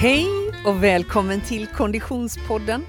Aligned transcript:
Hej 0.00 0.26
och 0.64 0.82
välkommen 0.82 1.40
till 1.40 1.66
Konditionspodden. 1.66 2.84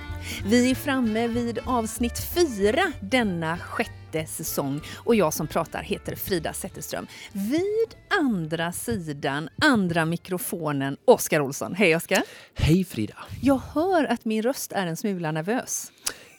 Vi 0.45 0.71
är 0.71 0.75
framme 0.75 1.27
vid 1.27 1.59
avsnitt 1.65 2.19
fyra 2.35 2.93
denna 3.01 3.57
sjätte 3.57 4.25
säsong 4.25 4.81
och 4.95 5.15
jag 5.15 5.33
som 5.33 5.47
pratar 5.47 5.81
heter 5.81 6.15
Frida 6.15 6.53
Zetterström. 6.53 7.07
Vid 7.31 7.95
andra 8.21 8.71
sidan, 8.71 9.49
andra 9.61 10.05
mikrofonen, 10.05 10.97
Oskar 11.05 11.39
Olsson. 11.39 11.75
Hej 11.75 11.95
Oskar! 11.95 12.23
Hej 12.55 12.85
Frida! 12.85 13.17
Jag 13.41 13.61
hör 13.73 14.05
att 14.05 14.25
min 14.25 14.41
röst 14.41 14.71
är 14.71 14.87
en 14.87 14.97
smula 14.97 15.31
nervös. 15.31 15.91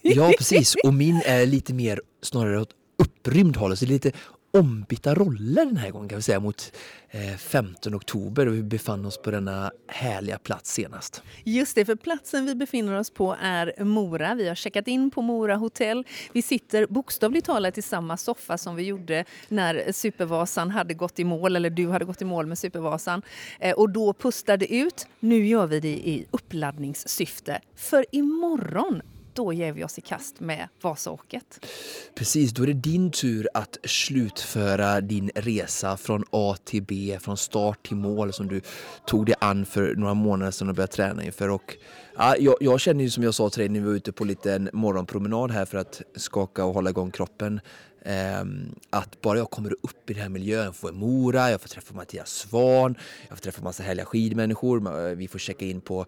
Ja 0.03 0.33
precis, 0.39 0.75
och 0.85 0.95
min 0.95 1.23
är 1.25 1.47
lite 1.47 1.75
mer 1.75 2.01
snarare 2.23 2.61
åt 2.61 2.71
upprymd 2.99 3.57
håll, 3.57 3.77
så 3.77 3.87
lite 3.87 4.13
ombytta 4.51 5.15
roller 5.15 5.65
den 5.65 5.77
här 5.77 5.91
gången 5.91 6.09
kan 6.09 6.17
vi 6.17 6.23
säga 6.23 6.41
mot 6.41 6.73
eh, 7.11 7.37
15 7.37 7.95
oktober 7.95 8.47
och 8.47 8.55
vi 8.55 8.63
befann 8.63 9.07
oss 9.07 9.19
på 9.23 9.31
denna 9.31 9.71
härliga 9.87 10.39
plats 10.39 10.73
senast. 10.73 11.23
Just 11.45 11.75
det, 11.75 11.85
för 11.85 11.97
platsen 11.97 12.47
vi 12.47 12.55
befinner 12.55 12.99
oss 12.99 13.11
på 13.11 13.37
är 13.41 13.85
Mora. 13.85 14.35
Vi 14.35 14.49
har 14.49 14.55
checkat 14.55 14.89
in 14.89 15.11
på 15.11 15.23
Mora 15.23 15.57
hotell. 15.57 16.07
Vi 16.33 16.43
sitter 16.43 16.87
bokstavligt 16.87 17.47
talat 17.47 17.79
i 17.79 17.83
samma 17.83 18.17
soffa 18.17 18.59
som 18.59 18.77
vi 18.77 18.83
gjorde 18.83 19.25
när 19.49 19.93
Supervasan 19.93 20.71
hade 20.71 20.95
gått 20.95 21.19
i 21.19 21.25
mål, 21.25 21.57
eller 21.57 21.71
du 21.71 21.89
hade 21.89 22.05
gått 22.05 22.23
i 22.23 22.25
mål 22.25 22.47
med 22.47 22.59
Supervasan. 22.59 23.23
Eh, 23.59 23.75
och 23.75 23.91
då 23.91 24.13
pustade 24.13 24.75
ut. 24.75 25.07
Nu 25.21 25.47
gör 25.47 25.67
vi 25.67 25.81
det 25.81 25.89
i 25.89 26.27
uppladdningssyfte. 26.31 27.61
För 27.77 28.07
imorgon 28.13 29.03
då 29.41 29.53
ger 29.53 29.73
vi 29.73 29.85
oss 29.85 29.99
i 29.99 30.01
kast 30.01 30.41
med 30.41 30.69
Vasaåket. 30.83 31.67
Precis, 32.15 32.53
då 32.53 32.63
är 32.63 32.67
det 32.67 32.73
din 32.73 33.11
tur 33.11 33.49
att 33.55 33.79
slutföra 33.85 35.01
din 35.01 35.31
resa 35.35 35.97
från 35.97 36.25
A 36.31 36.57
till 36.65 36.83
B, 36.83 37.19
från 37.21 37.37
start 37.37 37.87
till 37.87 37.97
mål 37.97 38.33
som 38.33 38.49
du 38.49 38.61
tog 39.07 39.27
dig 39.27 39.35
an 39.41 39.67
för 39.67 39.95
några 39.95 40.15
månader 40.15 40.53
sedan 40.53 40.69
och 40.69 40.75
började 40.75 40.93
träna 40.93 41.25
inför. 41.25 41.49
Och, 41.49 41.77
ja, 42.17 42.37
jag, 42.39 42.55
jag 42.61 42.81
känner 42.81 43.05
ju 43.05 43.11
som 43.11 43.23
jag 43.23 43.35
sa 43.35 43.51
till 43.51 43.61
dig 43.61 43.69
när 43.69 43.81
vi 43.81 43.87
var 43.87 43.95
ute 43.95 44.13
på 44.13 44.25
liten 44.25 44.71
morgonpromenad 44.73 45.51
här 45.51 45.65
för 45.65 45.79
att 45.79 46.03
skaka 46.17 46.65
och 46.65 46.75
hålla 46.75 46.91
igång 46.91 47.11
kroppen 47.11 47.61
ehm, 48.05 48.75
att 48.91 49.21
bara 49.21 49.39
jag 49.39 49.51
kommer 49.51 49.73
upp 49.73 50.11
i 50.11 50.13
den 50.13 50.23
här 50.23 50.29
miljön, 50.29 50.73
får 50.73 50.93
Mora, 50.93 51.51
jag 51.51 51.61
får 51.61 51.69
träffa 51.69 51.95
Mattias 51.95 52.31
Svan, 52.31 52.95
jag 53.29 53.39
får 53.39 53.43
träffa 53.43 53.63
massa 53.63 53.83
härliga 53.83 54.07
skidmänniskor, 54.07 55.15
vi 55.15 55.29
får 55.29 55.39
checka 55.39 55.65
in 55.65 55.81
på 55.81 56.07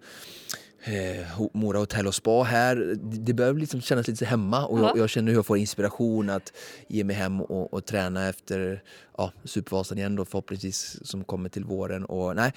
eh, 0.83 1.41
Mora 1.53 1.79
hotell 1.79 2.07
och 2.07 2.15
spa 2.15 2.43
här. 2.43 2.95
Det 3.01 3.33
börjar 3.33 3.53
liksom 3.53 3.81
kännas 3.81 4.07
lite 4.07 4.25
hemma 4.25 4.65
och 4.65 4.79
jag, 4.79 4.97
jag, 4.97 5.09
känner 5.09 5.31
hur 5.31 5.37
jag 5.37 5.45
får 5.45 5.57
inspiration 5.57 6.29
att 6.29 6.53
ge 6.87 7.03
mig 7.03 7.15
hem 7.15 7.41
och, 7.41 7.73
och 7.73 7.85
träna 7.85 8.29
efter 8.29 8.81
ja, 9.17 9.31
Supervasan 9.43 9.97
igen 9.97 10.15
då 10.15 10.25
förhoppningsvis 10.25 11.07
som 11.07 11.23
kommer 11.23 11.49
till 11.49 11.63
våren. 11.63 12.05
Och, 12.05 12.35
nej, 12.35 12.53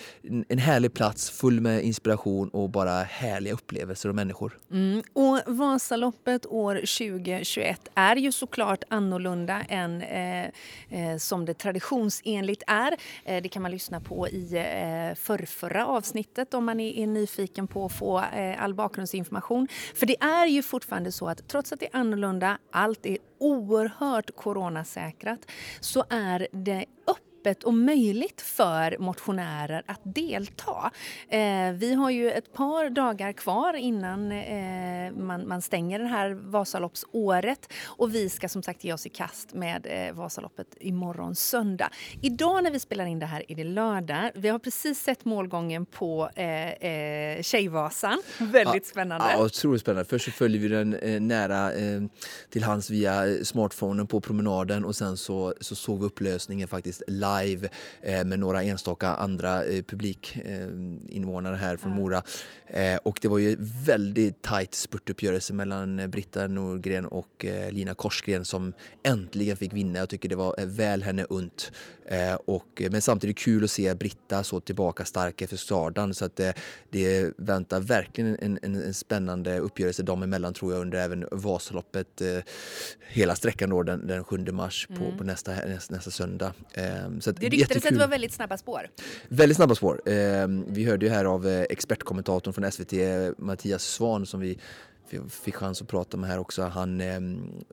en 0.48 0.58
härlig 0.58 0.94
plats 0.94 1.30
full 1.30 1.60
med 1.60 1.84
inspiration 1.84 2.48
och 2.48 2.70
bara 2.70 3.02
härliga 3.02 3.54
upplevelser 3.54 4.08
och 4.08 4.14
människor. 4.14 4.58
Mm. 4.70 5.02
Och 5.12 5.40
Vasaloppet 5.46 6.46
år 6.46 6.74
2021 6.74 7.88
är 7.94 8.16
ju 8.16 8.32
såklart 8.32 8.84
annorlunda 8.88 9.62
än 9.62 10.02
eh, 10.02 10.44
eh, 10.90 11.16
som 11.18 11.44
det 11.44 11.54
traditionsenligt 11.54 12.62
är. 12.66 12.96
Eh, 13.24 13.42
det 13.42 13.48
kan 13.48 13.62
man 13.62 13.70
lyssna 13.70 14.00
på 14.00 14.28
i 14.28 14.54
eh, 14.54 15.14
förrförra 15.14 15.86
avsnittet 15.86 16.54
om 16.54 16.64
man 16.64 16.80
är, 16.80 16.98
är 16.98 17.06
nyfiken 17.06 17.66
på 17.66 17.84
att 17.84 17.92
få 17.92 18.15
eh, 18.18 18.62
all 18.62 18.74
bakgrundsinformation. 18.74 19.68
För 19.94 20.06
det 20.06 20.22
är 20.22 20.46
ju 20.46 20.62
fortfarande 20.62 21.12
så 21.12 21.28
att 21.28 21.48
trots 21.48 21.72
att 21.72 21.80
det 21.80 21.86
är 21.86 21.96
annorlunda, 21.96 22.58
allt 22.70 23.06
är 23.06 23.18
oerhört 23.38 24.36
coronasäkrat 24.36 25.40
så 25.80 26.04
är 26.10 26.48
det 26.52 26.84
öppet 27.06 27.25
öppet 27.46 27.64
och 27.64 27.74
möjligt 27.74 28.40
för 28.40 28.98
motionärer 28.98 29.82
att 29.86 30.00
delta. 30.02 30.90
Eh, 31.28 31.72
vi 31.74 31.94
har 31.94 32.10
ju 32.10 32.30
ett 32.30 32.52
par 32.52 32.90
dagar 32.90 33.32
kvar 33.32 33.74
innan 33.74 34.32
eh, 34.32 35.12
man, 35.12 35.48
man, 35.48 35.62
stänger 35.62 35.98
det 35.98 36.06
här 36.06 36.30
Vasaloppsåret 36.30 37.72
och 37.84 38.14
vi 38.14 38.28
ska 38.28 38.48
som 38.48 38.62
sagt 38.62 38.84
ge 38.84 38.92
oss 38.92 39.06
i 39.06 39.08
kast 39.08 39.54
med 39.54 39.86
eh, 39.90 40.14
Vasaloppet 40.14 40.66
imorgon 40.80 41.34
söndag. 41.34 41.90
Idag 42.22 42.64
när 42.64 42.70
vi 42.70 42.78
spelar 42.78 43.06
in 43.06 43.18
det 43.18 43.26
här 43.26 43.44
är 43.48 43.54
det 43.54 43.64
lördag. 43.64 44.30
Vi 44.34 44.48
har 44.48 44.58
precis 44.58 45.02
sett 45.02 45.24
målgången 45.24 45.86
på 45.86 46.30
eh, 46.34 46.70
eh, 46.70 47.42
Tjejvasan. 47.42 48.22
Väldigt 48.38 48.74
ja, 48.74 48.90
spännande. 48.90 49.26
Ja, 49.32 49.44
otroligt 49.44 49.80
spännande. 49.80 50.04
Först 50.04 50.24
så 50.24 50.30
följer 50.30 50.60
vi 50.60 50.68
den 50.68 50.94
eh, 50.94 51.20
nära 51.20 51.72
eh, 51.72 52.02
till 52.50 52.64
hands 52.64 52.90
via 52.90 53.44
smartphonen 53.44 54.06
på 54.06 54.20
promenaden 54.20 54.84
och 54.84 54.96
sen 54.96 55.16
så, 55.16 55.54
så 55.60 55.74
såg 55.74 56.00
vi 56.00 56.06
upplösningen 56.06 56.68
faktiskt 56.68 57.02
live 57.06 57.35
live 57.42 57.68
eh, 58.02 58.24
med 58.24 58.38
några 58.38 58.62
enstaka 58.62 59.08
andra 59.08 59.64
eh, 59.64 59.82
publikinvånare 59.82 61.56
här 61.56 61.76
från 61.76 61.92
Mora. 61.92 62.22
Eh, 62.66 62.96
och 62.96 63.18
det 63.22 63.28
var 63.28 63.38
ju 63.38 63.56
väldigt 63.86 64.42
tajt 64.42 64.74
spurtuppgörelse 64.74 65.52
mellan 65.52 66.10
Britta 66.10 66.46
Norgren 66.46 67.06
och 67.06 67.44
Lina 67.70 67.94
Korsgren 67.94 68.44
som 68.44 68.72
äntligen 69.02 69.56
fick 69.56 69.72
vinna. 69.72 69.98
Jag 69.98 70.08
tycker 70.08 70.28
det 70.28 70.36
var 70.36 70.54
väl 70.66 71.02
henne 71.02 71.26
unt. 71.30 71.72
Och, 72.44 72.82
men 72.90 73.02
samtidigt 73.02 73.38
kul 73.38 73.64
att 73.64 73.70
se 73.70 73.94
Britta 73.94 74.44
så 74.44 74.60
tillbaka 74.60 75.04
stark 75.04 75.42
efter 75.42 75.56
starten 75.56 76.14
så 76.14 76.24
att 76.24 76.36
det, 76.36 76.54
det 76.90 77.32
väntar 77.38 77.80
verkligen 77.80 78.36
en, 78.40 78.58
en, 78.62 78.74
en, 78.74 78.94
spännande 78.94 79.58
uppgörelse 79.58 80.02
dem 80.02 80.22
emellan 80.22 80.54
tror 80.54 80.72
jag 80.72 80.80
under 80.80 80.98
även 80.98 81.26
Vasaloppet 81.30 82.22
hela 83.08 83.34
sträckan 83.34 83.70
då 83.70 83.82
den, 83.82 84.06
den 84.06 84.24
7 84.24 84.38
mars 84.38 84.86
på, 84.86 85.04
mm. 85.04 85.18
på 85.18 85.24
nästa, 85.24 85.52
nästa, 85.52 85.94
nästa 85.94 86.10
söndag. 86.10 86.52
Så 87.26 87.32
det 87.32 87.48
ryktades 87.48 87.84
att 87.84 87.92
det 87.92 87.98
var 87.98 88.08
väldigt 88.08 88.32
snabba 88.32 88.56
spår. 88.56 88.88
Väldigt 89.28 89.56
snabba 89.56 89.74
spår. 89.74 90.02
Eh, 90.06 90.14
vi 90.66 90.84
hörde 90.84 91.06
ju 91.06 91.12
här 91.12 91.24
av 91.24 91.48
eh, 91.48 91.60
expertkommentatorn 91.70 92.54
från 92.54 92.72
SVT, 92.72 92.92
Mattias 93.38 93.84
Svan, 93.84 94.26
som 94.26 94.40
vi 94.40 94.58
fick 95.28 95.54
chans 95.54 95.82
att 95.82 95.88
prata 95.88 96.16
med 96.16 96.30
här 96.30 96.38
också. 96.38 96.62
Han 96.62 97.00
eh, 97.00 97.20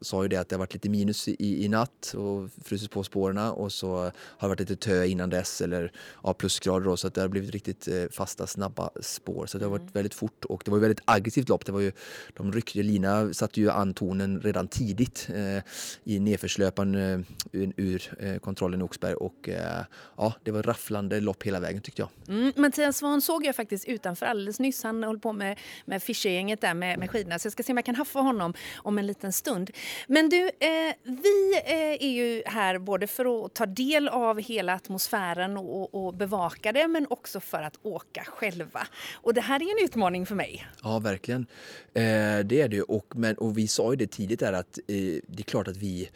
sa 0.01 0.23
ju 0.23 0.29
det 0.29 0.37
att 0.37 0.49
det 0.49 0.55
har 0.55 0.59
varit 0.59 0.73
lite 0.73 0.89
minus 0.89 1.27
i, 1.27 1.65
i 1.65 1.67
natt 1.67 2.13
och 2.17 2.49
frusit 2.63 2.91
på 2.91 3.03
spåren 3.03 3.37
och 3.37 3.71
så 3.71 3.95
har 4.13 4.13
det 4.39 4.47
varit 4.47 4.59
lite 4.59 4.75
tö 4.75 5.05
innan 5.05 5.29
dess 5.29 5.61
eller 5.61 5.91
ja, 6.23 6.33
plusgrader 6.33 6.85
då, 6.85 6.97
så 6.97 7.07
att 7.07 7.13
det 7.13 7.21
har 7.21 7.27
blivit 7.27 7.51
riktigt 7.51 7.87
eh, 7.87 8.03
fasta 8.11 8.47
snabba 8.47 8.89
spår. 9.01 9.45
Så 9.45 9.57
det 9.57 9.65
har 9.65 9.69
varit 9.69 9.81
mm. 9.81 9.93
väldigt 9.93 10.13
fort 10.13 10.45
och 10.45 10.61
det 10.65 10.71
var 10.71 10.77
ju 10.77 10.81
väldigt 10.81 11.01
aggressivt 11.05 11.49
lopp. 11.49 11.65
Det 11.65 11.71
var 11.71 11.79
ju, 11.79 11.91
de 12.33 12.51
ryckte, 12.51 12.83
Lina 12.83 13.33
satte 13.33 13.61
ju 13.61 13.69
an 13.69 13.93
tonen 13.93 14.41
redan 14.41 14.67
tidigt 14.67 15.29
eh, 15.33 15.63
i 16.03 16.19
nedförslöpan 16.19 16.95
eh, 16.95 17.19
ur 17.51 18.13
eh, 18.19 18.37
kontrollen 18.37 18.81
i 18.81 18.83
Oxberg 18.83 19.13
och 19.13 19.49
eh, 19.49 19.83
ja, 20.17 20.33
det 20.43 20.51
var 20.51 20.63
rafflande 20.63 21.19
lopp 21.19 21.43
hela 21.43 21.59
vägen 21.59 21.81
tyckte 21.81 22.01
jag. 22.01 22.09
Mm, 22.35 22.53
Mattias 22.55 22.97
Svahn 22.97 23.21
såg 23.21 23.45
jag 23.45 23.55
faktiskt 23.55 23.85
utanför 23.87 24.25
alldeles 24.25 24.59
nyss. 24.59 24.83
Han 24.83 25.03
höll 25.03 25.19
på 25.19 25.33
med, 25.33 25.59
med 25.85 26.03
Fischer-gänget 26.03 26.61
där 26.61 26.73
med, 26.73 26.99
med 26.99 27.09
skidorna 27.23 27.39
så 27.39 27.45
jag 27.45 27.53
ska 27.53 27.63
se 27.63 27.73
om 27.73 27.77
jag 27.77 27.85
kan 27.85 27.95
haffa 27.95 28.19
honom 28.19 28.53
om 28.75 28.97
en 28.97 29.07
liten 29.07 29.33
stund. 29.33 29.71
Men 30.07 30.29
du, 30.29 30.41
eh, 30.45 30.93
vi 31.03 31.61
eh, 31.65 32.07
är 32.07 32.11
ju 32.11 32.43
här 32.45 32.79
både 32.79 33.07
för 33.07 33.45
att 33.45 33.53
ta 33.53 33.65
del 33.65 34.07
av 34.07 34.39
hela 34.39 34.73
atmosfären 34.73 35.57
och, 35.57 36.05
och, 36.05 36.13
bevaka 36.13 36.71
det 36.71 36.87
men 36.87 37.07
också 37.09 37.39
för 37.39 37.61
att 37.61 37.79
åka 37.83 38.23
själva. 38.23 38.87
Och 39.13 39.33
det 39.33 39.41
här 39.41 39.61
är 39.61 39.79
en 39.79 39.85
utmaning 39.85 40.25
för 40.25 40.35
mig. 40.35 40.67
Ja, 40.83 40.99
verkligen. 40.99 41.45
Eh, 41.93 42.39
det 42.45 42.61
är 42.61 42.67
det 42.67 42.81
och, 42.81 43.15
men, 43.15 43.37
och 43.37 43.57
vi 43.57 43.67
sa 43.67 43.91
ju 43.91 43.95
det 43.95 44.11
tidigt 44.11 44.39
där 44.39 44.53
att 44.53 44.77
eh, 44.77 44.95
det 45.27 45.39
är 45.39 45.43
klart 45.43 45.67
att 45.67 45.77
vi 45.77 46.09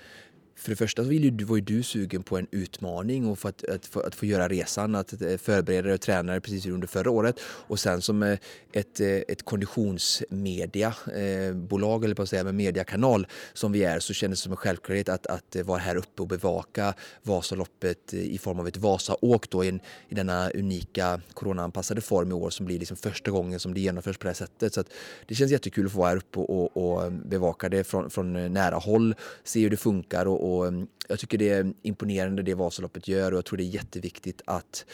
för 0.58 0.70
det 0.70 0.76
första 0.76 1.04
så 1.04 1.10
vill 1.10 1.24
ju, 1.24 1.46
var 1.46 1.56
ju 1.56 1.62
du 1.62 1.84
sugen 1.84 2.24
på 2.24 2.38
en 2.38 2.48
utmaning 2.52 3.28
och 3.28 3.40
för 3.40 3.50
att, 3.50 3.64
att, 3.64 3.98
att 3.98 4.16
få 4.16 4.26
göra 4.26 4.48
resan, 4.48 4.96
att 4.96 5.22
eh, 5.22 5.38
förbereda 5.38 5.82
dig 5.82 5.94
och 5.94 6.02
träna 6.02 6.32
dig 6.32 6.42
precis 6.42 6.66
under 6.66 6.88
förra 6.88 7.12
året. 7.12 7.40
Och 7.44 7.80
sen 7.80 8.02
som 8.02 8.24
eh, 8.24 8.40
ett, 8.72 9.00
eh, 9.00 9.08
ett 9.08 9.46
konditionsmediabolag, 9.46 12.04
eller 12.04 12.16
på 12.16 12.22
att 12.22 12.30
säga, 12.30 12.44
med 12.44 12.56
mediakanal 12.56 13.28
som 13.54 13.72
vi 13.72 13.84
är, 13.84 14.00
så 14.00 14.14
kändes 14.14 14.40
det 14.40 14.44
som 14.44 14.52
en 14.52 14.58
självklarhet 14.58 15.10
att, 15.10 15.28
att 15.28 15.56
vara 15.64 15.80
här 15.80 15.96
uppe 15.96 16.22
och 16.22 16.28
bevaka 16.28 16.94
Vasaloppet 17.24 18.14
i 18.14 18.38
form 18.38 18.60
av 18.60 18.68
ett 18.68 18.78
Vasaåk 18.78 19.50
då 19.50 19.64
i, 19.64 19.70
en, 19.70 19.80
i 20.10 20.16
denna 20.16 20.50
unika 20.50 21.22
coronaanpassade 21.34 22.02
form 22.02 22.32
i 22.32 22.34
år 22.34 22.50
som 22.50 22.66
blir 22.66 22.80
liksom 22.80 22.98
första 22.98 23.32
gången 23.32 23.60
som 23.60 23.74
det 23.74 23.80
genomförs 23.80 24.18
på 24.18 24.24
det 24.24 24.30
här 24.30 24.36
sättet. 24.36 24.74
Så 24.74 24.84
det 25.26 25.36
känns 25.36 25.52
jättekul 25.52 25.86
att 25.86 25.92
få 25.92 26.00
vara 26.00 26.10
här 26.10 26.18
uppe 26.18 26.40
och, 26.40 26.78
och, 26.78 27.04
och 27.04 27.12
bevaka 27.12 27.70
det 27.70 27.84
från, 27.84 28.10
från 28.10 28.54
nära 28.54 28.76
håll, 28.76 29.16
se 29.44 29.62
hur 29.62 29.70
det 29.70 29.78
funkar 29.78 30.26
och, 30.26 30.47
och 30.48 30.68
mm, 30.68 30.88
jag 31.08 31.20
tycker 31.20 31.38
det 31.38 31.50
är 31.50 31.74
imponerande 31.82 32.44
det 32.44 32.54
Vasaloppet 32.54 33.08
gör 33.08 33.32
och 33.32 33.38
jag 33.38 33.46
tror 33.46 33.58
det 33.58 33.64
är 33.64 33.66
jätteviktigt 33.66 34.42
att 34.46 34.86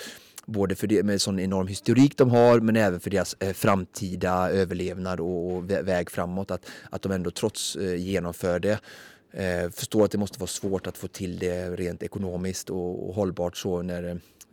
både 0.46 0.76
för 0.76 0.88
det 0.88 1.04
med 1.04 1.22
sån 1.22 1.40
enorm 1.40 1.68
historik 1.68 2.18
de 2.18 2.30
har 2.30 2.60
men 2.60 2.76
även 2.76 3.00
för 3.00 3.10
deras 3.10 3.36
eh, 3.40 3.54
framtida 3.54 4.50
överlevnad 4.50 5.20
och, 5.20 5.54
och 5.54 5.72
väg 5.72 6.12
framåt 6.12 6.52
att, 6.52 6.66
att 6.90 7.02
de 7.02 7.12
ändå 7.12 7.32
trots 7.32 7.76
eh, 7.76 7.96
genomför 7.96 8.60
det 8.60 8.80
eh, 9.32 9.70
förstår 9.70 10.06
att 10.06 10.12
det 10.12 10.18
måste 10.18 10.40
vara 10.40 10.48
svårt 10.48 10.88
att 10.88 10.98
få 10.98 11.08
till 11.08 11.40
det 11.40 11.70
rent 11.70 12.04
ekonomiskt 12.04 12.70
och, 12.70 13.10
och 13.10 13.16
hållbart 13.16 13.58
så 13.58 13.82
när 13.82 14.04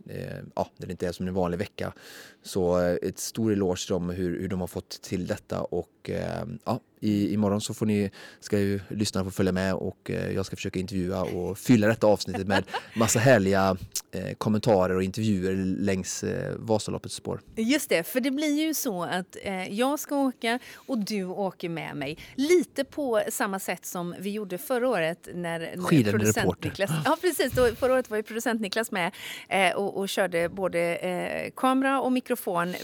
eh, 0.09 0.39
ja, 0.55 0.69
när 0.77 0.87
det 0.87 0.91
inte 0.91 1.07
är 1.07 1.11
som 1.11 1.27
en 1.27 1.33
vanlig 1.33 1.57
vecka. 1.57 1.93
Så 2.43 2.81
eh, 2.81 2.97
ett 3.01 3.19
stor 3.19 3.51
eloge 3.51 3.85
till 3.85 3.93
dem 3.93 4.09
hur, 4.09 4.39
hur 4.41 4.47
de 4.47 4.59
har 4.59 4.67
fått 4.67 5.01
till 5.01 5.27
detta 5.27 5.61
och 5.61 6.09
eh, 6.09 6.43
ja, 6.65 6.79
I, 6.99 7.33
imorgon 7.33 7.61
så 7.61 7.73
får 7.73 7.85
ni, 7.85 8.11
ska 8.39 8.59
ju 8.59 8.79
lyssna 8.87 9.21
och 9.21 9.33
följa 9.33 9.51
med 9.51 9.73
och 9.73 10.11
eh, 10.11 10.31
jag 10.31 10.45
ska 10.45 10.55
försöka 10.55 10.79
intervjua 10.79 11.21
och 11.21 11.57
fylla 11.57 11.87
detta 11.87 12.07
avsnittet 12.07 12.47
med 12.47 12.63
massa 12.95 13.19
härliga 13.19 13.77
eh, 14.11 14.33
kommentarer 14.37 14.95
och 14.95 15.03
intervjuer 15.03 15.55
längs 15.79 16.23
eh, 16.23 16.55
Vasaloppets 16.57 17.15
spår. 17.15 17.41
Just 17.55 17.89
det, 17.89 18.03
för 18.03 18.19
det 18.19 18.31
blir 18.31 18.61
ju 18.61 18.73
så 18.73 19.03
att 19.03 19.37
eh, 19.41 19.73
jag 19.73 19.99
ska 19.99 20.15
åka 20.15 20.59
och 20.75 20.97
du 20.97 21.25
åker 21.25 21.69
med 21.69 21.95
mig. 21.95 22.17
Lite 22.35 22.83
på 22.83 23.21
samma 23.29 23.59
sätt 23.59 23.85
som 23.85 24.15
vi 24.19 24.29
gjorde 24.29 24.57
förra 24.57 24.89
året 24.89 25.27
när, 25.33 25.59
när 25.59 26.11
producent 26.11 26.63
Niklas... 26.63 26.91
Ja, 27.05 27.17
precis. 27.21 27.51
Då, 27.53 27.67
förra 27.75 27.93
året 27.93 28.09
var 28.09 28.17
ju 28.17 28.23
producent 28.23 28.61
Niklas 28.61 28.91
med 28.91 29.11
eh, 29.49 29.75
och, 29.75 29.97
och, 29.97 30.09
körde 30.09 30.49
både 30.49 31.51
kamera 31.55 32.01
och 32.01 32.11
mikrofon 32.11 32.30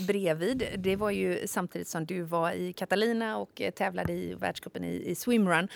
bredvid. 0.07 0.67
Det 0.77 0.95
var 0.95 1.11
ju 1.11 1.47
samtidigt 1.47 1.87
som 1.87 2.05
du 2.05 2.21
var 2.21 2.51
i 2.51 2.73
Catalina 2.73 3.37
och 3.37 3.61
eh, 3.61 3.71
tävlade 3.71 4.13
i 4.13 4.33
världscupen 4.33 4.83
i, 4.83 5.09
i 5.09 5.15
swimrun. 5.15 5.67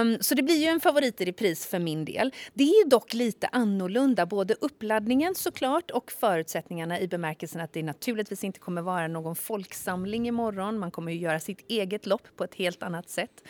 Um, 0.00 0.18
så 0.20 0.34
det 0.34 0.42
blir 0.42 0.56
ju 0.56 0.66
en 0.66 0.80
favorit 0.80 1.20
i 1.20 1.24
repris 1.24 1.66
för 1.66 1.78
min 1.78 2.04
del. 2.04 2.34
Det 2.54 2.64
är 2.64 2.88
dock 2.88 3.14
lite 3.14 3.46
annorlunda, 3.52 4.26
både 4.26 4.54
uppladdningen 4.54 5.34
såklart 5.34 5.90
och 5.90 6.12
förutsättningarna 6.12 7.00
i 7.00 7.08
bemärkelsen 7.08 7.60
att 7.60 7.72
det 7.72 7.82
naturligtvis 7.82 8.44
inte 8.44 8.60
kommer 8.60 8.82
vara 8.82 9.08
någon 9.08 9.36
folksamling 9.36 10.28
imorgon. 10.28 10.78
Man 10.78 10.90
kommer 10.90 11.12
ju 11.12 11.18
göra 11.18 11.40
sitt 11.40 11.64
eget 11.68 12.06
lopp 12.06 12.28
på 12.36 12.44
ett 12.44 12.54
helt 12.54 12.82
annat 12.82 13.10
sätt. 13.10 13.44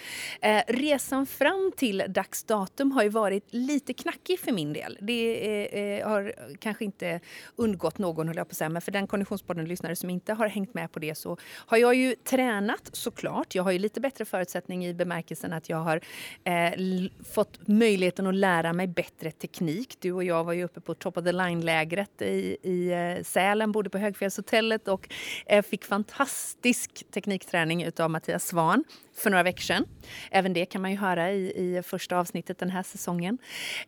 Uh, 0.46 0.60
resan 0.68 1.26
fram 1.26 1.72
till 1.76 2.04
dags 2.08 2.44
datum 2.44 2.92
har 2.92 3.02
ju 3.02 3.08
varit 3.08 3.44
lite 3.50 3.92
knackig 3.92 4.38
för 4.40 4.52
min 4.52 4.72
del. 4.72 4.98
Det 5.00 6.00
uh, 6.00 6.08
har 6.08 6.34
kanske 6.58 6.84
inte 6.84 7.20
undgått 7.56 7.98
någon, 7.98 8.28
höll 8.28 8.36
jag 8.36 8.48
på 8.48 8.52
att 8.52 8.56
säga, 8.56 8.68
men 8.68 8.82
för 8.82 8.92
den 8.92 9.06
kondition 9.06 9.37
Konditionspodden-lyssnare 9.38 9.96
som 9.96 10.10
inte 10.10 10.32
har 10.32 10.48
hängt 10.48 10.74
med 10.74 10.92
på 10.92 10.98
det 10.98 11.14
så 11.14 11.36
har 11.66 11.78
jag 11.78 11.94
ju 11.94 12.14
tränat 12.14 12.90
såklart. 12.92 13.54
Jag 13.54 13.62
har 13.62 13.70
ju 13.70 13.78
lite 13.78 14.00
bättre 14.00 14.24
förutsättning 14.24 14.86
i 14.86 14.94
bemärkelsen 14.94 15.52
att 15.52 15.68
jag 15.68 15.76
har 15.76 16.00
eh, 16.44 16.72
fått 17.34 17.68
möjligheten 17.68 18.26
att 18.26 18.34
lära 18.34 18.72
mig 18.72 18.86
bättre 18.86 19.30
teknik. 19.30 19.96
Du 20.00 20.12
och 20.12 20.24
jag 20.24 20.44
var 20.44 20.52
ju 20.52 20.64
uppe 20.64 20.80
på 20.80 20.94
top 20.94 21.16
of 21.16 21.24
the 21.24 21.32
line-lägret 21.32 22.22
i, 22.22 22.56
i 22.62 22.90
eh, 22.90 23.22
Sälen, 23.24 23.72
bodde 23.72 23.90
på 23.90 23.98
Högfjällshotellet 23.98 24.88
och 24.88 25.08
eh, 25.46 25.62
fick 25.62 25.84
fantastisk 25.84 27.04
teknikträning 27.10 27.82
utav 27.82 28.10
Mattias 28.10 28.46
Svan 28.46 28.84
för 29.18 29.30
några 29.30 29.42
veckor 29.42 29.62
sedan. 29.62 29.84
Även 30.30 30.52
det 30.52 30.66
kan 30.66 30.82
man 30.82 30.90
ju 30.90 30.96
höra 30.96 31.32
i, 31.32 31.76
i 31.76 31.82
första 31.82 32.18
avsnittet 32.18 32.58
den 32.58 32.70
här 32.70 32.82
säsongen. 32.82 33.38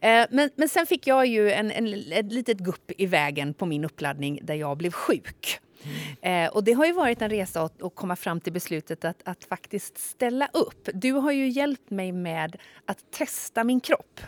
Eh, 0.01 0.27
men, 0.31 0.51
men 0.57 0.69
sen 0.69 0.87
fick 0.87 1.07
jag 1.07 1.27
ju 1.27 1.51
en, 1.51 1.71
en, 1.71 2.13
ett 2.13 2.33
litet 2.33 2.59
gupp 2.59 2.93
i 2.99 3.07
vägen 3.07 3.55
på 3.55 3.67
min 3.67 3.85
uppladdning 3.85 4.41
där 4.43 4.55
jag 4.55 4.77
blev 4.77 4.91
sjuk. 4.91 5.61
Mm. 6.23 6.47
Eh, 6.47 6.53
och 6.53 6.65
det 6.65 6.73
har 6.73 6.87
ju 6.87 6.93
varit 6.93 7.23
en 7.23 7.31
resa 7.31 7.63
att, 7.63 7.83
att 7.83 7.95
komma 7.95 8.17
fram 8.17 8.41
till 8.41 8.53
beslutet 8.53 9.05
att, 9.05 9.23
att 9.25 9.45
faktiskt 9.45 9.99
ställa 9.99 10.49
upp. 10.53 10.89
Du 10.95 11.13
har 11.13 11.33
ju 11.33 11.49
hjälpt 11.49 11.91
mig 11.91 12.13
med 12.13 12.57
att 12.85 13.11
testa 13.11 13.65
min 13.65 13.81
kropp. 13.81 14.21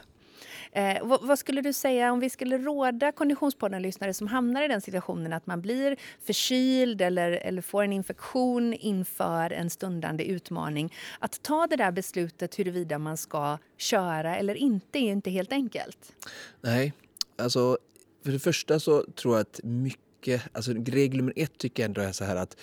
Eh, 0.74 1.06
vad, 1.06 1.22
vad, 1.22 1.38
skulle 1.38 1.60
du 1.60 1.72
säga 1.72 2.12
om 2.12 2.20
vi 2.20 2.30
skulle 2.30 2.58
råda 2.58 3.12
Konditionspodden-lyssnare 3.12 4.14
som 4.14 4.26
hamnar 4.26 4.62
i 4.62 4.69
den 4.69 4.80
situationen 4.80 5.32
att 5.32 5.46
man 5.46 5.62
blir 5.62 5.96
förkyld 6.24 7.00
eller, 7.00 7.30
eller 7.32 7.62
får 7.62 7.82
en 7.84 7.92
infektion 7.92 8.74
inför 8.74 9.50
en 9.50 9.70
stundande 9.70 10.24
utmaning. 10.24 10.94
Att 11.19 11.42
ta 11.42 11.66
det 11.66 11.76
där 11.76 11.92
beslutet 11.92 12.58
huruvida 12.58 12.98
man 12.98 13.16
ska 13.16 13.58
köra 13.76 14.36
eller 14.36 14.54
inte 14.54 14.98
är 14.98 15.12
inte 15.12 15.30
helt 15.30 15.52
enkelt. 15.52 16.12
Nej, 16.60 16.92
alltså 17.38 17.78
för 18.24 18.32
det 18.32 18.38
första 18.38 18.80
så 18.80 19.04
tror 19.04 19.34
jag 19.34 19.40
att 19.40 19.60
mycket, 19.62 20.42
alltså 20.52 20.72
regel 20.72 21.16
nummer 21.16 21.32
ett 21.36 21.58
tycker 21.58 21.82
jag 21.82 21.88
ändå 21.88 22.00
är 22.00 22.12
så 22.12 22.24
här 22.24 22.36
att 22.36 22.56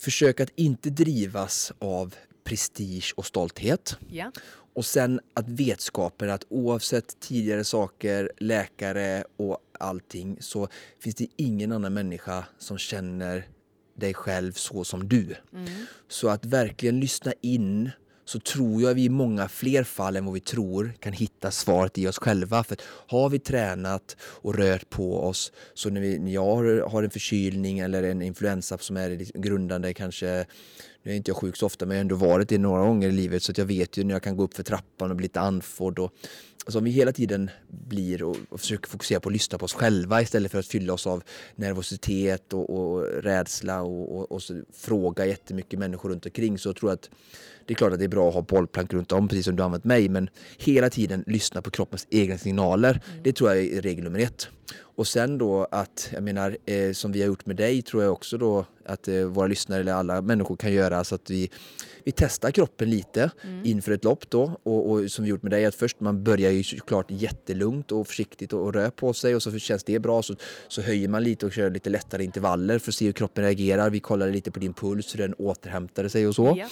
försök 0.00 0.40
att 0.40 0.50
inte 0.56 0.90
drivas 0.90 1.72
av 1.78 2.14
prestige 2.44 3.12
och 3.16 3.26
stolthet. 3.26 3.96
Ja. 4.08 4.32
Och 4.74 4.84
sen 4.84 5.20
att 5.34 5.48
vetskapen 5.48 6.30
att 6.30 6.44
oavsett 6.48 7.20
tidigare 7.20 7.64
saker, 7.64 8.30
läkare 8.38 9.24
och 9.36 9.58
allting 9.78 10.36
så 10.40 10.68
finns 11.00 11.16
det 11.16 11.26
ingen 11.36 11.72
annan 11.72 11.94
människa 11.94 12.44
som 12.58 12.78
känner 12.78 13.48
dig 13.94 14.14
själv 14.14 14.52
så 14.52 14.84
som 14.84 15.08
du. 15.08 15.36
Mm. 15.52 15.86
Så 16.08 16.28
att 16.28 16.44
verkligen 16.44 17.00
lyssna 17.00 17.32
in 17.40 17.90
så 18.30 18.40
tror 18.40 18.82
jag 18.82 18.94
vi 18.94 19.04
i 19.04 19.08
många 19.08 19.48
fler 19.48 19.84
fall 19.84 20.16
än 20.16 20.24
vad 20.24 20.34
vi 20.34 20.40
tror 20.40 20.92
kan 21.00 21.12
hitta 21.12 21.50
svaret 21.50 21.98
i 21.98 22.08
oss 22.08 22.18
själva. 22.18 22.64
För 22.64 22.76
har 23.06 23.28
vi 23.28 23.38
tränat 23.38 24.16
och 24.20 24.54
rört 24.54 24.90
på 24.90 25.24
oss, 25.24 25.52
så 25.74 25.90
när, 25.90 26.00
vi, 26.00 26.18
när 26.18 26.32
jag 26.32 26.56
har 26.88 27.02
en 27.02 27.10
förkylning 27.10 27.78
eller 27.78 28.02
en 28.02 28.22
influensa 28.22 28.78
som 28.78 28.96
är 28.96 29.38
grundande 29.40 29.94
kanske 29.94 30.46
nu 31.02 31.12
är 31.12 31.16
inte 31.16 31.30
jag 31.30 31.36
sjuk 31.36 31.56
så 31.56 31.66
ofta 31.66 31.86
men 31.86 31.96
jag 31.96 31.98
har 31.98 32.00
ändå 32.00 32.16
varit 32.16 32.48
det 32.48 32.58
några 32.58 32.86
gånger 32.86 33.08
i 33.08 33.12
livet 33.12 33.42
så 33.42 33.52
att 33.52 33.58
jag 33.58 33.64
vet 33.64 33.96
ju 33.96 34.04
när 34.04 34.14
jag 34.14 34.22
kan 34.22 34.36
gå 34.36 34.42
upp 34.42 34.54
för 34.54 34.62
trappan 34.62 35.10
och 35.10 35.16
bli 35.16 35.24
lite 35.24 35.40
andfådd. 35.40 35.98
Och, 35.98 36.12
alltså 36.64 36.78
om 36.78 36.84
vi 36.84 36.90
hela 36.90 37.12
tiden 37.12 37.50
blir 37.68 38.22
och, 38.22 38.36
och 38.48 38.60
försöker 38.60 38.88
fokusera 38.88 39.20
på 39.20 39.28
att 39.28 39.32
lyssna 39.32 39.58
på 39.58 39.64
oss 39.64 39.74
själva 39.74 40.22
istället 40.22 40.52
för 40.52 40.58
att 40.58 40.66
fylla 40.66 40.92
oss 40.92 41.06
av 41.06 41.22
nervositet 41.56 42.52
och, 42.52 42.70
och 42.70 43.06
rädsla 43.22 43.82
och, 43.82 44.18
och, 44.18 44.32
och 44.32 44.42
så 44.42 44.62
fråga 44.72 45.26
jättemycket 45.26 45.78
människor 45.78 46.10
runt 46.10 46.26
omkring 46.26 46.58
så 46.58 46.72
tror 46.72 46.90
jag 46.90 46.94
att 46.94 47.10
det 47.66 47.74
är 47.74 47.76
klart 47.76 47.92
att 47.92 47.98
det 47.98 48.04
är 48.04 48.08
bra 48.08 48.28
att 48.28 48.34
ha 48.34 48.42
bollplank 48.42 48.92
runt 48.92 49.12
om 49.12 49.28
precis 49.28 49.44
som 49.44 49.56
du 49.56 49.62
använt 49.62 49.84
mig 49.84 50.08
men 50.08 50.28
hela 50.58 50.90
tiden 50.90 51.24
lyssna 51.26 51.62
på 51.62 51.70
kroppens 51.70 52.06
egna 52.10 52.38
signaler. 52.38 52.90
Mm. 52.90 53.22
Det 53.22 53.32
tror 53.32 53.50
jag 53.50 53.64
är 53.64 53.82
regel 53.82 54.04
nummer 54.04 54.20
ett. 54.20 54.48
Och 54.78 55.06
sen 55.06 55.38
då 55.38 55.68
att, 55.70 56.08
jag 56.12 56.22
menar, 56.22 56.56
eh, 56.66 56.92
som 56.92 57.12
vi 57.12 57.20
har 57.20 57.26
gjort 57.26 57.46
med 57.46 57.56
dig 57.56 57.82
tror 57.82 58.02
jag 58.02 58.12
också 58.12 58.38
då 58.38 58.66
att 58.84 59.08
eh, 59.08 59.24
våra 59.24 59.46
lyssnare 59.46 59.80
eller 59.80 59.92
alla 59.92 60.22
människor 60.22 60.56
kan 60.56 60.72
göra 60.72 61.04
så 61.04 61.14
att 61.14 61.30
vi, 61.30 61.50
vi 62.04 62.12
testar 62.12 62.50
kroppen 62.50 62.90
lite 62.90 63.30
mm. 63.44 63.64
inför 63.64 63.92
ett 63.92 64.04
lopp 64.04 64.30
då 64.30 64.60
och, 64.62 64.90
och, 64.90 65.10
som 65.10 65.24
vi 65.24 65.30
gjort 65.30 65.42
med 65.42 65.52
dig 65.52 65.64
att 65.64 65.74
först 65.74 66.00
man 66.00 66.24
börjar 66.24 66.50
ju 66.50 66.62
såklart 66.62 67.06
jättelugnt 67.10 67.92
och 67.92 68.06
försiktigt 68.06 68.52
och, 68.52 68.60
och 68.60 68.74
rör 68.74 68.90
på 68.90 69.12
sig 69.12 69.34
och 69.34 69.42
så 69.42 69.58
känns 69.58 69.84
det 69.84 69.98
bra 69.98 70.22
så, 70.22 70.34
så 70.68 70.82
höjer 70.82 71.08
man 71.08 71.24
lite 71.24 71.46
och 71.46 71.52
kör 71.52 71.70
lite 71.70 71.90
lättare 71.90 72.24
intervaller 72.24 72.78
för 72.78 72.90
att 72.90 72.94
se 72.94 73.06
hur 73.06 73.12
kroppen 73.12 73.44
reagerar. 73.44 73.90
Vi 73.90 74.00
kollade 74.00 74.32
lite 74.32 74.50
på 74.50 74.60
din 74.60 74.74
puls, 74.74 75.14
hur 75.14 75.18
den 75.18 75.34
återhämtade 75.34 76.10
sig 76.10 76.26
och 76.26 76.34
så. 76.34 76.54
Ja. 76.58 76.68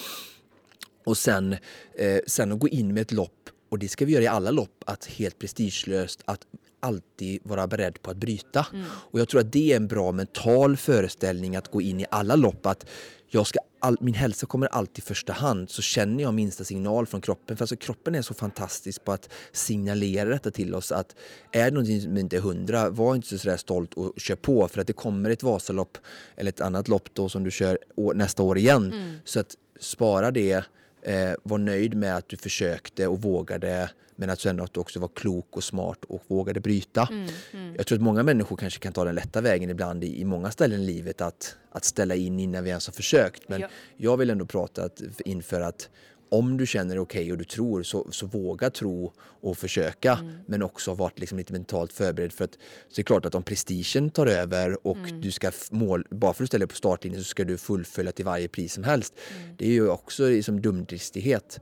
Och 1.05 1.17
sen, 1.17 1.55
eh, 1.93 2.19
sen 2.27 2.51
att 2.51 2.59
gå 2.59 2.67
in 2.67 2.93
med 2.93 3.01
ett 3.01 3.11
lopp 3.11 3.49
och 3.69 3.79
det 3.79 3.87
ska 3.87 4.05
vi 4.05 4.13
göra 4.13 4.23
i 4.23 4.27
alla 4.27 4.51
lopp, 4.51 4.83
att 4.85 5.05
helt 5.05 5.39
prestigelöst 5.39 6.21
att 6.25 6.45
alltid 6.79 7.39
vara 7.43 7.67
beredd 7.67 8.01
på 8.01 8.11
att 8.11 8.17
bryta. 8.17 8.67
Mm. 8.73 8.85
Och 8.91 9.19
jag 9.19 9.29
tror 9.29 9.41
att 9.41 9.51
det 9.51 9.71
är 9.71 9.75
en 9.75 9.87
bra 9.87 10.11
mental 10.11 10.77
föreställning 10.77 11.55
att 11.55 11.71
gå 11.71 11.81
in 11.81 11.99
i 11.99 12.05
alla 12.11 12.35
lopp. 12.35 12.65
Att 12.65 12.85
jag 13.27 13.47
ska 13.47 13.59
all, 13.79 13.97
min 14.01 14.13
hälsa 14.13 14.45
kommer 14.45 14.67
alltid 14.67 14.99
i 14.99 15.01
första 15.01 15.33
hand. 15.33 15.69
Så 15.69 15.81
känner 15.81 16.23
jag 16.23 16.33
minsta 16.33 16.63
signal 16.63 17.05
från 17.05 17.21
kroppen. 17.21 17.57
För 17.57 17.63
alltså 17.63 17.75
kroppen 17.75 18.15
är 18.15 18.21
så 18.21 18.33
fantastisk 18.33 19.03
på 19.03 19.11
att 19.11 19.29
signalera 19.51 20.29
detta 20.29 20.51
till 20.51 20.75
oss. 20.75 20.91
Att 20.91 21.15
är 21.51 21.65
det 21.65 21.71
någonting 21.71 22.01
som 22.01 22.17
inte 22.17 22.37
är 22.37 22.41
hundra, 22.41 22.89
var 22.89 23.15
inte 23.15 23.39
så 23.39 23.57
stolt 23.57 23.93
och 23.93 24.13
kör 24.17 24.35
på. 24.35 24.67
För 24.67 24.81
att 24.81 24.87
det 24.87 24.93
kommer 24.93 25.29
ett 25.29 25.43
Vasalopp 25.43 25.97
eller 26.35 26.49
ett 26.49 26.61
annat 26.61 26.87
lopp 26.87 27.09
då 27.13 27.29
som 27.29 27.43
du 27.43 27.51
kör 27.51 27.77
nästa 28.15 28.43
år 28.43 28.57
igen. 28.57 28.93
Mm. 28.93 29.15
Så 29.23 29.39
att 29.39 29.55
spara 29.79 30.31
det 30.31 30.63
eh, 31.01 31.31
var 31.43 31.57
nöjd 31.57 31.95
med 31.95 32.15
att 32.15 32.29
du 32.29 32.37
försökte 32.37 33.07
och 33.07 33.21
vågade 33.21 33.89
men 34.19 34.29
att 34.29 34.39
sen 34.39 34.59
att 34.59 34.73
du 34.73 34.79
också 34.79 34.99
var 34.99 35.07
klok 35.07 35.57
och 35.57 35.63
smart 35.63 36.05
och 36.05 36.23
vågade 36.27 36.59
bryta. 36.59 37.07
Mm, 37.11 37.29
mm. 37.53 37.75
Jag 37.77 37.87
tror 37.87 37.97
att 37.97 38.01
många 38.01 38.23
människor 38.23 38.57
kanske 38.57 38.79
kan 38.79 38.93
ta 38.93 39.03
den 39.03 39.15
lätta 39.15 39.41
vägen 39.41 39.69
ibland 39.69 40.03
i, 40.03 40.21
i 40.21 40.25
många 40.25 40.51
ställen 40.51 40.81
i 40.81 40.85
livet 40.85 41.21
att, 41.21 41.55
att 41.71 41.83
ställa 41.83 42.15
in 42.15 42.39
innan 42.39 42.63
vi 42.63 42.69
ens 42.69 42.87
har 42.87 42.93
försökt. 42.93 43.49
Men 43.49 43.61
ja. 43.61 43.67
jag 43.97 44.17
vill 44.17 44.29
ändå 44.29 44.45
prata 44.45 44.83
att, 44.83 45.01
inför 45.25 45.61
att 45.61 45.89
om 46.29 46.57
du 46.57 46.67
känner 46.67 46.95
dig 46.95 46.99
okej 46.99 47.21
okay 47.21 47.31
och 47.31 47.37
du 47.37 47.43
tror 47.43 47.83
så, 47.83 48.07
så 48.11 48.25
våga 48.25 48.69
tro 48.69 49.13
och 49.19 49.57
försöka 49.57 50.13
mm. 50.13 50.39
men 50.45 50.63
också 50.63 50.93
varit 50.93 51.19
liksom 51.19 51.37
lite 51.37 51.53
mentalt 51.53 51.93
förberedd 51.93 52.33
för 52.33 52.45
att 52.45 52.53
så 52.53 52.95
det 52.95 53.01
är 53.01 53.03
klart 53.03 53.25
att 53.25 53.35
om 53.35 53.43
prestigen 53.43 54.09
tar 54.09 54.27
över 54.27 54.87
och 54.87 54.97
mm. 54.97 55.21
du 55.21 55.31
ska 55.31 55.51
mål, 55.71 56.07
bara 56.09 56.33
för 56.33 56.43
att 56.43 56.45
du 56.45 56.47
ställer 56.47 56.65
dig 56.65 56.69
på 56.69 56.75
startlinjen 56.75 57.23
så 57.23 57.29
ska 57.29 57.43
du 57.43 57.57
fullfölja 57.57 58.11
till 58.11 58.25
varje 58.25 58.47
pris 58.47 58.73
som 58.73 58.83
helst. 58.83 59.13
Mm. 59.37 59.55
Det 59.57 59.65
är 59.65 59.71
ju 59.71 59.89
också 59.89 60.29
liksom 60.29 60.61
dumdristighet. 60.61 61.59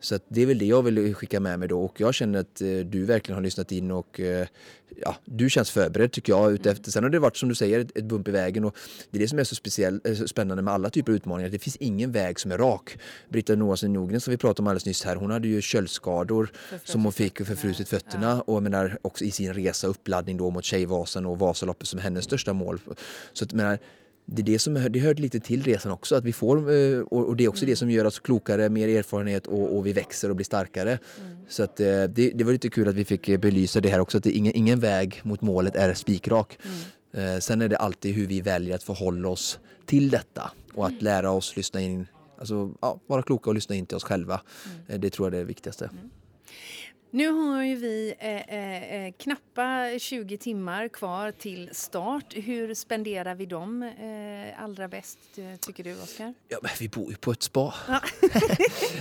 Så 0.00 0.18
det 0.28 0.42
är 0.42 0.46
väl 0.46 0.58
det 0.58 0.64
jag 0.64 0.82
vill 0.82 1.14
skicka 1.14 1.40
med 1.40 1.58
mig 1.58 1.68
då 1.68 1.84
och 1.84 2.00
jag 2.00 2.14
känner 2.14 2.38
att 2.38 2.60
eh, 2.60 2.78
du 2.78 3.04
verkligen 3.04 3.34
har 3.34 3.42
lyssnat 3.42 3.72
in 3.72 3.90
och 3.90 4.20
eh, 4.20 4.46
ja, 4.96 5.16
du 5.24 5.50
känns 5.50 5.70
förberedd 5.70 6.12
tycker 6.12 6.32
jag. 6.32 6.52
Utefter. 6.52 6.90
Sen 6.90 7.02
har 7.02 7.10
det 7.10 7.18
varit 7.18 7.36
som 7.36 7.48
du 7.48 7.54
säger 7.54 7.80
ett, 7.80 7.98
ett 7.98 8.04
bump 8.04 8.28
i 8.28 8.30
vägen 8.30 8.64
och 8.64 8.76
det 9.10 9.18
är 9.18 9.20
det 9.20 9.28
som 9.28 9.38
är 9.38 9.44
så 9.44 9.54
speciellt, 9.54 10.06
eh, 10.06 10.14
spännande 10.14 10.62
med 10.62 10.74
alla 10.74 10.90
typer 10.90 11.12
av 11.12 11.16
utmaningar. 11.16 11.50
Det 11.50 11.58
finns 11.58 11.76
ingen 11.76 12.12
väg 12.12 12.40
som 12.40 12.52
är 12.52 12.58
rak. 12.58 12.98
Britta 13.28 13.54
Noasen 13.54 13.92
Nogren 13.92 14.20
som 14.20 14.30
vi 14.30 14.36
pratade 14.36 14.62
om 14.62 14.66
alldeles 14.66 14.86
nyss 14.86 15.04
här, 15.04 15.16
hon 15.16 15.30
hade 15.30 15.48
ju 15.48 15.60
köldskador 15.60 16.50
som 16.84 17.04
hon 17.04 17.12
fick 17.12 17.46
för 17.46 17.54
frusit 17.54 17.88
fötterna 17.88 18.42
ja. 18.46 18.54
och 18.54 18.62
menar 18.62 18.98
också 19.02 19.24
i 19.24 19.30
sin 19.30 19.54
resa 19.54 19.86
uppladdning 19.86 20.36
då 20.36 20.50
mot 20.50 20.64
Tjejvasan 20.64 21.26
och 21.26 21.38
Vasaloppet 21.38 21.88
som 21.88 21.98
hennes 21.98 22.24
största 22.24 22.52
mål. 22.52 22.80
Så 23.32 23.44
att, 23.44 23.52
menar, 23.52 23.78
det, 24.30 24.42
är 24.42 24.44
det, 24.44 24.58
som, 24.58 24.74
det 24.90 24.98
hör 24.98 25.14
lite 25.14 25.40
till 25.40 25.62
resan 25.62 25.92
också, 25.92 26.16
att 26.16 26.24
vi 26.24 26.32
får, 26.32 26.56
eh, 26.56 27.00
och 27.00 27.36
det 27.36 27.44
är 27.44 27.48
också 27.48 27.64
mm. 27.64 27.70
det 27.70 27.76
som 27.76 27.90
gör 27.90 28.04
oss 28.04 28.18
klokare, 28.18 28.68
mer 28.68 28.88
erfarenhet 28.88 29.46
och, 29.46 29.76
och 29.76 29.86
vi 29.86 29.92
växer 29.92 30.30
och 30.30 30.36
blir 30.36 30.44
starkare. 30.44 30.90
Mm. 30.90 31.36
Så 31.48 31.62
att, 31.62 31.80
eh, 31.80 31.86
det, 31.86 32.30
det, 32.34 32.44
var 32.44 32.52
lite 32.52 32.68
kul 32.68 32.88
att 32.88 32.94
vi 32.94 33.04
fick 33.04 33.28
eh, 33.28 33.38
belysa 33.38 33.80
det 33.80 33.88
här 33.88 34.00
också, 34.00 34.18
att 34.18 34.24
det, 34.24 34.30
ingen, 34.30 34.56
ingen 34.56 34.80
väg 34.80 35.20
mot 35.22 35.40
målet 35.40 35.76
är 35.76 35.94
spikrak. 35.94 36.58
Mm. 36.62 37.40
Sen 37.40 37.62
är 37.62 37.68
det 37.68 37.76
alltid 37.76 38.14
hur 38.14 38.26
vi 38.26 38.40
väljer 38.40 38.74
att 38.74 38.82
förhålla 38.82 39.28
oss 39.28 39.58
till 39.86 40.10
detta 40.10 40.50
och 40.74 40.84
att 40.84 40.90
mm. 40.90 41.04
lära 41.04 41.30
oss 41.30 41.56
lyssna 41.56 41.80
in 41.80 42.06
alltså, 42.38 42.74
ja, 42.80 43.00
vara 43.06 43.22
kloka 43.22 43.50
och 43.50 43.54
lyssna 43.54 43.74
in 43.74 43.86
till 43.86 43.96
oss 43.96 44.04
själva. 44.04 44.40
Eh, 44.88 45.00
Det 45.00 45.10
tror 45.10 45.28
jag 45.28 45.34
är 45.34 45.38
det 45.38 45.44
viktigaste. 45.44 45.90
Nu 47.10 47.28
har 47.28 47.62
ju 47.62 47.76
vi 47.76 48.14
eh, 48.18 48.54
eh, 48.54 49.06
eh, 49.06 49.12
knappa 49.18 49.98
20 49.98 50.36
timmar 50.38 50.88
kvar 50.88 51.30
till 51.32 51.68
start. 51.72 52.34
Hur 52.34 52.74
spenderar 52.74 53.34
vi 53.34 53.46
dem 53.46 53.82
eh, 53.82 54.62
allra 54.62 54.88
bäst, 54.88 55.18
eh, 55.36 55.56
tycker 55.60 55.84
du, 55.84 56.02
Oskar? 56.02 56.34
Ja, 56.48 56.58
men 56.62 56.70
vi 56.80 56.88
bor 56.88 57.10
ju 57.10 57.16
på 57.16 57.30
ett 57.30 57.42
spa. 57.42 57.74
Ja. 57.88 58.00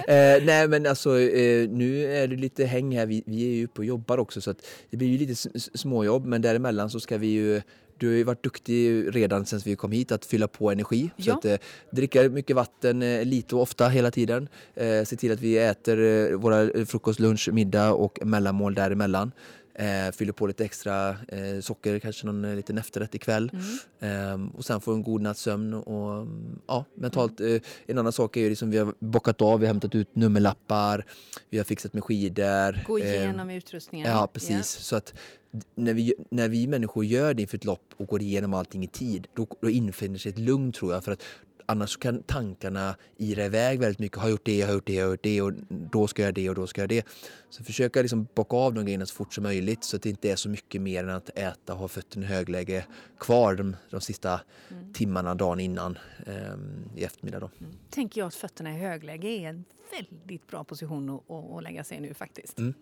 eh, 0.14 0.44
nej 0.44 0.68
men 0.68 0.86
alltså 0.86 1.10
nu 1.10 2.14
är 2.14 2.28
det 2.28 2.36
lite 2.36 2.66
häng 2.66 2.98
här. 2.98 3.06
Vi, 3.06 3.24
vi 3.26 3.52
är 3.52 3.56
ju 3.56 3.66
uppe 3.66 3.82
och 3.82 3.86
jobbar 3.86 4.18
också 4.18 4.42
så 4.42 4.52
att 4.52 4.66
det 4.90 4.98
blir 4.98 5.08
ju 5.08 5.18
lite 5.18 5.60
småjobb 5.60 6.26
men 6.26 6.42
däremellan 6.42 6.90
så 6.90 7.00
ska 7.00 7.18
vi 7.18 7.28
ju 7.28 7.62
du 8.00 8.08
har 8.08 8.14
ju 8.16 8.24
varit 8.24 8.44
duktig 8.44 9.06
redan 9.16 9.46
sen 9.46 9.60
vi 9.66 9.76
kom 9.76 9.92
hit 9.92 10.12
att 10.12 10.26
fylla 10.26 10.48
på 10.48 10.72
energi. 10.72 11.10
Så 11.18 11.30
Ja. 11.30 11.34
att 11.38 11.46
eh, 11.46 11.56
dricka 11.92 12.30
mycket 12.30 12.56
vatten 12.56 13.02
eh, 13.02 13.26
lite 13.26 13.56
och 13.56 13.62
ofta 13.62 13.88
hela 13.88 14.12
tiden. 14.12 14.48
Eh, 14.76 15.04
se 15.04 15.16
till 15.16 15.32
att 15.32 15.42
vi 15.42 15.58
äter 15.58 16.00
eh, 16.02 16.38
våra 16.38 16.62
eh, 16.62 16.86
frukost, 16.86 17.20
lunch, 17.20 17.50
middag 17.52 17.94
och 17.94 18.20
mellanmål 18.26 18.74
däremellan. 18.76 19.32
Eh, 19.80 20.12
fyller 20.12 20.34
på 20.34 20.48
lite 20.48 20.66
extra 20.66 21.10
eh, 21.10 21.60
socker, 21.62 22.00
kanske 22.00 22.26
någon 22.26 22.46
eh, 22.46 22.56
liten 22.56 22.78
efterrätt 22.78 23.16
ikväll. 23.16 23.52
Ehm, 24.00 24.50
och 24.50 24.66
sen 24.66 24.82
få 24.82 24.94
en 24.94 25.04
god 25.04 25.22
natts 25.22 25.42
sömn 25.42 25.74
och 25.74 26.14
mm, 26.22 26.60
ja, 26.68 26.86
mentalt. 26.96 27.42
Eh, 27.42 27.62
en 27.86 27.98
annan 27.98 28.12
sak 28.12 28.38
är 28.38 28.42
ju 28.42 28.50
liksom 28.50 28.72
vi 28.72 28.78
har 28.78 28.94
bockat 29.00 29.42
av, 29.42 29.60
vi 29.60 29.66
har 29.66 29.74
hämtat 29.74 29.96
ut 29.96 30.16
nummerlappar, 30.16 31.06
vi 31.50 31.58
har 31.58 31.66
fixat 31.66 31.94
med 31.94 32.04
skidor. 32.04 32.84
Gå 32.88 32.98
Ehm, 32.98 33.06
igenom 33.06 33.50
utrustningen. 33.50 34.12
Ja, 34.12 34.28
precis. 34.34 34.68
Så 34.68 34.96
att 34.96 35.14
när 35.76 35.94
vi, 35.94 36.14
när 36.32 36.50
vi 36.50 36.68
människor 36.68 37.06
gör 37.06 37.34
det 37.34 37.42
inför 37.42 37.58
ett 37.58 37.66
lopp 37.66 37.94
och 37.98 38.08
går 38.08 38.22
igenom 38.22 38.54
allting 38.54 38.84
i 38.84 38.88
tid, 38.88 39.28
då, 39.34 39.48
då 39.62 39.70
infinner 39.70 40.18
sig 40.20 40.32
ett 40.32 40.40
lugn 40.40 40.72
tror 40.72 40.94
jag. 40.94 41.04
För 41.04 41.12
att 41.12 41.24
annars 41.68 41.98
kan 41.98 42.24
tankarna 42.24 42.96
ira 43.18 43.46
iväg 43.46 43.80
väldigt 43.80 44.00
mycket. 44.00 44.18
Har 44.18 44.30
gjort 44.30 44.46
det, 44.46 44.62
har 44.62 44.74
gjort 44.74 44.86
det, 44.86 45.00
har 45.00 45.10
gjort 45.10 45.24
det 45.24 45.42
och 45.42 45.54
då 45.70 46.08
ska 46.08 46.22
jag 46.22 46.26
göra 46.26 46.34
det 46.34 46.50
och 46.50 46.56
då 46.56 46.68
ska 46.68 46.82
jag 46.82 46.92
göra 46.92 47.02
det. 47.02 47.08
Så 47.50 47.64
försöka 47.64 48.02
liksom 48.02 48.28
bocka 48.36 48.56
av 48.56 48.74
de 48.74 48.86
grejerna 48.86 49.06
så 49.06 49.16
fort 49.16 49.34
som 49.34 49.44
möjligt 49.44 49.84
så 49.84 49.96
att 49.96 50.04
det 50.04 50.10
inte 50.10 50.32
är 50.32 50.36
så 50.36 50.50
mycket 50.50 50.82
mer 50.82 51.04
än 51.04 51.10
att 51.10 51.30
äta 51.30 51.74
och 51.74 51.80
ha 51.80 51.88
fötterna 51.88 52.26
i 52.26 52.28
högläge 52.28 52.86
kvar 53.20 53.56
de, 53.56 53.76
de 53.90 54.02
sista 54.02 54.42
timmarna 54.94 55.36
dagen 55.36 55.60
innan 55.60 55.98
ehm, 56.26 56.90
i 56.96 57.04
eftermiddag. 57.04 57.40
Då. 57.40 57.50
Tänker 57.90 58.22
jag 58.22 58.28
att 58.28 58.36
fötterna 58.36 58.74
i 58.74 58.78
högläge 58.78 59.28
är 59.28 59.50
en 59.50 59.66
väldigt 59.92 60.48
bra 60.48 60.64
position 60.64 61.10
att, 61.10 61.32
att, 61.32 61.52
att 61.52 61.64
lägga 61.64 61.84
sig 61.84 61.98
i 61.98 62.02
nu 62.02 62.14
faktiskt. 62.14 62.60
Mm, 62.60 62.74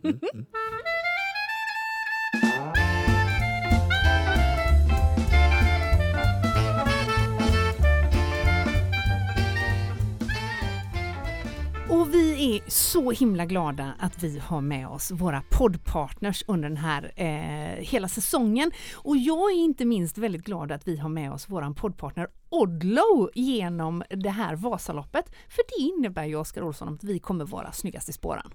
är 12.56 12.62
så 12.68 13.12
himla 13.12 13.46
glada 13.46 13.94
att 14.00 14.24
vi 14.24 14.40
har 14.40 14.62
med 14.62 14.88
oss 14.88 15.12
våra 15.12 15.44
poddpartners 15.50 16.44
under 16.48 16.70
den 16.70 16.78
här 16.78 17.12
eh, 17.16 17.84
hela 17.84 18.08
säsongen. 18.08 18.72
Och 18.94 19.18
jag 19.18 19.52
är 19.52 19.56
inte 19.56 19.86
minst 19.86 20.18
väldigt 20.18 20.46
glad 20.46 20.72
att 20.72 20.88
vi 20.88 20.98
har 20.98 21.10
med 21.10 21.32
oss 21.32 21.50
våran 21.50 21.76
poddpartner 21.76 22.28
Odlo 22.50 23.30
genom 23.34 24.04
det 24.10 24.30
här 24.30 24.56
Vasaloppet. 24.56 25.26
För 25.48 25.64
det 25.68 25.84
innebär 25.84 26.26
ju 26.26 26.36
Oskar 26.36 26.62
Olsson 26.62 26.94
att 26.94 27.04
vi 27.04 27.20
kommer 27.20 27.46
vara 27.46 27.72
snyggast 27.72 28.10
i 28.10 28.14
spåren. 28.14 28.52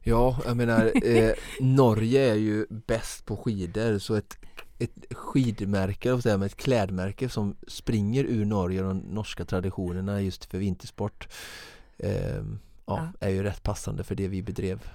Ja, 0.00 0.38
jag 0.46 0.56
menar 0.56 0.92
eh, 1.06 1.32
Norge 1.60 2.30
är 2.30 2.34
ju 2.34 2.66
bäst 2.68 3.26
på 3.26 3.36
skidor 3.36 3.98
så 3.98 4.14
ett, 4.14 4.38
ett 4.78 5.04
skidmärke, 5.10 6.22
säga, 6.22 6.44
ett 6.44 6.56
klädmärke 6.56 7.28
som 7.28 7.56
springer 7.68 8.24
ur 8.24 8.44
Norge 8.44 8.80
och 8.82 8.88
de 8.88 8.98
norska 8.98 9.44
traditionerna 9.44 10.22
just 10.22 10.44
för 10.44 10.58
vintersport 10.58 11.28
eh, 11.98 12.44
ja, 12.86 13.08
är 13.20 13.30
ju 13.30 13.42
rätt 13.42 13.62
passande 13.62 14.04
för 14.04 14.14
det 14.14 14.28
vi 14.28 14.42
bedrev 14.42 14.88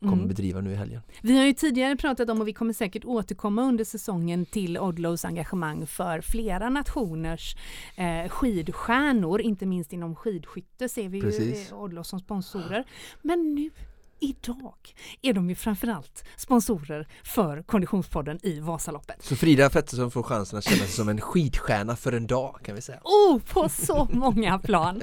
kommer 0.00 0.12
Mm. 0.12 0.28
bedriva 0.28 0.60
nu 0.60 0.72
i 0.72 0.74
helgen. 0.74 1.00
Vi 1.22 1.38
har 1.38 1.44
ju 1.44 1.52
tidigare 1.52 1.96
pratat 1.96 2.30
om 2.30 2.40
och 2.40 2.48
vi 2.48 2.52
kommer 2.52 2.72
säkert 2.72 3.04
återkomma 3.04 3.62
under 3.62 3.84
säsongen 3.84 4.46
till 4.46 4.78
Odlos 4.78 5.24
engagemang 5.24 5.86
för 5.86 6.20
flera 6.20 6.68
nationers 6.68 7.56
eh, 7.96 8.28
skidstjärnor, 8.28 9.40
inte 9.40 9.66
minst 9.66 9.92
inom 9.92 10.14
skidskytte 10.16 10.88
ser 10.88 11.08
vi 11.08 11.20
Precis. 11.20 11.70
ju 11.70 11.74
eh, 11.74 11.80
Odlo 11.82 12.04
som 12.04 12.20
sponsorer. 12.20 12.84
Men 13.22 13.54
nu 13.54 13.70
idag 14.20 14.94
är 15.22 15.32
de 15.32 15.48
ju 15.48 15.54
framförallt 15.54 16.24
sponsorer 16.36 17.08
för 17.24 17.62
Konditionspodden 17.62 18.38
i 18.42 18.60
Vasaloppet. 18.60 19.22
Så 19.22 19.36
Frida 19.36 19.70
Pettersson 19.70 20.10
får 20.10 20.22
chansen 20.22 20.58
att 20.58 20.64
känna 20.64 20.76
sig 20.76 20.88
som 20.88 21.08
en 21.08 21.20
skidstjärna 21.20 21.96
för 21.96 22.12
en 22.12 22.26
dag 22.26 22.60
kan 22.64 22.74
vi 22.74 22.80
säga. 22.80 23.00
Oh, 23.04 23.38
på 23.38 23.68
så 23.68 24.08
många 24.12 24.58
plan! 24.58 25.02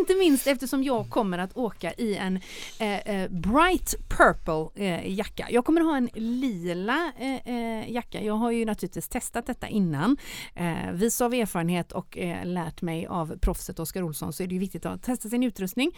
Inte 0.00 0.14
minst 0.14 0.46
eftersom 0.46 0.82
jag 0.82 1.10
kommer 1.10 1.38
att 1.38 1.56
åka 1.56 1.92
i 1.92 2.16
en 2.16 2.40
eh, 2.78 2.98
eh, 2.98 3.30
bright 3.30 3.94
purple 4.08 4.84
eh, 4.84 5.12
jacka. 5.12 5.46
Jag 5.50 5.64
kommer 5.64 5.80
ha 5.80 5.96
en 5.96 6.08
lila 6.14 7.12
eh, 7.18 7.54
eh, 7.54 7.90
jacka. 7.92 8.22
Jag 8.22 8.34
har 8.34 8.50
ju 8.50 8.64
naturligtvis 8.64 9.08
testat 9.08 9.46
detta 9.46 9.68
innan. 9.68 10.16
Eh, 10.54 10.92
vis 10.92 11.20
av 11.20 11.34
erfarenhet 11.34 11.92
och 11.92 12.18
eh, 12.18 12.46
lärt 12.46 12.82
mig 12.82 13.06
av 13.06 13.38
proffset 13.38 13.78
Oskar 13.78 14.02
Olsson 14.02 14.32
så 14.32 14.42
är 14.42 14.46
det 14.46 14.54
ju 14.54 14.60
viktigt 14.60 14.86
att 14.86 15.02
testa 15.02 15.28
sin 15.28 15.42
utrustning. 15.42 15.92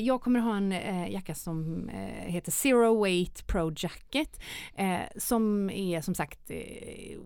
Jag 0.00 0.20
kommer 0.20 0.40
ha 0.40 0.56
en 0.56 0.70
jacka 1.12 1.34
som 1.34 1.77
eh, 1.88 2.32
heter 2.32 2.52
Zero 2.52 3.02
Weight 3.02 3.46
Pro 3.46 3.72
Jacket 3.76 4.40
eh, 4.74 4.98
som 5.16 5.70
är 5.70 6.00
som 6.00 6.14
sagt 6.14 6.50
eh, 6.50 7.18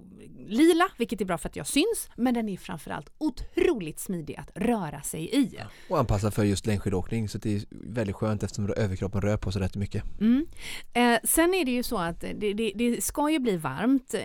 lila, 0.46 0.88
vilket 0.98 1.20
är 1.20 1.24
bra 1.24 1.38
för 1.38 1.48
att 1.48 1.56
jag 1.56 1.66
syns, 1.66 2.10
men 2.16 2.34
den 2.34 2.48
är 2.48 2.56
framförallt 2.56 3.12
otroligt 3.18 3.98
smidig 3.98 4.36
att 4.36 4.50
röra 4.54 5.02
sig 5.02 5.36
i. 5.36 5.58
Och 5.88 5.98
anpassad 5.98 6.34
för 6.34 6.44
just 6.44 6.66
längdskidåkning 6.66 7.28
så 7.28 7.38
det 7.38 7.54
är 7.54 7.62
väldigt 7.70 8.16
skönt 8.16 8.42
eftersom 8.42 8.72
överkroppen 8.76 9.20
rör 9.20 9.36
på 9.36 9.52
sig 9.52 9.62
rätt 9.62 9.76
mycket. 9.76 10.20
Mm. 10.20 10.46
Eh, 10.92 11.18
sen 11.24 11.54
är 11.54 11.64
det 11.64 11.70
ju 11.70 11.82
så 11.82 11.98
att 11.98 12.20
det, 12.20 12.52
det, 12.52 12.72
det 12.74 13.04
ska 13.04 13.30
ju 13.30 13.38
bli 13.38 13.56
varmt 13.56 14.14
eh, 14.14 14.20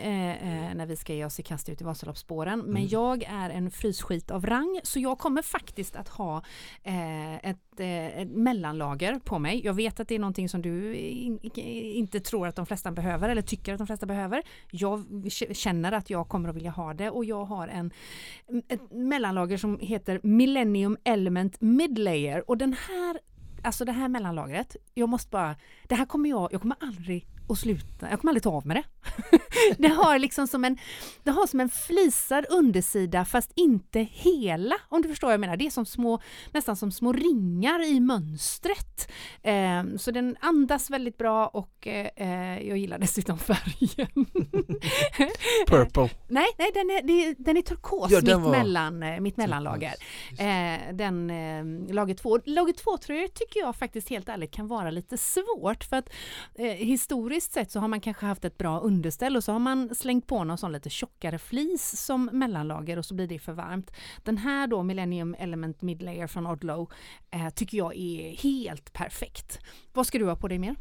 när 0.76 0.86
vi 0.86 0.96
ska 0.96 1.14
ge 1.14 1.26
oss 1.26 1.40
i 1.40 1.44
kast 1.44 1.70
ut 1.70 1.82
i 1.82 1.84
Vasaloppsspåren. 1.84 2.60
Men 2.60 2.88
jag 2.88 3.24
är 3.24 3.50
en 3.50 3.72
frysskit 3.72 4.32
av 4.32 4.46
rang 4.46 4.80
så 4.84 5.00
jag 5.00 5.20
kommer 5.20 5.42
faktiskt 5.42 5.96
att 5.96 6.10
ha 6.10 6.44
eh, 6.84 7.36
ett, 7.36 7.58
eh, 7.80 8.20
ett 8.20 8.30
mellanlager 8.30 9.20
på 9.20 9.40
mig. 9.40 9.62
Jag 9.66 9.74
vet 9.74 10.00
att 10.00 10.08
det 10.08 10.16
är 10.16 10.20
någonting 10.20 10.50
som 10.50 10.62
du 10.62 10.96
in, 10.96 11.40
inte 11.72 12.20
tror 12.20 12.48
att 12.48 12.56
de 12.56 12.66
flesta 12.66 12.92
behöver 12.92 13.30
eller 13.30 13.42
tycker 13.42 13.74
att 13.74 13.78
de 13.78 13.88
flesta 13.88 14.06
behöver. 14.06 14.42
Jag 14.72 15.06
känner 15.52 15.92
att 15.92 16.10
jag 16.10 16.28
kommer 16.28 16.50
att 16.50 16.56
vilja 16.56 16.72
ha 16.72 16.94
det 16.94 17.10
och 17.10 17.26
jag 17.26 17.46
har 17.46 17.68
en, 17.68 17.92
mm, 18.50 18.64
ett 18.68 18.92
mellanlager 18.92 19.58
som 19.58 19.80
heter 19.80 20.20
Millennium 20.24 20.98
Element 21.04 21.62
Midlayer 21.62 22.50
och 22.50 22.58
den 22.58 22.74
här 22.74 23.20
Alltså 23.64 23.86
det 23.86 23.92
här 23.92 24.08
mellanlagret, 24.08 24.76
jag 24.94 25.10
måste 25.10 25.30
bara, 25.30 25.56
det 25.88 25.96
här 25.96 26.06
kommer 26.06 26.30
jag, 26.30 26.54
jag 26.54 26.62
kommer 26.62 26.78
aldrig 26.80 27.28
att 27.50 27.58
sluta, 27.60 28.10
jag 28.10 28.20
kommer 28.22 28.30
aldrig 28.32 28.44
ta 28.44 28.50
av 28.52 28.68
med 28.68 28.76
det. 28.78 28.84
det 29.78 29.88
har 29.88 30.20
liksom 30.20 30.48
som 30.48 30.66
en, 30.66 30.78
det 31.24 31.32
har 31.32 31.48
som 31.48 31.60
en 31.60 31.70
flisad 31.70 32.46
undersida 32.50 33.26
fast 33.26 33.52
inte 33.56 34.00
hela, 34.12 34.76
om 34.90 35.02
du 35.02 35.10
förstår 35.10 35.28
vad 35.28 35.34
jag 35.34 35.40
menar. 35.40 35.58
Det 35.58 35.66
är 35.66 35.70
som 35.70 35.86
små, 35.86 36.22
nästan 36.54 36.76
som 36.76 36.92
små 36.92 37.14
ringar 37.14 37.86
i 37.86 38.00
mönstret. 38.00 39.12
Eh, 39.44 39.84
så 39.98 40.12
den 40.12 40.36
andas 40.40 40.90
väldigt 40.90 41.18
bra 41.18 41.48
och 41.48 41.88
eh, 41.88 42.68
jag 42.68 42.78
gillar 42.78 43.00
dessutom 43.00 43.38
färgen. 43.40 44.26
Purple. 45.68 46.10
nej, 46.28 46.48
nej 46.58 46.72
den, 46.74 46.90
är, 46.90 47.36
den 47.44 47.58
är 47.58 47.62
turkos, 47.62 48.12
Ja, 48.12 48.22
den 48.22 48.38
mitt, 48.42 48.46
var- 48.46 48.52
mellan, 48.58 49.04
eh, 49.04 49.20
mitt 49.20 49.38
mellanlager. 49.38 49.94
Eh, 50.40 50.94
den 50.94 51.30
eh, 51.30 51.94
lager 51.94 52.14
2. 52.14 52.40
Lager 52.46 52.74
2-tröjor 52.74 53.28
tycker 53.28 53.60
jag 53.60 53.76
faktiskt 53.76 54.10
helt 54.10 54.30
ärligt 54.30 54.52
kan 54.52 54.68
vara 54.68 54.92
lite 54.92 55.18
svårt 55.18 55.84
för 55.84 55.96
att 55.98 56.10
eh, 56.56 56.66
historiskt 57.38 57.54
sett 57.54 57.72
så 57.72 57.80
har 57.80 57.88
man 57.88 58.02
kanske 58.02 58.26
haft 58.26 58.46
ett 58.46 58.58
bra 58.58 58.80
underställ 58.80 59.36
och 59.36 59.44
så 59.44 59.52
har 59.52 59.60
man 59.60 59.96
slängt 59.96 60.28
på 60.28 60.44
någon 60.44 60.58
sån 60.58 60.72
lite 60.72 60.90
tjockare 60.90 61.40
flis 61.40 62.06
som 62.06 62.30
mellanlager 62.34 62.98
och 62.98 63.06
så 63.06 63.14
blir 63.14 63.28
det 63.28 63.40
för 63.40 63.54
varmt. 63.54 63.92
Den 64.24 64.38
här 64.38 64.68
då 64.68 64.84
Millennium 64.84 65.36
Element 65.40 65.82
Midlayer 65.82 66.28
från 66.28 66.48
Odlo 66.48 66.90
eh, 67.32 67.50
tycker 67.50 67.78
jag 67.78 67.96
är 67.96 68.36
helt 68.38 68.94
perfekt. 68.94 69.60
Vad 69.94 70.08
ska 70.08 70.18
du 70.20 70.26
ha 70.26 70.36
på 70.36 70.48
dig 70.48 70.60
mer? 70.60 70.76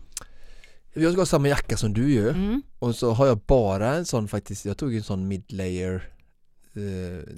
Jag 0.94 1.12
ska 1.12 1.20
ha 1.20 1.26
samma 1.26 1.48
jacka 1.48 1.76
som 1.76 1.92
du 1.92 2.14
gör 2.14 2.34
Mm. 2.34 2.62
och 2.78 2.94
så 2.94 3.10
har 3.12 3.26
jag 3.26 3.38
bara 3.38 3.94
en 3.94 4.04
sån 4.04 4.28
faktiskt, 4.28 4.64
jag 4.64 4.76
tog 4.76 4.94
en 4.94 5.02
sån 5.02 5.28
midlayer 5.28 6.08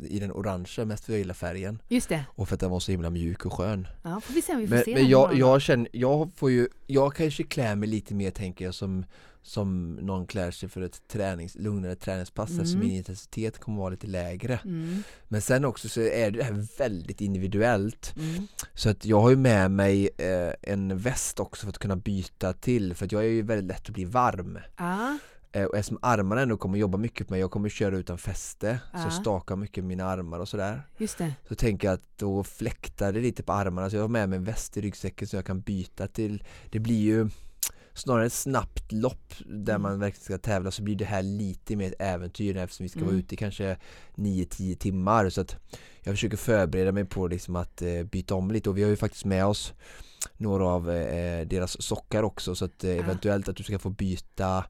i 0.08 0.18
den 0.20 0.32
orangea 0.32 0.84
mest 0.84 1.04
för 1.04 1.12
jag 1.12 1.18
gillar 1.18 1.34
färgen 1.34 1.82
Just 1.88 2.08
det. 2.08 2.24
och 2.28 2.48
för 2.48 2.54
att 2.54 2.60
den 2.60 2.70
var 2.70 2.80
så 2.80 2.90
himla 2.90 3.10
mjuk 3.10 3.46
och 3.46 3.52
skön. 3.52 3.88
Ja, 4.02 4.20
får 4.20 4.34
vi 4.34 4.42
se 4.42 4.52
om 4.52 4.58
vi 4.60 4.66
får 4.68 4.74
Men, 4.74 4.84
se 4.84 4.90
men 4.94 5.02
den 5.02 5.10
jag, 5.10 5.34
jag 5.34 5.62
känner, 5.62 5.88
jag 5.92 6.30
får 6.36 6.50
ju, 6.50 6.68
jag 6.86 7.14
kanske 7.14 7.42
klär 7.42 7.74
mig 7.76 7.88
lite 7.88 8.14
mer 8.14 8.30
tänker 8.30 8.64
jag 8.64 8.74
som 8.74 9.04
som 9.42 9.94
någon 9.94 10.26
klär 10.26 10.50
sig 10.50 10.68
för 10.68 10.80
ett 10.80 11.08
tränings, 11.08 11.54
lugnare 11.54 11.94
träningspass 11.96 12.50
Mm. 12.50 12.60
eftersom 12.60 12.80
min 12.80 12.90
intensitet 12.96 13.58
kommer 13.58 13.78
vara 13.78 13.90
lite 13.90 14.06
lägre. 14.06 14.60
Mm, 14.64 15.02
Men 15.28 15.42
sen 15.42 15.64
också 15.64 15.88
så 15.88 16.00
är 16.00 16.30
det 16.30 16.44
här 16.44 16.66
väldigt 16.78 17.20
individuellt. 17.20 18.14
mm. 18.16 18.46
Så 18.74 18.90
att 18.90 19.04
jag 19.04 19.20
har 19.20 19.30
ju 19.30 19.36
med 19.36 19.70
mig 19.70 20.10
eh, 20.18 20.52
en 20.72 20.98
väst 20.98 21.40
också 21.40 21.62
för 21.66 21.68
att 21.70 21.78
kunna 21.78 21.96
byta 21.96 22.52
till 22.52 22.94
för 22.94 23.04
att 23.06 23.12
jag 23.12 23.22
är 23.24 23.28
ju 23.28 23.42
väldigt 23.42 23.66
lätt 23.68 23.88
att 23.88 23.94
bli 23.94 24.04
varm. 24.04 24.58
Ja, 24.76 25.10
Eh, 25.12 25.16
och 25.52 25.76
eftersom 25.76 25.98
armarna 26.02 26.40
ändå 26.42 26.56
kommer 26.56 26.78
jobba 26.78 26.98
mycket 26.98 27.26
på 27.26 27.32
mig, 27.32 27.40
jag 27.40 27.50
kommer 27.50 27.68
köra 27.68 27.96
utan 27.98 28.18
fäste, 28.18 28.80
Ja. 28.92 28.98
så 29.04 29.10
staka 29.10 29.56
mycket 29.56 29.84
mina 29.84 30.04
armar 30.04 30.38
och 30.40 30.48
sådär. 30.48 30.82
Just 30.98 31.18
det. 31.18 31.34
Så 31.48 31.54
tänker 31.54 31.88
jag 31.88 31.94
att 31.94 32.18
då 32.18 32.44
fläktar 32.44 33.12
det 33.12 33.20
lite 33.20 33.42
på 33.42 33.52
armarna 33.52 33.90
så 33.90 33.96
jag 33.96 34.02
har 34.02 34.08
med 34.08 34.28
mig 34.28 34.36
en 34.36 34.44
väst 34.44 34.76
i 34.76 34.80
ryggsäcken 34.80 35.28
så 35.28 35.36
jag 35.36 35.44
kan 35.44 35.60
byta 35.60 36.06
till 36.06 36.44
Det 36.70 36.78
blir 36.78 37.00
ju 37.00 37.28
snarare 37.94 38.26
ett 38.26 38.32
snabbt 38.32 38.92
lopp 38.92 39.34
där 39.46 39.74
Mm. 39.74 39.82
man 39.82 39.98
verkligen 40.00 40.24
ska 40.24 40.38
tävla 40.38 40.70
så 40.70 40.82
blir 40.82 40.96
det 40.96 41.04
här 41.04 41.22
lite 41.22 41.76
mer 41.76 41.88
ett 41.88 42.00
äventyr 42.00 42.56
eftersom 42.56 42.84
vi 42.84 42.88
ska 42.88 43.00
vara 43.00 43.08
Mm. 43.10 43.18
ute 43.20 43.34
i 43.34 43.36
kanske 43.36 43.76
9-10 44.14 44.74
timmar 44.76 45.30
så 45.30 45.40
att 45.40 45.56
jag 46.02 46.14
försöker 46.14 46.36
förbereda 46.36 46.92
mig 46.92 47.04
på 47.04 47.26
liksom 47.28 47.56
att 47.56 47.82
eh, 47.82 48.02
byta 48.02 48.34
om 48.34 48.50
lite 48.50 48.70
och 48.70 48.78
vi 48.78 48.82
har 48.82 48.90
ju 48.90 48.96
faktiskt 48.96 49.24
med 49.24 49.46
oss 49.46 49.72
några 50.36 50.66
av 50.66 50.90
eh, 50.90 51.46
deras 51.46 51.82
sockar 51.82 52.22
också 52.22 52.54
så 52.54 52.64
att 52.64 52.84
eh, 52.84 52.90
eventuellt 52.90 53.48
att 53.48 53.56
du 53.56 53.62
ska 53.62 53.78
få 53.78 53.90
byta 53.90 54.64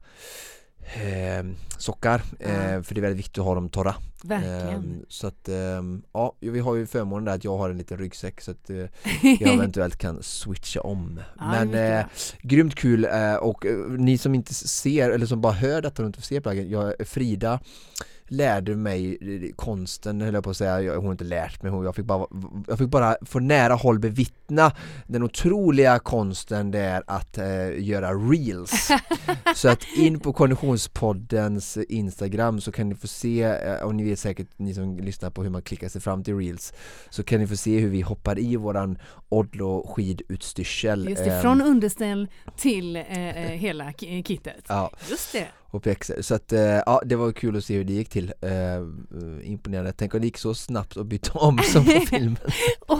eh, 0.83 1.45
sockar 1.77 2.21
Ja. 2.39 2.47
för 2.83 2.95
det 2.95 2.99
är 2.99 3.01
väldigt 3.01 3.19
viktigt 3.19 3.37
att 3.37 3.45
ha 3.45 3.55
dem 3.55 3.69
torra. 3.69 3.95
Verkligen. 4.23 4.69
Ehm, 4.69 5.05
så 5.09 5.27
att 5.27 5.49
ehm, 5.49 6.01
ja, 6.13 6.35
vi 6.39 6.59
har 6.59 6.75
ju 6.75 6.85
förmånen 6.87 7.25
där 7.25 7.33
att 7.35 7.43
jag 7.43 7.57
har 7.57 7.69
en 7.69 7.77
liten 7.77 7.97
ryggsäck 7.97 8.41
så 8.41 8.51
att 8.51 8.69
eh, 8.69 8.75
jag 9.39 9.53
eventuellt 9.53 9.97
kan 9.97 10.23
switcha 10.23 10.81
om. 10.81 11.19
Ja, 11.39 11.45
Men 11.51 11.73
eh, 11.73 12.05
grymt 12.41 12.75
kul 12.75 13.05
eh, 13.05 13.35
och 13.35 13.65
eh, 13.65 13.77
ni 13.89 14.17
som 14.17 14.35
inte 14.35 14.53
ser 14.53 15.09
eller 15.09 15.25
som 15.25 15.41
bara 15.41 15.53
hör 15.53 15.81
detta 15.81 16.01
och 16.01 16.07
inte 16.07 16.21
ser 16.21 16.41
plaggen, 16.41 16.69
jag, 16.69 16.93
Frida 17.07 17.59
lärde 18.31 18.75
mig 18.75 19.17
eh, 19.21 19.55
konsten 19.55 20.21
höll 20.21 20.33
jag 20.33 20.43
på 20.43 20.49
att 20.49 20.57
säga, 20.57 20.81
jag, 20.81 20.95
hon 20.95 21.05
har 21.05 21.11
inte 21.11 21.23
lärt 21.23 21.63
mig, 21.63 21.71
hon- 21.71 21.85
jag 21.85 21.95
fick, 21.95 22.05
bara, 22.05 22.27
jag 22.67 22.77
fick 22.77 22.89
bara 22.89 23.17
få 23.21 23.39
nära 23.39 23.73
håll 23.73 23.99
bevittna 23.99 24.71
den 25.07 25.23
otroliga 25.23 25.99
konsten 25.99 26.71
det 26.71 26.79
är 26.79 27.03
att 27.07 27.37
eh, 27.37 27.79
göra 27.83 28.13
reels. 28.13 28.91
Så 29.55 29.69
att 29.69 29.83
in 29.97 30.19
på 30.19 30.33
Konditionspoddens 30.33 31.77
Instagram 31.77 32.61
så 32.61 32.71
kan 32.71 32.89
ni 32.89 32.95
få 32.95 33.07
se, 33.07 33.43
eh, 33.43 33.73
och 33.83 33.95
ni 33.95 34.03
vet 34.03 34.19
säkert 34.19 34.47
ni 34.57 34.73
som 34.73 34.97
lyssnar 34.97 35.29
på 35.29 35.43
hur 35.43 35.49
man 35.49 35.61
klickar 35.61 35.89
sig 35.89 36.01
fram 36.01 36.23
till 36.23 36.37
reels 36.37 36.73
Så 37.09 37.23
kan 37.23 37.39
ni 37.39 37.47
få 37.47 37.55
se 37.55 37.79
hur 37.79 37.89
vi 37.89 38.01
hoppar 38.01 38.39
i 38.39 38.55
våran 38.55 38.97
Odlo 39.29 39.87
skidutstyrsel 39.87 41.09
Just 41.09 41.23
det, 41.23 41.31
ehm, 41.31 41.41
från 41.41 41.61
underställ 41.61 42.27
till 42.57 42.95
eh, 42.95 43.03
eh, 43.45 43.51
hela 43.51 43.91
ki- 43.91 44.23
kittet. 44.23 44.65
Ja, 44.67 44.91
Just 45.09 45.33
det. 45.33 45.47
och 45.71 45.83
pjäxor. 45.83 46.21
Så 46.21 46.35
att 46.35 46.53
eh, 46.53 46.61
ja, 46.61 47.01
det 47.05 47.15
var 47.15 47.31
kul 47.31 47.57
att 47.57 47.65
se 47.65 47.75
hur 47.75 47.83
det 47.83 47.93
gick 47.93 48.09
till 48.09 48.33
eh, 48.41 48.51
eh, 48.51 48.81
Imponerande, 49.43 49.91
tänk 49.93 50.13
om 50.13 50.19
det 50.19 50.27
gick 50.27 50.37
så 50.37 50.53
snabbt 50.53 50.97
att 50.97 51.05
byta 51.05 51.39
om 51.39 51.57
som 51.57 51.85
på 51.85 51.91
filmen 52.09 52.37
Och, 52.87 52.99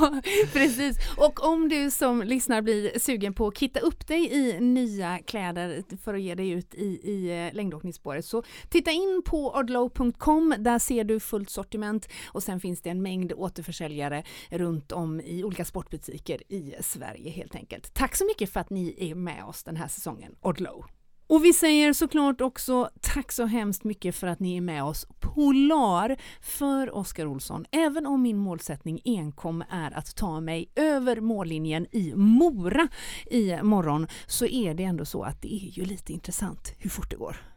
precis. 0.53 0.97
Och 1.17 1.45
om 1.47 1.69
du 1.69 1.91
som 1.91 2.21
lyssnar 2.21 2.61
blir 2.61 2.99
sugen 2.99 3.33
på 3.33 3.47
att 3.47 3.57
kitta 3.57 3.79
upp 3.79 4.07
dig 4.07 4.33
i 4.33 4.59
nya 4.59 5.19
kläder 5.19 5.83
för 6.03 6.13
att 6.13 6.21
ge 6.21 6.35
dig 6.35 6.49
ut 6.49 6.73
i, 6.75 6.85
i 6.85 7.47
eh, 7.47 7.53
längdåkningsspåret 7.55 8.25
så 8.25 8.43
titta 8.69 8.91
in 8.91 9.21
på 9.25 9.55
odlow.com. 9.55 10.55
Där 10.59 10.79
ser 10.79 11.03
du 11.03 11.19
fullt 11.19 11.49
sortiment 11.49 12.07
och 12.27 12.43
sen 12.43 12.59
finns 12.59 12.81
det 12.81 12.89
en 12.89 13.01
mängd 13.01 13.33
återförsäljare 13.33 14.23
runt 14.49 14.91
om 14.91 15.21
i 15.21 15.43
olika 15.43 15.65
sportbutiker 15.65 16.18
i 16.49 16.75
Sverige 16.81 17.29
helt 17.29 17.55
enkelt. 17.55 17.93
Tack 17.93 18.15
så 18.15 18.25
mycket 18.25 18.49
för 18.49 18.59
att 18.59 18.69
ni 18.69 18.95
är 19.09 19.15
med 19.15 19.43
oss 19.43 19.63
den 19.63 19.75
här 19.75 19.87
säsongen, 19.87 20.35
Odlow. 20.41 20.85
Och 21.27 21.45
vi 21.45 21.53
säger 21.53 21.93
såklart 21.93 22.41
också 22.41 22.89
tack 23.01 23.31
så 23.31 23.45
hemskt 23.45 23.83
mycket 23.83 24.15
för 24.15 24.27
att 24.27 24.39
ni 24.39 24.57
är 24.57 24.61
med 24.61 24.83
oss 24.83 25.07
Polar 25.19 26.17
för 26.41 26.95
Oskar 26.95 27.25
Olsson. 27.25 27.65
Även 27.71 28.05
om 28.05 28.21
min 28.21 28.37
målsättning 28.37 29.01
enkom 29.05 29.63
är 29.69 29.97
att 29.97 30.15
ta 30.15 30.39
mig 30.39 30.71
över 30.75 31.21
mållinjen 31.21 31.87
i 31.91 32.13
Mora 32.15 32.87
i 33.25 33.61
morgon 33.61 34.07
så 34.27 34.45
är 34.45 34.73
det 34.73 34.83
ändå 34.83 35.05
så 35.05 35.23
att 35.23 35.41
det 35.41 35.53
är 35.53 35.71
ju 35.71 35.85
lite 35.85 36.13
intressant 36.13 36.73
hur 36.77 36.89
fort 36.89 37.09
det 37.09 37.15
går. 37.15 37.48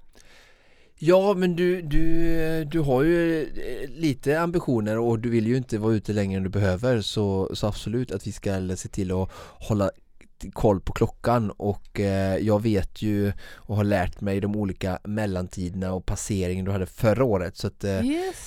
Ja 1.04 1.34
men 1.34 1.56
du, 1.56 1.82
du, 1.82 2.64
du 2.64 2.80
har 2.80 3.02
ju 3.02 3.42
eh, 3.42 3.90
lite 3.90 4.40
ambitioner 4.40 4.98
och 4.98 5.18
du 5.18 5.30
vill 5.30 5.46
ju 5.46 5.56
inte 5.56 5.78
vara 5.78 5.94
ute 5.94 6.12
längre 6.12 6.36
än 6.36 6.42
du 6.42 6.48
behöver. 6.48 7.00
Så, 7.00 7.50
så 7.54 7.66
absolut 7.66 8.12
att 8.12 8.26
vi 8.26 8.32
ska 8.32 8.76
se 8.76 8.88
till 8.88 9.12
att 9.12 9.30
hålla 9.58 9.90
koll 10.52 10.80
på 10.80 10.92
klockan 10.92 11.50
och 11.50 12.00
eh, 12.00 12.36
jag 12.36 12.62
vet 12.62 13.02
ju 13.02 13.32
och 13.54 13.76
har 13.76 13.84
lärt 13.84 14.20
mig 14.20 14.40
de 14.40 14.56
olika 14.56 14.98
mellantiderna 15.04 15.92
och 15.92 16.06
passeringen 16.06 16.64
du 16.64 16.70
hade 16.70 16.86
förra 16.86 17.24
året. 17.24 17.56
Så 17.56 17.66
att 17.66 17.84
eh, 17.84 18.00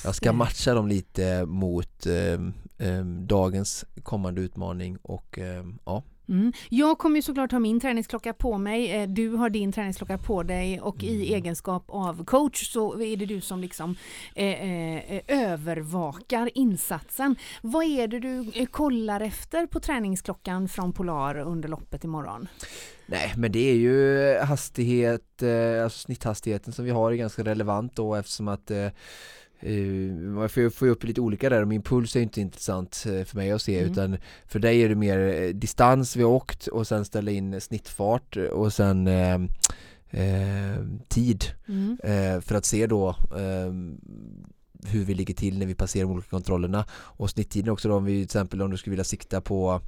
jag 0.04 0.16
ska 0.16 0.34
matcha 0.34 0.74
dem 0.74 0.88
lite 0.88 1.46
mot 1.46 2.06
eh, 2.06 2.88
eh, 2.88 3.06
dagens 3.06 3.86
kommande 4.04 4.42
utmaning 4.42 4.98
och 5.02 5.40
eh, 5.40 5.64
ja 5.86 6.04
Mm. 6.30 6.54
Jag 6.70 6.98
kommer 6.98 7.16
ju 7.16 7.22
såklart 7.22 7.52
ha 7.52 7.60
min 7.60 7.80
träningsklocka 7.80 8.34
på 8.34 8.58
mig, 8.58 8.92
eh, 8.92 9.08
du 9.10 9.30
har 9.30 9.50
din 9.50 9.72
träningsklocka 9.72 10.18
på 10.18 10.44
dig 10.44 10.82
och 10.82 11.04
i 11.04 11.16
Mm. 11.26 11.36
egenskap 11.36 11.86
av 11.88 12.26
coach 12.26 12.72
så 12.72 13.02
är 13.02 13.18
det 13.18 13.26
du 13.26 13.42
som 13.42 13.60
liksom 13.60 13.96
eh, 14.36 14.46
eh, 14.48 15.22
övervakar 15.28 16.50
insatsen. 16.58 17.36
Vad 17.62 17.84
är 17.86 18.08
det 18.08 18.20
du 18.20 18.52
eh, 18.56 18.66
kollar 18.66 19.22
efter 19.22 19.68
på 19.68 19.80
träningsklockan 19.80 20.70
från 20.70 20.94
Polar 20.94 21.38
under 21.38 21.70
loppet 21.70 22.04
imorgon? 22.04 22.48
Nej 23.06 23.34
men 23.38 23.52
det 23.52 23.70
är 23.72 23.76
ju 23.76 24.38
hastighet, 24.40 25.42
eh, 25.44 25.84
alltså 25.84 26.00
snitthastigheten 26.00 26.74
som 26.74 26.86
vi 26.86 26.92
har 26.92 27.12
är 27.12 27.16
ganska 27.16 27.44
relevant 27.44 27.96
då 27.96 28.16
eftersom 28.16 28.48
att 28.48 28.72
eh, 28.72 28.88
man 30.36 30.50
får 30.50 30.64
ju 30.64 30.70
får 30.70 30.88
ju 30.88 30.92
upp 30.92 31.04
lite 31.04 31.22
olika 31.22 31.50
där 31.50 31.66
min 31.66 31.82
puls 31.82 32.16
är 32.16 32.22
inte 32.22 32.42
intressant 32.42 33.04
eh, 33.08 33.24
för 33.24 33.36
mig 33.38 33.52
att 33.52 33.62
se 33.62 33.80
Mm. 33.80 33.92
utan 33.92 34.18
för 34.46 34.60
dig 34.60 34.82
är 34.82 34.90
det 34.90 34.96
mer 34.96 35.20
eh, 35.44 35.50
distans 35.50 36.16
vi 36.16 36.24
har 36.24 36.30
åkt 36.32 36.68
och 36.68 36.88
sen 36.88 37.06
ställa 37.06 37.32
in 37.32 37.62
snittfart 37.62 38.38
och 38.38 38.74
sen 38.74 39.08
eh, 39.08 39.34
eh, 40.10 40.84
tid 41.08 41.44
Mm. 41.68 41.98
eh, 42.04 42.42
för 42.42 42.56
att 42.56 42.66
se 42.66 42.88
då 42.88 43.10
eh, 43.10 43.74
hur 44.88 45.06
vi 45.06 45.14
ligger 45.14 45.34
till 45.34 45.60
när 45.60 45.66
vi 45.66 45.76
passerar 45.76 46.04
de 46.06 46.12
olika 46.14 46.30
kontrollerna 46.30 46.86
och 46.92 47.30
snitttiden 47.30 47.70
också 47.74 47.90
då 47.90 47.96
om 47.96 48.06
vi 48.06 48.14
till 48.14 48.24
exempel 48.24 48.62
om 48.62 48.72
du 48.72 48.78
skulle 48.78 48.92
vilja 48.92 49.04
sikta 49.04 49.42
på 49.42 49.82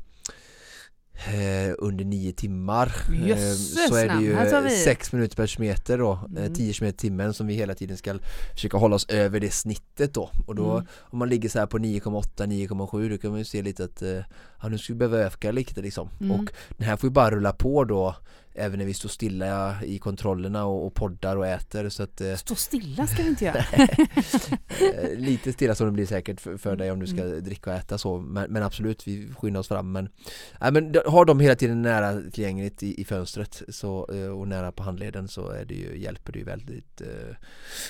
eh, 1.18 1.76
under 1.78 2.06
nio 2.06 2.32
timmar 2.34 2.88
eh, 2.88 3.38
så 3.90 3.96
är 3.96 4.08
det 4.08 4.24
ju 4.24 4.36
vi. 4.70 4.70
sex 4.84 5.14
minuter 5.14 5.36
per 5.36 5.48
kilometer 5.48 5.98
då, 5.98 6.12
eh, 6.12 6.42
Mm. 6.42 6.54
10 6.54 6.74
km 6.74 6.94
timmen 6.94 7.34
som 7.34 7.48
vi 7.48 7.54
hela 7.54 7.76
tiden 7.76 7.98
ska 7.98 8.20
försöka 8.54 8.78
hålla 8.78 8.96
oss 8.96 9.10
över 9.10 9.40
det 9.40 9.52
snittet 9.52 10.14
då 10.14 10.30
och 10.48 10.56
då 10.56 10.72
Mm. 10.72 10.86
om 11.02 11.20
man 11.20 11.30
ligger 11.30 11.50
så 11.50 11.60
här 11.60 11.66
på 11.66 11.78
9,8, 11.80 12.46
9,7 12.48 13.10
då 13.10 13.18
kan 13.18 13.30
man 13.32 13.40
ju 13.40 13.46
se 13.46 13.62
lite 13.62 13.84
att 13.84 14.02
eh, 14.02 14.10
ja, 14.62 14.70
nu 14.70 14.78
ska 14.78 14.94
vi 14.94 15.00
behöva 15.00 15.18
öka 15.18 15.52
lite 15.52 15.82
liksom 15.82 16.10
Mm. 16.22 16.32
och 16.32 16.46
den 16.78 16.88
här 16.88 16.96
får 16.98 17.08
ju 17.08 17.12
bara 17.14 17.32
rulla 17.32 17.52
på 17.54 17.84
då 17.84 18.16
även 18.58 18.80
när 18.80 18.86
vi 18.86 18.94
står 18.94 19.10
stilla 19.10 19.84
i 19.84 20.00
kontrollerna 20.00 20.66
och, 20.66 20.86
och 20.86 20.94
poddar 20.94 21.36
och 21.36 21.48
äter 21.48 21.90
så 21.90 22.04
att 22.04 22.22
eh, 22.22 22.36
Stå 22.36 22.56
stilla 22.56 23.08
ska 23.08 23.24
vi 23.24 23.30
inte 23.30 23.46
göra. 23.46 23.66
Eh, 24.94 25.20
lite 25.20 25.54
stilla 25.54 25.76
som 25.76 25.86
det 25.88 25.92
blir 25.94 26.06
säkert 26.06 26.42
för, 26.42 26.58
för 26.58 26.76
dig 26.76 26.92
om 26.92 27.00
du 27.00 27.08
ska 27.08 27.24
Mm. 27.24 27.44
dricka 27.44 27.70
och 27.70 27.76
äta 27.76 27.98
så 27.98 28.18
men, 28.20 28.52
men 28.52 28.64
absolut, 28.64 29.08
vi 29.08 29.30
skyndar 29.38 29.60
oss 29.60 29.68
fram 29.68 29.92
men, 29.92 30.10
nej, 30.62 30.72
men 30.72 30.96
har 31.06 31.26
de 31.26 31.40
hela 31.40 31.56
tiden 31.56 31.82
nära 31.82 32.22
tillgängligt 32.32 32.84
i, 32.84 33.02
i 33.02 33.06
fönstret 33.06 33.62
så, 33.70 34.10
eh, 34.14 34.28
och 34.28 34.48
nära 34.48 34.72
på 34.72 34.84
handleden 34.84 35.28
så 35.28 35.50
är 35.50 35.66
det 35.66 35.74
ju, 35.74 35.98
hjälper 36.00 36.34
det 36.34 36.40
ju 36.40 36.46
väldigt 36.46 37.02
eh, 37.02 37.36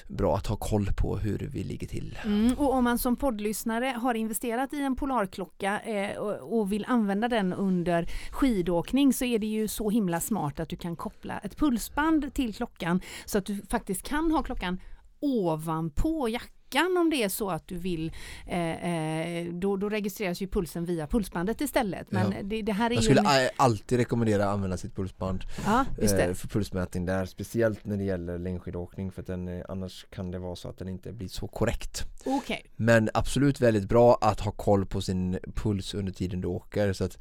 bra 0.07 0.35
att 0.35 0.47
ha 0.47 0.55
koll 0.55 0.89
på 0.97 1.17
hur 1.17 1.49
vi 1.53 1.63
ligger 1.63 1.87
till. 1.87 2.19
Mm, 2.25 2.53
och 2.53 2.73
om 2.73 2.83
man 2.83 2.97
som 2.99 3.15
poddlyssnare 3.15 3.85
har 3.85 4.13
investerat 4.13 4.73
i 4.73 4.81
en 4.81 4.95
Polarklocka 4.95 5.79
eh, 5.79 6.17
och, 6.17 6.59
och 6.59 6.71
vill 6.71 6.85
använda 6.87 7.27
den 7.27 7.53
under 7.53 8.07
skidåkning 8.31 9.13
så 9.13 9.25
är 9.25 9.39
det 9.39 9.47
ju 9.47 9.67
så 9.67 9.89
himla 9.89 10.19
smart 10.19 10.56
att 10.59 10.69
du 10.69 10.75
kan 10.75 10.95
koppla 10.95 11.39
ett 11.39 11.57
pulsband 11.57 12.33
till 12.33 12.53
klockan 12.55 13.01
så 13.25 13.37
att 13.37 13.45
du 13.45 13.61
faktiskt 13.69 14.03
kan 14.03 14.31
ha 14.31 14.43
klockan 14.43 14.79
ovanpå 15.19 16.29
jackan 16.29 16.97
om 16.97 17.09
det 17.09 17.23
är 17.23 17.29
så 17.29 17.49
att 17.49 17.67
du 17.67 17.77
vill. 17.77 18.11
Eh, 18.47 18.91
eh, 18.91 19.53
då, 19.53 19.77
då 19.77 19.89
registreras 19.89 20.41
ju 20.41 20.47
pulsen 20.47 20.85
via 20.85 21.07
pulsbandet 21.07 21.61
istället. 21.61 22.11
Men 22.11 22.31
Ja. 22.31 22.37
det, 22.43 22.61
det 22.61 22.71
här 22.71 22.89
är 22.91 22.95
Jag 22.95 23.03
skulle 23.03 23.19
en- 23.21 23.49
alltid 23.57 23.97
rekommendera 23.97 24.43
att 24.45 24.53
använda 24.53 24.77
sitt 24.77 24.95
pulsband 24.95 25.43
Ja, 25.65 25.85
eh, 26.01 26.33
för 26.33 26.47
pulsmätning 26.47 27.05
där, 27.05 27.25
speciellt 27.25 27.85
när 27.85 27.97
det 27.97 28.03
gäller 28.03 28.37
längdskidåkning 28.39 29.11
för 29.11 29.21
att 29.21 29.27
den, 29.27 29.47
eh, 29.47 29.65
annars 29.69 30.05
kan 30.09 30.31
det 30.31 30.39
vara 30.39 30.55
så 30.55 30.69
att 30.69 30.77
den 30.77 30.89
inte 30.89 31.11
blir 31.13 31.27
så 31.27 31.47
korrekt. 31.47 32.03
Okej. 32.25 32.65
Men 32.75 33.09
absolut 33.13 33.61
väldigt 33.61 33.89
bra 33.89 34.17
att 34.21 34.39
ha 34.39 34.51
koll 34.51 34.85
på 34.85 35.01
sin 35.01 35.39
puls 35.55 35.93
under 35.93 36.11
tiden 36.13 36.41
du 36.41 36.47
åker 36.47 36.93
så 36.93 37.03
att 37.03 37.17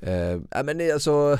eh, 0.00 0.62
men 0.64 0.78
det 0.78 0.90
är 0.90 0.94
alltså 0.94 1.38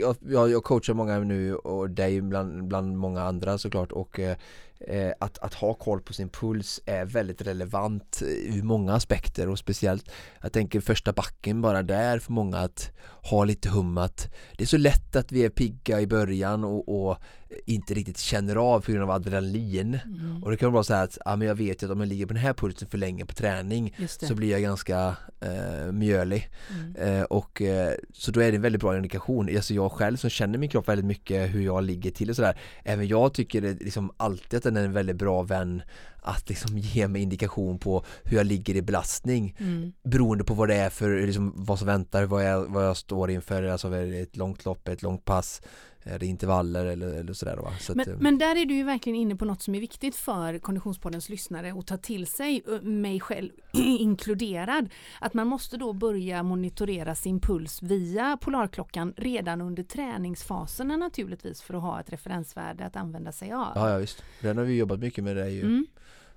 jag, 0.00 0.16
jag, 0.20 0.50
jag 0.50 0.64
coachar 0.64 0.94
många 0.94 1.18
nu 1.18 1.54
och 1.54 1.90
dig 1.90 2.20
bland, 2.20 2.68
bland 2.68 2.98
många 2.98 3.22
andra 3.22 3.58
såklart 3.58 3.92
och 3.92 4.20
eh, 4.20 4.36
eh, 4.80 5.12
att, 5.20 5.38
att 5.38 5.54
ha 5.54 5.74
koll 5.74 6.00
på 6.00 6.12
sin 6.12 6.28
puls 6.28 6.80
är 6.86 7.04
väldigt 7.04 7.42
relevant 7.42 8.22
ur 8.46 8.62
många 8.62 8.94
aspekter 8.94 9.48
och 9.48 9.58
speciellt 9.58 10.10
jag 10.40 10.52
tänker 10.52 10.80
första 10.80 11.12
backen 11.12 11.62
bara 11.62 11.82
där 11.82 12.18
för 12.18 12.32
många 12.32 12.58
att 12.58 12.90
ha 13.30 13.44
lite 13.44 13.68
hum 13.68 13.98
att 13.98 14.32
det 14.56 14.64
är 14.64 14.68
så 14.68 14.76
lätt 14.76 15.16
att 15.16 15.32
vi 15.32 15.44
är 15.44 15.50
pigga 15.50 16.00
i 16.00 16.06
början 16.06 16.64
och, 16.64 17.08
och 17.08 17.18
inte 17.66 17.94
riktigt 17.94 18.18
känner 18.18 18.56
av 18.56 18.80
på 18.80 18.92
grund 18.92 19.04
av 19.04 19.10
adrenalin. 19.10 19.98
Mm. 20.04 20.42
och 20.42 20.50
det 20.50 20.56
kan 20.56 20.72
vara 20.72 20.84
så 20.84 20.94
här 20.94 21.04
att 21.04 21.18
ja, 21.24 21.36
men 21.36 21.48
jag 21.48 21.54
vet 21.54 21.82
ju 21.82 21.86
att 21.86 21.92
om 21.92 22.00
jag 22.00 22.08
ligger 22.08 22.26
på 22.26 22.32
den 22.32 22.42
här 22.42 22.52
pulsen 22.52 22.88
för 22.88 22.98
länge 22.98 23.26
på 23.26 23.34
träning 23.34 23.96
så 24.08 24.34
blir 24.34 24.50
jag 24.50 24.62
ganska 24.62 25.16
eh, 25.40 25.92
mjölig. 25.92 26.50
Mm. 26.70 27.18
eh, 27.18 27.22
och 27.22 27.62
eh, 27.62 27.94
så 28.12 28.30
då 28.30 28.40
är 28.40 28.50
det 28.50 28.56
en 28.56 28.62
väldigt 28.62 28.80
bra 28.80 28.96
indikation. 28.96 29.56
Alltså 29.56 29.74
jag 29.74 29.92
själv 29.92 30.16
som 30.16 30.30
känner 30.30 30.58
min 30.58 30.70
kropp 30.70 30.88
väldigt 30.88 31.06
mycket 31.06 31.54
hur 31.54 31.60
jag 31.60 31.84
ligger 31.84 32.10
till 32.10 32.30
och 32.30 32.36
sådär. 32.36 32.58
Även 32.84 33.08
jag 33.08 33.34
tycker 33.34 33.60
det 33.60 33.72
liksom 33.72 34.12
alltid 34.16 34.56
att 34.56 34.62
den 34.62 34.76
är 34.76 34.84
en 34.84 34.92
väldigt 34.92 35.16
bra 35.16 35.42
vän 35.42 35.82
att 36.22 36.48
liksom 36.48 36.78
ge 36.78 37.08
mig 37.08 37.22
indikation 37.22 37.78
på 37.78 38.04
hur 38.22 38.36
jag 38.36 38.46
ligger 38.46 38.76
i 38.76 38.82
belastning. 38.82 39.56
Mm. 39.58 39.92
beroende 40.02 40.44
på 40.44 40.54
vad 40.54 40.68
det 40.68 40.74
är 40.74 40.90
för 40.90 41.26
liksom, 41.26 41.52
vad 41.56 41.78
som 41.78 41.86
väntar, 41.86 42.24
vad 42.24 42.44
jag, 42.44 42.72
vad 42.72 42.86
jag 42.86 42.96
står 42.96 43.30
inför, 43.30 43.62
alltså 43.62 43.96
ett 43.96 44.36
långt 44.36 44.64
lopp, 44.64 44.88
ett 44.88 45.02
långt 45.02 45.24
pass 45.24 45.62
är 46.04 46.18
det 46.18 46.26
intervaller 46.26 46.86
eller, 46.86 47.06
eller 47.06 47.32
sådär. 47.32 47.56
Va? 47.56 47.72
Så 47.80 47.94
men, 47.94 48.00
att, 48.00 48.08
eh, 48.08 48.16
men 48.20 48.38
där 48.38 48.56
är 48.56 48.64
du 48.64 48.74
ju 48.74 48.84
verkligen 48.84 49.16
inne 49.16 49.36
på 49.36 49.44
något 49.44 49.62
som 49.62 49.74
är 49.74 49.80
viktigt 49.80 50.16
för 50.16 50.58
Konditionspoddens 50.58 51.28
lyssnare 51.28 51.72
att 51.78 51.86
ta 51.86 51.96
till 51.96 52.26
sig, 52.26 52.62
mig 52.82 53.20
själv 53.20 53.50
inkluderad. 53.72 54.88
Att 55.20 55.34
man 55.34 55.46
måste 55.46 55.76
då 55.76 55.92
börja 55.92 56.42
monitorera 56.42 57.14
sin 57.14 57.40
puls 57.40 57.82
via 57.82 58.38
Polarklockan 58.40 59.14
redan 59.16 59.60
under 59.60 59.82
träningsfaserna 59.82 60.96
naturligtvis 60.96 61.62
för 61.62 61.74
att 61.74 61.82
ha 61.82 62.00
ett 62.00 62.12
referensvärde 62.12 62.84
att 62.84 62.96
använda 62.96 63.32
sig 63.32 63.52
av. 63.52 63.72
Ja, 63.74 63.90
ja 63.90 63.98
visst. 63.98 64.22
Den 64.40 64.58
har 64.58 64.64
vi 64.64 64.76
jobbat 64.76 64.98
mycket 64.98 65.24
med 65.24 65.36
det 65.36 65.50
ju. 65.50 65.60
Mm. 65.60 65.86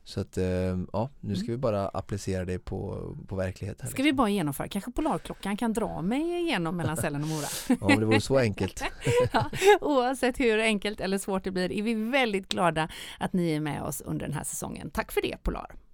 Så 0.07 0.21
att 0.21 0.37
ehm, 0.37 0.87
ja, 0.93 1.09
nu 1.19 1.35
ska 1.35 1.45
mm. 1.45 1.55
vi 1.55 1.57
bara 1.57 1.87
applicera 1.87 2.45
det 2.45 2.59
på, 2.59 3.09
på 3.27 3.35
verkligheten. 3.35 3.87
Ska 3.87 3.87
liksom. 3.87 4.05
vi 4.05 4.13
bara 4.13 4.29
genomföra, 4.29 4.67
kanske 4.67 4.91
Polarklockan 4.91 5.57
kan 5.57 5.73
dra 5.73 6.01
mig 6.01 6.41
igenom 6.41 6.77
mellan 6.77 6.97
Sälen 6.97 7.21
och 7.21 7.27
Mora. 7.27 7.47
ja, 7.67 7.75
om 7.79 7.99
det 7.99 8.05
vore 8.05 8.21
så 8.21 8.37
enkelt. 8.37 8.83
ja, 9.33 9.49
oavsett 9.81 10.39
hur 10.39 10.59
enkelt 10.59 10.99
eller 10.99 11.17
svårt 11.17 11.43
det 11.43 11.51
blir 11.51 11.71
är 11.71 11.81
vi 11.81 11.93
väldigt 11.93 12.49
glada 12.49 12.89
att 13.19 13.33
ni 13.33 13.51
är 13.51 13.59
med 13.59 13.81
oss 13.83 14.01
under 14.01 14.25
den 14.25 14.35
här 14.35 14.43
säsongen. 14.43 14.89
Tack 14.89 15.11
för 15.11 15.21
det 15.21 15.43
Polar! 15.43 15.84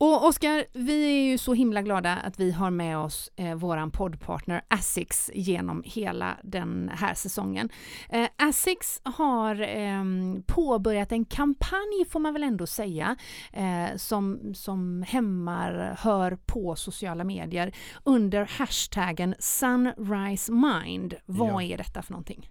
Och 0.00 0.26
Oskar, 0.26 0.64
vi 0.72 1.04
är 1.04 1.30
ju 1.30 1.38
så 1.38 1.54
himla 1.54 1.82
glada 1.82 2.16
att 2.16 2.40
vi 2.40 2.50
har 2.50 2.70
med 2.70 2.98
oss 2.98 3.30
eh, 3.36 3.54
våran 3.54 3.90
poddpartner 3.90 4.62
Asics 4.68 5.30
genom 5.34 5.82
hela 5.86 6.38
den 6.42 6.90
här 6.94 7.14
säsongen. 7.14 7.68
Eh, 8.10 8.28
Asics 8.36 9.00
har 9.04 9.60
eh, 9.60 10.04
påbörjat 10.46 11.12
en 11.12 11.24
kampanj 11.24 12.04
får 12.10 12.20
man 12.20 12.32
väl 12.32 12.42
ändå 12.42 12.66
säga 12.66 13.16
eh, 13.52 13.96
som, 13.96 14.54
som 14.54 15.04
hämmar, 15.08 15.96
hör 15.98 16.38
på 16.46 16.76
sociala 16.76 17.24
medier 17.24 17.74
under 18.04 18.44
hashtaggen 18.44 19.34
Sunrise 19.38 20.52
Mind. 20.52 21.14
Vad 21.26 21.62
ja. 21.62 21.62
är 21.62 21.76
detta 21.76 22.02
för 22.02 22.12
någonting? 22.12 22.50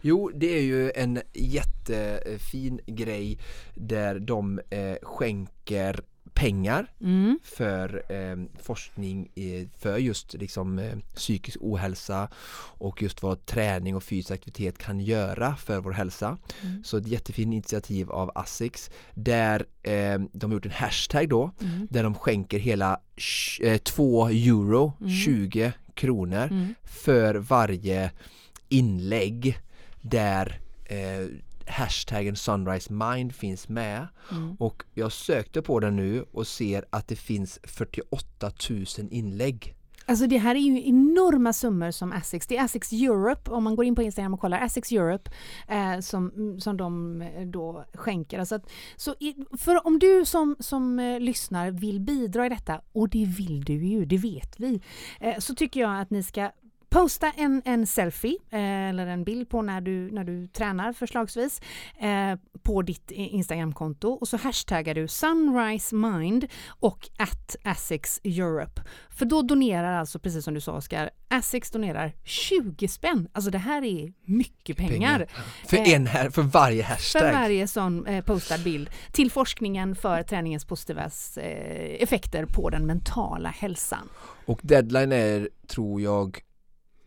Jo, 0.00 0.30
det 0.34 0.58
är 0.58 0.62
ju 0.62 0.90
en 0.90 1.20
jättefin 1.34 2.80
grej 2.86 3.38
där 3.74 4.18
de 4.18 4.60
eh, 4.70 4.96
skänker 5.02 6.00
pengar 6.36 6.86
mm. 7.00 7.38
för 7.42 8.02
eh, 8.08 8.62
forskning 8.62 9.30
i, 9.34 9.68
för 9.78 9.98
just 9.98 10.34
liksom, 10.34 10.78
eh, 10.78 10.98
psykisk 11.14 11.56
ohälsa 11.60 12.28
och 12.78 13.02
just 13.02 13.22
vad 13.22 13.46
träning 13.46 13.96
och 13.96 14.02
fysisk 14.04 14.30
aktivitet 14.30 14.78
kan 14.78 15.00
göra 15.00 15.56
för 15.56 15.80
vår 15.80 15.92
hälsa. 15.92 16.38
Mm. 16.62 16.84
Så 16.84 16.96
ett 16.96 17.08
jättefint 17.08 17.52
initiativ 17.52 18.10
av 18.10 18.30
Asics 18.34 18.90
där 19.14 19.66
eh, 19.82 20.18
de 20.32 20.50
har 20.50 20.54
gjort 20.54 20.66
en 20.66 20.70
hashtag 20.70 21.28
då 21.28 21.50
mm. 21.60 21.86
där 21.90 22.02
de 22.02 22.14
skänker 22.14 22.58
hela 22.58 23.00
2 23.82 24.28
eh, 24.28 24.48
euro, 24.48 24.92
20 25.24 25.60
mm. 25.60 25.72
kronor 25.94 26.48
mm. 26.50 26.74
för 26.84 27.34
varje 27.34 28.10
inlägg 28.68 29.58
där 30.00 30.60
eh, 30.84 31.26
hashtaggen 31.66 32.36
Sunrise 32.36 32.92
Mind 32.92 33.34
finns 33.34 33.68
med 33.68 34.08
mm. 34.30 34.56
och 34.58 34.84
jag 34.94 35.12
sökte 35.12 35.62
på 35.62 35.80
den 35.80 35.96
nu 35.96 36.24
och 36.32 36.46
ser 36.46 36.84
att 36.90 37.08
det 37.08 37.16
finns 37.16 37.58
48 37.62 38.52
000 38.70 38.86
inlägg. 39.10 39.76
Alltså 40.08 40.26
det 40.26 40.38
här 40.38 40.54
är 40.54 40.58
ju 40.58 40.88
enorma 40.88 41.52
summor 41.52 41.90
som 41.90 42.12
Asics, 42.12 42.46
det 42.46 42.56
är 42.56 42.64
Asics 42.64 42.92
Europe, 42.92 43.50
om 43.50 43.64
man 43.64 43.76
går 43.76 43.84
in 43.84 43.94
på 43.94 44.02
Instagram 44.02 44.34
och 44.34 44.40
kollar, 44.40 44.60
Asics 44.60 44.92
Europe 44.92 45.30
eh, 45.68 46.00
som, 46.00 46.56
som 46.60 46.76
de 46.76 47.22
eh, 47.22 47.46
då 47.46 47.84
skänker. 47.94 48.38
Alltså 48.38 48.54
att, 48.54 48.70
så 48.96 49.14
i, 49.20 49.34
för 49.58 49.86
om 49.86 49.98
du 49.98 50.24
som, 50.24 50.56
som 50.58 50.98
eh, 50.98 51.20
lyssnar 51.20 51.70
vill 51.70 52.00
bidra 52.00 52.46
i 52.46 52.48
detta, 52.48 52.80
och 52.92 53.08
det 53.08 53.24
vill 53.24 53.64
du 53.64 53.86
ju, 53.86 54.04
det 54.04 54.18
vet 54.18 54.60
vi, 54.60 54.80
eh, 55.20 55.38
så 55.38 55.54
tycker 55.54 55.80
jag 55.80 56.00
att 56.00 56.10
ni 56.10 56.22
ska 56.22 56.50
Posta 56.96 57.30
en, 57.30 57.62
en 57.64 57.86
selfie 57.86 58.38
eh, 58.50 58.88
eller 58.88 59.06
en 59.06 59.24
bild 59.24 59.48
på 59.48 59.62
när 59.62 59.80
du, 59.80 60.10
när 60.12 60.24
du 60.24 60.46
tränar 60.46 60.92
förslagsvis 60.92 61.60
eh, 62.00 62.38
på 62.62 62.82
ditt 62.82 63.10
Instagramkonto 63.10 64.08
och 64.08 64.28
så 64.28 64.36
hashtaggar 64.36 64.94
du 64.94 65.08
Sunrise 65.08 65.94
Mind 65.94 66.46
och 66.68 67.08
at 67.18 67.56
Asics 67.64 68.20
Europe. 68.24 68.82
För 69.10 69.26
då 69.26 69.42
donerar 69.42 69.92
alltså, 69.92 70.18
precis 70.18 70.44
som 70.44 70.54
du 70.54 70.60
sa 70.60 70.72
Oskar, 70.72 71.10
Asics 71.28 71.70
donerar 71.70 72.12
20 72.24 72.88
spänn. 72.88 73.28
Alltså 73.32 73.50
det 73.50 73.58
här 73.58 73.84
är 73.84 74.12
mycket 74.24 74.76
pengar. 74.76 75.18
pengar. 75.18 75.28
För, 75.66 75.76
eh, 75.76 75.94
en 75.94 76.06
här, 76.06 76.30
för 76.30 76.42
varje 76.42 76.82
hashtag. 76.82 77.22
För 77.22 77.32
varje 77.32 77.68
sån 77.68 78.06
eh, 78.06 78.24
postad 78.24 78.62
bild 78.64 78.90
till 79.12 79.30
forskningen 79.30 79.96
för 79.96 80.22
träningens 80.22 80.64
positiva 80.64 81.02
eh, 81.36 82.02
effekter 82.02 82.44
på 82.44 82.70
den 82.70 82.86
mentala 82.86 83.48
hälsan. 83.48 84.08
Och 84.46 84.60
deadline 84.62 85.12
är, 85.12 85.48
tror 85.68 86.00
jag, 86.00 86.42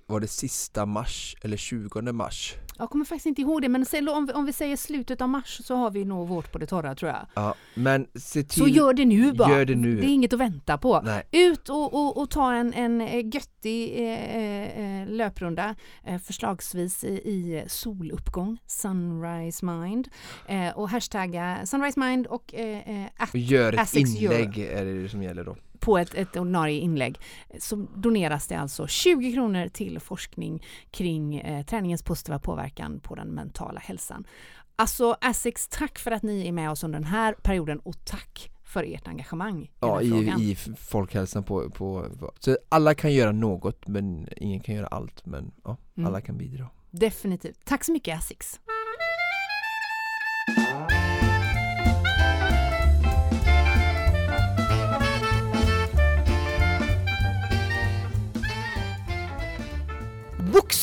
var 0.09 0.19
det 0.19 0.27
sista 0.27 0.85
mars 0.85 1.35
eller 1.41 1.57
20 1.57 2.01
mars? 2.11 2.55
Jag 2.77 2.89
kommer 2.89 3.05
faktiskt 3.05 3.25
inte 3.25 3.41
ihåg 3.41 3.61
det, 3.61 3.69
men 3.69 3.85
om 4.09 4.25
vi, 4.25 4.33
om 4.33 4.45
vi 4.45 4.53
säger 4.53 4.75
slutet 4.75 5.21
av 5.21 5.29
mars 5.29 5.61
så 5.63 5.75
har 5.75 5.91
vi 5.91 6.05
nog 6.05 6.27
vårt 6.27 6.51
på 6.51 6.57
det 6.57 6.65
torra 6.65 6.95
tror 6.95 7.11
jag. 7.11 7.27
Ja, 7.33 7.55
men 7.73 8.07
se 8.15 8.43
till, 8.43 8.61
så 8.61 8.67
gör 8.67 8.93
det 8.93 9.05
nu 9.05 9.33
bara. 9.33 9.49
Gör 9.49 9.65
det, 9.65 9.75
nu. 9.75 9.95
det 9.95 10.05
är 10.07 10.13
inget 10.13 10.33
att 10.33 10.39
vänta 10.39 10.77
på. 10.77 11.01
Nej. 11.01 11.27
Ut 11.31 11.69
och, 11.69 11.93
och, 11.93 12.17
och, 12.17 12.29
ta 12.29 12.53
en, 12.53 12.73
en 12.73 13.29
göttig 13.29 13.93
eh, 13.97 15.01
eh, 15.01 15.07
löprunda, 15.07 15.75
eh, 16.05 16.19
förslagsvis 16.19 17.03
i, 17.03 17.07
i, 17.07 17.63
soluppgång, 17.67 18.57
Sunrise 18.67 19.65
Mind, 19.65 20.09
eh, 20.47 20.77
och 20.77 20.89
hashtagga 20.89 21.59
Sunrise 21.65 21.99
Mind 21.99 22.27
och, 22.27 22.53
eh, 22.53 22.89
eh 22.89 23.07
Gör 23.33 23.73
ett 23.73 23.95
inlägg 23.95 24.57
är 24.57 24.85
det 24.85 25.09
som 25.09 25.23
gäller 25.23 25.43
då 25.43 25.55
på 25.89 25.97
ett, 25.97 26.13
ett 26.13 26.37
ordinarie 26.37 26.79
inlägg 26.79 27.17
så 27.59 27.75
doneras 27.95 28.47
det 28.47 28.55
alltså 28.55 28.87
20 28.87 29.33
kronor 29.33 29.67
till 29.67 29.99
forskning 29.99 30.63
kring 30.91 31.35
eh, 31.35 31.65
träningens 31.65 32.03
positiva 32.03 32.39
påverkan 32.39 32.99
på 32.99 33.15
den 33.15 33.27
mentala 33.27 33.79
hälsan. 33.79 34.27
Alltså 34.75 35.17
Asics, 35.21 35.67
tack 35.67 35.99
för 35.99 36.11
att 36.11 36.23
ni 36.23 36.47
är 36.47 36.51
med 36.51 36.71
oss 36.71 36.83
under 36.83 36.99
den 36.99 37.07
här 37.07 37.33
perioden 37.33 37.79
och 37.79 38.05
tack 38.05 38.51
för 38.63 38.83
ert 38.83 39.07
engagemang 39.07 39.63
i 39.63 39.69
Ja, 39.79 40.01
i, 40.01 40.51
i 40.51 40.55
folkhälsan 40.77 41.43
på, 41.43 41.69
på, 41.69 42.05
Så 42.39 42.57
alla 42.69 42.93
kan 42.93 43.13
göra 43.13 43.31
något 43.31 43.87
men 43.87 44.29
ingen 44.37 44.59
kan 44.59 44.75
göra 44.75 44.87
allt 44.87 45.25
men 45.25 45.51
ja, 45.63 45.77
mm. 45.97 46.07
alla 46.07 46.21
kan 46.21 46.37
bidra. 46.37 46.69
Definitivt. 46.91 47.59
Tack 47.65 47.83
så 47.83 47.91
mycket 47.91 48.17
Asics. 48.17 48.59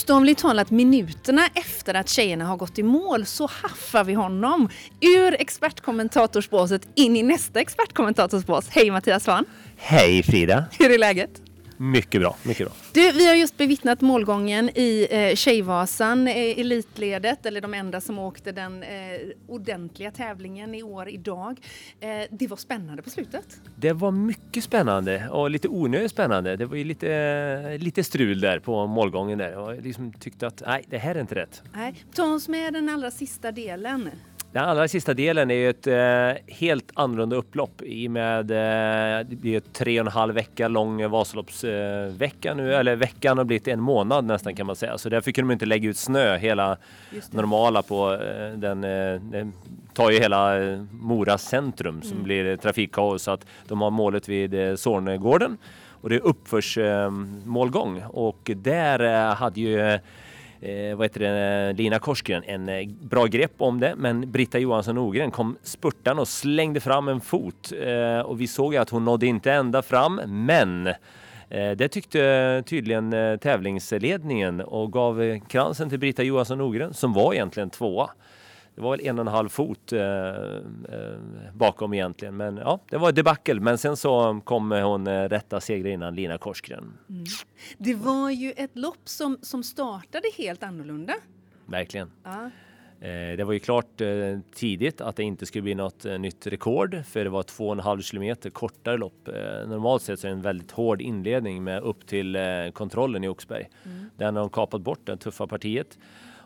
Bokstavligt 0.07 0.41
talat 0.41 0.71
minuterna 0.71 1.47
efter 1.55 1.95
att 1.95 2.09
tjejerna 2.09 2.45
har 2.45 2.57
gått 2.57 2.79
i 2.79 2.83
mål 2.83 3.27
så 3.27 3.47
haffar 3.53 4.05
vi 4.05 4.15
honom 4.15 4.69
ur 5.01 5.35
expertkommentatorsbåset 5.41 6.89
in 6.95 7.17
i 7.17 7.23
nästa 7.23 7.61
expertkommentatorsbås. 7.61 8.69
Hej 8.69 8.91
Mattias 8.91 9.25
Svahn! 9.25 9.45
Hej 9.77 10.23
Frida! 10.23 10.65
Hur 10.79 10.91
är 10.91 10.99
läget? 10.99 11.46
Mycket 11.77 12.21
bra, 12.21 12.37
mycket 12.43 12.67
bra. 12.67 12.77
Du, 12.93 13.13
vi 13.13 13.29
har 13.29 13.35
just 13.35 13.57
bevittnat 13.57 14.01
målgången 14.01 14.71
i 14.75 15.07
eh, 15.11 15.35
Tjejvasan, 15.35 16.29
eh, 16.29 16.59
elitledet, 16.59 17.47
eller 17.47 17.61
de 17.61 17.75
enda 17.75 18.01
som 18.01 18.19
åkte 18.19 18.53
den 18.53 18.83
eh, 18.83 18.89
ordentliga 19.49 20.11
tävlingen 20.11 20.75
i 20.75 20.83
år 20.83 21.09
idag. 21.09 21.61
Eh, 22.01 22.09
det 22.31 22.47
var 22.47 22.57
spännande 22.57 23.03
på 23.03 23.11
slutet. 23.11 23.61
Det 23.77 23.93
var 23.93 24.11
mycket 24.11 24.65
spännande 24.65 25.29
och 25.29 25.51
lite 25.51 25.69
onödigt 25.69 26.11
spännande. 26.11 26.57
Det 26.57 26.67
var 26.67 26.77
ju 26.77 26.85
lite, 26.85 27.79
lite 27.79 28.05
strul 28.05 28.41
där 28.41 28.59
på 28.59 28.87
målgången 28.87 29.39
där. 29.39 29.51
Jag 29.51 29.85
liksom 29.85 30.13
tyckte 30.13 30.47
att 30.47 30.63
nej, 30.67 30.85
det 30.91 30.99
här 30.99 31.15
är 31.15 31.21
inte 31.21 31.35
rätt. 31.35 31.63
Nej. 31.75 31.95
Ta 32.15 32.25
oss 32.35 32.49
med 32.49 32.73
den 32.73 32.89
allra 32.89 33.11
sista 33.11 33.53
delen. 33.53 34.11
Den 34.57 34.65
allra 34.65 34.89
sista 34.89 35.15
delen 35.15 35.51
är 35.51 35.55
ju 35.55 35.71
ett 35.71 35.87
eh, 35.87 36.55
helt 36.55 36.91
annorlunda 36.95 37.37
upplopp 37.37 37.83
i 37.83 38.09
och 38.09 38.11
med 38.11 38.51
eh, 38.51 39.27
det 39.29 39.37
blir 39.37 39.61
tre 39.61 40.01
och 40.01 40.07
en 40.07 40.13
halv 40.13 40.35
vecka 40.35 40.69
lång 40.69 41.11
Vasaloppsvecka 41.11 42.51
eh, 42.51 42.57
nu, 42.57 42.75
eller 42.75 42.97
veckan 42.97 43.39
har 43.39 43.45
blivit 43.45 43.69
en 43.69 43.81
månad 43.81 44.25
nästan 44.25 44.57
kan 44.57 44.67
man 44.67 44.77
säga. 44.77 44.99
Så 44.99 45.09
därför 45.09 45.33
kunde 45.33 45.51
de 45.51 45.53
inte 45.53 45.67
lägga 45.67 45.89
ut 45.89 45.97
snö 45.97 46.37
hela 46.37 46.77
normala 47.31 47.83
på 47.83 48.13
eh, 48.13 48.59
den, 48.59 48.85
eh, 48.85 49.21
den 49.21 49.53
tar 49.95 50.11
ju 50.11 50.19
hela 50.19 50.63
eh, 50.63 50.83
Mora 50.91 51.39
centrum 51.39 52.03
som 52.03 52.13
mm. 52.13 52.25
blir 52.25 52.57
trafikkaos 52.57 53.23
så 53.23 53.31
att 53.31 53.47
de 53.69 53.81
har 53.81 53.91
målet 53.91 54.29
vid 54.29 54.79
Sornegården 54.79 55.59
och 55.91 56.09
det 56.09 56.15
är 56.15 56.27
uppförsmålgång 56.27 58.03
och 58.09 58.51
där 58.55 59.35
hade 59.35 59.61
ju 59.61 59.99
eh, 60.61 60.97
vad 60.97 61.05
heter 61.05 61.21
det, 61.21 61.73
Lina 61.73 61.99
Korsgren 61.99 62.43
en 62.47 62.69
eh, 62.69 62.89
bra 62.89 63.27
grepp 63.27 63.55
om 63.59 63.81
det. 63.81 63.95
Men 63.97 64.33
Britta 64.33 64.59
Johansson 64.59 64.99
Ogren 64.99 65.31
kom 65.31 65.57
spurtan 65.63 66.19
och 66.19 66.29
slängde 66.29 66.81
fram 66.81 67.09
en 67.09 67.21
fot 67.21 67.73
eh, 67.81 68.21
och 68.21 68.41
vi 68.41 68.47
såg 68.47 68.77
att 68.77 68.91
hon 68.91 69.05
nådde 69.05 69.27
inte 69.27 69.53
ända 69.53 69.83
fram. 69.83 70.21
Men 70.27 70.87
eh, 71.49 71.71
det 71.77 71.89
tyckte 71.89 72.63
tydligen 72.67 73.13
eh, 73.13 73.37
tävlingsledningen 73.37 74.61
och 74.61 74.93
gav 74.93 75.39
kransen 75.49 75.89
till 75.91 75.99
Britta 75.99 76.23
Johansson 76.23 76.61
Ogren, 76.61 76.95
som 76.95 77.13
var 77.13 77.35
egentligen 77.35 77.71
tvåa. 77.71 78.11
Det 78.77 78.83
var 78.83 78.91
väl 78.91 79.07
en 79.07 79.19
och 79.19 79.27
en 79.27 79.33
halv 79.33 79.49
fot 79.49 79.93
eh, 79.93 80.01
eh, 80.01 81.19
bakom 81.55 81.95
egentligen. 81.95 82.37
Men 82.37 82.57
ja, 82.57 82.81
det 82.91 82.97
var 82.97 83.13
debacle. 83.13 83.61
Men 83.61 83.79
sen 83.79 83.97
så 83.97 84.41
kom 84.45 84.71
hon 84.71 85.07
eh, 85.07 85.29
rätta 85.29 85.61
innan 85.69 86.15
Lina 86.15 86.39
Korsgren. 86.39 86.93
Mm. 87.09 87.25
Det 87.79 87.95
var 87.95 88.31
ju 88.31 88.53
ett 88.53 88.77
lopp 88.77 89.09
som, 89.09 89.39
som 89.43 89.63
startade 89.63 90.29
helt 90.39 90.63
annorlunda. 90.63 91.15
Verkligen. 91.67 92.11
Ja. 92.25 92.51
Eh, 93.01 93.37
det 93.37 93.45
var 93.45 93.53
ju 93.53 93.59
klart 93.59 94.01
eh, 94.01 94.39
tidigt 94.55 95.01
att 95.01 95.17
det 95.17 95.23
inte 95.23 95.47
skulle 95.47 95.63
bli 95.63 95.75
något 95.75 96.05
nytt 96.05 96.47
rekord 96.47 97.05
för 97.07 97.25
det 97.25 97.31
var 97.31 97.43
två 97.43 97.67
och 97.67 97.73
en 97.73 97.81
halv 97.81 98.03
kilometer 98.03 98.51
kortare 98.51 98.97
lopp. 98.99 99.29
Normalt 99.67 100.03
sett 100.03 100.21
så 100.21 100.27
är 100.27 100.31
det 100.31 100.37
en 100.37 100.43
väldigt 100.43 100.71
hård 100.71 101.01
inledning 101.01 101.65
med 101.65 101.83
upp 101.83 102.07
till 102.07 102.39
kontrollen 102.73 103.25
i 103.25 103.29
Oxberg. 103.29 103.69
Mm. 103.85 104.11
Den 104.17 104.37
har 104.37 104.43
de 104.43 104.51
kapat 104.51 104.81
bort, 104.81 105.01
det 105.05 105.17
tuffa 105.17 105.47
partiet 105.47 105.99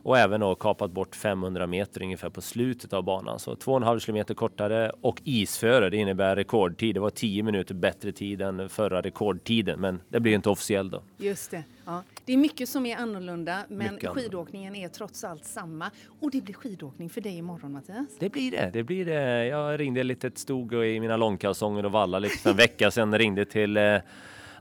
och 0.02 0.18
även 0.18 0.40
då 0.40 0.54
kapat 0.54 0.90
bort 0.90 1.16
500 1.16 1.66
meter 1.66 2.02
ungefär 2.02 2.30
på 2.30 2.40
slutet 2.40 2.92
av 2.92 3.04
banan. 3.04 3.38
Så 3.38 3.54
2,5 3.54 3.98
kilometer 3.98 4.34
kortare 4.34 4.92
och 5.00 5.20
isföre. 5.24 5.90
Det 5.90 5.96
innebär 5.96 6.36
rekordtid. 6.36 6.94
Det 6.96 7.00
var 7.00 7.10
10 7.10 7.42
minuter 7.42 7.74
bättre 7.74 8.12
tid 8.12 8.42
än 8.42 8.68
förra 8.68 9.00
rekordtiden, 9.00 9.80
men 9.80 10.00
det 10.08 10.20
blir 10.20 10.34
inte 10.34 10.50
officiellt 10.50 10.92
då. 10.92 11.02
Just 11.16 11.50
det. 11.50 11.64
Ja. 11.84 12.02
Det 12.24 12.32
är 12.32 12.36
mycket 12.36 12.68
som 12.68 12.86
är 12.86 12.96
annorlunda, 12.96 13.58
men 13.68 13.94
mycket 13.94 14.10
skidåkningen 14.10 14.76
är 14.76 14.88
trots 14.88 15.24
allt 15.24 15.44
samma. 15.44 15.90
Och 16.20 16.30
det 16.30 16.40
blir 16.40 16.54
skidåkning 16.54 17.10
för 17.10 17.20
dig 17.20 17.36
imorgon 17.36 17.72
Mattias. 17.72 18.16
Det 18.18 18.30
blir 18.30 18.50
det. 18.50 18.70
det, 18.72 18.82
blir 18.82 19.04
det. 19.04 19.46
Jag 19.46 19.80
ringde 19.80 20.02
lite, 20.02 20.30
stod 20.34 20.74
i 20.74 21.00
mina 21.00 21.16
långkalsonger 21.16 21.84
och 21.84 21.92
vallade 21.92 22.22
lite 22.22 22.38
för 22.38 22.50
en 22.50 22.56
vecka 22.56 22.90
sedan. 22.90 23.18
Ringde 23.18 23.44
till 23.44 23.76
eh, 23.76 23.96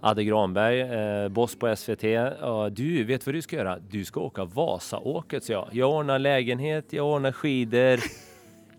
Adde 0.02 0.24
Granberg, 0.24 0.82
eh, 0.82 1.30
boss 1.30 1.56
på 1.56 1.76
SVT. 1.76 2.04
Ja, 2.42 2.70
du, 2.72 3.04
vet 3.04 3.26
vad 3.26 3.36
du 3.36 3.42
ska 3.42 3.56
göra? 3.56 3.80
Du 3.90 4.06
ska 4.06 4.20
åka 4.20 4.46
Vasaåket, 4.46 5.44
så 5.44 5.52
jag. 5.52 5.68
Jag 5.72 5.90
ordnar 5.90 6.20
lägenhet, 6.20 6.86
jag 6.90 7.08
ordnar 7.08 7.32
skidor. 7.32 8.00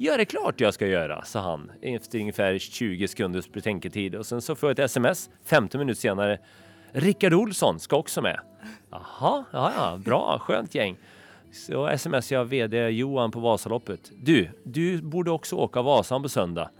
Ja, 0.02 0.16
det 0.16 0.24
klart 0.24 0.60
jag 0.60 0.74
ska 0.74 0.86
göra, 0.86 1.24
sa 1.24 1.40
han 1.40 1.72
efter 1.82 2.20
ungefär 2.20 2.58
20 2.58 3.08
sekunders 3.08 3.52
betänketid. 3.52 4.14
Och 4.14 4.26
sen 4.26 4.40
så 4.42 4.54
får 4.54 4.68
jag 4.68 4.78
ett 4.78 4.84
sms 4.84 5.30
15 5.44 5.78
minuter 5.78 6.00
senare. 6.00 6.38
Rickard 6.92 7.34
Olsson 7.34 7.80
ska 7.80 7.96
också 7.96 8.22
med. 8.22 8.40
Jaha, 8.90 9.44
ja, 9.52 9.72
ja, 9.76 10.00
bra, 10.04 10.38
skönt 10.38 10.74
gäng. 10.74 10.96
Så 11.52 11.86
sms 11.86 12.32
jag 12.32 12.44
VD 12.44 12.88
Johan 12.88 13.30
på 13.30 13.40
Vasaloppet. 13.40 14.10
Du, 14.16 14.48
du 14.64 15.02
borde 15.02 15.30
också 15.30 15.56
åka 15.56 15.82
Vasan 15.82 16.22
på 16.22 16.28
söndag. 16.28 16.70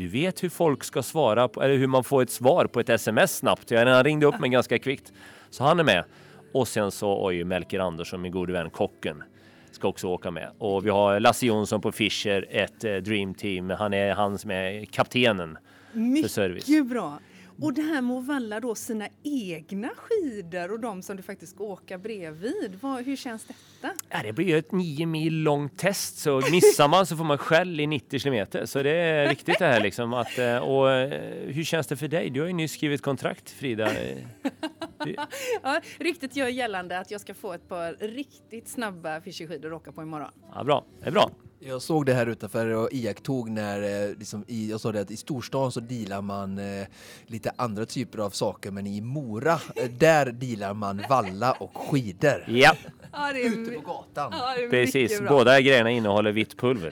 Du 0.00 0.08
vet 0.08 0.42
hur 0.42 0.48
folk 0.48 0.84
ska 0.84 1.02
svara 1.02 1.48
på, 1.48 1.62
eller 1.62 1.76
hur 1.76 1.86
man 1.86 2.04
får 2.04 2.22
ett 2.22 2.30
svar 2.30 2.66
på 2.66 2.80
ett 2.80 2.88
sms 2.88 3.36
snabbt. 3.36 3.70
Jag 3.70 4.06
ringde 4.06 4.26
upp 4.26 4.40
mig 4.40 4.50
ganska 4.50 4.78
kvickt. 4.78 5.12
Så 5.50 5.64
han 5.64 5.80
är 5.80 5.84
med. 5.84 6.04
Och 6.52 6.68
sen 6.68 6.90
så, 6.90 7.26
oj, 7.26 7.44
Melker 7.44 7.78
Andersson, 7.80 8.22
min 8.22 8.32
gode 8.32 8.52
vän 8.52 8.70
kocken, 8.70 9.22
ska 9.70 9.88
också 9.88 10.08
åka 10.08 10.30
med. 10.30 10.50
Och 10.58 10.86
vi 10.86 10.90
har 10.90 11.20
Lasse 11.20 11.46
Jonsson 11.46 11.80
på 11.80 11.92
Fischer, 11.92 12.46
ett 12.50 12.84
eh, 12.84 12.96
Dream 12.96 13.34
Team. 13.34 13.70
Han 13.70 13.94
är 13.94 14.14
han 14.14 14.38
som 14.38 14.50
är 14.50 14.84
kaptenen 14.84 15.58
Mycket 15.92 16.22
för 16.22 16.28
service. 16.28 16.88
Bra. 16.90 17.18
Och 17.62 17.74
det 17.74 17.82
här 17.82 18.00
med 18.00 18.16
att 18.16 18.26
valla 18.26 18.60
då 18.60 18.74
sina 18.74 19.08
egna 19.22 19.88
skidor 19.96 20.72
och 20.72 20.80
de 20.80 21.02
som 21.02 21.16
du 21.16 21.22
faktiskt 21.22 21.54
ska 21.54 21.64
åka 21.64 21.98
bredvid. 21.98 22.78
Vad, 22.80 23.04
hur 23.04 23.16
känns 23.16 23.44
detta? 23.44 23.94
Ja, 24.08 24.18
det 24.22 24.32
blir 24.32 24.46
ju 24.46 24.58
ett 24.58 24.72
nio 24.72 25.06
mil 25.06 25.42
långt 25.42 25.78
test 25.78 26.18
så 26.18 26.42
missar 26.50 26.88
man 26.88 27.06
så 27.06 27.16
får 27.16 27.24
man 27.24 27.38
skäll 27.38 27.80
i 27.80 27.86
90 27.86 28.18
kilometer. 28.18 28.66
Så 28.66 28.82
det 28.82 28.90
är 28.90 29.28
viktigt 29.28 29.58
det 29.58 29.66
här 29.66 29.80
liksom. 29.80 30.14
Att, 30.14 30.38
eh, 30.38 30.56
och 30.56 30.90
eh, 30.90 31.10
hur 31.46 31.64
känns 31.64 31.86
det 31.86 31.96
för 31.96 32.08
dig? 32.08 32.30
Du 32.30 32.40
har 32.40 32.46
ju 32.46 32.52
nyss 32.52 32.72
skrivit 32.72 33.02
kontrakt 33.02 33.50
Frida. 33.50 33.90
ja, 35.62 35.80
ryktet 35.98 36.36
gör 36.36 36.48
gällande 36.48 36.98
att 36.98 37.10
jag 37.10 37.20
ska 37.20 37.34
få 37.34 37.52
ett 37.52 37.68
par 37.68 37.92
riktigt 37.92 38.68
snabba 38.68 39.20
fischerskidor 39.20 39.74
att 39.74 39.82
åka 39.82 39.92
på 39.92 40.02
imorgon. 40.02 40.30
Ja, 40.54 40.64
bra, 40.64 40.84
det 41.00 41.06
är 41.06 41.10
bra. 41.12 41.30
Jag 41.62 41.82
såg 41.82 42.06
det 42.06 42.14
här 42.14 42.26
utanför 42.26 42.66
och 42.66 42.88
iakttog 42.92 43.50
när, 43.50 44.08
eh, 44.08 44.16
liksom, 44.18 44.44
i, 44.48 44.70
jag 44.70 44.80
såg 44.80 44.92
det 44.92 45.00
att 45.00 45.10
i 45.10 45.16
storstan 45.16 45.72
så 45.72 45.80
dealar 45.80 46.22
man 46.22 46.58
eh, 46.58 46.86
lite 47.26 47.52
andra 47.56 47.86
typer 47.86 48.18
av 48.18 48.30
saker 48.30 48.70
men 48.70 48.86
i 48.86 49.00
Mora, 49.00 49.60
eh, 49.76 49.90
där 49.98 50.32
dealar 50.32 50.74
man 50.74 51.02
valla 51.08 51.52
och 51.52 51.76
skidor. 51.76 52.44
Ja. 52.48 52.76
Ja, 53.12 53.30
är, 53.30 53.46
Ute 53.46 53.70
på 53.70 53.80
gatan. 53.80 54.32
Ja, 54.32 54.54
Precis, 54.70 55.20
båda 55.28 55.60
grejerna 55.60 55.90
innehåller 55.90 56.32
vitt 56.32 56.56
pulver. 56.56 56.90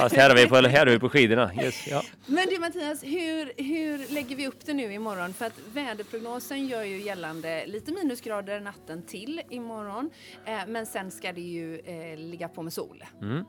Fast 0.00 0.16
här 0.16 0.30
är 0.30 0.34
vi 0.34 0.46
på, 0.46 0.56
här 0.56 0.86
är 0.86 0.90
vi 0.90 0.98
på 0.98 1.08
skidorna. 1.08 1.50
Yes, 1.54 1.86
ja. 1.86 2.02
Men 2.26 2.46
du 2.48 2.58
Mattias, 2.58 3.04
hur, 3.04 3.62
hur 3.62 4.14
lägger 4.14 4.36
vi 4.36 4.46
upp 4.46 4.66
det 4.66 4.72
nu 4.74 4.92
imorgon? 4.92 5.32
För 5.34 5.46
att 5.46 5.60
väderprognosen 5.72 6.66
gör 6.66 6.82
ju 6.82 7.02
gällande 7.02 7.66
lite 7.66 7.92
minusgrader 7.92 8.60
natten 8.60 9.02
till 9.02 9.40
imorgon. 9.50 10.10
Eh, 10.44 10.58
men 10.68 10.86
sen 10.86 11.10
ska 11.10 11.32
det 11.32 11.40
ju 11.40 11.78
eh, 11.78 12.18
ligga 12.18 12.48
på 12.48 12.62
med 12.62 12.72
sol. 12.72 13.04
Mm. 13.22 13.44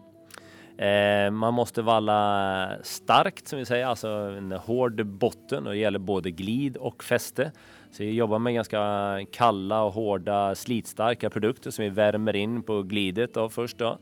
Eh, 0.78 1.32
man 1.32 1.54
måste 1.54 1.82
valla 1.82 2.70
starkt 2.84 3.48
som 3.48 3.60
vi 3.60 3.66
säger, 3.66 3.86
alltså 3.86 4.08
en 4.08 4.52
hård 4.52 5.06
botten 5.06 5.68
och 5.68 5.74
det 5.74 5.80
gäller 5.80 6.00
både 6.00 6.32
glid 6.32 6.78
och 6.78 7.04
fäste. 7.04 7.52
Så 7.92 8.04
vi 8.04 8.12
jobbar 8.12 8.40
med 8.40 8.54
ganska 8.54 9.20
kalla 9.32 9.84
och 9.84 9.94
hårda 9.94 10.56
slitstarka 10.56 11.30
produkter 11.30 11.72
som 11.72 11.84
vi 11.84 11.90
värmer 11.90 12.36
in 12.36 12.64
på 12.64 12.84
glidet 12.84 13.34
då 13.34 13.50
först 13.50 13.78
då. 13.78 13.98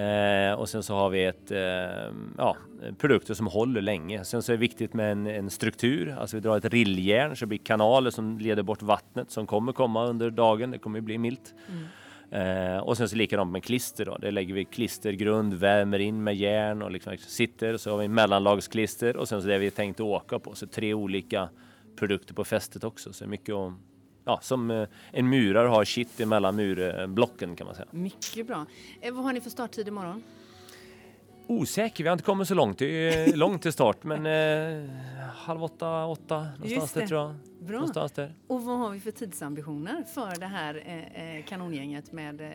Eh, 0.00 0.52
och 0.52 0.68
sen 0.68 0.82
så 0.82 0.94
har 0.94 1.10
vi 1.10 1.24
ett, 1.24 1.50
eh, 1.50 2.12
ja, 2.38 2.56
produkter 2.98 3.34
som 3.34 3.46
håller 3.46 3.80
länge. 3.80 4.24
Sen 4.24 4.42
så 4.42 4.52
är 4.52 4.56
det 4.56 4.60
viktigt 4.60 4.94
med 4.94 5.12
en, 5.12 5.26
en, 5.26 5.50
struktur, 5.50 6.16
alltså 6.18 6.36
vi 6.36 6.40
drar 6.40 6.56
ett 6.56 6.64
rilljärn 6.64 7.36
så 7.36 7.44
det 7.44 7.46
blir 7.46 7.58
kanaler 7.58 8.10
som 8.10 8.38
leder 8.38 8.62
bort 8.62 8.82
vattnet 8.82 9.30
som 9.30 9.46
kommer 9.46 9.72
komma 9.72 10.06
under 10.06 10.30
dagen. 10.30 10.70
Det 10.70 10.78
kommer 10.78 11.00
bli 11.00 11.18
milt. 11.18 11.54
Mm. 11.68 11.84
Eh, 12.32 12.78
och 12.78 12.96
sen 12.96 13.08
så 13.08 13.16
likadant 13.16 13.52
med 13.52 13.64
klister 13.64 14.04
då. 14.04 14.16
Det 14.16 14.30
lägger 14.30 14.54
vi 14.54 14.64
klistergrund, 14.64 15.54
värmer 15.54 15.98
in 15.98 16.24
med 16.24 16.36
järn 16.36 16.82
och 16.82 16.90
liksom 16.90 17.16
sitter. 17.18 17.76
Så 17.76 17.90
har 17.90 17.98
vi 17.98 18.08
mellanlagsklister 18.08 19.16
och 19.16 19.28
sen 19.28 19.42
så 19.42 19.48
det 19.48 19.58
vi 19.58 19.70
tänkt 19.70 20.00
åka 20.00 20.38
på. 20.38 20.54
Så 20.54 20.66
tre 20.66 20.94
olika 20.94 21.48
produkter 21.96 22.34
på 22.34 22.44
fästet 22.44 22.84
också. 22.84 23.12
Så 23.12 23.26
mycket 23.26 23.54
om, 23.54 23.78
ja, 24.24 24.38
som 24.42 24.70
eh, 24.70 24.88
en 25.10 25.28
murare 25.28 25.68
har 25.68 25.84
kitt 25.84 26.20
emellan 26.20 26.56
murblocken 26.56 27.56
kan 27.56 27.66
man 27.66 27.76
säga. 27.76 27.88
Mycket 27.90 28.46
bra. 28.46 28.66
Eh, 29.00 29.14
vad 29.14 29.24
har 29.24 29.32
ni 29.32 29.40
för 29.40 29.50
starttid 29.50 29.88
imorgon? 29.88 30.22
Osäker, 31.52 32.04
vi 32.04 32.08
har 32.08 32.12
inte 32.12 32.24
kommit 32.24 32.48
så 32.48 32.54
långt. 32.54 32.78
Det 32.78 32.86
är 32.86 33.36
långt 33.36 33.62
till 33.62 33.72
start 33.72 34.04
men 34.04 34.26
eh, 34.26 34.90
halv 35.34 35.64
åtta, 35.64 36.06
åtta 36.06 36.46
någonstans 36.58 36.92
där 36.92 37.06
tror 37.06 37.20
jag. 37.20 37.34
Bra. 37.60 37.76
Någonstans 37.76 38.12
där. 38.12 38.34
Och 38.46 38.62
vad 38.62 38.78
har 38.78 38.90
vi 38.90 39.00
för 39.00 39.10
tidsambitioner 39.10 40.04
för 40.14 40.40
det 40.40 40.46
här 40.46 40.82
eh, 40.86 41.36
eh 41.36 41.44
kanongänget 41.44 42.12
med 42.12 42.40
eh, 42.40 42.48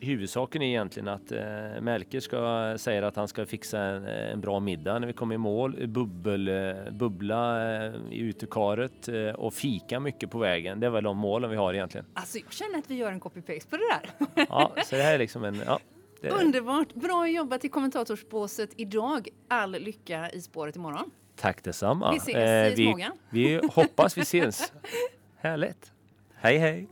Huvudsaken 0.00 0.62
är 0.62 0.66
egentligen 0.66 1.08
att 1.08 1.32
eh, 1.32 1.80
Melker 1.80 2.20
ska 2.20 2.74
säga 2.78 3.06
att 3.06 3.16
han 3.16 3.28
ska 3.28 3.46
fixa 3.46 3.80
en, 3.80 4.04
en, 4.06 4.40
bra 4.40 4.60
middag 4.60 4.98
när 4.98 5.06
vi 5.06 5.12
kommer 5.12 5.34
i 5.34 5.38
mål. 5.38 5.86
Bubbel, 5.86 6.48
eh, 6.48 6.92
bubbla 6.92 7.72
eh, 7.86 7.92
i 8.10 8.18
utekaret 8.18 9.08
eh, 9.08 9.28
och 9.28 9.54
fika 9.54 10.00
mycket 10.00 10.30
på 10.30 10.38
vägen. 10.38 10.80
Det 10.80 10.86
är 10.86 10.90
väl 10.90 11.04
de 11.04 11.16
målen 11.16 11.50
vi 11.50 11.56
har 11.56 11.74
egentligen. 11.74 12.06
Alltså 12.14 12.38
jag 12.38 12.52
känner 12.52 12.78
att 12.78 12.90
vi 12.90 12.94
gör 12.94 13.12
en 13.12 13.20
copy-paste 13.20 13.70
på 13.70 13.76
det 13.76 13.82
där. 13.88 14.46
ja, 14.48 14.72
så 14.84 14.96
det 14.96 15.02
här 15.02 15.14
är 15.14 15.18
liksom 15.18 15.44
en... 15.44 15.62
Ja. 15.66 15.78
Det... 16.24 16.30
Underbart! 16.30 16.94
Bra 16.94 17.28
jobbat 17.28 17.64
i 17.64 17.68
kommentatorsbåset 17.68 18.70
idag. 18.76 19.28
All 19.48 19.70
lycka 19.70 20.30
i 20.30 20.40
spåret 20.40 20.76
imorgon. 20.76 21.10
Tack 21.36 21.64
detsamma. 21.64 22.12
Vi 22.12 22.16
ses 22.16 22.34
eh, 22.34 22.72
i 22.72 22.94
vi, 23.30 23.58
vi 23.58 23.60
hoppas 23.74 24.18
vi 24.18 24.20
ses. 24.20 24.72
Härligt. 25.36 25.92
Hej 26.34 26.58
hej! 26.58 26.88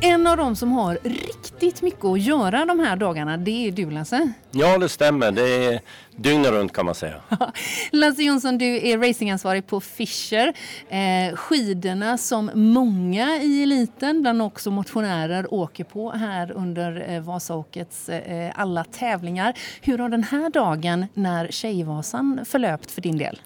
En 0.00 0.26
av 0.26 0.36
dem 0.36 0.56
som 0.56 0.72
har 0.72 0.98
riktigt 1.02 1.42
riktigt 1.62 1.82
mycket 1.82 2.04
att 2.04 2.20
göra 2.20 2.64
de 2.64 2.80
här 2.80 2.96
dagarna, 2.96 3.36
det 3.36 3.68
är 3.68 3.72
du 3.72 3.90
Lasse. 3.90 4.32
Ja, 4.50 4.78
det 4.78 4.88
stämmer. 4.88 5.32
Det 5.32 5.64
är 5.64 5.80
dygnet 6.16 6.50
runt 6.50 6.72
kan 6.72 6.86
man 6.86 6.94
säga. 6.94 7.14
Lasse 7.90 8.22
Jonsson, 8.22 8.58
du 8.58 8.88
är 8.88 8.98
racingansvarig 8.98 9.66
på 9.66 9.80
Fischer. 9.80 10.52
Eh, 10.88 11.36
skidorna 11.36 12.18
som 12.18 12.50
många 12.54 13.42
i 13.42 13.62
eliten, 13.62 14.22
bland 14.22 14.42
också 14.42 14.70
motionärer, 14.70 15.54
åker 15.54 15.84
på 15.84 16.10
här 16.10 16.52
under 16.52 17.06
eh, 17.08 17.20
Vasaåkets 17.20 18.08
eh, 18.08 18.52
alla 18.54 18.84
tävlingar. 18.84 19.54
Hur 19.80 19.98
har 19.98 20.08
den 20.08 20.24
här 20.24 20.50
dagen 20.50 21.06
när 21.14 21.48
Tjejvasan 21.50 22.40
förlöpt 22.44 22.90
för 22.90 23.00
din 23.00 23.18
del? 23.18 23.38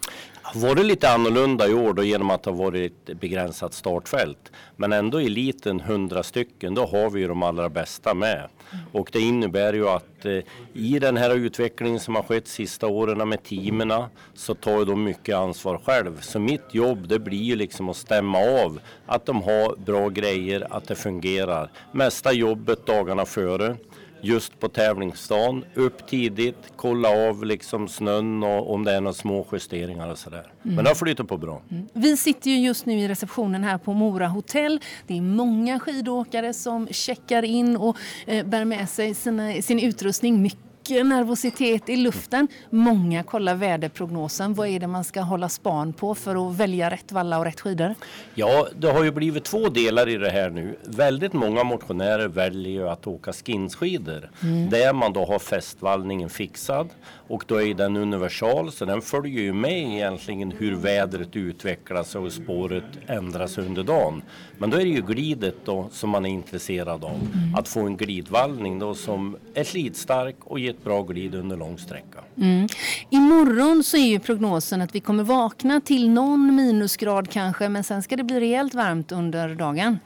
varit 0.54 0.86
lite 0.86 1.10
annorlunda 1.10 1.68
i 1.68 1.74
år 1.74 1.94
då 1.94 2.02
genom 2.04 2.30
att 2.30 2.42
det 2.42 2.50
har 2.50 2.56
varit 2.56 3.08
ett 3.08 3.20
begränsat 3.20 3.74
startfält. 3.74 4.52
Men 4.76 4.92
ändå 4.92 5.20
i 5.20 5.26
eliten 5.26 5.80
100 5.80 6.22
stycken, 6.22 6.74
då 6.74 6.86
har 6.86 7.10
vi 7.10 7.20
ju 7.20 7.28
de 7.28 7.42
allra 7.42 7.68
bästa 7.68 8.14
med. 8.14 8.48
Och 8.92 9.08
det 9.12 9.20
innebär 9.20 9.72
ju 9.72 9.88
att 9.88 10.24
eh, 10.24 10.38
i 10.72 10.98
den 10.98 11.16
här 11.16 11.36
utvecklingen 11.36 12.00
som 12.00 12.14
har 12.14 12.22
skett 12.22 12.48
sista 12.56 12.86
åren 12.86 13.28
med 13.28 13.42
teamen 13.42 13.92
så 14.34 14.54
tar 14.54 14.84
de 14.84 15.04
mycket 15.04 15.36
ansvar 15.36 15.80
själv. 15.84 16.20
Så 16.20 16.38
mitt 16.38 16.74
jobb 16.74 17.08
det 17.08 17.18
blir 17.18 17.42
ju 17.42 17.56
liksom 17.56 17.88
att 17.88 17.96
stämma 17.96 18.38
av 18.38 18.80
att 19.06 19.26
de 19.26 19.42
har 19.42 19.76
bra 19.76 20.08
grejer, 20.08 20.66
att 20.70 20.88
det 20.88 20.94
fungerar. 20.94 21.70
Mesta 21.92 22.32
jobbet 22.32 22.86
dagarna 22.86 23.24
före 23.24 23.76
just 24.20 24.60
på 24.60 24.68
tävlingsdagen. 24.68 25.64
Upp 25.74 26.06
tidigt, 26.06 26.56
kolla 26.76 27.28
av 27.28 27.44
liksom 27.44 27.88
snön 27.88 28.42
och 28.42 28.74
om 28.74 28.84
det 28.84 28.92
är 28.92 29.00
några 29.00 29.14
små 29.14 29.46
justeringar 29.52 30.10
och 30.10 30.18
sådär. 30.18 30.52
Mm. 30.64 30.76
Men 30.76 30.84
det 30.84 30.90
har 30.90 30.94
flyttat 30.94 31.28
på 31.28 31.36
bra. 31.36 31.62
Mm. 31.70 31.86
Vi 31.92 32.16
sitter 32.16 32.50
ju 32.50 32.58
just 32.58 32.86
nu 32.86 33.00
i 33.00 33.08
receptionen 33.08 33.64
här 33.64 33.78
på 33.78 33.92
Mora 33.92 34.28
hotell. 34.28 34.80
Det 35.06 35.16
är 35.16 35.22
många 35.22 35.80
skidåkare 35.80 36.52
som 36.52 36.88
checkar 36.90 37.42
in 37.42 37.76
och 37.76 37.96
eh, 38.26 38.46
bär 38.46 38.64
med 38.64 38.88
sig 38.88 39.14
sina, 39.14 39.62
sin 39.62 39.78
utrustning. 39.80 40.42
Mycket 40.42 40.65
mycket 40.90 41.06
nervositet 41.06 41.88
i 41.88 41.96
luften. 41.96 42.48
Många 42.70 43.22
kollar 43.22 43.54
väderprognosen. 43.54 44.54
Vad 44.54 44.68
är 44.68 44.80
det 44.80 44.86
man 44.86 45.04
ska 45.04 45.20
hålla 45.20 45.48
span 45.48 45.92
på 45.92 46.14
för 46.14 46.48
att 46.48 46.56
välja 46.56 46.90
rätt 46.90 47.12
valla 47.12 47.38
och 47.38 47.44
rätt 47.44 47.60
skidor? 47.60 47.94
Ja, 48.34 48.66
det 48.78 48.90
har 48.90 49.04
ju 49.04 49.10
blivit 49.10 49.44
två 49.44 49.68
delar 49.68 50.08
i 50.08 50.16
det 50.16 50.30
här 50.30 50.50
nu. 50.50 50.76
Väldigt 50.84 51.32
många 51.32 51.64
motionärer 51.64 52.28
väljer 52.28 52.86
att 52.86 53.06
åka 53.06 53.32
skinsskidor 53.32 54.30
mm. 54.42 54.70
där 54.70 54.92
man 54.92 55.12
då 55.12 55.24
har 55.24 55.38
fästvallningen 55.38 56.30
fixad 56.30 56.88
och 57.28 57.44
då 57.46 57.62
är 57.62 57.74
den 57.74 57.96
universal 57.96 58.72
så 58.72 58.84
den 58.84 59.02
följer 59.02 59.42
ju 59.42 59.52
med 59.52 59.94
egentligen 59.94 60.52
hur 60.58 60.76
vädret 60.76 61.36
utvecklas 61.36 62.14
och 62.14 62.32
spåret 62.32 62.84
ändras 63.06 63.58
under 63.58 63.82
dagen. 63.82 64.22
Men 64.58 64.70
då 64.70 64.76
är 64.76 64.84
det 64.84 64.90
ju 64.90 65.02
glidet 65.02 65.54
då 65.64 65.88
som 65.92 66.10
man 66.10 66.26
är 66.26 66.30
intresserad 66.30 67.04
av. 67.04 67.10
Mm. 67.10 67.54
Att 67.54 67.68
få 67.68 67.80
en 67.80 67.96
glidvallning 67.96 68.78
då 68.78 68.94
som 68.94 69.36
är 69.54 69.64
slitstark 69.64 70.36
och 70.44 70.58
ger 70.58 70.75
ett 70.78 70.84
bra 70.84 71.02
glid 71.02 71.34
under 71.34 71.56
lång 71.56 71.78
sträcka. 71.78 72.18
Mm. 72.36 72.68
Imorgon 73.10 73.82
så 73.84 73.96
är 73.96 74.06
ju 74.06 74.18
prognosen 74.18 74.80
att 74.80 74.94
vi 74.94 75.00
kommer 75.00 75.24
vakna 75.24 75.80
till 75.80 76.10
någon 76.10 76.56
minusgrad 76.56 77.30
kanske 77.30 77.68
men 77.68 77.84
sen 77.84 78.02
ska 78.02 78.16
det 78.16 78.24
bli 78.24 78.40
rejält 78.40 78.74
varmt 78.74 79.12
under 79.12 79.54
dagen. 79.54 79.98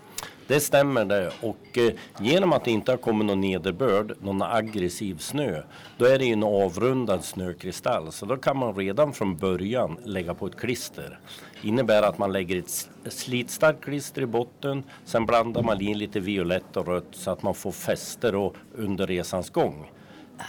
Det 0.50 0.60
stämmer 0.60 1.04
det 1.04 1.32
och 1.40 1.78
eh, 1.78 1.92
genom 2.20 2.52
att 2.52 2.64
det 2.64 2.70
inte 2.70 2.92
har 2.92 2.96
kommit 2.96 3.26
någon 3.26 3.40
nederbörd, 3.40 4.12
någon 4.20 4.42
aggressiv 4.42 5.18
snö, 5.18 5.62
då 5.98 6.04
är 6.04 6.18
det 6.18 6.32
en 6.32 6.42
avrundad 6.42 7.24
snökristall. 7.24 8.12
Så 8.12 8.26
då 8.26 8.36
kan 8.36 8.56
man 8.56 8.74
redan 8.74 9.12
från 9.12 9.36
början 9.36 9.96
lägga 10.04 10.34
på 10.34 10.46
ett 10.46 10.56
klister. 10.56 11.18
innebär 11.62 12.02
att 12.02 12.18
man 12.18 12.32
lägger 12.32 12.58
ett 12.58 12.88
slitstarkt 13.12 13.84
klister 13.84 14.22
i 14.22 14.26
botten, 14.26 14.82
sen 15.04 15.26
blandar 15.26 15.62
man 15.62 15.80
in 15.80 15.98
lite 15.98 16.20
violett 16.20 16.76
och 16.76 16.86
rött 16.86 17.08
så 17.12 17.30
att 17.30 17.42
man 17.42 17.54
får 17.54 17.72
fäster 17.72 18.52
under 18.74 19.06
resans 19.06 19.50
gång. 19.50 19.90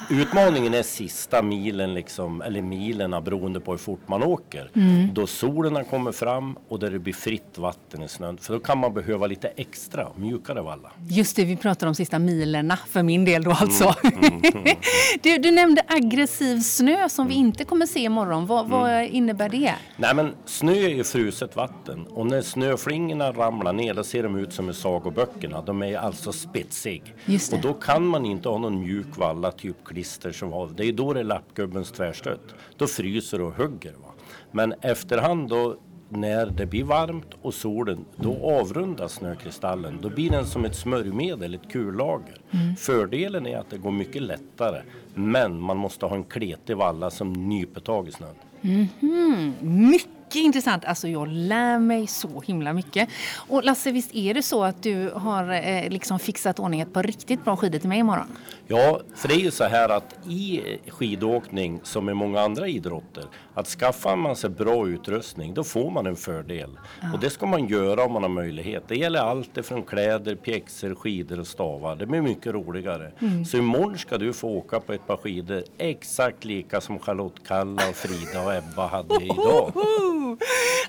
Utmaningen 0.10 0.74
är 0.74 0.84
sista 0.84 1.42
milen, 1.42 1.94
liksom, 1.94 2.42
eller 2.42 2.62
milerna 2.62 3.22
beroende 3.22 3.60
på 3.60 3.72
hur 3.72 3.78
fort 3.78 4.08
man 4.08 4.24
åker. 4.24 4.72
Mm. 4.76 5.14
Då 5.14 5.28
solen 5.28 5.86
kommer 5.86 6.12
fram 6.12 6.58
och 6.68 6.80
där 6.80 6.92
det 6.92 7.00
blir 7.00 7.14
fritt 7.14 7.58
vatten 7.58 8.04
i 8.04 8.08
snön. 8.08 8.38
För 8.38 8.54
då 8.54 8.60
kan 8.60 8.78
man 8.78 8.94
behöva 8.94 9.28
lite 9.28 9.48
extra, 9.48 10.08
mjukare 10.16 10.62
valla. 10.62 10.92
Just 11.10 11.36
det, 11.36 11.46
vi 11.46 11.58
pratar 11.58 11.88
om 11.88 11.96
sista 11.96 12.20
milerna 12.20 12.78
för 12.88 13.04
min 13.04 13.26
del 13.26 13.44
då 13.44 13.52
alltså. 13.52 13.96
Mm, 14.04 14.24
mm, 14.24 14.42
mm. 14.54 14.78
du, 15.22 15.38
du, 15.38 15.52
nämnde 15.52 15.82
aggressiv 15.88 16.60
snö 16.60 17.10
som 17.10 17.28
vi 17.28 17.34
mm. 17.34 17.46
inte 17.46 17.64
kommer 17.64 17.86
se 17.86 18.00
imorgon. 18.00 18.46
Vad, 18.46 18.70
vad 18.70 18.92
mm. 18.92 19.10
innebär 19.16 19.50
det? 19.50 19.74
Nej 19.98 20.16
men 20.16 20.34
snö 20.46 20.74
är 20.74 20.90
ju 20.90 21.04
fruset 21.04 21.56
vatten 21.56 22.08
och 22.08 22.26
när 22.26 22.42
snöflingorna 22.42 23.32
ramlar 23.32 23.74
ner 23.74 23.94
då 23.94 24.04
ser 24.04 24.24
de 24.24 24.36
ut 24.36 24.54
som 24.54 24.70
i 24.70 24.74
sagoböckerna. 24.74 25.62
De 25.62 25.84
är 25.84 25.98
alltså 25.98 26.32
spetsig. 26.32 27.16
Och 27.52 27.60
då 27.62 27.74
kan 27.74 28.08
man 28.08 28.26
inte 28.26 28.50
ha 28.50 28.58
någon 28.58 28.80
mjuk 28.80 29.18
valla, 29.18 29.52
typ 29.52 29.81
klister 29.86 30.32
som 30.32 30.52
har, 30.52 30.67
det 30.67 30.86
är 30.86 30.94
då 30.94 31.13
det 31.13 31.20
är 31.20 31.24
lappgubbens 31.24 31.91
tvärstöt. 31.91 32.56
Då 32.78 32.88
fryser 32.88 33.38
det 33.38 33.44
och 33.44 33.54
hugger. 33.54 33.91
Va? 33.91 34.13
Men 34.52 34.74
efterhand 34.82 35.50
då 35.50 35.78
när 36.12 36.46
det 36.46 36.65
blir 36.65 36.84
varmt 36.84 37.34
och 37.41 37.54
solen, 37.54 38.06
då 38.15 38.60
avrundas 38.60 39.13
snökristallen. 39.13 40.00
Då 40.02 40.10
blir 40.10 40.30
den 40.30 40.46
som 40.46 40.65
ett 40.65 40.76
smörjmedel, 40.76 41.54
ett 41.54 41.72
kullager. 41.72 42.38
Mm. 42.52 42.76
Fördelen 42.76 43.48
är 43.48 43.58
att 43.58 43.70
det 43.70 43.78
går 43.78 43.91
mycket 43.91 44.22
lättare, 44.22 44.82
men 45.15 45.60
man 45.60 45.78
måste 45.78 46.06
ha 46.06 46.15
en 46.15 46.24
kletig 46.24 46.78
valla 46.78 47.10
som 47.10 47.34
nyper 47.34 47.82
tag 47.82 48.08
i 48.08 48.12
snön. 48.12 48.36
Mm 48.62 48.88
-hmm. 49.00 49.63
Mycket 49.63 50.21
mycket 50.32 50.46
intressant. 50.46 50.86
Alltså 50.86 51.08
jag 51.08 51.28
lär 51.28 51.80
mig 51.80 52.08
så 52.08 52.41
himla 52.41 52.74
mycket. 52.74 53.10
Och 53.50 53.63
Lasse, 53.63 53.91
visst 53.91 54.15
är 54.15 54.34
det 54.34 54.44
så 54.44 54.63
att 54.63 54.84
du 54.84 55.10
har 55.15 55.52
eh, 55.54 55.89
liksom 55.89 56.20
fixat 56.20 56.60
ordning 56.60 56.82
ett 56.82 56.94
par 56.94 57.04
riktigt 57.04 57.44
bra 57.44 57.58
skidor 57.58 57.80
till 57.80 57.89
mig 57.89 58.00
imorgon? 58.00 58.28
Ja, 58.67 59.02
för 59.15 59.28
det 59.28 59.34
är 59.34 59.39
ju 59.39 59.52
så 59.52 59.63
här 59.63 59.89
att 59.89 60.15
i 60.30 60.62
skidåkning 60.88 61.80
som 61.84 62.10
i 62.10 62.13
många 62.13 62.41
andra 62.41 62.67
idrotter, 62.67 63.24
att 63.54 63.67
skaffar 63.67 64.15
man 64.15 64.36
sig 64.36 64.50
bra 64.50 64.88
utrustning, 64.88 65.54
då 65.54 65.63
får 65.63 65.91
man 65.91 66.06
en 66.06 66.15
fördel. 66.15 66.80
Ja. 67.02 67.13
Och 67.13 67.20
det 67.20 67.30
ska 67.30 67.46
man 67.46 67.67
göra 67.67 68.06
om 68.06 68.12
man 68.13 68.22
har 68.22 68.30
möjlighet. 68.30 68.84
Det 68.88 68.96
gäller 68.96 69.20
allt 69.20 69.58
från 69.63 69.84
kläder, 69.84 70.36
pjäxor, 70.36 70.96
skidor 70.96 71.39
och 71.39 71.48
stavar. 71.48 71.96
Det 71.96 72.06
blir 72.06 72.22
mycket 72.22 72.54
roligare. 72.54 73.12
Mm. 73.20 73.46
Så 73.46 73.58
imorgon 73.58 73.98
ska 73.98 74.17
du 74.17 74.34
få 74.34 74.50
åka 74.50 74.80
på 74.80 74.94
ett 74.94 75.08
par 75.08 75.17
skidor 75.17 75.63
exakt 75.78 76.46
lika 76.46 76.82
som 76.82 77.00
Charlotte 77.00 77.48
Kalla 77.48 77.89
och 77.89 77.96
Frida 77.96 78.46
och 78.46 78.54
Ebba 78.54 78.88
hade 78.88 79.24
idag. 79.24 79.74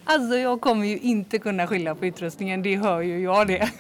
Alltså 0.05 0.37
jag 0.37 0.61
kommer 0.61 0.87
ju 0.87 0.99
inte 0.99 1.39
kunna 1.39 1.67
skylla 1.67 1.95
på 1.95 2.07
utrustningen, 2.07 2.63
det 2.63 2.77
hör 2.77 3.01
ju 3.01 3.21
jag 3.21 3.47
det. 3.47 3.71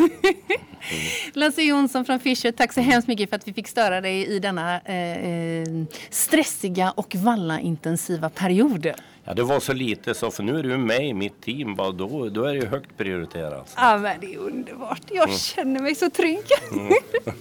Lasse 1.32 1.62
Jonsson 1.62 2.04
från 2.04 2.20
Fischer, 2.20 2.52
tack 2.52 2.72
så 2.72 2.80
hemskt 2.80 3.08
mycket 3.08 3.28
för 3.30 3.36
att 3.36 3.48
vi 3.48 3.52
fick 3.52 3.68
störa 3.68 4.00
dig 4.00 4.26
i 4.26 4.38
denna 4.38 4.80
eh, 4.80 5.28
eh, 5.28 5.66
stressiga 6.10 6.90
och 6.90 7.14
vallaintensiva 7.14 8.30
period. 8.30 8.92
Ja, 9.24 9.34
det 9.34 9.42
var 9.42 9.60
så 9.60 9.72
lite 9.72 10.14
så, 10.14 10.30
för 10.30 10.42
nu 10.42 10.58
är 10.58 10.62
du 10.62 10.76
med 10.78 11.06
i 11.06 11.14
mitt 11.14 11.42
team, 11.42 11.74
bara 11.74 11.92
då, 11.92 12.28
då 12.28 12.44
är 12.44 12.54
det 12.54 12.66
högt 12.66 12.96
prioriterat. 12.96 13.74
Ja, 13.76 13.98
men 13.98 14.20
det 14.20 14.34
är 14.34 14.38
underbart. 14.38 15.02
Jag 15.10 15.28
mm. 15.28 15.38
känner 15.38 15.80
mig 15.80 15.94
så 15.94 16.10
trygg. 16.10 16.44
Mm. 16.72 16.92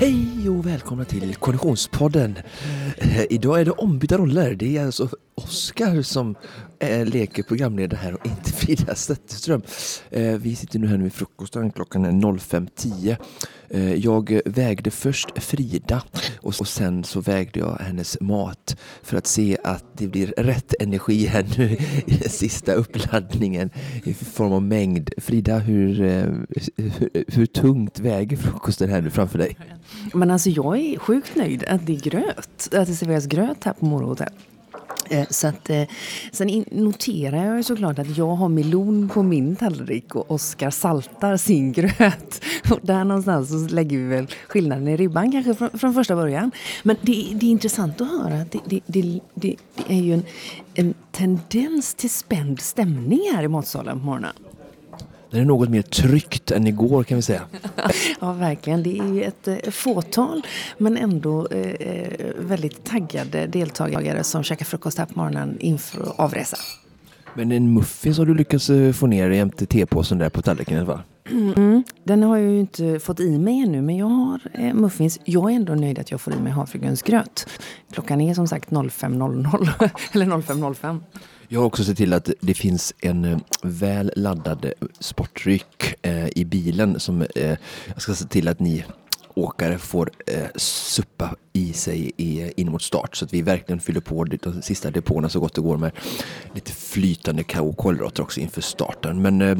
Hej 0.00 0.48
och 0.48 0.66
välkomna 0.66 1.04
till 1.04 1.34
Konditionspodden. 1.34 2.38
Eh, 2.98 3.24
idag 3.30 3.60
är 3.60 3.64
det 3.64 3.70
ombytta 3.70 4.18
roller. 4.18 4.54
Det 4.54 4.76
är 4.76 4.86
alltså 4.86 5.08
Oskar 5.34 6.02
som 6.02 6.34
Eh, 6.80 7.06
leker 7.06 7.42
programledare 7.42 7.98
här 8.02 8.14
och 8.14 8.26
inte 8.26 8.52
Frida 8.52 8.94
Zetterström. 8.94 9.62
Eh, 10.10 10.34
vi 10.34 10.56
sitter 10.56 10.78
nu 10.78 10.86
här 10.86 10.96
vid 10.96 11.12
frukosten. 11.12 11.70
Klockan 11.70 12.04
är 12.04 12.10
05.10. 12.10 13.16
Eh, 13.70 13.94
jag 13.94 14.40
vägde 14.44 14.90
först 14.90 15.42
Frida 15.42 16.02
och, 16.40 16.54
och 16.60 16.68
sen 16.68 17.04
så 17.04 17.20
vägde 17.20 17.60
jag 17.60 17.78
hennes 17.80 18.20
mat 18.20 18.76
för 19.02 19.16
att 19.16 19.26
se 19.26 19.58
att 19.64 19.84
det 19.92 20.06
blir 20.06 20.26
rätt 20.26 20.74
energi 20.80 21.26
här 21.26 21.46
nu 21.58 21.76
i 22.06 22.16
den 22.20 22.30
sista 22.30 22.72
uppladdningen 22.72 23.70
i 24.04 24.14
form 24.14 24.52
av 24.52 24.62
mängd. 24.62 25.10
Frida, 25.18 25.58
hur, 25.58 25.94
hur, 26.76 27.24
hur 27.28 27.46
tungt 27.46 28.00
väger 28.00 28.36
frukosten 28.36 28.90
här 28.90 29.00
nu 29.00 29.10
framför 29.10 29.38
dig? 29.38 29.56
Men 30.14 30.30
alltså 30.30 30.50
jag 30.50 30.78
är 30.78 30.98
sjukt 30.98 31.36
nöjd 31.36 31.64
att 31.64 31.86
det 31.86 31.96
är 31.96 32.00
gröt, 32.00 32.68
att 32.72 32.86
det 32.86 32.94
serveras 32.94 33.26
gröt 33.26 33.64
här 33.64 33.72
på 33.72 33.84
Mora 33.84 34.06
hotell. 34.06 34.32
Eh, 35.10 35.26
så 35.30 35.48
att, 35.48 35.70
eh, 35.70 35.82
sen 36.32 36.64
noterar 36.70 37.44
jag 37.44 37.64
såklart 37.64 37.98
att 37.98 38.16
jag 38.16 38.34
har 38.34 38.48
melon 38.48 39.08
på 39.08 39.22
min 39.22 39.56
tallrik 39.56 40.14
och 40.14 40.30
Oskar 40.30 40.70
saltar 40.70 41.36
sin 41.36 41.72
gröt. 41.78 42.44
Och 42.70 42.78
där 42.82 43.04
någonstans 43.04 43.48
så 43.48 43.74
lägger 43.74 43.98
vi 43.98 44.04
väl 44.04 44.26
skillnaden 44.48 44.88
i 44.88 44.96
ribban 44.96 45.32
kanske 45.32 45.54
från, 45.54 45.78
från 45.78 45.94
första 45.94 46.16
början. 46.16 46.50
Men 46.82 46.96
det, 47.02 47.28
det, 47.34 47.46
är 47.46 47.50
intressant 47.50 48.00
att 48.00 48.08
höra 48.08 48.40
att 48.40 48.52
det, 48.52 48.60
det, 48.64 48.80
det, 48.86 49.20
det 49.34 49.56
är 49.88 50.00
ju 50.00 50.14
en, 50.14 50.24
en 50.74 50.94
tendens 51.12 51.94
till 51.94 52.10
spänd 52.10 52.60
stämning 52.60 53.20
här 53.34 53.42
i 53.42 53.48
matsalen 53.48 54.00
på 54.00 54.06
morgonen. 54.06 54.32
Det 55.30 55.38
är 55.38 55.44
något 55.44 55.68
mer 55.68 55.82
tryggt 55.82 56.50
än 56.50 56.66
igår 56.66 57.04
kan 57.04 57.16
vi 57.16 57.22
säga. 57.22 57.42
Ja, 58.20 58.32
verkligen. 58.32 58.82
Det 58.82 58.98
är 58.98 59.28
ett 59.28 59.48
eh, 59.48 59.70
fåtal 59.70 60.46
men 60.78 60.96
ändå 60.96 61.48
eh, 61.50 61.60
eh, 61.60 62.30
väldigt 62.38 62.84
taggade 62.84 63.46
deltagare 63.46 64.24
som 64.24 64.42
käkar 64.42 64.64
frukost 64.64 64.98
här 64.98 65.06
på 65.06 65.18
morgonen 65.18 65.56
inför 65.60 66.20
avresa. 66.20 66.56
Men 67.34 67.52
en 67.52 67.74
muffins 67.74 68.18
har 68.18 68.26
du 68.26 68.34
lyckats 68.34 68.70
få 68.94 69.06
ner 69.06 69.30
jämte 69.30 69.66
tepåsen 69.66 70.18
där 70.18 70.28
på 70.28 70.42
tallriken 70.42 70.82
i 70.82 70.86
fall. 70.86 71.00
Mm. 71.30 71.84
Den 72.04 72.22
har 72.22 72.36
jag 72.36 72.50
ju 72.50 72.60
inte 72.60 73.00
fått 73.00 73.20
i 73.20 73.38
mig 73.38 73.60
ännu 73.60 73.82
men 73.82 73.96
jag 73.96 74.06
har 74.06 74.40
eh, 74.52 74.74
muffins. 74.74 75.20
Jag 75.24 75.50
är 75.50 75.56
ändå 75.56 75.74
nöjd 75.74 75.98
att 75.98 76.10
jag 76.10 76.20
får 76.20 76.34
i 76.34 76.36
mig 76.36 76.52
havregrynsgröt. 76.52 77.48
Klockan 77.92 78.20
är 78.20 78.34
som 78.34 78.48
sagt 78.48 78.70
05.00 78.70 79.90
eller 80.12 80.26
05.05. 80.26 81.00
Jag 81.50 81.60
har 81.60 81.66
också 81.66 81.84
sett 81.84 81.96
till 81.96 82.12
att 82.12 82.30
det 82.40 82.54
finns 82.54 82.94
en 83.00 83.24
eh, 83.24 83.38
väl 83.62 84.12
laddad 84.16 84.64
eh, 84.64 84.70
sportdryck 85.00 85.94
eh, 86.02 86.28
i 86.28 86.44
bilen 86.44 87.00
som 87.00 87.26
jag 87.86 88.02
ska 88.02 88.14
se 88.14 88.24
till 88.24 88.48
att 88.48 88.60
ni 88.60 88.84
åkare 89.34 89.78
får 89.78 90.10
eh, 90.26 90.46
suppa 90.56 91.36
i 91.52 91.72
sig 91.72 92.12
i, 92.16 92.52
in 92.56 92.70
mot 92.70 92.82
start 92.82 93.16
så 93.16 93.24
att 93.24 93.34
vi 93.34 93.42
verkligen 93.42 93.80
fyller 93.80 94.00
på 94.00 94.24
de, 94.24 94.62
sista 94.62 94.90
depåerna 94.90 95.28
så 95.28 95.40
gott 95.40 95.54
det 95.54 95.60
går 95.60 95.76
med 95.76 95.90
lite 96.54 96.72
flytande 96.72 97.42
ka- 97.42 97.74
kolhydrater 97.76 98.22
också 98.22 98.40
inför 98.40 98.60
starten. 98.60 99.22
Men 99.22 99.42
eh, 99.42 99.58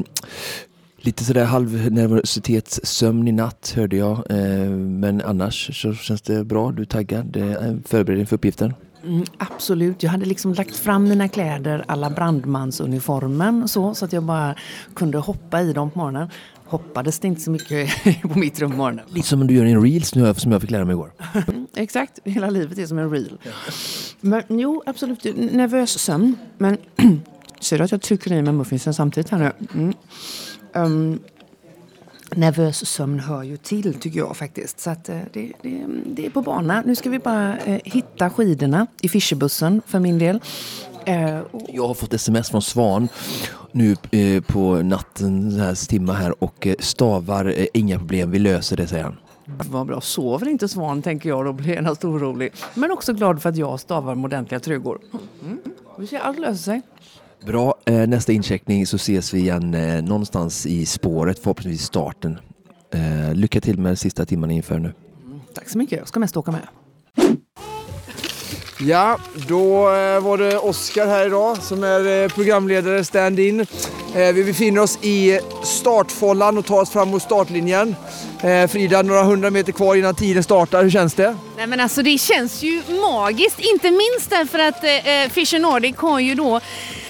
lite 1.00 1.24
sådär 1.24 1.44
halvnervositetssömn 1.44 3.28
i 3.28 3.32
natt 3.32 3.72
hörde 3.76 3.96
jag. 3.96 4.30
Eh, 4.30 4.70
men 4.70 5.20
annars 5.20 5.82
så 5.82 5.94
känns 5.94 6.22
det 6.22 6.44
bra. 6.44 6.72
Du 6.72 6.82
är 6.82 6.86
taggad, 6.86 7.36
eh, 7.36 8.04
dig 8.04 8.20
inför 8.20 8.34
uppgiften. 8.34 8.74
Mm, 9.04 9.24
absolut. 9.38 10.02
Jag 10.02 10.10
hade 10.10 10.26
liksom 10.26 10.52
lagt 10.52 10.76
fram 10.76 11.08
mina 11.08 11.28
kläder 11.28 11.84
alla 11.88 12.10
brandmansuniformen 12.10 13.68
så, 13.68 13.94
så 13.94 14.04
att 14.04 14.12
jag 14.12 14.22
bara 14.22 14.54
kunde 14.94 15.18
hoppa 15.18 15.62
i 15.62 15.72
dem 15.72 15.90
på 15.90 15.98
morgonen. 15.98 16.30
Hoppades 16.64 17.18
det 17.18 17.28
inte 17.28 17.40
så 17.40 17.50
mycket 17.50 17.90
på 18.22 18.38
mitt 18.38 18.60
rum 18.60 18.70
på 18.70 18.76
morgonen. 18.76 19.04
Lite 19.08 19.28
som 19.28 19.46
du 19.46 19.54
gör 19.54 19.64
i 19.64 19.72
en 19.72 19.82
reels 19.82 20.14
nu 20.14 20.34
som 20.34 20.52
jag 20.52 20.60
fick 20.60 20.70
lära 20.70 20.84
mig 20.84 20.92
igår. 20.92 21.12
Exakt, 21.76 22.18
hela 22.24 22.50
livet 22.50 22.78
är 22.78 22.86
som 22.86 22.98
en 22.98 23.10
reel. 23.10 23.38
Men 24.20 24.42
jo, 24.48 24.82
absolut. 24.86 25.24
Nervös 25.52 25.98
sömn. 25.98 26.36
Men 26.58 26.76
ser 27.60 27.78
du 27.78 27.84
att 27.84 27.92
jag 27.92 28.02
trycker 28.02 28.32
i 28.32 28.42
mig 28.42 28.52
muffinsen 28.52 28.94
samtidigt 28.94 29.30
här 29.30 29.38
nu? 29.38 29.52
Mm. 29.74 29.94
Um, 30.74 31.20
nervös 32.34 32.86
sömn 32.86 33.20
hör 33.20 33.42
ju 33.42 33.56
till 33.56 33.94
tycker 33.94 34.18
jag 34.18 34.36
faktiskt. 34.36 34.80
Så 34.80 34.90
att, 34.90 35.08
eh, 35.08 35.18
det, 35.32 35.52
det, 35.62 35.84
det 36.06 36.26
är 36.26 36.30
på 36.30 36.42
bana. 36.42 36.82
Nu 36.86 36.96
ska 36.96 37.10
vi 37.10 37.18
bara 37.18 37.58
eh, 37.58 37.80
hitta 37.84 38.30
skidorna 38.30 38.86
i 39.00 39.08
Fischerbussen 39.08 39.82
för 39.86 39.98
min 39.98 40.18
del. 40.18 40.40
Eh, 41.04 41.38
och, 41.38 41.62
Jag 41.68 41.86
har 41.86 41.94
fått 41.94 42.14
sms 42.14 42.50
från 42.50 42.62
Svan 42.62 43.08
nu 43.72 43.96
eh, 44.10 44.42
på 44.42 44.82
natten, 44.82 45.60
här 45.60 45.88
timma 45.88 46.12
här 46.12 46.44
och 46.44 46.66
eh, 46.66 46.74
stavar 46.78 47.44
eh, 47.44 47.66
inga 47.74 47.98
problem, 47.98 48.30
vi 48.30 48.38
löser 48.38 48.76
det 48.76 48.86
säger 48.86 49.04
han. 49.04 49.16
vad 49.46 49.86
bra. 49.86 50.00
Sover 50.00 50.48
inte 50.48 50.68
Svan 50.68 51.02
tänker 51.02 51.28
jag, 51.28 51.44
då 51.44 51.52
blir 51.52 51.74
jag 51.74 51.84
nästan 51.84 52.10
orolig. 52.10 52.52
Men 52.74 52.90
också 52.90 53.12
glad 53.12 53.42
för 53.42 53.48
att 53.48 53.56
jag 53.56 53.80
stavar 53.80 54.14
med 54.14 54.24
ordentliga 54.24 54.60
tryggor. 54.60 55.00
Mm. 55.42 55.58
Vi 55.98 56.06
ser, 56.06 56.18
allt 56.18 56.38
löser 56.38 56.62
sig. 56.62 56.82
Bra, 57.46 57.74
eh, 57.84 57.94
nästa 57.94 58.32
incheckning 58.32 58.86
så 58.86 58.96
ses 58.96 59.34
vi 59.34 59.38
igen 59.38 59.74
eh, 59.74 60.02
någonstans 60.02 60.66
i 60.66 60.86
spåret, 60.86 61.38
förhoppningsvis 61.38 61.86
starten. 61.86 62.38
Eh, 62.94 63.34
lycka 63.34 63.60
till 63.60 63.78
med 63.78 63.98
sista 63.98 64.24
timmarna 64.24 64.52
inför 64.52 64.78
nu. 64.78 64.92
Tack 65.54 65.68
så 65.68 65.78
mycket. 65.78 65.98
Jag 65.98 66.08
ska 66.08 66.20
mest 66.20 66.36
åka 66.36 66.50
med. 66.50 66.60
Ja, 68.80 69.18
då 69.48 69.82
var 70.20 70.38
det 70.38 70.58
Oskar 70.58 71.06
här 71.06 71.26
idag 71.26 71.62
som 71.62 71.84
är 71.84 72.28
programledare, 72.28 73.04
stand-in. 73.04 73.66
Vi 74.14 74.44
befinner 74.44 74.80
oss 74.80 74.98
i 75.02 75.38
startfållan 75.64 76.58
och 76.58 76.66
tar 76.66 76.80
oss 76.80 76.90
fram 76.90 77.08
mot 77.08 77.22
startlinjen. 77.22 77.96
Frida, 78.68 79.02
några 79.02 79.22
hundra 79.22 79.50
meter 79.50 79.72
kvar 79.72 79.94
innan 79.94 80.14
tiden 80.14 80.42
startar. 80.42 80.82
Hur 80.82 80.90
känns 80.90 81.14
det? 81.14 81.36
Nej 81.56 81.66
men 81.66 81.80
alltså 81.80 82.02
det 82.02 82.18
känns 82.18 82.62
ju 82.62 82.82
magiskt, 83.00 83.60
inte 83.60 83.90
minst 83.90 84.30
därför 84.30 84.58
att 84.58 84.84
eh, 84.84 85.32
Fischer 85.32 85.58
Nordic 85.58 85.96
har 85.96 86.20
ju 86.20 86.34
då 86.34 86.60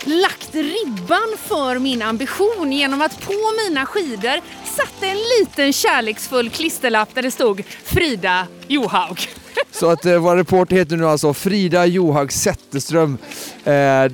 lagt 0.05 0.55
ribban 0.55 1.35
för 1.47 1.79
min 1.79 2.03
ambition 2.03 2.73
genom 2.73 3.01
att 3.01 3.21
på 3.21 3.33
mina 3.67 3.87
skidor 3.87 4.41
satte 4.77 5.07
en 5.07 5.19
liten 5.41 5.73
kärleksfull 5.73 6.51
klisterlapp 6.51 7.15
där 7.15 7.23
det 7.23 7.31
stod 7.31 7.63
Frida 7.85 8.47
Johaug. 8.69 9.29
Så 9.71 9.91
att 9.91 10.07
eh, 10.07 10.19
vår 10.19 10.37
reporter 10.37 10.77
heter 10.77 10.97
nu 10.97 11.07
alltså 11.07 11.35
Frida 11.35 11.87
Johaug 11.87 12.33
Zetterström. 12.33 13.19
Eh, 13.65 13.73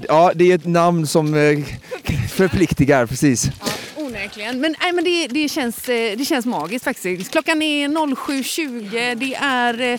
ja, 0.08 0.32
det 0.34 0.50
är 0.50 0.54
ett 0.54 0.66
namn 0.66 1.06
som 1.06 1.34
eh, 1.34 1.58
förpliktigar, 2.28 3.06
precis. 3.06 3.50
Onekligen. 4.24 4.60
Men, 4.60 4.74
nej, 4.80 4.92
men 4.92 5.04
det, 5.04 5.26
det, 5.26 5.48
känns, 5.48 5.88
eh, 5.88 6.16
det 6.16 6.24
känns 6.24 6.46
magiskt 6.46 6.84
faktiskt. 6.84 7.30
Klockan 7.30 7.62
är 7.62 7.88
07.20, 7.88 9.14
det 9.14 9.34
är 9.34 9.80
eh, 9.80 9.98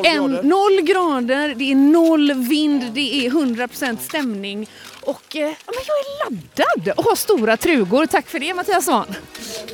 Noll 0.00 0.06
en, 0.06 0.30
grader. 0.30 0.42
noll 0.42 0.80
grader, 0.82 1.54
det 1.54 1.70
är 1.70 1.74
noll 1.74 2.32
vind, 2.32 2.92
det 2.94 3.26
är 3.26 3.30
100% 3.30 3.98
stämning. 4.00 4.68
Och 5.00 5.36
eh, 5.36 5.42
ja, 5.42 5.54
men 5.66 5.82
jag 5.86 5.96
är 5.96 6.24
laddad 6.24 6.98
och 6.98 7.04
har 7.04 7.16
stora 7.16 7.56
trugor. 7.56 8.06
Tack 8.06 8.28
för 8.28 8.38
det 8.38 8.54
Mattias 8.54 8.84
Svahn. 8.84 9.14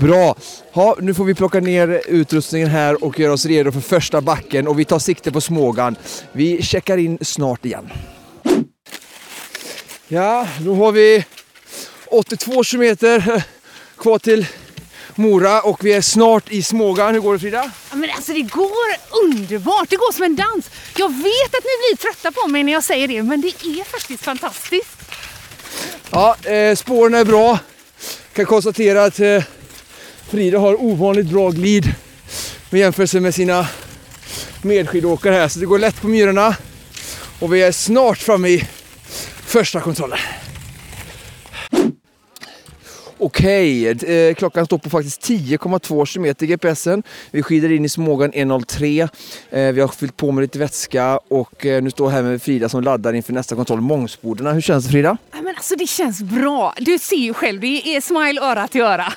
Bra! 0.01 0.35
Ja, 0.73 0.97
nu 1.01 1.15
får 1.15 1.25
vi 1.25 1.35
plocka 1.35 1.61
ner 1.61 2.03
utrustningen 2.07 2.69
här 2.69 3.05
och 3.05 3.21
göra 3.21 3.33
oss 3.33 3.47
redo 3.47 3.73
för 3.73 3.81
första 3.81 4.21
backen 4.21 4.69
och 4.69 4.79
vi 4.79 4.85
tar 4.85 4.99
sikte 4.99 5.33
på 5.33 5.41
Smågan. 5.41 5.97
Vi 6.33 6.63
checkar 6.63 6.97
in 6.99 7.19
snart 7.21 7.65
igen. 7.65 7.91
Ja, 10.09 10.47
då 10.61 10.75
har 10.75 10.93
vi 10.93 11.25
82 12.13 12.65
kilometer 12.65 13.43
kvar 13.99 14.19
till 14.19 14.47
Mora 15.15 15.63
och 15.63 15.85
vi 15.85 15.93
är 15.93 16.01
snart 16.01 16.51
i 16.51 16.63
Smågan. 16.63 17.15
Hur 17.15 17.21
går 17.21 17.33
det 17.33 17.39
Frida? 17.39 17.71
Ja, 17.91 17.97
men 17.97 18.11
alltså 18.11 18.33
det 18.33 18.43
går 18.43 18.73
underbart, 19.25 19.91
det 19.91 19.97
går 19.97 20.13
som 20.13 20.25
en 20.25 20.37
dans. 20.37 20.71
Jag 20.97 21.09
vet 21.09 21.55
att 21.55 21.65
ni 21.65 21.77
blir 21.89 21.97
trötta 21.97 22.33
på 22.33 22.49
mig 22.49 22.63
när 22.63 22.73
jag 22.73 22.85
säger 22.85 23.09
det, 23.09 23.23
men 23.23 23.41
det 23.41 23.49
är 23.49 23.85
faktiskt 23.85 24.25
fantastiskt. 24.25 24.99
Ja, 26.11 26.37
eh, 26.43 26.77
spåren 26.77 27.15
är 27.15 27.25
bra. 27.25 27.59
Kan 28.33 28.47
konstatera 28.47 29.05
att 29.05 29.21
eh, 29.21 29.43
Frida 30.31 30.59
har 30.59 30.83
ovanligt 30.83 31.27
bra 31.27 31.51
glid 31.51 31.95
med 32.71 32.81
jämförelse 32.81 33.21
med 33.21 33.35
sina 33.35 33.67
medskidåkare 34.63 35.35
här. 35.35 35.49
Så 35.49 35.59
det 35.59 35.67
går 35.67 35.79
lätt 35.79 36.01
på 36.01 36.09
myrorna. 36.09 36.57
Och 37.39 37.55
vi 37.55 37.63
är 37.63 37.73
snart 37.73 38.19
framme 38.19 38.49
i 38.49 38.69
första 39.47 39.81
kontrollen. 39.81 40.19
Okej, 43.25 43.89
eh, 43.89 44.35
klockan 44.35 44.67
står 44.67 44.79
på 44.79 44.91
faktiskt 44.91 45.23
10,2 45.23 46.07
km 46.07 46.27
i 46.27 46.47
GPSen. 46.47 47.03
Vi 47.31 47.43
skidar 47.43 47.73
in 47.73 47.85
i 47.85 47.89
Smågan 47.89 48.33
1.03. 48.33 49.09
Eh, 49.51 49.73
vi 49.73 49.81
har 49.81 49.89
fyllt 49.89 50.17
på 50.17 50.33
med 50.33 50.43
lite 50.43 50.59
vätska 50.59 51.19
och 51.29 51.67
eh, 51.67 51.83
nu 51.83 51.91
står 51.91 52.11
jag 52.11 52.17
här 52.17 52.23
med 52.23 52.43
Frida 52.43 52.69
som 52.69 52.83
laddar 52.83 53.13
inför 53.13 53.33
nästa 53.33 53.57
kontroll, 53.57 53.81
Mångsbodarna. 53.81 54.53
Hur 54.53 54.61
känns 54.61 54.85
det 54.85 54.91
Frida? 54.91 55.17
Ja, 55.33 55.43
men 55.43 55.55
alltså 55.57 55.75
det 55.77 55.87
känns 55.87 56.23
bra. 56.23 56.75
Du 56.79 56.99
ser 56.99 57.17
ju 57.17 57.35
själv, 57.35 57.61
det 57.61 57.97
är 57.97 58.01
smile 58.01 58.41
öra 58.41 58.69
till 58.69 58.81
öra. 58.81 59.13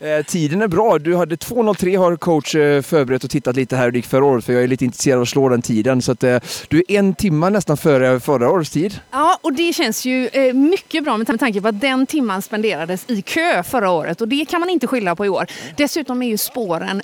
Eh, 0.00 0.24
tiden 0.26 0.62
är 0.62 0.68
bra. 0.68 0.98
Du 0.98 1.16
hade 1.16 1.36
2.03 1.36 1.98
har 1.98 2.16
coach 2.16 2.54
eh, 2.54 2.82
förberett 2.82 3.24
och 3.24 3.30
tittat 3.30 3.56
lite 3.56 3.76
här 3.76 3.84
hur 3.84 3.92
det 3.92 3.98
gick 3.98 4.06
förra 4.06 4.24
året 4.24 4.44
för 4.44 4.52
jag 4.52 4.62
är 4.62 4.68
lite 4.68 4.84
intresserad 4.84 5.16
av 5.16 5.22
att 5.22 5.28
slå 5.28 5.48
den 5.48 5.62
tiden. 5.62 6.02
Så 6.02 6.12
att, 6.12 6.24
eh, 6.24 6.38
du 6.68 6.84
är 6.88 6.98
en 6.98 7.14
timme 7.14 7.50
nästan 7.50 7.76
före 7.76 8.20
förra 8.20 8.50
årets 8.50 8.70
tid. 8.70 9.00
Ja, 9.10 9.38
och 9.42 9.52
det 9.52 9.72
känns 9.72 10.04
ju 10.04 10.30
mycket 10.54 11.04
bra 11.04 11.16
med 11.16 11.38
tanke 11.40 11.60
på 11.60 11.68
att 11.68 11.80
den 11.80 12.06
timman 12.06 12.42
spenderades 12.42 13.04
i 13.06 13.23
kö 13.24 13.62
förra 13.62 13.90
året 13.90 14.20
och 14.20 14.28
det 14.28 14.44
kan 14.44 14.60
man 14.60 14.70
inte 14.70 14.86
skylla 14.86 15.16
på 15.16 15.26
i 15.26 15.28
år. 15.28 15.46
Dessutom 15.76 16.22
är 16.22 16.28
ju 16.28 16.36
spåren 16.36 17.02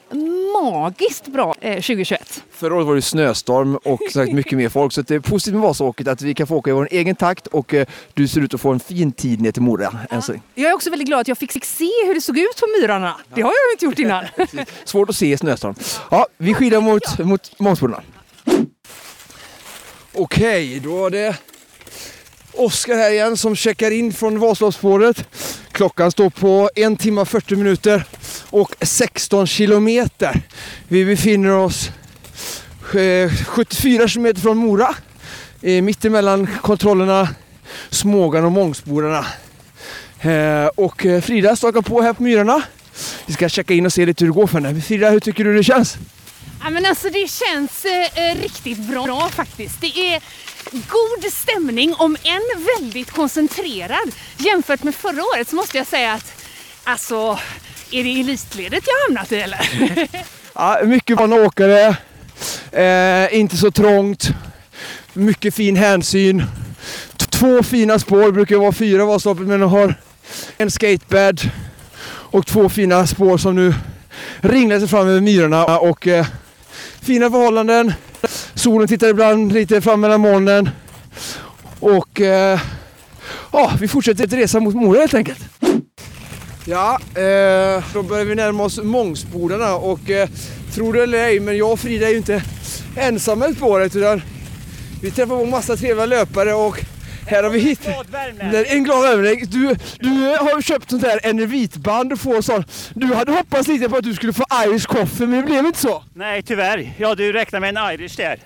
magiskt 0.62 1.26
bra 1.26 1.54
eh, 1.60 1.72
2021. 1.74 2.44
Förra 2.50 2.74
året 2.74 2.86
var 2.86 2.94
det 2.94 3.02
snöstorm 3.02 3.76
och 3.76 4.00
sagt 4.12 4.32
mycket 4.32 4.58
mer 4.58 4.68
folk. 4.68 4.92
Så 4.92 5.00
att 5.00 5.08
det 5.08 5.14
är 5.14 5.20
positivt 5.20 5.54
med 5.54 5.62
Vasåket 5.62 6.08
att 6.08 6.22
vi 6.22 6.34
kan 6.34 6.46
få 6.46 6.56
åka 6.56 6.70
i 6.70 6.72
vår 6.72 6.88
egen 6.90 7.16
takt 7.16 7.46
och 7.46 7.74
eh, 7.74 7.86
du 8.14 8.28
ser 8.28 8.40
ut 8.40 8.54
att 8.54 8.60
få 8.60 8.72
en 8.72 8.80
fin 8.80 9.12
tid 9.12 9.40
ner 9.40 9.52
till 9.52 9.62
Mora. 9.62 9.90
länge. 10.10 10.40
Jag 10.54 10.70
är 10.70 10.74
också 10.74 10.90
väldigt 10.90 11.08
glad 11.08 11.20
att 11.20 11.28
jag 11.28 11.38
fick 11.38 11.64
se 11.64 11.90
hur 12.06 12.14
det 12.14 12.20
såg 12.20 12.38
ut 12.38 12.60
på 12.60 12.66
myrarna. 12.80 13.16
Det 13.34 13.42
har 13.42 13.50
jag 13.50 13.74
inte 13.74 13.84
gjort 13.84 13.98
innan. 13.98 14.24
Svårt 14.84 15.08
att 15.08 15.16
se 15.16 15.32
i 15.32 15.36
snöstorm. 15.36 15.74
Ja, 16.10 16.26
vi 16.38 16.54
skidar 16.54 16.80
mot, 16.80 17.18
mot 17.18 17.58
Mångsbodarna. 17.58 18.02
Okej, 20.14 20.80
då 20.84 21.06
är 21.06 21.10
det 21.10 21.36
Oskar 22.52 22.94
här 22.94 23.10
igen 23.10 23.36
som 23.36 23.56
checkar 23.56 23.90
in 23.90 24.12
från 24.12 24.38
Vasaloppsspåret. 24.38 25.24
Klockan 25.80 26.10
står 26.10 26.30
på 26.30 26.70
1 26.74 26.98
timme 27.00 27.24
40 27.24 27.56
minuter 27.56 28.04
och 28.50 28.74
16 28.80 29.46
kilometer. 29.46 30.40
Vi 30.88 31.04
befinner 31.04 31.50
oss 31.50 31.90
eh, 32.94 33.32
74 33.46 34.08
kilometer 34.08 34.40
från 34.40 34.56
Mora. 34.56 34.88
Eh, 34.88 34.94
mitt 35.62 35.84
Mittemellan 35.84 36.48
kontrollerna 36.62 37.28
Smågan 37.90 38.44
och 38.44 38.52
Mångsbodarna. 38.52 39.26
Eh, 40.20 40.66
och 40.66 41.06
Frida 41.22 41.56
stakar 41.56 41.82
på 41.82 42.02
här 42.02 42.12
på 42.12 42.22
myrarna. 42.22 42.62
Vi 43.26 43.32
ska 43.32 43.48
checka 43.48 43.74
in 43.74 43.86
och 43.86 43.92
se 43.92 44.06
lite 44.06 44.24
hur 44.24 44.32
det 44.32 44.40
går 44.40 44.46
för 44.46 44.60
henne. 44.60 44.80
Frida, 44.80 45.10
hur 45.10 45.20
tycker 45.20 45.44
du 45.44 45.56
det 45.56 45.64
känns? 45.64 45.98
Ja, 46.62 46.70
men 46.70 46.86
alltså 46.86 47.08
det 47.08 47.30
känns 47.30 47.84
eh, 47.84 48.42
riktigt 48.42 48.78
bra, 48.78 49.04
bra 49.04 49.28
faktiskt. 49.28 49.80
Det 49.80 50.14
är 50.14 50.22
god 50.72 51.32
stämning 51.32 51.94
om 51.94 52.16
än 52.22 52.64
väldigt 52.78 53.10
koncentrerad. 53.10 54.10
Jämfört 54.36 54.82
med 54.82 54.94
förra 54.94 55.22
året 55.22 55.48
så 55.48 55.56
måste 55.56 55.78
jag 55.78 55.86
säga 55.86 56.12
att 56.12 56.32
Alltså, 56.84 57.38
är 57.90 58.04
det 58.04 58.20
elitledet 58.20 58.84
jag 58.86 58.94
hamnat 59.08 59.32
i 59.32 59.36
eller? 59.40 59.60
Ja, 60.54 60.80
mycket 60.84 61.16
vana 61.18 61.36
åkare, 61.36 61.96
eh, 62.72 63.38
inte 63.40 63.56
så 63.56 63.70
trångt, 63.70 64.30
mycket 65.12 65.54
fin 65.54 65.76
hänsyn. 65.76 66.42
T- 67.16 67.26
Två 67.30 67.62
fina 67.62 67.98
spår, 67.98 68.32
brukar 68.32 68.56
vara 68.56 68.72
fyra 68.72 69.04
Vasaloppet 69.04 69.46
men 69.46 69.60
de 69.60 69.70
har 69.70 69.94
en 70.58 70.70
skatebed 70.70 71.40
och 72.06 72.46
två 72.46 72.68
fina 72.68 73.06
spår 73.06 73.38
som 73.38 73.54
nu 73.54 73.74
ringlar 74.40 74.78
sig 74.78 74.88
fram 74.88 75.08
över 75.08 75.20
myrorna 75.20 75.78
och 75.78 76.06
eh, 76.06 76.26
fina 77.02 77.30
förhållanden. 77.30 77.92
Solen 78.54 78.88
tittar 78.88 79.08
ibland 79.08 79.52
lite 79.52 79.80
fram 79.80 80.00
mellan 80.00 80.20
molnen 80.20 80.70
och 81.80 82.20
eh, 82.20 82.60
ja, 83.52 83.72
vi 83.80 83.88
fortsätter 83.88 84.24
att 84.24 84.32
resa 84.32 84.60
mot 84.60 84.74
Mora 84.74 85.00
helt 85.00 85.14
enkelt. 85.14 85.38
Ja, 86.64 86.98
eh, 87.14 87.84
då 87.92 88.02
börjar 88.02 88.24
vi 88.24 88.34
närma 88.34 88.62
oss 88.64 88.78
Mångsbodarna 88.82 89.74
och 89.74 90.10
eh, 90.10 90.28
tror 90.74 90.92
det 90.92 91.02
eller 91.02 91.18
ej, 91.18 91.40
men 91.40 91.56
jag 91.56 91.72
och 91.72 91.80
Frida 91.80 92.06
är 92.06 92.10
ju 92.10 92.16
inte 92.16 92.42
ensamma 92.96 93.46
ut 93.46 93.60
på 93.60 93.66
året 93.66 93.96
utan 93.96 94.22
vi 95.02 95.10
träffar 95.10 95.36
på 95.36 95.44
massa 95.44 95.76
trevliga 95.76 96.06
löpare 96.06 96.54
och 96.54 96.80
här 97.26 97.42
har 97.42 97.50
vi 97.50 97.58
hittat 97.58 97.86
en 97.86 98.84
glad 98.84 99.02
värmlänning. 99.02 99.44
Du, 99.48 99.74
du 99.98 100.10
har 100.28 100.62
köpt 100.62 100.90
sånt 100.90 101.02
där 101.02 101.20
enervitband 101.22 102.12
och 102.12 102.20
får 102.20 102.42
sånt. 102.42 102.90
Du 102.94 103.14
hade 103.14 103.32
hoppats 103.32 103.68
lite 103.68 103.88
på 103.88 103.96
att 103.96 104.04
du 104.04 104.14
skulle 104.14 104.32
få 104.32 104.44
Irish 104.66 104.86
coffee 104.86 105.26
men 105.26 105.40
det 105.40 105.46
blev 105.46 105.66
inte 105.66 105.78
så. 105.78 106.02
Nej, 106.14 106.42
tyvärr. 106.42 106.92
Ja, 106.96 107.14
du 107.14 107.32
räknar 107.32 107.60
med 107.60 107.76
en 107.76 107.92
Irish 107.94 108.16
där. 108.16 108.38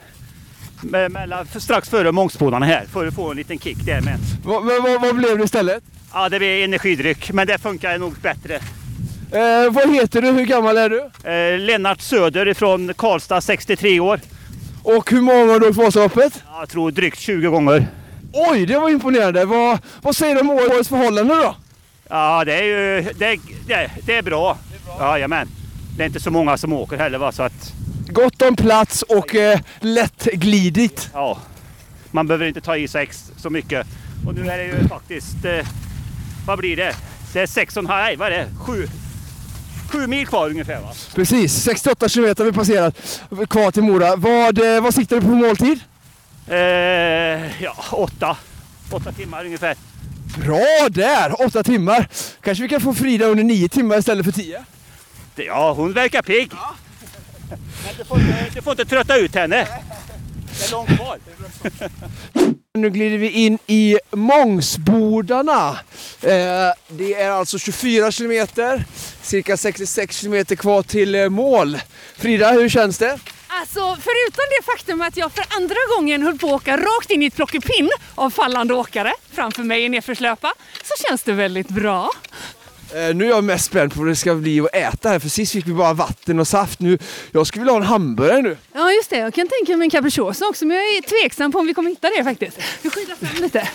Me- 0.82 1.08
Mellan, 1.08 1.46
strax 1.58 1.88
före 1.88 2.12
Mångsbodarna 2.12 2.66
här. 2.66 2.84
För 2.92 3.06
att 3.06 3.14
få 3.14 3.30
en 3.30 3.36
liten 3.36 3.58
kick 3.58 3.76
där 3.86 4.00
med. 4.00 4.18
Vad, 4.44 4.64
vad, 4.64 5.00
vad- 5.02 5.16
blev 5.16 5.38
det 5.38 5.44
istället? 5.44 5.82
Ja, 6.12 6.28
det 6.28 6.38
blir 6.38 6.64
energidryck, 6.64 7.32
men 7.32 7.46
det 7.46 7.58
funkar 7.58 7.98
nog 7.98 8.14
bättre. 8.14 8.54
Eh, 9.32 9.70
vad 9.72 9.94
heter 9.94 10.22
du? 10.22 10.28
Hur 10.30 10.44
gammal 10.44 10.76
är 10.76 10.88
du? 10.88 11.30
Eh, 11.30 11.58
Lennart 11.58 12.00
Söder 12.00 12.54
från 12.54 12.94
Karlstad, 12.94 13.40
63 13.40 14.00
år. 14.00 14.20
Och 14.82 15.10
hur 15.10 15.20
många 15.20 15.52
har 15.52 15.60
du 15.60 15.68
åkt 15.68 15.76
Vasaloppet? 15.76 16.42
Jag 16.58 16.68
tror 16.68 16.90
drygt 16.90 17.18
20 17.18 17.48
gånger. 17.48 17.86
Oj, 18.34 18.66
det 18.66 18.78
var 18.78 18.88
imponerande. 18.90 19.44
Vad, 19.44 19.78
vad 20.02 20.16
säger 20.16 20.34
du 20.34 20.40
om 20.40 20.50
årets 20.50 20.88
förhållanden 20.88 21.38
då? 21.38 21.56
Ja, 22.08 22.44
det 22.44 22.54
är 22.54 22.62
ju 22.62 23.02
det, 23.18 23.38
det, 23.66 23.90
det 24.06 24.16
är 24.16 24.22
bra. 24.22 24.58
Ja, 24.98 25.10
jajamän. 25.12 25.48
Det 25.96 26.02
är 26.02 26.06
inte 26.06 26.20
så 26.20 26.30
många 26.30 26.56
som 26.56 26.72
åker 26.72 26.96
heller 26.96 27.18
va, 27.18 27.32
så 27.32 27.42
att 27.42 27.72
Gott 28.08 28.42
om 28.42 28.56
plats 28.56 29.02
och 29.02 29.34
eh, 29.34 29.60
lättglidigt. 29.80 31.10
ja, 31.12 31.38
man 32.10 32.26
behöver 32.26 32.46
inte 32.46 32.60
ta 32.60 32.76
i 32.76 32.88
sig 32.88 33.08
så 33.36 33.50
mycket. 33.50 33.86
Och 34.26 34.34
nu 34.34 34.50
är 34.50 34.58
det 34.58 34.64
ju 34.64 34.88
faktiskt, 34.88 35.44
eh, 35.44 35.66
vad 36.46 36.58
blir 36.58 36.76
det? 36.76 36.94
Det 37.32 37.40
är 37.40 37.46
sex 37.46 37.76
och 37.76 37.82
en 37.82 37.86
halv, 37.86 38.02
nej 38.02 38.16
vad 38.16 38.26
är 38.26 38.30
det? 38.30 38.46
Sju, 38.66 38.86
sju 39.92 40.06
mil 40.06 40.26
kvar 40.26 40.50
ungefär 40.50 40.80
va? 40.80 40.92
Precis, 41.14 41.62
68 41.62 42.08
kilometer 42.08 42.44
har 42.44 42.50
vi 42.50 42.56
passerat 42.56 43.20
kvar 43.48 43.70
till 43.70 43.82
Mora. 43.82 44.16
Vad, 44.16 44.76
eh, 44.76 44.82
vad 44.82 44.94
siktar 44.94 45.16
du 45.16 45.22
på 45.22 45.28
måltid? 45.28 45.80
Eh, 46.48 47.62
ja, 47.62 47.74
åtta. 47.92 48.36
Åtta 48.90 49.12
timmar 49.12 49.44
ungefär. 49.44 49.76
Bra 50.44 50.88
där! 50.90 51.42
Åtta 51.46 51.62
timmar. 51.62 52.08
Kanske 52.42 52.62
vi 52.62 52.68
kan 52.68 52.80
få 52.80 52.94
Frida 52.94 53.26
under 53.26 53.44
nio 53.44 53.68
timmar 53.68 53.98
istället 53.98 54.24
för 54.24 54.32
tio. 54.32 54.64
Det- 55.34 55.44
Ja, 55.44 55.72
hon 55.72 55.92
verkar 55.92 56.22
pigg. 56.22 56.50
Men 57.50 57.94
du 57.98 58.04
får, 58.04 58.20
inte, 58.20 58.46
du 58.54 58.62
får 58.62 58.70
inte 58.72 58.84
trötta 58.84 59.16
ut 59.16 59.34
henne. 59.34 59.68
Det 60.58 60.64
är 60.66 60.70
långt 60.70 60.88
kvar. 60.96 61.18
Nu 62.78 62.90
glider 62.90 63.18
vi 63.18 63.30
in 63.30 63.58
i 63.66 63.98
Mångsbodarna. 64.12 65.68
Eh, 66.22 66.72
det 66.88 67.14
är 67.14 67.30
alltså 67.30 67.58
24 67.58 68.10
kilometer, 68.12 68.84
cirka 69.22 69.56
66 69.56 70.16
kilometer 70.16 70.56
kvar 70.56 70.82
till 70.82 71.14
eh, 71.14 71.28
mål. 71.28 71.78
Frida, 72.16 72.50
hur 72.52 72.68
känns 72.68 72.98
det? 72.98 73.18
Alltså, 73.60 73.80
förutom 73.80 74.44
det 74.58 74.64
faktum 74.64 75.02
att 75.02 75.16
jag 75.16 75.32
för 75.32 75.44
andra 75.56 75.76
gången 75.96 76.22
höll 76.22 76.38
på 76.38 76.46
att 76.46 76.52
åka 76.52 76.76
rakt 76.76 77.10
in 77.10 77.22
i 77.22 77.26
ett 77.26 77.36
plockepinn 77.36 77.90
av 78.14 78.30
fallande 78.30 78.74
åkare 78.74 79.12
framför 79.32 79.62
mig 79.62 79.84
i 79.84 79.88
nedförslöpa, 79.88 80.54
så 80.82 81.04
känns 81.08 81.22
det 81.22 81.32
väldigt 81.32 81.68
bra. 81.68 82.10
Eh, 82.94 83.14
nu 83.14 83.24
är 83.24 83.28
jag 83.28 83.44
mest 83.44 83.64
spänd 83.64 83.94
på 83.94 83.98
vad 83.98 84.08
det 84.08 84.16
ska 84.16 84.34
bli 84.34 84.60
att 84.60 84.74
äta 84.74 85.08
här, 85.08 85.18
för 85.18 85.28
sist 85.28 85.52
fick 85.52 85.66
vi 85.66 85.72
bara 85.72 85.92
vatten 85.92 86.40
och 86.40 86.48
saft. 86.48 86.80
Nu, 86.80 86.98
jag 87.32 87.46
skulle 87.46 87.62
vilja 87.62 87.72
ha 87.72 87.80
en 87.80 87.86
hamburgare 87.86 88.42
nu. 88.42 88.56
Ja, 88.72 88.92
just 88.92 89.10
det. 89.10 89.16
Jag 89.16 89.34
kan 89.34 89.48
tänka 89.48 89.76
mig 89.76 89.86
en 89.86 89.90
capricciosa 89.90 90.46
också, 90.46 90.66
men 90.66 90.76
jag 90.76 90.86
är 90.86 91.02
tveksam 91.02 91.52
på 91.52 91.58
om 91.58 91.66
vi 91.66 91.74
kommer 91.74 91.90
hitta 91.90 92.10
det 92.10 92.24
faktiskt. 92.24 92.58
Vi 92.82 92.90
skyndar 92.90 93.16
fram 93.16 93.42
lite. 93.42 93.68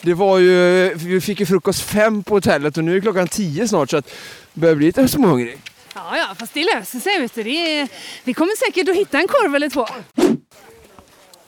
Det 0.00 0.14
var 0.14 0.38
ju, 0.38 0.94
vi 0.94 1.20
fick 1.20 1.40
ju 1.40 1.46
frukost 1.46 1.82
fem 1.82 2.22
på 2.22 2.34
hotellet 2.34 2.76
och 2.76 2.84
nu 2.84 2.96
är 2.96 3.00
klockan 3.00 3.28
tio 3.28 3.68
snart 3.68 3.90
så 3.90 3.96
att 3.96 4.06
det 4.52 4.60
börjar 4.60 4.74
bli 4.74 4.86
lite 4.86 5.08
småhungrig. 5.08 5.58
Ja, 5.94 6.16
ja, 6.16 6.34
fast 6.38 6.54
det 6.54 6.64
löser 6.64 7.00
sig. 7.00 7.20
Vet 7.20 7.34
du. 7.34 7.42
Det 7.42 7.80
är... 7.80 7.88
Vi 8.24 8.34
kommer 8.34 8.66
säkert 8.66 8.88
att 8.88 8.96
hitta 8.96 9.18
en 9.18 9.28
korv 9.28 9.54
eller 9.54 9.68
två. 9.68 9.86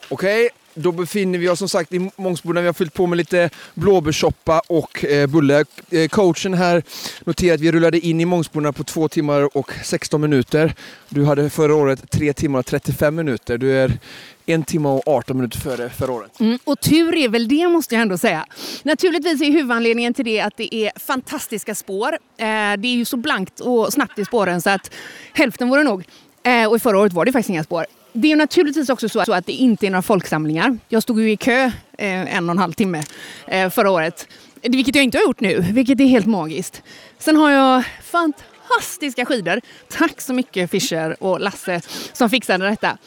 Okej, 0.09 0.49
då 0.74 0.93
befinner 0.93 1.38
vi 1.38 1.49
oss 1.49 1.59
som 1.59 1.68
sagt 1.68 1.93
i 1.93 2.11
Mångsbodarna. 2.16 2.61
Vi 2.61 2.66
har 2.66 2.74
fyllt 2.74 2.95
på 2.95 3.07
med 3.07 3.16
lite 3.16 3.51
blåbärssoppa 3.74 4.62
och 4.66 5.05
eh, 5.05 5.26
bulle. 5.26 5.64
Eh, 5.90 6.09
coachen 6.09 6.55
här 6.55 6.82
noterar 7.24 7.55
att 7.55 7.61
vi 7.61 7.72
rullade 7.72 7.99
in 7.99 8.20
i 8.20 8.24
Mångsbodarna 8.24 8.72
på 8.72 8.84
2 8.84 9.09
timmar 9.09 9.57
och 9.57 9.72
16 9.84 10.20
minuter. 10.20 10.74
Du 11.09 11.24
hade 11.24 11.51
förra 11.51 11.74
året 11.74 12.11
3 12.11 12.32
timmar 12.32 12.59
och 12.59 12.66
35 12.66 13.14
minuter. 13.14 13.59
Du 13.59 13.78
är 13.78 13.99
en 14.47 14.64
timme 14.64 14.88
och 14.88 15.09
18 15.09 15.36
minuter 15.36 15.59
före 15.59 15.90
förra 15.90 16.12
året. 16.12 16.40
Mm, 16.40 16.59
och 16.64 16.80
tur 16.80 17.14
är 17.14 17.28
väl 17.28 17.49
det 17.49 17.68
måste 17.68 17.95
jag 17.95 18.03
ändå 18.03 18.18
säga. 18.18 18.47
Naturligtvis 18.82 19.43
är 19.43 19.53
huvudanledningen 19.53 20.14
till 20.14 20.24
det 20.24 20.40
att 20.40 20.57
det 20.57 20.74
är 20.74 20.93
fantastiska 20.99 21.74
spår. 21.74 22.12
Eh, 22.12 22.47
det 22.78 22.88
är 22.88 22.95
ju 22.95 23.05
så 23.05 23.16
blankt 23.16 23.61
och 23.61 23.93
snabbt 23.93 24.18
i 24.18 24.24
spåren 24.24 24.62
så 24.62 24.70
att 24.70 24.90
hälften 25.32 25.68
vore 25.68 25.82
nog. 25.82 26.05
Eh, 26.43 26.72
och 26.72 26.82
förra 26.82 26.99
året 26.99 27.12
var 27.12 27.24
det 27.24 27.32
faktiskt 27.32 27.51
inga 27.51 27.64
spår. 27.64 27.86
Det 28.12 28.28
är 28.28 28.30
ju 28.30 28.36
naturligtvis 28.36 28.88
också 28.88 29.09
så 29.09 29.20
att, 29.20 29.26
så 29.26 29.32
att 29.32 29.47
det 29.47 29.53
inte 29.53 29.86
är 29.86 29.90
några 29.90 30.03
folksamlingar. 30.03 30.78
Jag 30.88 31.03
stod 31.03 31.20
ju 31.20 31.30
i 31.30 31.36
kö 31.36 31.64
eh, 31.99 32.36
en 32.36 32.49
och 32.49 32.53
en 32.53 32.59
halv 32.59 32.72
timme 32.72 33.03
eh, 33.47 33.70
förra 33.70 33.90
året. 33.90 34.28
Vilket 34.62 34.95
jag 34.95 35.05
inte 35.05 35.18
har 35.18 35.22
gjort 35.22 35.40
nu, 35.40 35.61
vilket 35.61 36.01
är 36.01 36.05
helt 36.05 36.26
magiskt. 36.26 36.82
Sen 37.18 37.36
har 37.36 37.51
jag 37.51 37.84
fantastiska 38.03 39.24
skidor. 39.24 39.61
Tack 39.88 40.20
så 40.20 40.32
mycket 40.32 40.70
Fischer 40.70 41.22
och 41.22 41.40
Lasse 41.40 41.80
som 42.12 42.30
fixade 42.30 42.68
detta. 42.68 42.99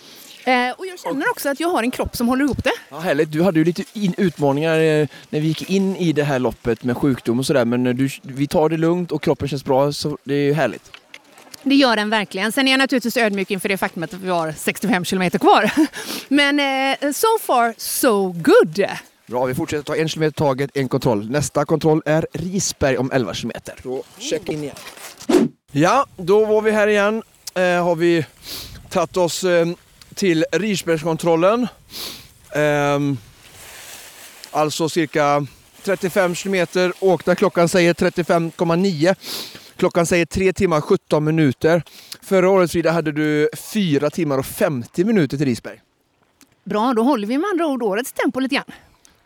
Eh, 0.45 0.71
och 0.77 0.85
jag 0.85 0.99
känner 0.99 1.29
också 1.29 1.49
att 1.49 1.59
jag 1.59 1.69
har 1.69 1.83
en 1.83 1.91
kropp 1.91 2.15
som 2.15 2.27
håller 2.27 2.45
ihop 2.45 2.63
det. 2.63 2.71
Ja, 2.89 2.99
härligt. 2.99 3.31
Du 3.31 3.43
hade 3.43 3.59
ju 3.59 3.65
lite 3.65 3.83
in, 3.93 4.13
utmaningar 4.17 4.79
eh, 4.79 5.07
när 5.29 5.39
vi 5.39 5.47
gick 5.47 5.69
in 5.69 5.95
i 5.95 6.13
det 6.13 6.23
här 6.23 6.39
loppet 6.39 6.83
med 6.83 6.97
sjukdom 6.97 7.39
och 7.39 7.45
sådär. 7.45 7.65
Men 7.65 7.87
eh, 7.87 7.93
du, 7.93 8.09
vi 8.21 8.47
tar 8.47 8.69
det 8.69 8.77
lugnt 8.77 9.11
och 9.11 9.23
kroppen 9.23 9.47
känns 9.47 9.65
bra 9.65 9.91
så 9.91 10.17
det 10.23 10.33
är 10.33 10.43
ju 10.43 10.53
härligt. 10.53 10.91
Det 11.63 11.75
gör 11.75 11.95
den 11.95 12.09
verkligen. 12.09 12.51
Sen 12.51 12.67
är 12.67 12.71
jag 12.71 12.77
naturligtvis 12.77 13.17
ödmjuk 13.17 13.51
inför 13.51 13.69
det 13.69 13.77
faktum 13.77 14.03
att 14.03 14.13
vi 14.13 14.29
har 14.29 14.53
65 14.57 15.05
kilometer 15.05 15.39
kvar. 15.39 15.71
Men 16.27 16.59
eh, 16.59 17.11
so 17.11 17.27
far 17.41 17.73
so 17.77 18.31
good. 18.31 18.85
Bra, 19.27 19.45
vi 19.45 19.55
fortsätter 19.55 19.83
ta 19.83 19.95
en 19.95 20.09
kilometer 20.09 20.37
taget, 20.37 20.77
en 20.77 20.87
kontroll. 20.87 21.29
Nästa 21.31 21.65
kontroll 21.65 22.01
är 22.05 22.27
Risberg 22.33 22.97
om 22.97 23.11
11 23.11 23.33
kilometer. 23.33 23.75
Då 23.83 24.03
check 24.17 24.49
in 24.49 24.63
igen. 24.63 24.75
Ja, 25.71 26.05
då 26.17 26.45
var 26.45 26.61
vi 26.61 26.71
här 26.71 26.87
igen. 26.87 27.23
Eh, 27.53 27.83
har 27.83 27.95
vi 27.95 28.25
tagit 28.89 29.17
oss 29.17 29.43
eh, 29.43 29.67
till 30.15 30.45
Risbergskontrollen. 30.51 31.67
Ehm, 32.55 33.17
alltså 34.51 34.89
cirka 34.89 35.47
35 35.83 36.35
kilometer 36.35 36.93
åkta. 36.99 37.35
Klockan 37.35 37.69
säger 37.69 37.93
35,9. 37.93 39.15
Klockan 39.77 40.05
säger 40.05 40.25
3 40.25 40.53
timmar 40.53 40.81
17 40.81 41.23
minuter. 41.23 41.83
Förra 42.21 42.49
året 42.49 42.71
Frida 42.71 42.91
hade 42.91 43.11
du 43.11 43.49
4 43.73 44.09
timmar 44.09 44.37
och 44.37 44.45
50 44.45 45.03
minuter 45.03 45.37
till 45.37 45.45
Risberg. 45.45 45.81
Bra, 46.63 46.93
då 46.93 47.03
håller 47.03 47.27
vi 47.27 47.37
med 47.37 47.49
andra 47.49 47.67
ord 47.67 47.83
årets 47.83 48.13
tempo 48.13 48.39
lite 48.39 48.55
grann. 48.55 48.71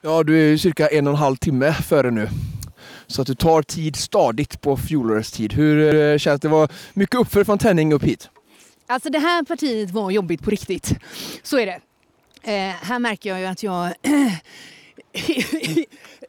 Ja, 0.01 0.23
du 0.23 0.53
är 0.53 0.57
cirka 0.57 0.87
en 0.87 1.07
och 1.07 1.13
en 1.13 1.19
halv 1.19 1.35
timme 1.35 1.73
före 1.73 2.11
nu. 2.11 2.29
Så 3.07 3.21
att 3.21 3.27
du 3.27 3.35
tar 3.35 3.61
tid 3.61 3.95
stadigt 3.95 4.61
på 4.61 4.77
fjolårets 4.77 5.31
tid. 5.31 5.53
Hur 5.53 5.95
eh, 5.95 6.17
känns 6.17 6.41
det? 6.41 6.47
Det 6.47 6.51
var 6.51 6.69
mycket 6.93 7.15
uppför 7.15 7.43
från 7.43 7.57
Tänning 7.57 7.93
upp 7.93 8.03
hit. 8.03 8.29
Alltså 8.89 9.09
det 9.09 9.19
här 9.19 9.43
partiet 9.43 9.91
var 9.91 10.11
jobbigt 10.11 10.43
på 10.43 10.49
riktigt. 10.49 10.91
Så 11.43 11.59
är 11.59 11.65
det. 11.65 11.79
Eh, 12.43 12.75
här 12.81 12.99
märker 12.99 13.29
jag 13.29 13.39
ju 13.39 13.45
att 13.45 13.63
jag 13.63 13.93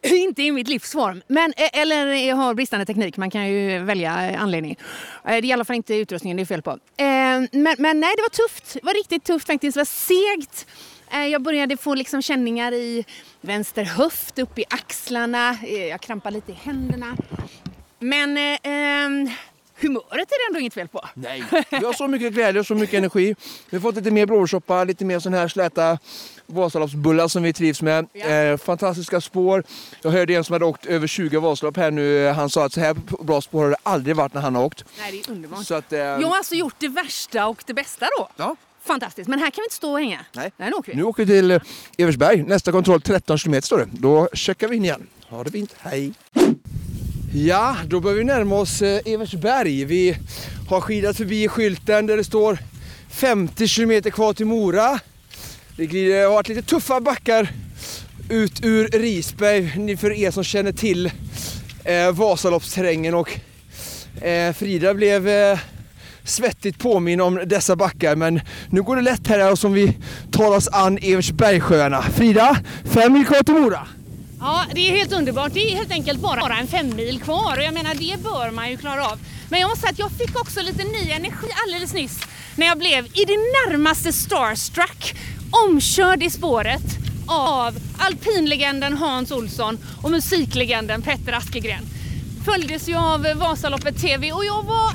inte 0.03 0.43
är 0.43 0.47
i 0.47 0.53
mitt 0.53 0.69
livsform. 0.69 1.23
Men, 1.27 1.53
eh, 1.57 1.81
eller 1.81 2.07
jag 2.07 2.37
har 2.37 2.55
bristande 2.55 2.87
teknik. 2.87 3.17
Man 3.17 3.31
kan 3.31 3.49
ju 3.49 3.79
välja 3.79 4.37
anledning. 4.39 4.77
Eh, 5.25 5.31
det 5.31 5.37
är 5.37 5.45
i 5.45 5.53
alla 5.53 5.65
fall 5.65 5.77
inte 5.77 5.95
utrustningen 5.95 6.37
det 6.37 6.43
är 6.43 6.45
fel 6.45 6.63
på. 6.63 6.71
Eh, 6.71 6.77
men, 7.53 7.77
men 7.79 8.01
nej, 8.01 8.15
det 8.17 8.23
var 8.23 8.49
tufft. 8.49 8.73
Det 8.75 8.81
var 8.83 8.95
riktigt 8.95 9.25
tufft 9.25 9.47
faktiskt. 9.47 9.75
Det 9.75 9.81
var 9.81 9.85
segt. 9.85 10.67
Eh, 11.13 11.27
jag 11.27 11.43
började 11.43 11.77
få 11.77 11.95
liksom 11.95 12.23
känningar 12.23 12.73
i 12.73 13.05
vänster 13.41 13.85
höft, 13.85 14.39
upp 14.39 14.59
i 14.59 14.65
axlarna. 14.71 15.59
Eh, 15.63 15.87
jag 15.87 16.01
krampade 16.01 16.35
lite 16.35 16.53
i 16.53 16.55
händerna. 16.55 17.17
Men 17.99 18.37
eh, 18.37 18.59
ehm, 18.63 19.31
humöret 19.81 20.13
är 20.33 20.47
det 20.47 20.49
ändå 20.51 20.61
inget 20.61 20.75
fel 20.75 20.89
på. 20.89 21.05
Nej. 21.15 21.45
Vi 21.71 21.77
har 21.85 21.93
så 21.93 22.09
mycket 22.09 22.33
glädje 22.33 22.61
och 22.61 22.67
så 22.67 22.75
mycket 22.75 22.95
energi. 22.99 23.35
Vi 23.71 23.77
har 23.77 23.83
fått 23.83 23.95
lite 23.95 24.11
mer 24.11 24.27
blåbärssoppa, 24.27 24.85
lite 24.85 25.05
mer 25.05 25.19
sån 25.19 25.35
här 25.35 25.49
släta 25.49 25.99
Vasaloppsbullar 26.47 27.29
som 27.29 27.43
vi 27.43 27.53
trivs 27.53 27.83
med. 27.83 28.07
Ja. 28.13 28.27
Eh, 28.29 28.57
fantastiska 28.57 29.21
spår. 29.21 29.65
Jag 30.03 30.11
hörde 30.11 30.35
en 30.35 30.45
som 30.45 30.53
hade 30.53 30.65
åkt 30.65 30.87
över 30.87 31.07
20 31.07 31.39
Vasalopp 31.41 31.77
här 31.77 31.91
nu. 31.91 32.27
Han 32.29 32.51
sa 32.51 32.65
att 32.65 32.73
så 32.73 32.81
här 32.81 32.95
bra 33.25 33.41
spår 33.41 33.63
har 33.63 33.71
det 33.71 33.77
aldrig 33.83 34.17
varit 34.17 34.35
när 34.35 34.41
han 34.41 34.55
har 34.55 34.65
åkt. 34.65 34.85
Nej, 34.99 35.13
det 35.13 35.29
är 35.29 35.33
underbart. 35.33 35.67
Så 35.67 35.75
att, 35.75 35.93
eh, 35.93 35.99
Jag 35.99 36.29
har 36.29 36.37
alltså 36.37 36.55
gjort 36.55 36.75
det 36.79 36.89
värsta 36.89 37.47
och 37.47 37.63
det 37.67 37.75
bästa 37.75 38.07
då. 38.19 38.29
ja. 38.37 38.57
Fantastiskt. 38.83 39.29
Men 39.29 39.39
här 39.39 39.51
kan 39.51 39.63
vi 39.63 39.67
inte 39.67 39.75
stå 39.75 39.93
och 39.93 39.99
hänga. 40.01 40.21
Nej. 40.33 40.53
Nej 40.57 40.71
nu 40.71 40.77
åker 40.77 40.93
vi. 40.93 40.97
Nu 40.99 41.03
åker 41.05 41.25
vi 41.25 41.33
till 41.33 41.51
eh, 41.51 41.61
Eversberg. 41.99 42.43
Nästa 42.43 42.73
kontroll 42.73 43.01
13 43.03 43.39
km 43.39 43.63
står 43.63 43.79
det. 43.79 43.89
Då 43.93 44.29
checkar 44.33 44.69
vi 44.69 44.77
in 44.77 44.85
igen. 44.85 45.07
Ha 45.29 45.45
det 45.45 45.51
fint. 45.51 45.75
Hej! 45.79 46.13
Ja, 47.35 47.77
då 47.87 48.01
börjar 48.01 48.17
vi 48.17 48.25
närma 48.25 48.55
oss 48.55 48.83
eh, 48.83 49.01
Eversberg. 49.05 49.85
Vi 49.85 50.17
har 50.69 50.81
skidat 50.81 51.17
förbi 51.17 51.49
skylten 51.49 52.07
där 52.07 52.17
det 52.17 52.25
står 52.25 52.59
50 53.11 53.69
km 53.69 54.03
kvar 54.03 54.33
till 54.33 54.47
Mora. 54.47 54.99
Det 55.77 56.23
har 56.23 56.31
varit 56.31 56.49
lite 56.49 56.63
tuffa 56.63 57.01
backar 57.01 57.53
ut 58.29 58.65
ur 58.65 58.89
Risberg 58.89 59.97
för 59.97 60.13
er 60.13 60.31
som 60.31 60.45
känner 60.45 60.73
till 60.73 61.11
eh, 61.85 62.13
Vasaloppsterrängen 62.13 63.15
och 63.15 63.41
eh, 64.23 64.53
Frida 64.53 64.95
blev 64.95 65.29
eh, 65.29 65.59
svettigt 66.25 66.79
påminn 66.79 67.21
om 67.21 67.41
dessa 67.47 67.77
backar 67.77 68.17
men 68.17 68.41
nu 68.71 68.83
går 68.83 68.97
det 68.97 69.03
lätt 69.03 69.27
här 69.27 69.49
eh, 69.49 69.55
som 69.55 69.73
vi 69.73 69.97
tar 70.33 70.57
oss 70.57 70.69
an 70.69 70.99
Eversbergsjöarna. 71.03 72.03
Frida, 72.03 72.57
fem 72.85 73.13
mil 73.13 73.27
kvar 73.27 73.43
till 73.43 73.55
Mora. 73.55 73.89
Ja, 74.41 74.65
det 74.75 74.89
är 74.89 74.97
helt 74.97 75.13
underbart. 75.13 75.55
Det 75.55 75.73
är 75.73 75.77
helt 75.77 75.91
enkelt 75.91 76.21
bara, 76.21 76.59
en 76.59 76.67
fem 76.67 76.97
mil 76.97 77.21
kvar 77.21 77.57
och 77.57 77.63
jag 77.63 77.75
menar 77.75 77.95
det 77.95 78.23
bör 78.23 78.51
man 78.51 78.71
ju 78.71 78.77
klara 78.77 79.07
av. 79.07 79.19
Men 79.49 79.61
jag 79.61 79.69
måste 79.69 79.81
säga 79.81 79.91
att 79.91 79.99
jag 79.99 80.11
fick 80.11 80.41
också 80.41 80.63
lite 80.63 80.85
ny 80.85 81.11
energi 81.11 81.47
alldeles 81.67 81.95
nyss 81.95 82.21
när 82.57 82.67
jag 82.67 82.79
blev 82.79 83.07
i 83.07 83.25
det 83.25 83.37
närmaste 83.67 84.13
starstruck 84.13 85.15
omkörd 85.51 86.23
i 86.23 86.31
spåret 86.31 86.83
av 87.27 87.79
alpinlegenden 87.99 88.97
Hans 88.97 89.31
Olsson 89.31 89.79
och 90.03 90.11
musiklegenden 90.11 91.03
Petter 91.03 91.33
Askegren. 91.33 91.85
Följdes 92.45 92.89
ju 92.89 92.97
av 92.97 93.27
Vasaloppet 93.37 94.01
TV 94.01 94.33
och 94.33 94.45
jag 94.45 94.63
var 94.63 94.93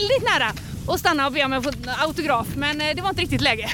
väldigt 0.00 0.22
nära 0.22 0.52
att 0.88 1.00
stanna 1.00 1.26
och 1.26 1.32
be 1.32 1.44
om 1.44 1.52
en 1.52 1.62
autograf 1.98 2.46
men 2.56 2.80
eh, 2.80 2.94
det 2.94 3.02
var 3.02 3.08
inte 3.08 3.22
riktigt 3.22 3.40
läge. 3.40 3.70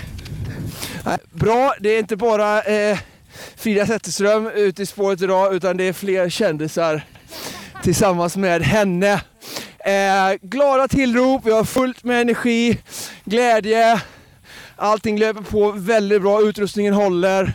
Bra, 1.30 1.74
det 1.80 1.88
är 1.88 1.98
inte 1.98 2.16
bara 2.16 2.62
eh, 2.62 2.98
Frida 3.56 3.86
Zetterström 3.86 4.46
ut 4.46 4.80
i 4.80 4.86
spåret 4.86 5.22
idag 5.22 5.54
utan 5.54 5.76
det 5.76 5.84
är 5.84 5.92
fler 5.92 6.28
kändisar 6.28 7.02
tillsammans 7.82 8.36
med 8.36 8.62
henne. 8.62 9.12
Eh, 9.84 10.38
glada 10.42 10.88
tillrop, 10.88 11.46
vi 11.46 11.50
har 11.50 11.64
fullt 11.64 12.04
med 12.04 12.20
energi, 12.20 12.78
glädje, 13.24 14.00
allting 14.76 15.18
löper 15.18 15.42
på 15.42 15.72
väldigt 15.72 16.22
bra, 16.22 16.42
utrustningen 16.42 16.94
håller 16.94 17.52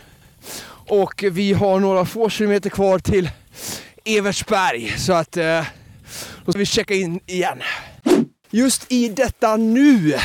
och 0.88 1.24
vi 1.30 1.52
har 1.52 1.80
några 1.80 2.04
få 2.04 2.28
kilometer 2.30 2.70
kvar 2.70 2.98
till 2.98 3.30
Evertsberg 4.04 4.94
så 4.98 5.12
att 5.12 5.36
eh, 5.36 5.64
då 6.44 6.52
ska 6.52 6.58
vi 6.58 6.66
checka 6.66 6.94
in 6.94 7.20
igen. 7.26 7.62
Just 8.50 8.92
i 8.92 9.08
detta 9.08 9.56
nu 9.56 10.18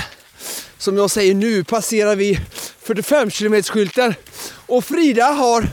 som 0.78 0.98
jag 0.98 1.12
säger 1.12 1.36
nu 1.36 1.64
passerar 1.64 2.16
vi 2.16 2.40
45 2.82 3.30
km 3.30 3.64
skylten 3.64 4.14
och 4.72 4.86
Frida 4.86 5.26
har 5.26 5.68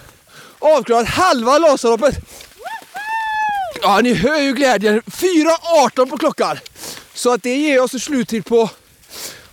avklarat 0.59 1.09
halva 1.09 1.59
Lasaloppet. 1.59 2.16
Ja, 3.82 4.01
ni 4.01 4.14
hör 4.14 4.40
ju 4.40 4.53
glädjen. 4.53 5.03
4.18 5.03 6.07
på 6.11 6.16
klockan. 6.18 6.57
Så 7.14 7.32
att 7.32 7.42
det 7.42 7.57
ger 7.57 7.82
oss 7.82 7.94
en 7.94 8.01
sluttid 8.01 8.44
på 8.44 8.70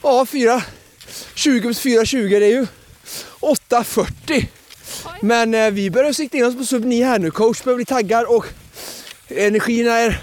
ja, 0.04 0.26
4.20 0.32 1.62
plus 1.62 1.82
4.20 1.86 2.40
det 2.40 2.46
är 2.46 2.50
ju 2.50 2.68
8.40. 3.40 4.46
Men 5.22 5.54
eh, 5.54 5.72
vi 5.72 5.90
börjar 5.90 6.14
sikta 6.14 6.38
in 6.38 6.46
oss 6.46 6.58
på 6.58 6.66
sub 6.66 6.86
9 6.86 7.06
här 7.06 7.20
nu. 7.20 7.32
Coach 7.32 7.64
börjar 7.64 7.76
bli 7.76 7.86
taggad 7.86 8.26
och 8.26 8.46
energierna 9.28 9.98
är 9.98 10.22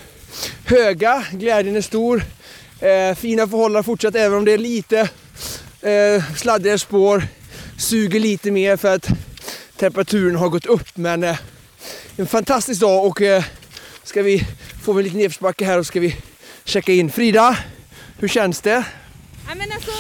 höga, 0.65 1.25
glädjen 1.33 1.77
är 1.77 1.81
stor. 1.81 2.23
Eh, 2.81 3.15
fina 3.15 3.49
förhållanden 3.49 3.85
fortsatt 3.85 4.15
även 4.15 4.39
om 4.39 4.45
det 4.45 4.53
är 4.53 4.59
lite 4.59 5.01
eh, 5.81 6.37
sladdiga 6.37 6.79
spår. 6.79 7.29
Suger 7.83 8.21
lite 8.21 8.51
mer 8.51 8.77
för 8.77 8.95
att 8.95 9.09
temperaturen 9.77 10.37
har 10.37 10.49
gått 10.49 10.67
upp. 10.67 10.97
Men 10.97 11.25
eh, 11.25 11.37
en 12.17 12.27
fantastisk 12.27 12.81
dag 12.81 13.07
och 13.07 13.23
eh, 13.23 13.45
ska 14.03 14.23
vi 14.23 14.47
få 14.85 14.93
en 14.93 15.05
liten 15.05 15.19
nedförsbacke 15.19 15.65
här 15.65 15.79
och 15.79 15.87
ska 15.87 16.01
vi 16.01 16.17
checka 16.65 16.93
in. 16.93 17.11
Frida, 17.11 17.57
hur 18.19 18.29
känns 18.29 18.61
det? 18.61 18.85
Ja, 19.49 19.55
men 19.55 19.73
alltså, 19.73 19.91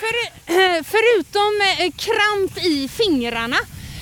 för, 0.00 0.14
förutom 0.84 1.60
eh, 1.78 1.92
kramp 1.96 2.64
i 2.64 2.88
fingrarna 2.88 3.56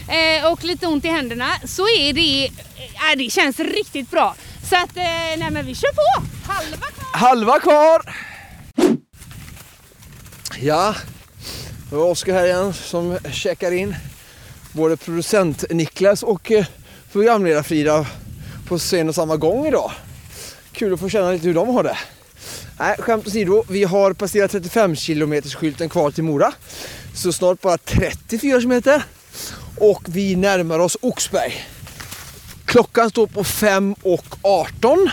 eh, 0.09 0.53
och 0.53 0.64
lite 0.64 0.87
ont 0.87 1.05
i 1.05 1.09
händerna 1.09 1.51
så 1.64 1.83
är 1.83 2.12
det, 2.12 2.45
eh, 2.47 3.16
det 3.16 3.31
känns 3.31 3.61
riktigt 3.61 4.11
bra. 4.11 4.35
Så 4.71 4.77
att, 4.77 4.97
nej 4.97 5.51
men 5.51 5.66
vi 5.66 5.75
kör 5.75 5.93
på! 5.93 6.27
Halva 6.53 6.87
kvar! 6.87 7.18
Halva 7.18 7.61
kvar! 7.61 8.14
Ja, 10.61 10.95
det 11.91 11.97
var 11.97 12.05
Oskar 12.05 12.34
här 12.34 12.47
igen 12.47 12.72
som 12.72 13.18
checkar 13.32 13.72
in. 13.72 13.97
Både 14.72 14.97
producent 14.97 15.64
Niklas 15.70 16.22
och 16.22 16.51
eh, 16.51 16.66
programledar-Frida 17.12 18.07
på 18.68 18.78
scen 18.78 19.09
och 19.09 19.14
samma 19.14 19.36
gång 19.36 19.66
idag. 19.66 19.93
Kul 20.72 20.95
att 20.95 21.01
få 21.01 21.09
känna 21.09 21.30
lite 21.30 21.47
hur 21.47 21.55
de 21.55 21.68
har 21.68 21.82
det. 21.82 21.99
Nej, 22.78 22.97
skämt 22.99 23.26
åsido, 23.26 23.64
vi 23.68 23.84
har 23.84 24.12
passerat 24.12 24.51
35 24.51 24.97
km 24.97 25.43
skylten 25.43 25.88
kvar 25.88 26.11
till 26.11 26.24
Mora. 26.24 26.53
Så 27.14 27.32
snart 27.32 27.61
bara 27.61 27.78
34 27.78 28.61
km. 28.61 28.82
Och 29.76 30.03
vi 30.07 30.36
närmar 30.36 30.78
oss 30.78 30.97
Oxberg. 31.01 31.64
Klockan 32.64 33.11
står 33.11 33.26
på 33.26 33.45
5 33.45 33.95
och 34.03 34.36
18 34.43 35.11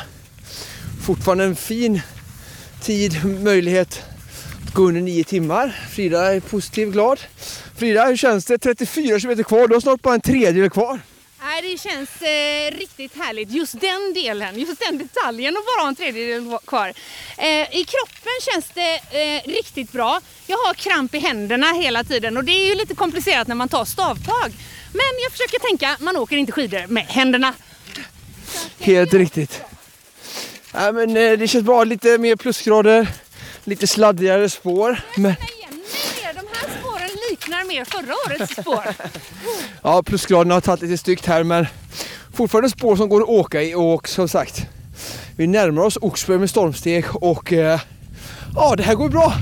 fortfarande 1.08 1.44
en 1.44 1.56
fin 1.56 2.02
tid, 2.82 3.26
möjlighet 3.26 4.02
gå 4.78 4.88
under 4.88 5.02
nio 5.02 5.24
timmar. 5.24 5.76
Frida 5.92 6.34
är 6.34 6.40
positiv, 6.40 6.92
glad. 6.92 7.20
Frida, 7.78 8.06
hur 8.06 8.18
känns 8.18 8.46
det? 8.46 8.58
34 8.58 9.20
km 9.20 9.44
kvar, 9.44 9.68
du 9.68 9.74
har 9.74 9.82
snart 9.82 10.02
bara 10.02 10.14
en 10.14 10.22
tredjedel 10.22 10.70
kvar. 10.70 11.00
Nej, 11.42 11.62
det 11.62 11.78
känns 11.78 12.22
eh, 12.22 12.78
riktigt 12.78 13.18
härligt. 13.18 13.52
Just 13.52 13.82
den 13.82 14.14
delen, 14.14 14.60
just 14.60 14.80
den 14.80 14.98
detaljen 14.98 15.58
och 15.58 15.64
bara 15.64 15.82
ha 15.82 15.88
en 15.88 15.96
tredjedel 15.96 16.58
kvar. 16.66 16.94
Eh, 17.38 17.78
I 17.80 17.86
kroppen 17.94 18.36
känns 18.52 18.66
det 18.74 18.96
eh, 18.96 19.50
riktigt 19.50 19.92
bra. 19.92 20.22
Jag 20.48 20.58
har 20.58 20.74
kramp 20.74 21.16
i 21.16 21.20
händerna 21.20 21.68
hela 21.74 22.04
tiden 22.04 22.38
och 22.38 22.44
det 22.44 22.52
är 22.52 22.70
ju 22.70 22.76
lite 22.76 22.96
komplicerat 22.96 23.48
när 23.48 23.56
man 23.56 23.70
tar 23.70 23.86
stavtag. 23.86 24.52
Men 24.94 25.12
jag 25.24 25.32
försöker 25.32 25.60
tänka, 25.60 25.98
man 26.00 26.18
åker 26.18 26.38
inte 26.38 26.52
skidor 26.52 26.88
med 26.88 27.04
händerna. 27.04 27.54
Helt 28.80 29.14
riktigt. 29.14 29.62
Ja, 30.74 30.92
men, 30.92 31.18
eh, 31.18 31.38
det 31.40 31.48
känns 31.48 31.66
bra, 31.66 31.84
lite 31.84 32.18
mer 32.18 32.36
plusgrader, 32.36 33.08
lite 33.68 33.88
sladdigare 33.88 34.50
spår. 34.50 35.00
Men. 35.16 35.36
De 36.34 36.48
här 36.54 36.80
spåren 36.80 37.10
liknar 37.30 37.68
mer 37.68 37.86
förra 37.86 38.14
årets 38.26 38.62
spår. 38.62 38.84
ja, 39.84 40.04
plusgraderna 40.04 40.54
har 40.54 40.62
tagit 40.62 40.82
lite 40.82 40.98
styggt 40.98 41.26
här 41.26 41.44
men 41.44 41.68
fortfarande 42.34 42.70
spår 42.70 42.96
som 42.96 43.10
går 43.10 43.22
att 43.22 43.30
åka 43.30 43.64
i 43.64 43.76
och 43.76 44.08
som 44.08 44.28
sagt, 44.30 44.62
vi 45.38 45.48
närmar 45.48 45.82
oss 45.82 45.98
Oxberg 46.02 46.38
med 46.38 46.50
stormsteg 46.50 47.06
och 47.14 47.54
eh, 47.54 47.80
ja, 48.56 48.76
det 48.76 48.84
här 48.84 48.96
går 48.96 49.10
bra. 49.10 49.34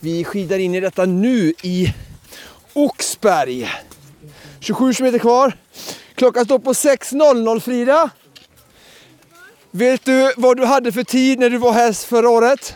Vi 0.00 0.24
skidar 0.24 0.58
in 0.58 0.74
i 0.74 0.80
detta 0.80 1.04
nu 1.04 1.54
i 1.62 1.94
Oxberg. 2.72 3.70
27 4.60 4.94
km 4.94 5.18
kvar. 5.18 5.52
Klockan 6.14 6.44
står 6.44 6.58
på 6.58 6.72
6.00 6.72 7.60
Frida. 7.60 8.10
Vet 9.70 10.04
du 10.04 10.32
vad 10.36 10.56
du 10.56 10.64
hade 10.64 10.92
för 10.92 11.04
tid 11.04 11.38
när 11.38 11.50
du 11.50 11.58
var 11.58 11.72
här 11.72 11.92
förra 11.92 12.28
året? 12.28 12.74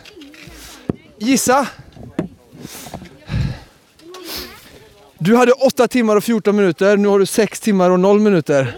Gissa. 1.23 1.67
Du 5.19 5.35
hade 5.35 5.51
8 5.51 5.87
timmar 5.87 6.15
och 6.15 6.23
14 6.23 6.55
minuter, 6.55 6.97
nu 6.97 7.07
har 7.07 7.19
du 7.19 7.25
6 7.25 7.59
timmar 7.59 7.89
och 7.89 7.99
0 7.99 8.19
minuter. 8.19 8.77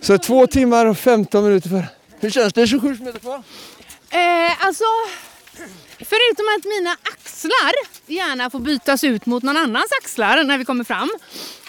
Så 0.00 0.18
2 0.18 0.46
timmar 0.46 0.86
och 0.86 0.98
15 0.98 1.44
minuter 1.44 1.68
för... 1.68 1.86
Hur 2.20 2.30
känns 2.30 2.52
det? 2.52 2.66
27 2.66 2.96
km 2.96 3.12
kvar? 3.12 3.42
Eh, 4.10 4.66
alltså, 4.66 4.84
förutom 5.98 6.46
att 6.58 6.64
mina 6.64 6.96
axlar 7.02 7.72
gärna 8.06 8.50
får 8.50 8.58
bytas 8.58 9.04
ut 9.04 9.26
mot 9.26 9.42
någon 9.42 9.56
annans 9.56 9.92
axlar 10.02 10.44
när 10.44 10.58
vi 10.58 10.64
kommer 10.64 10.84
fram 10.84 11.10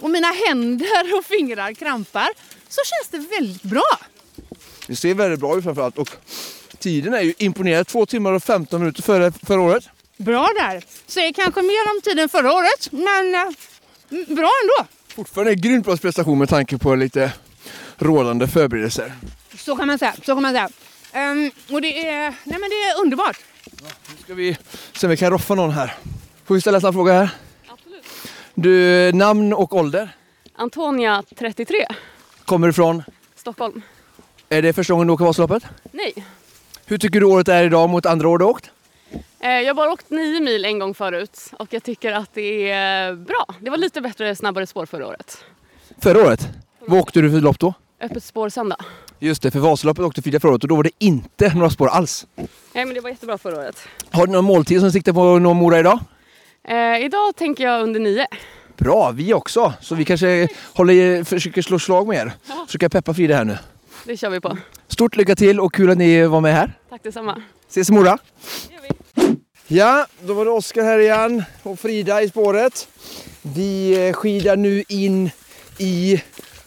och 0.02 0.10
mina 0.10 0.28
händer 0.48 1.18
och 1.18 1.26
fingrar 1.26 1.74
krampar 1.74 2.30
så 2.70 2.82
känns 2.86 3.08
det 3.12 3.36
väldigt 3.36 3.64
bra. 3.64 4.00
Det 4.88 4.96
ser 4.96 5.14
väldigt 5.14 5.40
bra 5.40 5.58
ut 5.58 5.64
framförallt 5.64 5.98
och 5.98 6.10
tiden 6.76 7.14
är 7.14 7.22
ju 7.22 7.34
imponerande. 7.38 7.84
2 7.84 8.06
timmar 8.06 8.34
och 8.34 8.44
15 8.44 8.80
minuter 8.80 9.04
före 9.04 9.32
förra 9.32 9.62
året. 9.62 9.90
Bra 10.18 10.50
där. 10.60 10.84
Säger 11.08 11.34
kanske 11.34 11.62
mer 11.62 11.96
om 11.96 12.02
tiden 12.02 12.30
förra 12.30 12.54
året, 12.54 12.92
men 12.92 13.36
eh, 13.36 14.26
bra 14.36 14.50
ändå. 14.64 14.90
Fortfarande 15.08 15.52
en 15.52 15.62
grymt 15.62 15.86
bra 15.86 15.98
prestation 15.98 16.38
med 16.38 16.50
tanke 16.50 16.78
på 16.78 16.96
lite 16.96 17.32
rådande 17.98 18.48
förberedelser. 18.48 19.14
Så 19.58 19.76
kan 19.76 19.88
man 19.88 20.00
säga. 20.00 20.14
Så 20.26 20.34
kan 20.36 20.42
man 20.42 20.54
säga. 20.54 20.70
Ehm, 21.12 21.52
och 21.72 21.82
det 21.82 22.08
är, 22.08 22.22
nej 22.44 22.60
men 22.60 22.70
det 22.70 22.76
är 22.76 23.02
underbart. 23.02 23.38
Nu 23.82 24.24
ska 24.24 24.34
vi 24.34 24.58
se 24.94 25.08
om 25.08 25.12
vi 25.12 25.18
kan 25.18 25.30
roffa 25.32 25.56
någon 25.56 25.72
här. 25.72 25.94
Får 26.46 26.56
vi 26.56 26.62
ställa 26.62 26.78
en 26.78 26.82
snabb 26.82 26.94
fråga 26.94 27.14
här? 27.14 27.30
Absolut. 27.68 28.06
Du, 28.54 29.12
namn 29.14 29.54
och 29.54 29.74
ålder? 29.76 30.10
Antonia, 30.56 31.24
33, 31.38 31.86
Kommer 32.46 32.70
ifrån? 32.70 33.04
Stockholm. 33.36 33.82
Är 34.50 34.62
det 34.62 34.74
första 34.74 34.94
gången 34.94 35.08
du 35.08 35.14
åker 35.14 35.26
Vasaloppet? 35.26 35.64
Nej, 35.92 36.14
Hur 36.86 36.98
tycker 36.98 37.20
du 37.20 37.26
året 37.26 37.48
är 37.48 37.64
idag 37.64 37.90
mot 37.90 38.06
andra 38.06 38.28
år 38.30 38.38
du 38.38 38.46
åkt? 38.46 38.72
eh, 39.40 39.50
jag 39.50 39.68
har 39.68 39.74
bara 39.74 39.92
åkt 39.92 40.10
nio 40.10 40.42
mil 40.42 40.66
en 40.66 40.80
gång 40.80 40.94
förut 40.94 41.40
och 41.60 41.68
jag 41.70 41.84
tycker 41.84 42.12
att 42.12 42.30
det 42.34 42.70
är 42.72 43.14
bra. 43.14 43.46
Det 43.60 43.70
var 43.70 43.78
lite 43.78 44.02
bättre 44.02 44.36
snabbare 44.36 44.68
spår 44.68 44.86
förra 44.86 45.08
året. 45.08 45.38
Förra 46.00 46.22
året? 46.26 46.48
Vad 46.80 47.00
åkte 47.00 47.22
du 47.22 47.32
för 47.32 47.42
lopp 47.42 47.60
då? 47.60 47.74
Öppet 48.02 48.24
spår 48.24 48.50
söndag. 48.50 48.78
Just 49.20 49.42
det, 49.44 49.52
för 49.52 49.60
Vasaloppet 49.60 50.06
åkte 50.06 50.22
Frida 50.22 50.40
förra 50.40 50.52
året 50.52 50.64
och 50.64 50.68
då 50.70 50.76
var 50.76 50.84
det 50.84 50.92
inte 51.00 51.54
några 51.54 51.70
spår 51.70 51.88
alls. 51.88 52.28
Nej 52.36 52.86
men 52.86 52.94
det 52.94 53.00
var 53.02 53.10
jättebra 53.10 53.38
förra 53.38 53.58
året. 53.58 53.78
Har 54.12 54.28
du 54.28 54.34
någon 54.34 54.46
måltid 54.46 54.80
som 54.80 54.92
siktar 54.92 55.14
på 55.14 55.36
att 55.36 55.42
nå 55.42 55.54
Mora 55.54 55.80
idag? 55.80 56.00
Eh, 56.64 57.06
idag 57.06 57.36
tänker 57.36 57.64
jag 57.64 57.84
under 57.84 58.00
nio. 58.00 58.28
Bra, 58.78 59.12
vi 59.12 59.34
också. 59.34 59.74
Så 59.82 59.96
vi 59.96 60.06
kanske 60.06 60.48
håller, 60.74 61.24
försöker 61.24 61.62
slå 61.62 61.80
slag 61.80 62.08
med 62.08 62.18
er. 62.18 62.32
Försöker 62.66 62.90
peppa 62.90 63.14
Frida 63.14 63.36
här 63.36 63.44
nu. 63.44 63.58
Det 64.08 64.18
kör 64.18 64.30
vi 64.30 64.40
på. 64.40 64.58
Stort 64.88 65.16
lycka 65.16 65.36
till 65.36 65.60
och 65.60 65.74
kul 65.74 65.90
att 65.90 65.98
ni 65.98 66.26
var 66.26 66.42
med 66.42 66.54
här. 66.54 66.74
Tack 66.90 67.04
detsamma. 67.04 67.42
Ses 67.70 67.90
i 67.90 67.94
Mora. 67.94 68.18
Ja, 69.68 70.08
då 70.22 70.34
var 70.34 70.46
det 70.46 70.52
Oskar 70.52 70.84
här 70.84 71.00
igen 71.00 71.44
och 71.64 71.80
Frida 71.80 72.22
i 72.22 72.30
spåret. 72.30 72.88
Vi 73.42 74.08
eh, 74.08 74.14
skidar 74.14 74.56
nu 74.56 74.84
in 74.88 75.30
i 75.78 76.22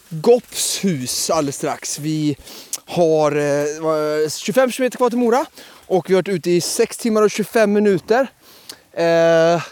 Gopps 0.08 0.84
hus 0.84 1.30
alldeles 1.30 1.56
strax. 1.56 1.98
Vi 1.98 2.36
har 2.84 3.36
eh, 3.36 3.80
vad, 3.80 4.32
25 4.32 4.70
km 4.70 4.90
kvar 4.90 5.10
till 5.10 5.18
Mora 5.18 5.46
och 5.86 6.10
vi 6.10 6.14
har 6.14 6.18
varit 6.22 6.28
ute 6.28 6.50
i 6.50 6.60
6 6.60 6.96
timmar 6.96 7.22
och 7.22 7.30
25 7.30 7.72
minuter. 7.72 8.26
Eh, 8.92 9.62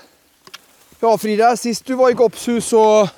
ja 1.00 1.18
Frida, 1.18 1.56
sist 1.56 1.84
du 1.86 1.94
var 1.94 2.10
i 2.10 2.12
Gopps 2.12 2.48
hus 2.48 2.66
så 2.66 3.08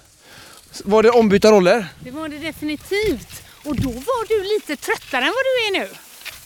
var 0.85 1.03
det 1.03 1.11
ombytta 1.11 1.53
roller. 1.53 1.87
Det 2.01 2.11
var 2.11 2.29
det 2.29 2.39
definitivt. 2.39 3.48
Och 3.69 3.77
då 3.77 3.91
var 3.91 4.29
du 4.29 4.43
lite 4.55 4.77
tröttare 4.77 5.25
än 5.25 5.33
vad 5.37 5.45
du 5.45 5.67
är 5.79 5.81
nu. 5.81 5.89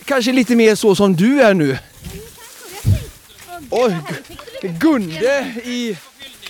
Kanske 0.04 0.32
lite 0.32 0.56
mer 0.56 0.74
så 0.74 0.96
som 0.96 1.16
du 1.16 1.42
är 1.42 1.54
nu. 1.54 1.78
Oj, 3.70 3.96
Gu- 4.62 4.78
Gunde 4.78 5.54
i... 5.64 5.96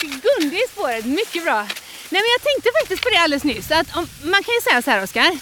Gunde 0.00 0.56
i 0.56 0.62
spåret, 0.72 1.04
mycket 1.04 1.44
bra. 1.44 1.62
Nej 2.10 2.22
men 2.22 2.30
jag 2.36 2.42
tänkte 2.42 2.70
faktiskt 2.80 3.02
på 3.02 3.08
det 3.10 3.16
alldeles 3.16 3.44
nyss. 3.44 3.70
Att 3.70 3.96
om, 3.96 4.08
man 4.22 4.42
kan 4.42 4.54
ju 4.54 4.60
säga 4.60 4.82
så 4.82 4.90
här 4.90 5.02
Oskar. 5.02 5.38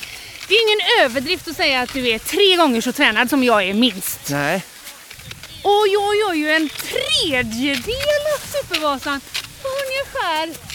Det 0.49 0.55
är 0.55 0.63
ingen 0.69 1.05
överdrift 1.05 1.49
att 1.49 1.57
säga 1.57 1.81
att 1.81 1.93
du 1.93 2.09
är 2.09 2.19
tre 2.19 2.57
gånger 2.57 2.81
så 2.81 2.93
tränad 2.93 3.31
som 3.31 3.45
jag 3.45 3.65
är 3.65 3.75
minst. 3.75 4.21
Nej. 4.31 4.63
Och 5.63 5.87
jag 5.89 6.17
gör 6.17 6.35
ju 6.35 6.51
en 6.51 6.69
tredjedel 6.69 8.23
av 8.37 8.47
Supervasan 8.53 9.21
på 9.63 9.69
ungefär 9.69 10.71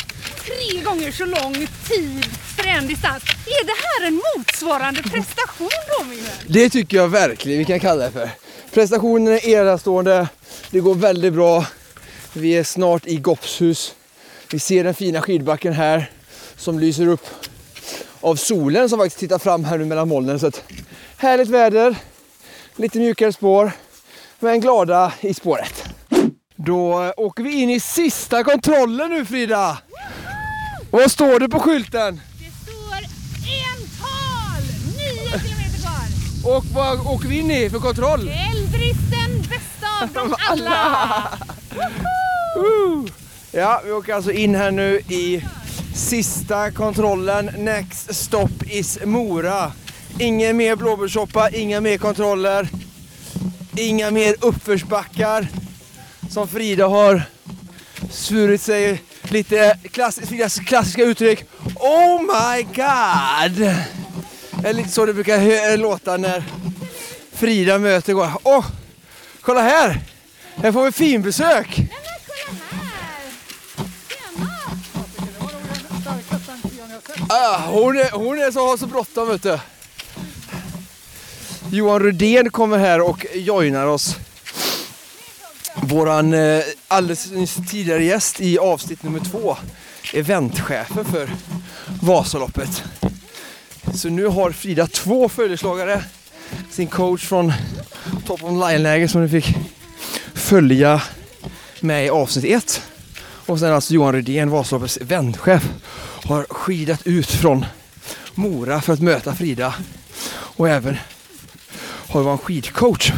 tre 0.45 0.81
gånger 0.83 1.11
så 1.11 1.25
lång 1.25 1.53
tid 1.89 2.25
för 2.55 2.67
en 2.67 2.87
distans. 2.87 3.23
Är 3.45 3.65
det 3.65 3.73
här 3.73 4.07
en 4.07 4.21
motsvarande 4.35 5.03
prestation 5.03 5.69
då 5.99 6.05
min? 6.05 6.23
Det 6.47 6.69
tycker 6.69 6.97
jag 6.97 7.07
verkligen 7.07 7.59
vi 7.59 7.65
kan 7.65 7.79
kalla 7.79 8.05
det 8.05 8.11
för. 8.11 8.29
Prestationen 8.73 9.33
är 9.33 9.47
enastående. 9.47 10.27
Det 10.71 10.79
går 10.79 10.95
väldigt 10.95 11.33
bra. 11.33 11.65
Vi 12.33 12.57
är 12.57 12.63
snart 12.63 13.07
i 13.07 13.15
Gopshus. 13.15 13.95
Vi 14.51 14.59
ser 14.59 14.83
den 14.83 14.93
fina 14.93 15.21
skidbacken 15.21 15.73
här 15.73 16.11
som 16.55 16.79
lyser 16.79 17.07
upp 17.07 17.25
av 18.21 18.35
solen 18.35 18.89
som 18.89 18.99
faktiskt 18.99 19.19
tittar 19.19 19.39
fram 19.39 19.65
här 19.65 19.77
nu 19.77 19.85
mellan 19.85 20.07
molnen. 20.07 20.39
Så 20.39 20.47
att, 20.47 20.63
härligt 21.17 21.47
väder, 21.47 21.95
lite 22.75 22.99
mjukare 22.99 23.33
spår, 23.33 23.71
men 24.39 24.61
glada 24.61 25.13
i 25.21 25.33
spåret. 25.33 25.83
Då 26.55 27.13
åker 27.17 27.43
vi 27.43 27.61
in 27.61 27.69
i 27.69 27.79
sista 27.79 28.43
kontrollen 28.43 29.09
nu 29.09 29.25
Frida. 29.25 29.77
Vad 30.95 31.11
står 31.11 31.39
det 31.39 31.49
på 31.49 31.59
skylten? 31.59 32.21
Det 32.39 32.71
står 32.71 32.95
ental, 32.95 34.63
nio 34.97 35.39
kilometer 35.39 35.79
kvar. 35.81 36.55
Och 36.57 36.65
vad 36.65 37.07
åker 37.07 37.27
vi 37.27 37.39
in 37.39 37.51
i 37.51 37.69
för 37.69 37.79
kontroll? 37.79 38.19
Eldbristen, 38.19 39.41
bästa 39.49 40.03
av 40.03 40.09
dem 40.13 40.35
alla. 40.49 41.27
Woo! 42.55 43.07
Ja, 43.51 43.81
vi 43.85 43.91
åker 43.91 44.13
alltså 44.13 44.31
in 44.31 44.55
här 44.55 44.71
nu 44.71 44.99
i 45.09 45.45
sista 45.95 46.71
kontrollen. 46.71 47.45
Next 47.57 48.15
stop 48.15 48.63
is 48.65 48.99
Mora. 49.05 49.71
Ingen 50.19 50.57
mer 50.57 50.75
blåbärssoppa, 50.75 51.49
inga 51.49 51.81
mer 51.81 51.97
kontroller. 51.97 52.69
Inga 53.77 54.11
mer 54.11 54.35
uppförsbackar. 54.41 55.47
Som 56.29 56.47
Frida 56.47 56.87
har 56.87 57.21
svurit 58.11 58.61
sig 58.61 59.01
lite 59.31 59.77
klassisk, 59.91 60.27
Fridas 60.27 60.59
klassiska 60.59 61.03
uttryck. 61.03 61.43
Oh 61.75 62.21
my 62.21 62.63
god! 62.63 63.75
Det 64.61 64.69
är 64.69 64.73
lite 64.73 64.89
så 64.89 65.05
det 65.05 65.13
brukar 65.13 65.37
hö- 65.37 65.77
låta 65.77 66.17
när 66.17 66.43
Frida 67.33 67.77
möter 67.79 68.13
går. 68.13 68.31
Åh, 68.43 68.65
kolla 69.41 69.61
här! 69.61 69.99
Här 70.55 70.71
får 70.71 70.85
vi 70.85 70.91
finbesök! 70.91 71.79
Ah, 77.29 77.57
hon, 77.67 77.97
är, 77.97 78.11
hon 78.11 78.39
är 78.39 78.51
så, 78.51 78.67
har 78.67 78.77
så 78.77 78.87
bråttom 78.87 79.27
vet 79.29 79.43
du. 79.43 79.59
Johan 81.71 81.99
Rudén 81.99 82.49
kommer 82.49 82.77
här 82.77 83.01
och 83.01 83.25
joinar 83.33 83.85
oss. 83.85 84.15
Våran 85.75 86.33
eh, 86.33 86.63
alldeles 86.95 87.31
nyss 87.31 87.57
tidigare 87.69 88.03
gäst 88.03 88.41
i 88.41 88.57
avsnitt 88.57 89.03
nummer 89.03 89.19
två. 89.19 89.57
Eventchefen 90.13 91.05
för 91.05 91.29
Vasaloppet. 92.01 92.83
Så 93.93 94.09
nu 94.09 94.25
har 94.25 94.51
Frida 94.51 94.87
två 94.87 95.29
följeslagare. 95.29 96.03
Sin 96.71 96.87
coach 96.87 97.25
från 97.25 97.53
Top 98.25 98.43
of 98.43 98.51
Line-läger 98.51 99.07
som 99.07 99.23
ni 99.23 99.29
fick 99.29 99.55
följa 100.33 101.01
med 101.79 102.05
i 102.05 102.09
avsnitt 102.09 102.45
ett. 102.45 102.81
Och 103.45 103.59
sen 103.59 103.73
alltså 103.73 103.93
Johan 103.93 104.13
Rydén, 104.13 104.49
Vasaloppets 104.49 104.97
eventchef, 104.97 105.69
har 106.23 106.45
skidat 106.49 107.07
ut 107.07 107.31
från 107.31 107.65
Mora 108.33 108.81
för 108.81 108.93
att 108.93 109.01
möta 109.01 109.35
Frida. 109.35 109.75
Och 110.31 110.69
även 110.69 110.97
har 112.07 112.23
vi 112.23 112.29
en 112.29 112.37
skidcoach 112.37 113.11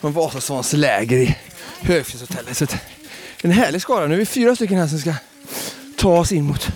från 0.00 0.12
Vasasvans 0.12 0.72
läger 0.72 1.16
i 1.16 1.36
Högfjällshotellet. 1.80 2.76
En 3.46 3.52
härlig 3.52 3.82
skara. 3.82 4.06
Nu 4.06 4.14
är 4.14 4.18
vi 4.18 4.26
fyra 4.26 4.56
stycken 4.56 4.78
här 4.78 4.86
som 4.86 4.98
ska 4.98 5.14
ta 5.96 6.18
oss 6.18 6.32
in 6.32 6.44
mot 6.44 6.68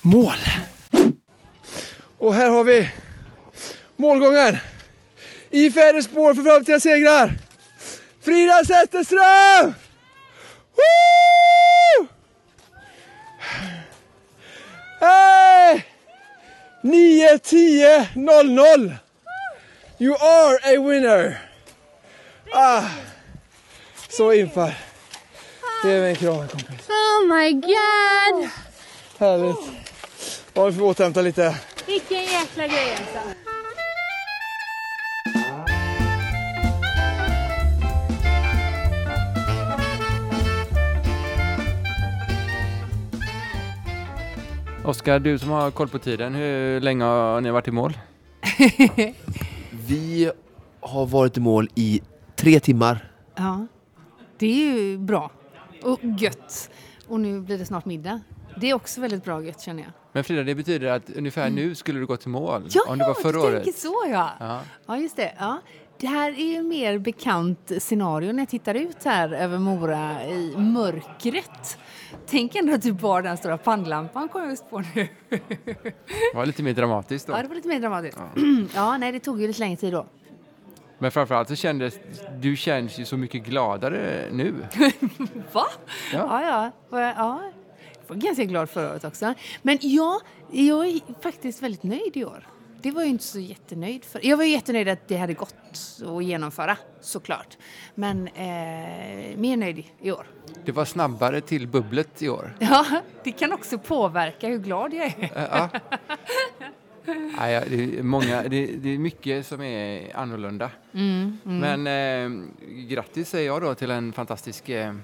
mål. 0.00 0.36
Och 2.18 2.34
här 2.34 2.50
har 2.50 2.64
vi 2.64 2.90
målgången. 3.96 4.56
I 5.50 5.70
färre 5.70 6.02
spår 6.02 6.34
för 6.34 6.42
framtida 6.42 6.80
segrar. 6.80 7.38
Frida 8.22 8.64
Zetterström! 8.64 9.74
Woo! 10.76 12.06
Hey! 15.00 15.84
9, 16.82 17.38
10, 17.38 18.08
0, 18.14 18.50
0. 18.50 18.94
You 19.98 20.14
are 20.14 20.76
a 20.76 20.88
winner. 20.88 21.38
Ah. 22.52 22.82
Så 24.08 24.32
inför. 24.32 24.93
Ge 25.84 26.00
mig 26.00 26.10
en 26.10 26.16
kram 26.16 26.48
kompis. 26.48 26.88
Oh 26.88 27.28
my 27.28 27.52
god! 27.52 28.48
Härligt. 29.18 29.56
Ja, 30.54 30.64
vi 30.64 30.72
får 30.72 30.82
återhämta 30.84 31.22
lite. 31.22 31.60
Vilken 31.86 32.22
jäkla 32.22 32.66
grej 32.66 32.96
alltså. 32.96 33.18
Oskar, 44.84 45.18
du 45.18 45.38
som 45.38 45.50
har 45.50 45.70
koll 45.70 45.88
på 45.88 45.98
tiden, 45.98 46.34
hur 46.34 46.80
länge 46.80 47.04
har 47.04 47.40
ni 47.40 47.50
varit 47.50 47.68
i 47.68 47.70
mål? 47.70 47.98
Vi 49.70 50.30
har 50.80 51.06
varit 51.06 51.36
i 51.36 51.40
mål 51.40 51.68
i 51.74 52.02
tre 52.36 52.60
timmar. 52.60 53.12
Ja, 53.36 53.66
det 54.38 54.46
är 54.46 54.54
ju 54.54 54.98
bra 54.98 55.30
och 55.84 56.00
gött. 56.18 56.70
Och 57.08 57.20
nu 57.20 57.40
blir 57.40 57.58
det 57.58 57.64
snart 57.66 57.84
middag. 57.84 58.20
Det 58.60 58.70
är 58.70 58.74
också 58.74 59.00
väldigt 59.00 59.24
bra 59.24 59.42
gött 59.42 59.60
känner 59.60 59.82
jag. 59.82 59.92
Men 60.12 60.24
Frida, 60.24 60.42
det 60.42 60.54
betyder 60.54 60.86
att 60.88 61.10
ungefär 61.10 61.50
nu 61.50 61.74
skulle 61.74 61.98
du 62.00 62.06
gå 62.06 62.16
till 62.16 62.28
mål 62.28 62.56
Mm. 62.56 62.68
Ja, 62.74 62.82
om 62.88 62.98
det 62.98 63.04
var 63.06 63.14
förra 63.14 63.32
du 63.32 63.38
året. 63.38 63.64
tänker 63.64 63.80
så 63.80 63.94
ja. 64.10 64.30
Ja. 64.40 64.60
Ja, 64.86 64.96
just 64.98 65.16
det. 65.16 65.32
Ja. 65.38 65.60
Det 65.98 66.06
här 66.06 66.30
är 66.40 66.52
ju 66.56 66.62
mer 66.62 66.98
bekant 66.98 67.72
scenario 67.78 68.32
när 68.32 68.38
jag 68.42 68.48
tittar 68.48 68.74
ut 68.74 69.04
här 69.04 69.32
över 69.32 69.58
Mora 69.58 70.24
i 70.24 70.54
mörkret. 70.56 71.78
Tänk 72.26 72.54
ändå 72.54 72.74
att 72.74 72.82
du 72.82 72.92
bar 72.92 73.22
den 73.22 73.36
stora 73.36 73.58
pannlampan 73.58 74.28
kom 74.28 74.40
jag 74.40 74.50
just 74.50 74.70
på 74.70 74.78
nu. 74.94 75.08
Det 75.28 75.94
var 76.34 76.46
lite 76.46 76.62
mer 76.62 76.72
dramatiskt 76.74 77.26
då. 77.26 77.32
Ja, 77.32 77.42
det 77.42 77.48
var 77.48 77.54
lite 77.54 77.68
mer 77.68 77.80
dramatiskt. 77.80 78.18
Ja, 78.74 78.96
nej, 78.98 79.12
det 79.12 79.20
tog 79.20 79.40
ju 79.40 79.46
lite 79.46 79.60
längre 79.60 79.76
tid 79.76 79.92
då. 79.92 80.06
Men 80.98 81.10
framförallt 81.10 81.48
så 81.48 81.54
kändes 81.56 81.98
du 82.40 82.56
känns 82.56 82.98
ju 82.98 83.04
så 83.04 83.16
mycket 83.16 83.44
gladare 83.44 84.28
nu. 84.32 84.52
Va? 85.52 85.66
Ja. 86.12 86.18
Ja, 86.42 86.42
ja. 86.42 86.70
Får 86.90 87.00
jag- 87.00 87.14
ja. 87.16 87.50
var 88.06 88.16
ganska 88.16 88.44
glad 88.44 88.70
förra 88.70 88.90
året 88.90 89.04
också. 89.04 89.34
Men 89.62 89.78
ja, 89.80 90.20
jag 90.52 90.86
är 90.86 91.00
faktiskt 91.22 91.62
väldigt 91.62 91.82
nöjd 91.82 92.16
i 92.16 92.24
år. 92.24 92.48
Det 92.82 92.90
var 92.90 93.00
jag 93.02 93.10
inte 93.10 93.24
så 93.24 93.38
jättenöjd 93.38 94.04
för. 94.04 94.26
Jag 94.26 94.36
var 94.36 94.44
jättenöjd 94.44 94.88
att 94.88 95.08
det 95.08 95.16
hade 95.16 95.34
gått 95.34 95.54
att 96.06 96.24
genomföra, 96.24 96.76
såklart. 97.00 97.56
Men 97.94 98.28
eh, 98.28 99.36
mer 99.36 99.56
nöjd 99.56 99.84
i 100.00 100.10
år. 100.12 100.26
Det 100.64 100.72
var 100.72 100.84
snabbare 100.84 101.40
till 101.40 101.68
bubblet 101.68 102.22
i 102.22 102.28
år. 102.28 102.56
Ja, 102.60 102.86
det 103.24 103.32
kan 103.32 103.52
också 103.52 103.78
påverka 103.78 104.48
hur 104.48 104.58
glad 104.58 104.94
jag 104.94 105.06
är. 105.06 105.30
Ja. 105.50 105.68
Ja, 107.38 107.62
det, 107.66 107.98
är 107.98 108.02
många, 108.02 108.42
det, 108.42 108.66
det 108.66 108.88
är 108.88 108.98
mycket 108.98 109.46
som 109.46 109.60
är 109.62 110.16
annorlunda. 110.16 110.70
Mm, 110.92 111.38
mm. 111.44 111.82
Men 111.82 111.86
eh, 111.86 112.46
grattis 112.88 113.28
säger 113.28 113.46
jag 113.46 113.62
då 113.62 113.74
till 113.74 113.90
en 113.90 114.12
fantastisk 114.12 114.68
eh, 114.68 114.94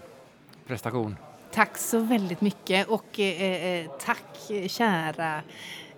prestation. 0.67 1.17
Tack 1.53 1.79
så 1.79 1.99
väldigt 1.99 2.41
mycket 2.41 2.89
och 2.89 3.21
eh, 3.21 3.65
eh, 3.65 3.91
tack 3.99 4.51
kära 4.67 5.43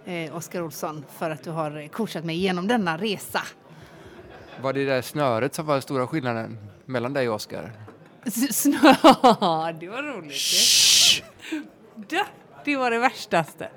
eh, 0.05 0.37
Oskar 0.37 0.63
Olsson 0.63 1.05
för 1.19 1.31
att 1.31 1.45
du 1.45 1.51
har 1.51 1.89
coachat 1.89 2.25
mig 2.25 2.37
genom 2.37 2.69
denna 2.69 2.99
resa. 2.99 3.43
Var 4.61 4.73
det 4.73 4.85
där 4.85 5.03
snöret 5.03 5.55
som 5.55 5.67
var 5.67 5.75
den 5.75 5.83
stora 5.83 6.07
skillnaden 6.07 6.59
mellan 6.85 7.13
dig 7.13 7.29
och 7.29 7.35
Oskar? 7.35 7.73
Snö, 8.51 8.79
det 9.81 9.89
var 9.89 10.03
roligt. 10.03 10.33
Shh. 10.33 11.25
Det, 11.97 12.27
det 12.65 12.77
var 12.77 12.91
det 12.91 12.99
värstaste. 12.99 13.69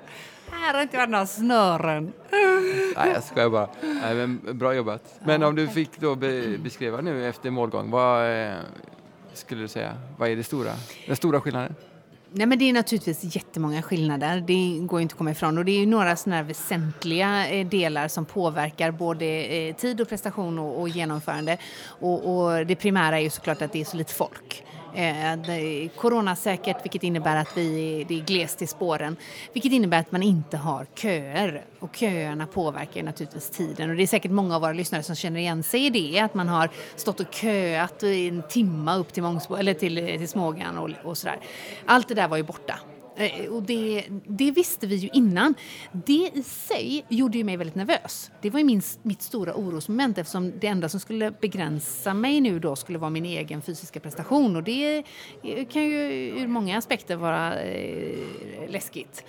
Här 0.50 0.74
har 0.74 0.82
inte 0.82 0.96
varit 0.96 1.10
några 1.10 1.26
snören. 1.26 2.12
Nej, 2.96 3.10
jag 3.14 3.22
skojar 3.22 3.50
bara. 3.50 3.68
Nej, 3.82 4.14
men 4.14 4.58
bra 4.58 4.74
jobbat. 4.74 5.20
Men 5.24 5.42
om 5.42 5.54
du 5.54 5.68
fick 5.68 6.00
då 6.00 6.14
be 6.14 6.58
beskriva 6.58 7.00
nu 7.00 7.28
efter 7.28 7.50
målgång, 7.50 7.90
vad 7.90 8.46
eh, 8.46 8.54
skulle 9.32 9.62
du 9.62 9.68
säga? 9.68 9.96
Vad 10.18 10.28
är 10.28 10.36
det 10.36 10.44
stora, 10.44 10.72
den 11.06 11.16
stora 11.16 11.40
skillnaden? 11.40 11.74
Nej, 12.30 12.46
men 12.46 12.58
det 12.58 12.64
är 12.64 12.72
naturligtvis 12.72 13.36
jättemånga 13.36 13.82
skillnader. 13.82 14.40
Det 14.46 14.86
går 14.86 15.00
inte 15.00 15.12
att 15.12 15.18
komma 15.18 15.30
ifrån. 15.30 15.58
Och 15.58 15.64
det 15.64 15.82
är 15.82 15.86
några 15.86 16.16
sådana 16.16 16.42
väsentliga 16.42 17.48
eh, 17.48 17.66
delar 17.66 18.08
som 18.08 18.24
påverkar 18.24 18.90
både 18.90 19.26
eh, 19.26 19.74
tid 19.74 20.00
och 20.00 20.08
prestation 20.08 20.58
och, 20.58 20.80
och 20.80 20.88
genomförande. 20.88 21.58
Och, 21.84 22.36
och, 22.36 22.66
det 22.66 22.76
primära 22.76 23.18
är 23.18 23.22
ju 23.22 23.30
såklart 23.30 23.62
att 23.62 23.72
det 23.72 23.80
är 23.80 23.84
så 23.84 23.96
lite 23.96 24.14
folk. 24.14 24.64
Eh, 24.96 25.36
det 25.46 25.52
är 25.52 25.88
coronasäkert, 25.88 26.84
vilket 26.84 27.02
innebär 27.02 27.36
att 27.36 27.56
vi, 27.56 28.04
det 28.08 28.14
är 28.14 28.24
glest 28.24 28.62
i 28.62 28.66
spåren. 28.66 29.16
Vilket 29.52 29.72
innebär 29.72 30.00
att 30.00 30.12
man 30.12 30.22
inte 30.22 30.56
har 30.56 30.86
köer. 30.94 31.64
Och 31.78 31.96
köerna 31.96 32.46
påverkar 32.46 33.02
naturligtvis 33.02 33.50
tiden. 33.50 33.90
Och 33.90 33.96
det 33.96 34.02
är 34.02 34.06
säkert 34.06 34.30
många 34.30 34.54
av 34.54 34.60
våra 34.60 34.72
lyssnare 34.72 35.02
som 35.02 35.16
känner 35.16 35.40
igen 35.40 35.62
sig 35.62 35.86
i 35.86 35.90
det. 35.90 36.20
Att 36.20 36.34
man 36.34 36.48
har 36.48 36.70
stått 36.96 37.20
och 37.20 37.34
köat 37.34 38.02
i 38.02 38.28
en 38.28 38.42
timma 38.48 38.96
upp 38.96 39.12
till, 39.12 39.22
Mångsbo, 39.22 39.56
eller 39.56 39.74
till, 39.74 39.96
till 40.18 40.28
Smågan 40.28 40.78
och, 40.78 40.90
och 41.04 41.18
sådär. 41.18 41.38
Allt 41.86 42.08
det 42.08 42.14
där 42.14 42.28
var 42.28 42.36
ju 42.36 42.42
borta. 42.42 42.80
Eh, 43.16 43.46
och 43.46 43.62
det, 43.62 44.04
det, 44.26 44.50
visste 44.50 44.86
vi 44.86 44.96
ju 44.96 45.08
innan. 45.12 45.54
Det 45.92 46.30
i 46.34 46.42
sig 46.42 47.04
gjorde 47.08 47.38
ju 47.38 47.44
mig 47.44 47.56
väldigt 47.56 47.74
nervös. 47.74 48.30
Det 48.42 48.50
var 48.50 48.58
ju 48.58 48.64
min, 48.64 48.82
mitt 49.02 49.22
stora 49.22 49.54
orosmoment 49.54 50.18
eftersom 50.18 50.52
det 50.58 50.66
enda 50.66 50.88
som 50.88 51.00
skulle 51.00 51.30
begränsa 51.30 52.14
mig 52.14 52.40
nu 52.40 52.58
då 52.58 52.76
skulle 52.76 52.98
vara 52.98 53.10
min 53.10 53.26
egen 53.26 53.62
fysiska 53.62 54.00
prestation 54.00 54.56
och 54.56 54.62
det 54.62 55.04
eh, 55.42 55.66
kan 55.66 55.82
ju 55.82 55.92
ur 56.38 56.46
många 56.46 56.78
aspekter 56.78 57.16
vara 57.16 57.60
eh, 57.60 58.16
läskigt. 58.68 59.24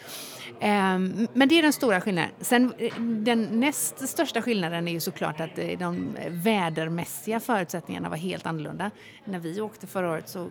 Ehm, 0.60 1.28
men 1.34 1.50
det 1.50 1.60
är 1.60 1.62
den 1.62 1.74
stora 1.74 2.02
skillnaden. 2.02 2.32
Sen, 2.40 2.74
eh, 2.78 3.00
den 3.00 3.60
näst 3.60 4.10
största 4.10 4.42
skillnaden 4.42 4.88
är 4.88 4.92
ju 4.92 5.00
såklart 5.00 5.40
att 5.40 5.56
de 5.80 6.16
vädermässiga 6.30 7.40
förutsättningarna 7.40 8.10
var 8.10 8.18
helt 8.18 8.46
annorlunda. 8.46 8.92
När 9.26 9.40
vi 9.40 9.62
åkte 9.62 9.88
förra 9.88 10.12
året 10.12 10.30
så 10.30 10.50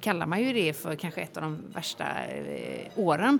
kallar 0.00 0.26
man 0.26 0.42
ju 0.42 0.52
det 0.52 0.72
för 0.72 0.94
kanske 0.94 1.20
ett 1.20 1.36
av 1.36 1.42
de 1.42 1.64
värsta 1.74 2.04
eh, 2.26 2.90
åren. 2.96 3.38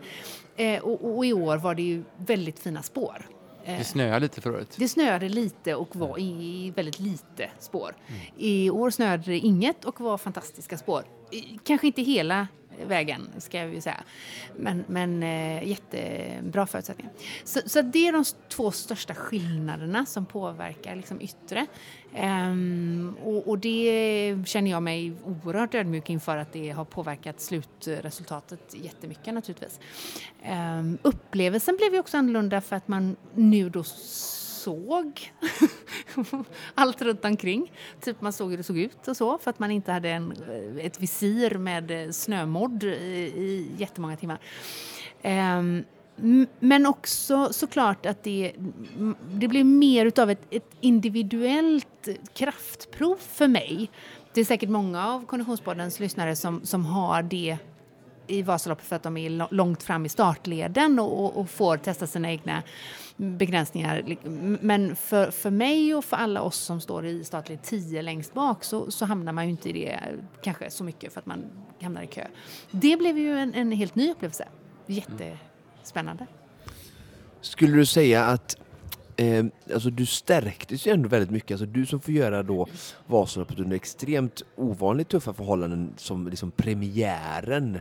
Eh, 0.56 0.82
och, 0.82 1.16
och, 1.16 1.26
i 1.26 1.32
år 1.32 1.56
var 1.56 1.74
det 1.74 1.82
ju 1.82 2.04
väldigt 2.16 2.58
fina 2.58 2.82
spår. 2.82 3.26
Eh, 3.64 3.78
det 3.78 3.84
snöade 3.84 4.20
lite 4.20 4.40
förra 4.40 4.54
året. 4.54 4.76
Det 4.76 4.88
snöade 4.88 5.28
lite 5.28 5.74
och 5.74 5.96
var 5.96 6.18
i 6.18 6.72
väldigt 6.76 7.00
lite 7.00 7.50
spår. 7.58 7.94
Mm. 8.06 8.20
I 8.36 8.70
år 8.70 8.90
snöade 8.90 9.22
det 9.22 9.38
inget 9.38 9.84
och 9.84 10.00
var 10.00 10.18
fantastiska 10.18 10.78
spår. 10.78 11.04
Kanske 11.64 11.86
inte 11.86 12.02
hela 12.02 12.48
vägen, 12.86 13.28
ska 13.38 13.58
jag 13.58 13.74
ju 13.74 13.80
säga. 13.80 14.04
Men, 14.56 14.84
men 14.86 15.22
jättebra 15.68 16.66
förutsättningar. 16.66 17.12
Så, 17.44 17.60
så 17.66 17.82
det 17.82 18.08
är 18.08 18.12
de 18.12 18.24
två 18.48 18.70
största 18.70 19.14
skillnaderna 19.14 20.06
som 20.06 20.26
påverkar 20.26 20.96
liksom 20.96 21.20
yttre. 21.20 21.66
Um, 22.20 23.16
och, 23.24 23.48
och, 23.48 23.58
det 23.58 24.36
känner 24.46 24.70
jag 24.70 24.82
mig 24.82 25.12
oerhört 25.24 25.74
ödmjuk 25.74 26.10
inför 26.10 26.36
att 26.36 26.52
det 26.52 26.70
har 26.70 26.84
påverkat 26.84 27.40
slutresultatet 27.40 28.74
jättemycket 28.74 29.34
naturligtvis. 29.34 29.80
Um, 30.50 30.98
upplevelsen 31.02 31.76
blev 31.76 31.94
ju 31.94 32.00
också 32.00 32.16
annorlunda 32.16 32.60
för 32.60 32.76
att 32.76 32.88
man 32.88 33.16
nu 33.34 33.68
då 33.68 33.84
såg 33.84 35.32
allt 36.74 37.02
runt 37.02 37.24
omkring. 37.24 37.72
Typ 38.00 38.20
man 38.20 38.32
såg 38.32 38.50
hur 38.50 38.56
det 38.56 38.62
såg 38.62 38.78
ut 38.78 39.08
och 39.08 39.16
så 39.16 39.38
för 39.38 39.50
att 39.50 39.58
man 39.58 39.70
inte 39.70 39.92
hade 39.92 40.10
en, 40.10 40.32
ett 40.80 41.00
visir 41.00 41.58
med 41.58 42.14
snömodd 42.14 42.84
i, 42.84 42.86
i 43.36 43.70
jättemånga 43.76 44.16
timmar. 44.16 44.38
Um, 45.22 45.84
men 46.58 46.86
också 46.86 47.52
såklart 47.52 48.06
att 48.06 48.22
det, 48.22 48.52
det 49.32 49.48
blir 49.48 49.64
mer 49.64 50.06
utav 50.06 50.30
ett, 50.30 50.42
ett 50.50 50.70
individuellt 50.80 52.08
kraftprov 52.34 53.16
för 53.16 53.48
mig. 53.48 53.90
Det 54.34 54.40
är 54.40 54.44
säkert 54.44 54.68
många 54.68 55.08
av 55.08 55.26
Konditionspoddens 55.26 56.00
lyssnare 56.00 56.36
som, 56.36 56.60
som 56.64 56.84
har 56.86 57.22
det 57.22 57.58
i 58.26 58.42
Vasaloppet 58.42 58.86
för 58.86 58.96
att 58.96 59.02
de 59.02 59.16
är 59.16 59.54
långt 59.54 59.82
fram 59.82 60.06
i 60.06 60.08
startleden 60.08 60.98
och, 60.98 61.36
och, 61.36 61.50
får 61.50 61.76
testa 61.76 62.06
sina 62.06 62.30
egna 62.30 62.62
begränsningar. 63.16 64.16
Men 64.62 64.96
för, 64.96 65.30
för 65.30 65.50
mig 65.50 65.94
och 65.94 66.04
för 66.04 66.16
alla 66.16 66.42
oss 66.42 66.56
som 66.56 66.80
står 66.80 67.06
i 67.06 67.24
startled 67.24 67.62
10 67.62 68.02
längst 68.02 68.34
bak 68.34 68.64
så, 68.64 68.90
så 68.90 69.04
hamnar 69.04 69.32
man 69.32 69.44
ju 69.44 69.50
inte 69.50 69.68
i 69.68 69.72
det 69.72 70.00
kanske 70.42 70.70
så 70.70 70.84
mycket 70.84 71.12
för 71.12 71.20
att 71.20 71.26
man 71.26 71.44
hamnar 71.82 72.02
i 72.02 72.06
kö. 72.06 72.26
Det 72.70 72.96
blev 72.96 73.18
ju 73.18 73.38
en, 73.38 73.54
en 73.54 73.72
helt 73.72 73.94
ny 73.94 74.10
upplevelse. 74.10 74.48
Jättespännande. 75.82 76.26
Skulle 77.40 77.76
du 77.76 77.86
säga 77.86 78.24
att 78.24 78.56
eh, 79.16 79.44
alltså 79.74 79.90
du 79.90 80.06
stärktes 80.06 80.86
ju 80.86 80.92
ändå 80.92 81.08
väldigt 81.08 81.30
mycket. 81.30 81.50
Alltså 81.50 81.66
du 81.66 81.86
som 81.86 82.00
får 82.00 82.14
göra 82.14 82.42
då 82.42 82.66
Vasaloppet 83.06 83.58
under 83.58 83.76
extremt 83.76 84.42
ovanligt 84.56 85.08
tuffa 85.08 85.32
förhållanden 85.32 85.92
som 85.96 86.28
liksom 86.28 86.50
premiären 86.50 87.78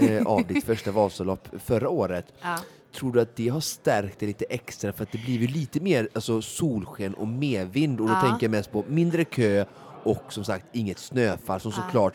eh, 0.00 0.26
av 0.26 0.46
ditt 0.46 0.64
första 0.64 0.90
Vasalopp 0.92 1.48
förra 1.64 1.88
året. 1.88 2.26
Ja. 2.42 2.58
Tror 2.94 3.12
du 3.12 3.20
att 3.20 3.36
det 3.36 3.48
har 3.48 3.60
stärkt 3.60 4.18
dig 4.18 4.26
lite 4.28 4.44
extra 4.44 4.92
för 4.92 5.02
att 5.02 5.12
det 5.12 5.18
blir 5.18 5.48
lite 5.48 5.80
mer 5.80 6.08
alltså, 6.14 6.42
solsken 6.42 7.14
och 7.14 7.28
medvind 7.28 8.00
och 8.00 8.06
då 8.08 8.12
Ja. 8.12 8.20
tänker 8.20 8.44
jag 8.46 8.50
mest 8.50 8.72
på 8.72 8.84
mindre 8.88 9.24
kö 9.24 9.64
och 10.02 10.32
som 10.32 10.44
sagt 10.44 10.64
inget 10.72 10.98
snöfall 10.98 11.60
som 11.60 11.72
såklart 11.72 12.14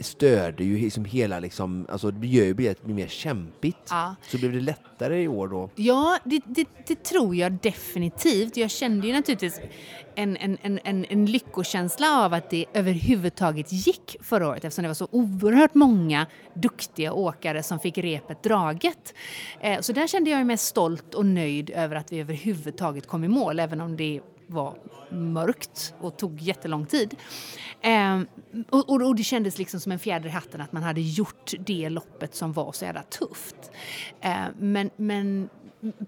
störde 0.00 0.64
ju 0.64 0.78
liksom 0.78 1.04
hela 1.04 1.40
liksom, 1.40 1.86
alltså 1.88 2.10
det 2.10 2.26
gör 2.26 2.44
ju 2.44 2.54
blir 2.54 2.74
mer 2.84 3.08
kämpigt. 3.08 3.86
Ja. 3.90 4.14
Så 4.28 4.38
blev 4.38 4.52
det 4.52 4.60
lättare 4.60 5.22
i 5.22 5.28
år 5.28 5.48
då? 5.48 5.70
Ja, 5.74 6.18
det, 6.24 6.40
det, 6.46 6.68
det 6.86 7.02
tror 7.02 7.36
jag 7.36 7.52
definitivt. 7.52 8.56
Jag 8.56 8.70
kände 8.70 9.06
ju 9.06 9.12
naturligtvis 9.12 9.60
en, 10.14 10.36
en, 10.36 10.58
en, 10.62 11.04
en, 11.04 11.26
lyckokänsla 11.26 12.24
av 12.24 12.34
att 12.34 12.50
det 12.50 12.64
överhuvudtaget 12.74 13.72
gick 13.72 14.16
förra 14.20 14.48
året 14.48 14.64
eftersom 14.64 14.82
det 14.82 14.88
var 14.88 14.94
så 14.94 15.08
oerhört 15.10 15.74
många 15.74 16.26
duktiga 16.54 17.12
åkare 17.12 17.62
som 17.62 17.78
fick 17.78 17.98
repet 17.98 18.42
draget. 18.42 19.14
Eh, 19.60 19.80
så 19.80 19.92
där 19.92 20.06
kände 20.06 20.30
jag 20.30 20.36
mig 20.36 20.44
mest 20.44 20.66
stolt 20.66 21.14
och 21.14 21.26
nöjd 21.26 21.70
över 21.70 21.96
att 21.96 22.12
vi 22.12 22.20
överhuvudtaget 22.20 23.06
kom 23.06 23.24
i 23.24 23.28
mål 23.28 23.60
även 23.60 23.80
om 23.80 23.96
det 23.96 24.20
var 24.50 24.74
mörkt 25.10 25.94
och 26.00 26.16
tog 26.16 26.40
jättelång 26.40 26.86
tid. 26.86 27.16
Eh, 27.80 28.20
och, 28.70 28.90
och, 28.90 29.02
och 29.02 29.16
det 29.16 29.22
kändes 29.22 29.58
liksom 29.58 29.80
som 29.80 29.92
en 29.92 29.98
fjäder 29.98 30.28
i 30.28 30.32
hatten 30.32 30.60
att 30.60 30.72
man 30.72 30.82
hade 30.82 31.00
gjort 31.00 31.52
det 31.58 31.88
loppet 31.88 32.34
som 32.34 32.52
var 32.52 32.72
så 32.72 32.84
jävla 32.84 33.02
tufft. 33.02 33.70
Eh, 34.20 34.44
men, 34.58 34.90
men 34.96 35.48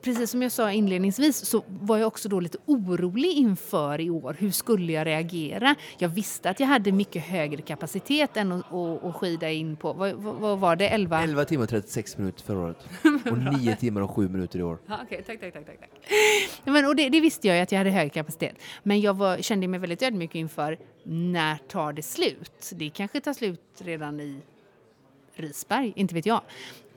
precis 0.01 0.31
som 0.31 0.43
jag 0.43 0.53
sa 0.53 0.73
inledningsvis 0.73 1.45
så 1.45 1.65
var 1.69 1.99
jag 1.99 2.07
också 2.07 2.29
då 2.29 2.41
lite 2.41 2.59
orolig 2.67 3.33
inför 3.33 4.01
i 4.01 4.11
år. 4.11 4.37
Hur 4.39 4.51
skulle 4.51 4.93
jag 4.93 5.07
reagera? 5.07 5.75
Jag 5.99 6.09
visste 6.09 6.51
att 6.51 6.61
jag 6.61 6.67
hade 6.67 6.93
mycket 6.93 7.23
högre 7.23 7.63
kapacitet 7.63 8.37
än 8.37 8.53
att, 8.53 8.73
att, 8.73 9.05
att 9.05 9.17
skida 9.17 9.51
in 9.51 9.77
på, 9.77 9.93
vad, 9.93 10.15
vad 10.15 10.59
var 10.59 10.77
det, 10.77 10.89
11? 10.89 11.23
11 11.23 11.45
timmar 11.45 11.65
och 11.65 11.71
36 11.71 12.19
minuter 12.19 12.43
förra 12.45 12.59
året. 12.59 12.87
Och 13.31 13.39
9 13.61 13.77
timmar 13.77 14.01
och 14.01 14.11
7 14.11 14.29
minuter 14.29 14.59
i 14.59 14.63
år. 14.63 14.79
Ja, 14.87 14.99
okay, 15.05 15.23
tack, 15.23 15.41
tack, 15.41 15.53
tack, 15.53 15.67
tack. 15.67 15.91
Men, 16.65 16.87
och 16.87 16.97
det, 16.97 17.09
det, 17.09 17.21
visste 17.21 17.49
jag 17.49 17.57
ju 17.57 17.63
att 17.63 17.73
jag 17.73 17.79
hade 17.79 17.91
hög 17.91 18.13
kapacitet. 18.13 18.57
Men 18.83 19.01
jag 19.01 19.15
var, 19.15 19.37
kände 19.37 19.69
mig 19.69 19.81
väldigt 19.81 20.03
ödmjuk 20.03 20.35
inför 20.35 20.79
när 21.03 21.57
tar 21.57 21.93
det 21.93 22.03
slut? 22.03 22.73
Det 22.75 22.91
kanske 22.91 23.21
tar 23.21 23.33
slut 23.33 23.61
redan 23.79 24.21
i 24.21 24.41
Risberg, 25.35 25.93
inte 25.97 26.15
vet 26.15 26.27
jag. 26.27 26.41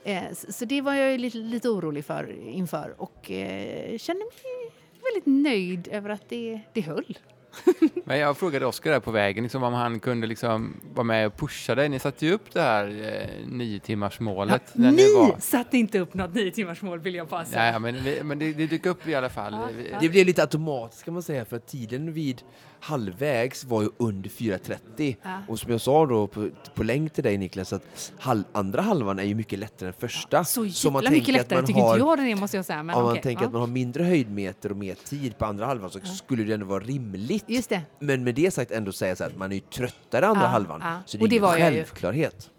Eh, 0.06 0.24
så 0.50 0.66
det 0.66 0.82
var 0.82 0.94
jag 0.94 1.20
lite, 1.20 1.38
lite 1.38 1.70
orolig 1.70 2.06
för 2.06 2.48
inför 2.50 2.94
och 2.98 3.32
eh, 3.32 3.98
kände 3.98 4.24
mig 4.26 4.72
väldigt 5.04 5.26
nöjd 5.44 5.88
över 5.92 6.10
att 6.10 6.30
det, 6.30 6.60
det 6.74 6.82
höll. 6.82 7.18
Men 8.06 8.20
jag 8.20 8.38
frågade 8.38 8.66
Oskar 8.66 8.92
där 8.92 9.00
på 9.00 9.12
vägen 9.12 9.44
liksom, 9.44 9.64
om 9.64 9.74
han 9.74 10.00
kunde 10.00 10.28
liksom 10.28 10.74
vara 10.94 11.04
med 11.04 11.28
och 11.28 11.38
pusha 11.38 11.76
dig. 11.76 11.90
Ni 11.90 12.00
satte 12.00 12.26
ju 12.26 12.32
upp 12.34 12.54
det 12.54 12.62
här 12.62 12.88
eh, 12.88 13.48
nio 13.48 13.80
timmars 13.80 14.20
målet. 14.20 14.62
när 14.74 14.92
Ni 14.92 15.14
var... 15.16 15.36
satte 15.40 15.78
inte 15.78 16.00
upp 16.00 16.14
något 16.14 16.34
nio 16.34 16.52
timmars 16.52 16.82
mål 16.82 17.00
vill 17.00 17.16
jag 17.16 17.48
säga. 17.48 17.72
Ja, 17.72 17.80
men, 17.80 18.04
vi- 18.04 18.24
men 18.24 18.40
det, 18.40 18.54
det 18.54 18.68
dök 18.68 18.86
upp 18.86 19.08
i 19.08 19.16
alla 19.16 19.30
fall. 19.30 19.56
Vi- 19.78 19.96
Det 20.02 20.10
blev 20.10 20.26
lite 20.26 20.42
automatiskt 20.42 21.04
kan 21.06 21.14
man 21.14 21.24
säga 21.24 21.46
för 21.46 21.56
att 21.56 21.68
tiden 21.68 22.14
vid 22.14 22.42
halvvägs 22.86 23.64
var 23.66 23.82
ju 23.82 23.90
under 23.98 24.30
4.30 24.30 25.16
Ja. 25.24 25.38
och 25.48 25.60
som 25.60 25.72
jag 25.72 25.82
sa 25.82 26.06
då 26.06 26.28
på, 26.28 26.50
på 26.76 26.84
länk 26.84 27.14
till 27.14 27.24
dig 27.24 27.38
Niklas 27.38 27.74
att 27.74 28.14
hal, 28.20 28.44
andra 28.52 28.82
halvan 28.82 29.20
är 29.20 29.24
ju 29.24 29.36
mycket 29.36 29.60
lättare 29.60 29.88
än 29.88 29.94
första. 29.94 30.44
Så 30.46 30.70
Så 30.70 30.92
man 30.92 31.04
jävla 31.04 31.10
mycket 31.16 31.26
tänker 31.26 31.40
att 31.42 31.44
lättare 31.46 31.58
man 31.60 31.66
tycker 31.68 31.82
har- 31.82 31.96
inte 32.16 32.22
jag 32.24 32.30
är 32.32 32.36
måste 32.36 32.58
jag 32.58 32.66
säga. 32.66 32.84
Men 32.84 32.96
om 32.96 33.02
man 33.04 33.12
okej, 33.12 33.24
tänker 33.24 33.42
ja. 33.44 33.48
att 33.48 33.54
man 33.54 33.62
har 33.62 33.68
mindre 33.68 34.04
höjdmeter 34.04 34.72
och 34.72 34.78
mer 34.78 34.96
tid 34.96 35.38
på 35.38 35.46
andra 35.46 35.66
halvan 35.66 35.90
så 35.90 36.00
skulle 36.00 36.44
det 36.44 36.54
ändå 36.54 36.66
vara 36.66 36.84
rimligt. 36.84 37.46
Just 37.48 37.70
det. 37.70 37.82
Men 38.00 38.24
med 38.24 38.36
det 38.36 38.52
sagt 38.52 38.72
ändå 38.72 38.92
säga 38.92 39.16
så 39.16 39.24
att 39.24 39.38
man 39.38 39.52
är 39.52 39.56
ju 39.56 39.62
tröttare 39.62 40.28
andra 40.28 40.42
Ja, 40.44 40.48
halvan. 40.48 40.80
ja. 40.84 41.00
Så 41.06 41.18
det 41.18 41.22
Och 41.24 41.28
är 41.28 41.30
det 41.30 41.36
ingen 41.58 41.74
självklarhet. 41.74 42.52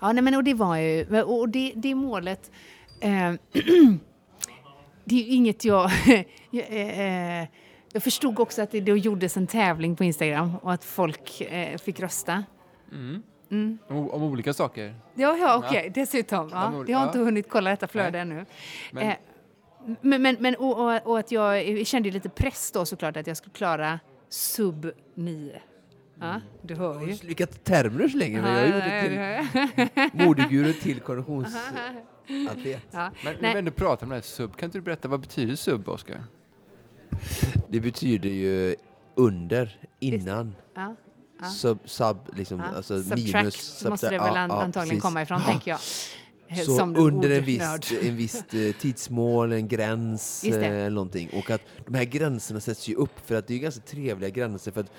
Ja, 0.00 0.12
nej, 0.12 0.22
men 0.22 0.34
och 0.34 0.44
det 0.44 0.54
var 0.54 0.76
ju, 0.76 1.22
och 1.22 1.48
det, 1.48 1.72
det 1.76 1.94
målet, 1.94 2.50
eh, 3.00 3.10
det 5.04 5.14
är 5.14 5.18
ju 5.18 5.26
inget 5.34 5.64
jag, 5.64 5.90
jag, 6.50 6.64
eh, 6.70 7.46
jag 7.92 8.02
förstod 8.02 8.40
också 8.40 8.62
att 8.62 8.70
det 8.70 8.80
då 8.80 8.96
gjordes 8.96 9.36
en 9.36 9.46
tävling 9.46 9.96
på 9.96 10.04
Instagram 10.04 10.56
och 10.56 10.72
att 10.72 10.84
folk 10.84 11.40
eh, 11.40 11.78
fick 11.78 12.00
rösta. 12.00 12.44
Mm. 12.92 13.22
Mm. 13.50 13.78
Om, 13.88 14.10
om 14.10 14.22
olika 14.22 14.52
saker. 14.52 14.94
Ja, 15.14 15.36
ja 15.36 15.56
okej, 15.56 15.92
dessutom. 15.94 16.48
De 16.50 16.56
Ja, 16.56 16.72
ol- 16.78 16.90
jag 16.90 16.98
har 16.98 17.04
ja. 17.04 17.08
inte 17.08 17.18
hunnit 17.18 17.48
kolla 17.48 17.70
detta 17.70 17.86
flöde 17.88 18.18
ännu. 18.18 18.46
Men- 18.92 19.08
Eh, 19.08 19.14
men, 20.00 20.22
men, 20.22 20.36
men 20.40 20.54
och, 20.54 20.78
och, 20.94 21.06
och 21.06 21.18
att 21.18 21.32
jag 21.32 21.86
kände 21.86 22.10
lite 22.10 22.28
press 22.28 22.70
då 22.72 22.84
såklart 22.86 23.16
att 23.16 23.26
jag 23.26 23.36
skulle 23.36 23.52
klara 23.52 24.00
sub 24.28 24.90
9. 25.14 25.60
Ja, 26.20 26.40
du 26.62 26.74
hör 26.74 27.06
ju. 27.06 27.12
Vilka 27.12 27.46
termer 27.46 28.08
så 28.08 28.16
länge, 28.16 28.42
men 28.42 28.70
jag 28.70 28.82
det 28.82 29.50
till 30.10 30.10
modeguru 30.26 30.72
till 30.72 31.00
konditionsatlet. 31.00 31.72
Ja. 32.90 33.10
Men 33.24 33.32
Nej. 33.32 33.36
när 33.40 33.52
vi 33.52 33.58
ändå 33.58 33.70
pratar 33.70 34.06
om 34.06 34.08
det 34.10 34.14
här 34.16 34.22
sub, 34.22 34.56
kan 34.56 34.66
inte 34.66 34.78
du 34.78 34.82
berätta 34.82 35.08
vad 35.08 35.20
betyder 35.20 35.54
sub, 35.56 35.88
Oskar? 35.88 36.24
Det 37.68 37.80
betyder 37.80 38.28
ju 38.30 38.76
under, 39.14 39.78
innan. 40.00 40.54
Ja. 40.74 40.94
Ja. 41.40 41.46
Sub, 41.48 41.78
sub 41.84 42.16
liksom, 42.36 42.58
Ja. 42.58 42.76
alltså 42.76 43.02
Subtract 43.02 43.34
minus. 43.34 43.84
måste 43.88 44.08
det 44.10 44.16
subtract- 44.18 44.24
väl 44.28 44.36
an- 44.36 44.50
antagligen 44.50 44.88
precis. 44.88 45.02
komma 45.02 45.22
ifrån, 45.22 45.40
tänker 45.42 45.70
jag. 45.70 45.80
Så 46.66 46.76
Som 46.76 46.96
under 46.96 47.30
en 47.30 47.44
viss, 47.44 47.62
en 48.02 48.16
viss 48.16 48.44
eh, 48.54 48.72
tidsmål, 48.72 49.52
en 49.52 49.68
gräns 49.68 50.44
eh, 50.44 50.54
eller 50.54 50.90
någonting. 50.90 51.30
Och 51.32 51.50
att 51.50 51.60
de 51.86 51.94
här 51.94 52.04
gränserna 52.04 52.60
sätts 52.60 52.88
ju 52.88 52.94
upp 52.94 53.26
för 53.26 53.34
att 53.34 53.46
det 53.46 53.54
är 53.54 53.58
ganska 53.58 53.80
trevliga 53.80 54.30
gränser 54.30 54.72
för 54.72 54.80
att 54.80 54.92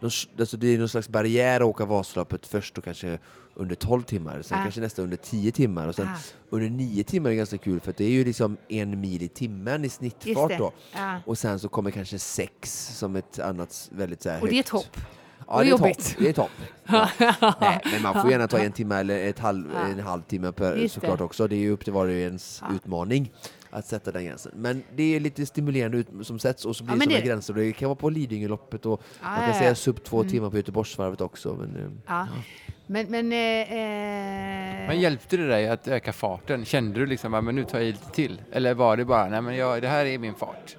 de, 0.00 0.10
alltså 0.38 0.56
det 0.56 0.66
är 0.74 0.78
någon 0.78 0.88
slags 0.88 1.08
barriär 1.08 1.60
att 1.60 1.66
åka 1.66 1.84
Vasaloppet 1.84 2.46
först 2.46 2.78
och 2.78 2.84
kanske 2.84 3.18
under 3.54 3.74
12 3.74 4.02
timmar, 4.02 4.42
sen 4.42 4.58
Ah. 4.58 4.62
kanske 4.62 4.80
nästa 4.80 5.02
under 5.02 5.16
10 5.16 5.52
timmar 5.52 5.88
och 5.88 5.94
sen 5.94 6.06
Ah. 6.08 6.18
under 6.50 6.70
9 6.70 7.04
timmar 7.04 7.30
är 7.30 7.34
ganska 7.34 7.58
kul 7.58 7.80
för 7.80 7.94
det 7.96 8.04
är 8.04 8.10
ju 8.10 8.24
liksom 8.24 8.56
en 8.68 9.00
mil 9.00 9.22
i 9.22 9.28
timmen 9.28 9.84
i 9.84 9.88
snittfart 9.88 10.58
då. 10.58 10.72
Ja. 10.94 11.20
Och 11.26 11.38
sen 11.38 11.58
så 11.58 11.68
kommer 11.68 11.90
kanske 11.90 12.18
sex 12.18 12.86
som 12.98 13.16
ett 13.16 13.38
annat 13.38 13.88
väldigt 13.92 14.22
så 14.22 14.30
här 14.30 14.40
Och 14.40 14.46
det 14.48 14.52
är 14.52 14.56
högt. 14.56 14.68
topp. 14.68 14.96
Ja, 15.48 15.58
det 15.58 15.66
är 15.66 15.70
jobbigt. 15.70 16.08
topp. 16.08 16.16
Det 16.18 16.28
är 16.28 16.32
topp. 16.32 16.50
Ja. 17.40 17.54
Nej, 17.60 17.80
men 17.92 18.02
man 18.02 18.22
får 18.22 18.30
gärna 18.30 18.48
ta 18.48 18.58
en 18.58 18.72
timme 18.72 18.94
eller 18.96 19.28
ett 19.28 19.38
halv, 19.38 19.76
en 19.76 20.00
halvtimme 20.00 20.52
per, 20.52 20.88
såklart 20.88 21.20
också. 21.20 21.48
Det 21.48 21.56
är 21.56 21.60
ju 21.60 21.70
upp 21.70 21.84
till 21.84 21.92
var 21.92 22.06
och 22.06 22.12
ens 22.12 22.62
utmaning 22.74 23.32
att 23.74 23.86
sätta 23.86 24.12
den 24.12 24.24
gränsen. 24.24 24.52
Men 24.56 24.82
det 24.96 25.16
är 25.16 25.20
lite 25.20 25.46
stimulerande 25.46 25.98
ut, 25.98 26.08
som 26.22 26.38
sätts 26.38 26.64
och 26.64 26.76
så 26.76 26.84
blir 26.84 26.92
Ja, 26.92 26.94
det 26.94 26.98
men 26.98 27.08
sådana 27.08 27.24
gränser. 27.26 27.54
Det 27.54 27.72
kan 27.72 27.88
vara 27.88 27.96
på 27.96 28.10
Lidingöloppet 28.10 28.86
och 28.86 29.02
Ja, 29.22 29.28
man 29.28 29.38
kan 29.38 29.48
ja, 29.48 29.54
säga 29.58 29.74
sub 29.74 30.04
två 30.04 30.20
Mm. 30.20 30.30
timmar 30.30 30.50
på 30.50 30.56
Göteborgsvarvet 30.56 31.20
också. 31.20 31.54
Men, 31.54 31.76
eh, 31.76 31.90
Ja. 32.06 32.26
Men, 32.86 33.06
men... 33.10 33.32
Eh, 33.32 33.72
eh, 33.72 34.88
Men 34.88 35.00
hjälpte 35.00 35.36
det 35.36 35.48
dig 35.48 35.68
att 35.68 35.88
öka 35.88 36.12
farten? 36.12 36.64
Kände 36.64 37.00
du 37.00 37.06
liksom 37.06 37.34
att 37.34 37.54
nu 37.54 37.64
tar 37.64 37.78
jag 37.78 37.88
i 37.88 37.92
lite 37.92 38.10
till? 38.10 38.42
Eller 38.52 38.74
var 38.74 38.96
det 38.96 39.04
bara, 39.04 39.28
nej 39.28 39.42
men 39.42 39.56
jag, 39.56 39.82
det 39.82 39.88
här 39.88 40.06
är 40.06 40.18
min 40.18 40.34
fart? 40.34 40.76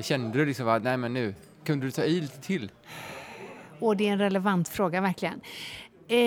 Kände 0.00 0.38
du 0.38 0.46
liksom 0.46 0.68
att, 0.68 0.82
nej 0.82 0.96
men 0.96 1.14
nu, 1.14 1.34
kunde 1.64 1.86
du 1.86 1.90
ta 1.90 2.02
i 2.04 2.20
lite 2.20 2.40
till? 2.40 2.70
Och 3.80 3.96
det 3.96 4.08
är 4.08 4.12
en 4.12 4.18
relevant 4.18 4.68
fråga, 4.68 5.00
verkligen. 5.00 5.40
Eh, 6.08 6.18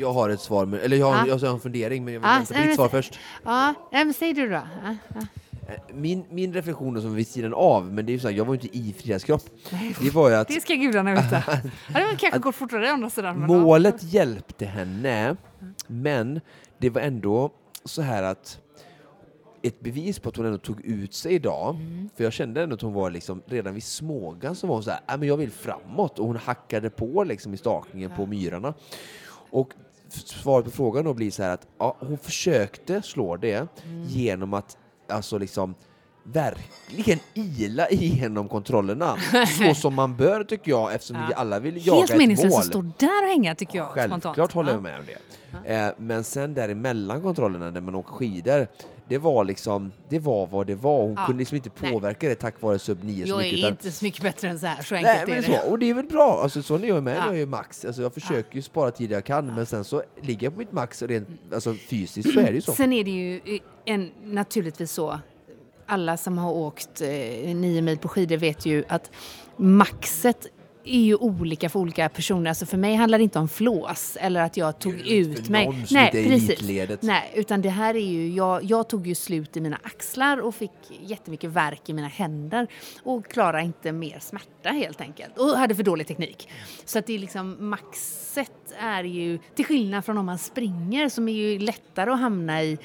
jag 0.00 0.12
har 0.12 0.28
ett 0.30 0.40
svar, 0.40 0.66
men, 0.66 0.80
eller 0.80 0.96
jag 0.96 1.14
Ja. 1.14 1.24
jag 1.26 1.38
har 1.38 1.48
en 1.54 1.60
fundering 1.60 2.04
men 2.04 2.14
jag 2.14 2.20
vill 2.20 2.28
Ja, 2.28 2.36
vänta 2.36 2.54
på 2.54 2.60
ditt 2.66 2.74
svar 2.76 2.88
först. 2.88 3.18
ja, 3.44 3.74
men 3.90 4.14
säg 4.14 4.32
du 4.32 4.48
då. 4.48 4.54
Ja, 4.54 4.96
ja. 5.14 5.20
Eh, 5.68 5.94
Min, 5.94 6.24
min 6.30 6.52
reflektion 6.54 6.94
då 6.94 7.00
som 7.00 7.14
vid 7.14 7.26
sidan 7.28 7.54
av, 7.54 7.92
men 7.92 8.06
det 8.06 8.10
är 8.12 8.14
ju 8.14 8.20
så 8.20 8.28
här, 8.28 8.36
jag 8.36 8.44
var 8.44 8.54
ju 8.54 8.60
inte 8.60 8.78
i 8.78 8.92
Friadskropp. 8.98 9.42
Det 10.00 10.10
var 10.14 10.28
ju 10.30 10.34
att 10.36 10.48
Det 10.48 10.60
ska 10.60 10.74
gudarna 10.74 11.14
veta. 11.14 11.42
Ja, 11.94 12.00
det 12.10 12.16
kanske 12.18 12.38
gått 12.38 12.54
fortare 12.54 12.90
andra 12.92 13.10
sidan. 13.10 13.40
ja. 13.40 13.46
Målet 13.46 14.02
hjälpte 14.02 14.66
henne, 14.66 15.36
men 15.86 16.40
det 16.78 16.90
var 16.90 17.00
ändå 17.00 17.50
så 17.84 18.02
här 18.02 18.22
att 18.22 18.58
ett 19.62 19.80
bevis 19.80 20.18
på 20.18 20.28
att 20.28 20.36
hon 20.36 20.46
ändå 20.46 20.58
tog 20.58 20.80
ut 20.84 21.14
sig 21.14 21.32
idag, 21.34 21.74
Mm. 21.74 22.08
för 22.16 22.24
jag 22.24 22.32
kände 22.32 22.62
ändå 22.62 22.74
att 22.74 22.80
hon 22.82 22.92
var 22.92 23.10
liksom, 23.10 23.42
redan 23.46 23.74
vid 23.74 23.82
Smågan 23.84 24.54
så 24.54 24.66
var 24.66 24.74
hon 24.74 24.82
så 24.82 24.90
här, 24.90 25.00
"Nej, 25.08 25.18
men 25.18 25.28
jag 25.28 25.36
vill 25.36 25.50
framåt 25.50 26.18
och 26.18 26.26
hon 26.26 26.36
hackade 26.36 26.90
på 26.90 27.24
liksom 27.24 27.54
i 27.54 27.56
stakningen 27.56 28.10
på 28.16 28.26
myrarna. 28.26 28.74
Och 29.50 29.70
svaret 30.12 30.64
på 30.64 30.70
frågan 30.70 31.04
då 31.04 31.14
blir 31.14 31.30
så 31.30 31.42
här 31.42 31.50
att 31.54 31.66
ja, 31.78 31.96
hon 32.00 32.18
försökte 32.18 33.02
slå 33.02 33.36
det 33.36 33.54
Mm. 33.84 34.04
genom 34.08 34.54
att 34.54 34.76
alltså 35.08 35.38
liksom 35.38 35.74
verkligen 36.24 37.18
ila 37.34 37.88
igenom 37.88 38.48
kontrollerna. 38.48 39.16
Så 39.58 39.74
som 39.74 39.94
man 39.94 40.16
bör 40.16 40.44
tycker 40.44 40.70
jag 40.70 40.94
eftersom 40.94 41.16
vi 41.16 41.22
Ja. 41.30 41.36
alla 41.36 41.58
vill 41.58 41.86
jaga 41.86 41.98
Helt 41.98 42.10
ett 42.10 42.18
meningslöst 42.18 42.52
mål. 42.52 42.60
att 42.60 42.66
stå 42.66 43.06
där 43.06 43.22
och 43.24 43.28
hänga 43.28 43.54
tycker 43.54 43.78
jag. 43.78 43.86
Självklart 43.88 44.22
spontant. 44.22 44.52
håller 44.52 44.70
Ja. 44.70 44.76
jag 44.76 44.82
med 44.82 44.98
om 44.98 45.04
det. 45.64 45.74
Eh, 45.74 45.92
men 45.98 46.24
sen 46.24 46.54
däremellan 46.54 47.22
kontrollerna 47.22 47.70
när 47.70 47.80
man 47.80 47.94
åker 47.94 48.12
skidor, 48.12 48.66
det 49.10 49.18
var 49.18 49.44
liksom, 49.44 49.92
det 50.08 50.18
var 50.18 50.46
vad 50.46 50.66
det 50.66 50.74
var. 50.74 51.02
Hon 51.02 51.14
Ja. 51.16 51.26
kunde 51.26 51.38
liksom 51.38 51.56
inte 51.56 51.70
Nej. 51.80 51.92
påverka 51.92 52.28
det 52.28 52.34
tack 52.34 52.62
vare 52.62 52.78
sub 52.78 53.04
9 53.04 53.24
så 53.26 53.30
Jag 53.30 53.36
mycket. 53.38 53.52
är 53.54 53.58
utan- 53.58 53.70
inte 53.70 53.90
så 53.92 54.04
mycket 54.04 54.22
bättre 54.22 54.48
än 54.48 54.58
så 54.58 54.66
här, 54.66 54.82
så 54.82 54.94
Nej, 54.94 55.04
enkelt 55.06 55.28
men 55.28 55.38
är 55.38 55.42
så, 55.42 55.50
det. 55.52 55.70
och 55.70 55.78
det 55.78 55.90
är 55.90 55.94
väl 55.94 56.06
bra. 56.06 56.40
Alltså, 56.42 56.62
så 56.62 56.74
är 56.74 56.84
jag 56.84 57.02
med. 57.02 57.16
Ja. 57.16 57.24
Jag 57.26 57.34
är 57.34 57.38
ju 57.38 57.46
max. 57.46 57.84
Alltså, 57.84 58.02
jag 58.02 58.14
försöker 58.14 58.56
ju 58.56 58.62
spara 58.62 58.90
tid 58.90 59.10
jag 59.10 59.24
kan, 59.24 59.54
men 59.54 59.66
sen 59.66 59.84
så 59.84 60.02
ligger 60.22 60.46
jag 60.46 60.52
på 60.52 60.58
mitt 60.58 60.72
max 60.72 61.02
rent 61.02 61.28
alltså, 61.54 61.74
fysiskt 61.74 62.32
så 62.34 62.40
är 62.40 62.44
det 62.44 62.52
ju 62.52 62.60
så. 62.60 62.72
Sen 62.72 62.92
är 62.92 63.04
det 63.04 63.10
ju 63.10 63.58
en, 63.84 64.10
naturligtvis 64.24 64.92
så, 64.92 65.18
alla 65.86 66.16
som 66.16 66.38
har 66.38 66.52
åkt 66.52 67.00
eh, 67.00 67.08
nio 67.54 67.82
mil 67.82 67.98
på 67.98 68.08
skidor 68.08 68.36
vet 68.36 68.66
ju 68.66 68.84
att 68.88 69.10
maxet 69.56 70.46
är 70.84 71.00
ju 71.00 71.16
olika 71.16 71.68
för 71.68 71.80
olika 71.80 72.08
personer. 72.08 72.50
Alltså 72.50 72.66
för 72.66 72.76
mig 72.76 72.94
handlar 72.94 73.18
det 73.18 73.24
inte 73.24 73.38
om 73.38 73.48
flås 73.48 74.16
eller 74.20 74.42
att 74.42 74.56
jag 74.56 74.78
tog 74.78 75.00
ut 75.00 75.48
mig. 75.48 75.84
i 76.14 76.18
elitledet. 76.18 77.02
Nej, 77.02 77.32
utan 77.34 77.62
det 77.62 77.68
här 77.68 77.94
är 77.94 78.06
ju, 78.06 78.34
jag, 78.34 78.64
jag 78.64 78.88
tog 78.88 79.06
ju 79.06 79.14
slut 79.14 79.56
i 79.56 79.60
mina 79.60 79.78
axlar 79.82 80.38
och 80.38 80.54
fick 80.54 80.70
jättemycket 81.00 81.50
värk 81.50 81.88
i 81.88 81.92
mina 81.92 82.08
händer 82.08 82.66
och 83.02 83.26
klarade 83.26 83.62
inte 83.62 83.92
mer 83.92 84.18
smärta 84.20 84.68
helt 84.68 85.00
enkelt. 85.00 85.38
Och 85.38 85.48
hade 85.48 85.74
för 85.74 85.82
dålig 85.82 86.06
teknik. 86.06 86.48
Så 86.84 86.98
att 86.98 87.06
det 87.06 87.14
är 87.14 87.18
liksom 87.18 87.56
maxet 87.68 88.52
är 88.78 89.04
ju, 89.04 89.38
till 89.54 89.64
skillnad 89.64 90.04
från 90.04 90.18
om 90.18 90.26
man 90.26 90.38
springer 90.38 91.08
som 91.08 91.28
är 91.28 91.32
ju 91.32 91.58
lättare 91.58 92.10
att 92.10 92.20
hamna 92.20 92.62
i, 92.62 92.78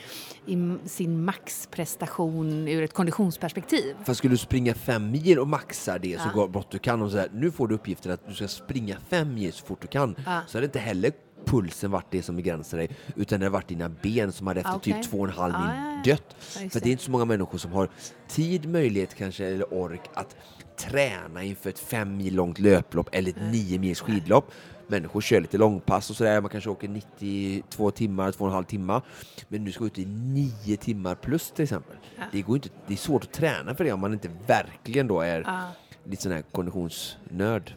i 0.48 0.76
sin 0.89 1.26
maxprestation 1.26 2.68
ur 2.68 2.84
ett 2.84 2.93
konditionsperspektiv. 2.93 3.96
Fast 4.04 4.18
skulle 4.18 4.34
du 4.34 4.38
springa 4.38 4.74
fem 4.74 5.12
mil 5.12 5.39
och 5.39 5.48
maxa 5.48 5.98
det 6.00 6.22
så 6.22 6.28
Ja. 6.28 6.34
går 6.34 6.48
bort 6.48 6.72
du 6.72 6.80
kan 6.80 7.02
och 7.02 7.12
så 7.12 7.18
här, 7.18 7.30
nu 7.34 7.52
får 7.52 7.68
du 7.68 7.76
uppgiften 7.76 8.12
att 8.12 8.28
du 8.28 8.34
ska 8.34 8.48
springa 8.48 8.98
fem 9.10 9.34
mil 9.34 9.54
så 9.54 9.66
fort 9.66 9.82
du 9.82 9.88
kan. 9.88 10.16
Ja. 10.26 10.41
Så 10.48 10.58
hade 10.58 10.66
inte 10.66 10.80
heller 10.80 11.12
pulsen 11.46 11.91
varit 11.91 12.06
det 12.12 12.22
som 12.24 12.36
begränsar 12.36 12.78
dig 12.78 12.89
utan 13.16 13.39
det 13.39 13.46
har 13.46 13.52
varit 13.52 13.68
dina 13.68 13.89
ben 13.89 14.32
som 14.32 14.48
hade 14.48 14.60
efter 14.60 14.74
Ah, 14.74 14.76
okej. 14.76 14.93
typ 14.93 15.12
två 15.12 15.18
och 15.20 15.26
en 15.28 15.34
halv 15.34 15.54
mil 15.54 15.70
ja. 15.76 16.02
dött. 16.12 16.36
Ja, 16.62 16.70
För 16.70 16.80
det 16.80 16.89
är 16.89 16.91
inte 16.91 17.04
så 17.04 17.12
många 17.12 17.26
människor 17.26 17.58
som 17.58 17.72
har 17.72 17.89
tid, 18.28 18.70
möjlighet 18.70 19.16
kanske 19.16 19.46
eller 19.46 19.74
ork 19.74 20.02
att 20.14 20.36
träna 20.78 21.43
inför 21.43 21.69
ett 21.69 21.80
fem 21.80 22.17
mil 22.17 22.36
långt 22.36 22.59
löplopp 22.59 23.09
eller 23.11 23.30
ett 23.30 23.41
nio 23.51 23.80
mils 23.80 24.01
skidlopp. 24.01 24.51
Människor 24.88 25.21
kör 25.21 25.41
lite 25.41 25.57
långpass 25.57 26.09
och 26.09 26.15
sådär, 26.15 26.41
man 26.41 26.49
kanske 26.49 26.69
åker 26.69 26.88
92 26.88 27.91
timmar, 27.91 28.32
två 28.32 28.43
och 28.43 28.49
en 28.49 28.53
halv 28.55 28.63
timme. 28.65 29.01
Men 29.47 29.63
nu 29.63 29.71
ska 29.71 29.86
ut 29.86 29.99
i 29.99 30.05
nio 30.05 30.78
timmar 30.78 31.15
plus 31.15 31.51
till 31.51 31.63
exempel. 31.63 31.95
Ja. 32.17 32.23
Det, 32.32 32.41
går 32.41 32.55
inte, 32.55 32.69
det 32.88 32.93
är 32.93 32.97
svårt 32.97 33.23
att 33.23 33.32
träna 33.34 33.76
för 33.76 33.84
det 33.84 33.91
om 33.93 33.99
man 33.99 34.13
inte 34.13 34.30
verkligen 34.47 35.07
då 35.07 35.21
är 35.21 35.41
Ja. 35.45 35.61
lite 36.03 36.23
sån 36.23 36.32
här 36.32 36.41
konditionsnörd. 36.51 37.73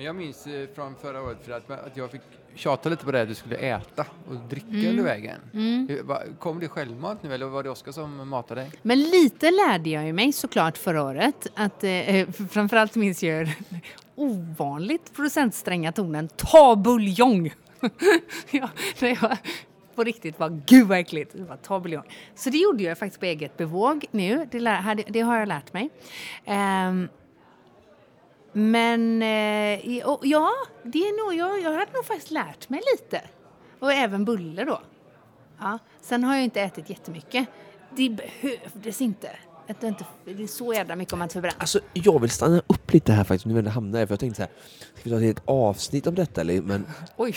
Men 0.00 0.06
jag 0.06 0.16
minns 0.16 0.46
eh, 0.46 0.68
från 0.74 0.94
förra 0.96 1.22
året 1.22 1.38
för 1.44 1.52
att, 1.52 1.70
att 1.70 1.96
jag 1.96 2.10
fick 2.10 2.20
tjata 2.54 2.88
lite 2.88 3.04
på 3.04 3.10
det 3.12 3.22
att 3.22 3.28
du 3.28 3.34
skulle 3.34 3.56
äta 3.56 4.06
och 4.28 4.36
dricka 4.36 4.66
Mm. 4.70 4.86
under 4.90 5.04
vägen. 5.04 5.40
Mm. 5.54 6.06
Va- 6.06 6.22
Kom 6.38 6.60
det 6.60 6.68
självmant 6.68 7.22
nu 7.22 7.34
eller 7.34 7.46
var 7.46 7.62
det 7.62 7.70
Oskar 7.70 7.92
som 7.92 8.28
matade 8.28 8.60
dig? 8.60 8.70
Men 8.82 8.98
lite 9.02 9.50
lärde 9.50 9.90
jag 9.90 10.06
ju 10.06 10.12
mig 10.12 10.32
såklart 10.32 10.78
förra 10.78 11.02
året. 11.02 11.46
Att, 11.54 11.84
eh, 11.84 12.28
framförallt 12.50 12.94
minns 12.96 13.22
jag 13.22 13.46
den 13.46 13.80
ovanligt 14.14 15.16
procentstränga 15.16 15.92
tonen 15.92 16.28
ta 16.36 16.76
buljong. 16.76 17.52
ja, 18.50 18.68
jag 19.00 19.36
på 19.94 20.04
riktigt 20.04 20.38
var 20.38 20.62
gud 20.66 20.86
vad 20.88 20.98
äckligt. 20.98 21.32
Det 21.36 21.42
var 21.44 21.56
ta 21.56 21.80
buljong. 21.80 22.04
Så 22.34 22.50
det 22.50 22.58
gjorde 22.58 22.82
jag 22.82 22.98
faktiskt 22.98 23.20
på 23.20 23.26
eget 23.26 23.56
bevåg 23.56 24.04
nu. 24.10 24.48
Det, 24.50 24.60
lär, 24.60 25.04
det 25.08 25.20
har 25.20 25.38
jag 25.38 25.48
lärt 25.48 25.72
mig. 25.72 25.90
Ehm, 26.44 27.08
men 28.52 29.22
eh, 29.22 30.06
och, 30.06 30.26
ja, 30.26 30.50
det 30.82 30.98
är 30.98 31.24
nog, 31.24 31.34
jag, 31.34 31.60
jag 31.62 31.78
hade 31.78 31.92
nog 31.92 32.04
faktiskt 32.04 32.30
lärt 32.30 32.68
mig 32.68 32.80
lite. 32.92 33.22
Och 33.78 33.92
även 33.92 34.24
bulle 34.24 34.64
då. 34.64 34.80
Ja. 35.60 35.78
Sen 36.00 36.24
har 36.24 36.34
jag 36.34 36.44
inte 36.44 36.60
ätit 36.60 36.90
jättemycket. 36.90 37.48
Det 37.96 38.10
behövdes 38.10 39.00
inte. 39.00 39.30
Att 39.68 39.80
det, 39.80 39.88
inte 39.88 40.04
det 40.24 40.42
är 40.42 40.46
så 40.46 40.72
jävla 40.72 40.96
mycket 40.96 41.12
om 41.12 41.18
man 41.18 41.28
förbränner. 41.28 41.60
Alltså, 41.60 41.80
jag 41.92 42.20
vill 42.20 42.30
stanna 42.30 42.62
upp 42.66 42.92
lite 42.92 43.12
här 43.12 43.24
faktiskt, 43.24 43.46
nu 43.46 43.54
när 43.54 43.62
det 43.62 43.70
hamnar 43.70 43.98
här, 43.98 44.06
för 44.06 44.12
jag 44.12 44.20
tänkte 44.20 44.36
så 44.36 44.42
här, 44.42 44.52
ska 44.94 45.02
vi 45.04 45.10
ta 45.10 45.16
ett 45.16 45.22
helt 45.22 45.42
avsnitt 45.44 46.06
om 46.06 46.14
detta? 46.14 46.40
Eller? 46.40 46.62
Men, 46.62 46.86
Oj! 47.16 47.34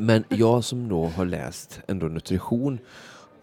men 0.00 0.24
jag 0.28 0.64
som 0.64 0.88
då 0.88 1.06
har 1.06 1.24
läst 1.24 1.80
ändå 1.88 2.06
nutrition 2.06 2.78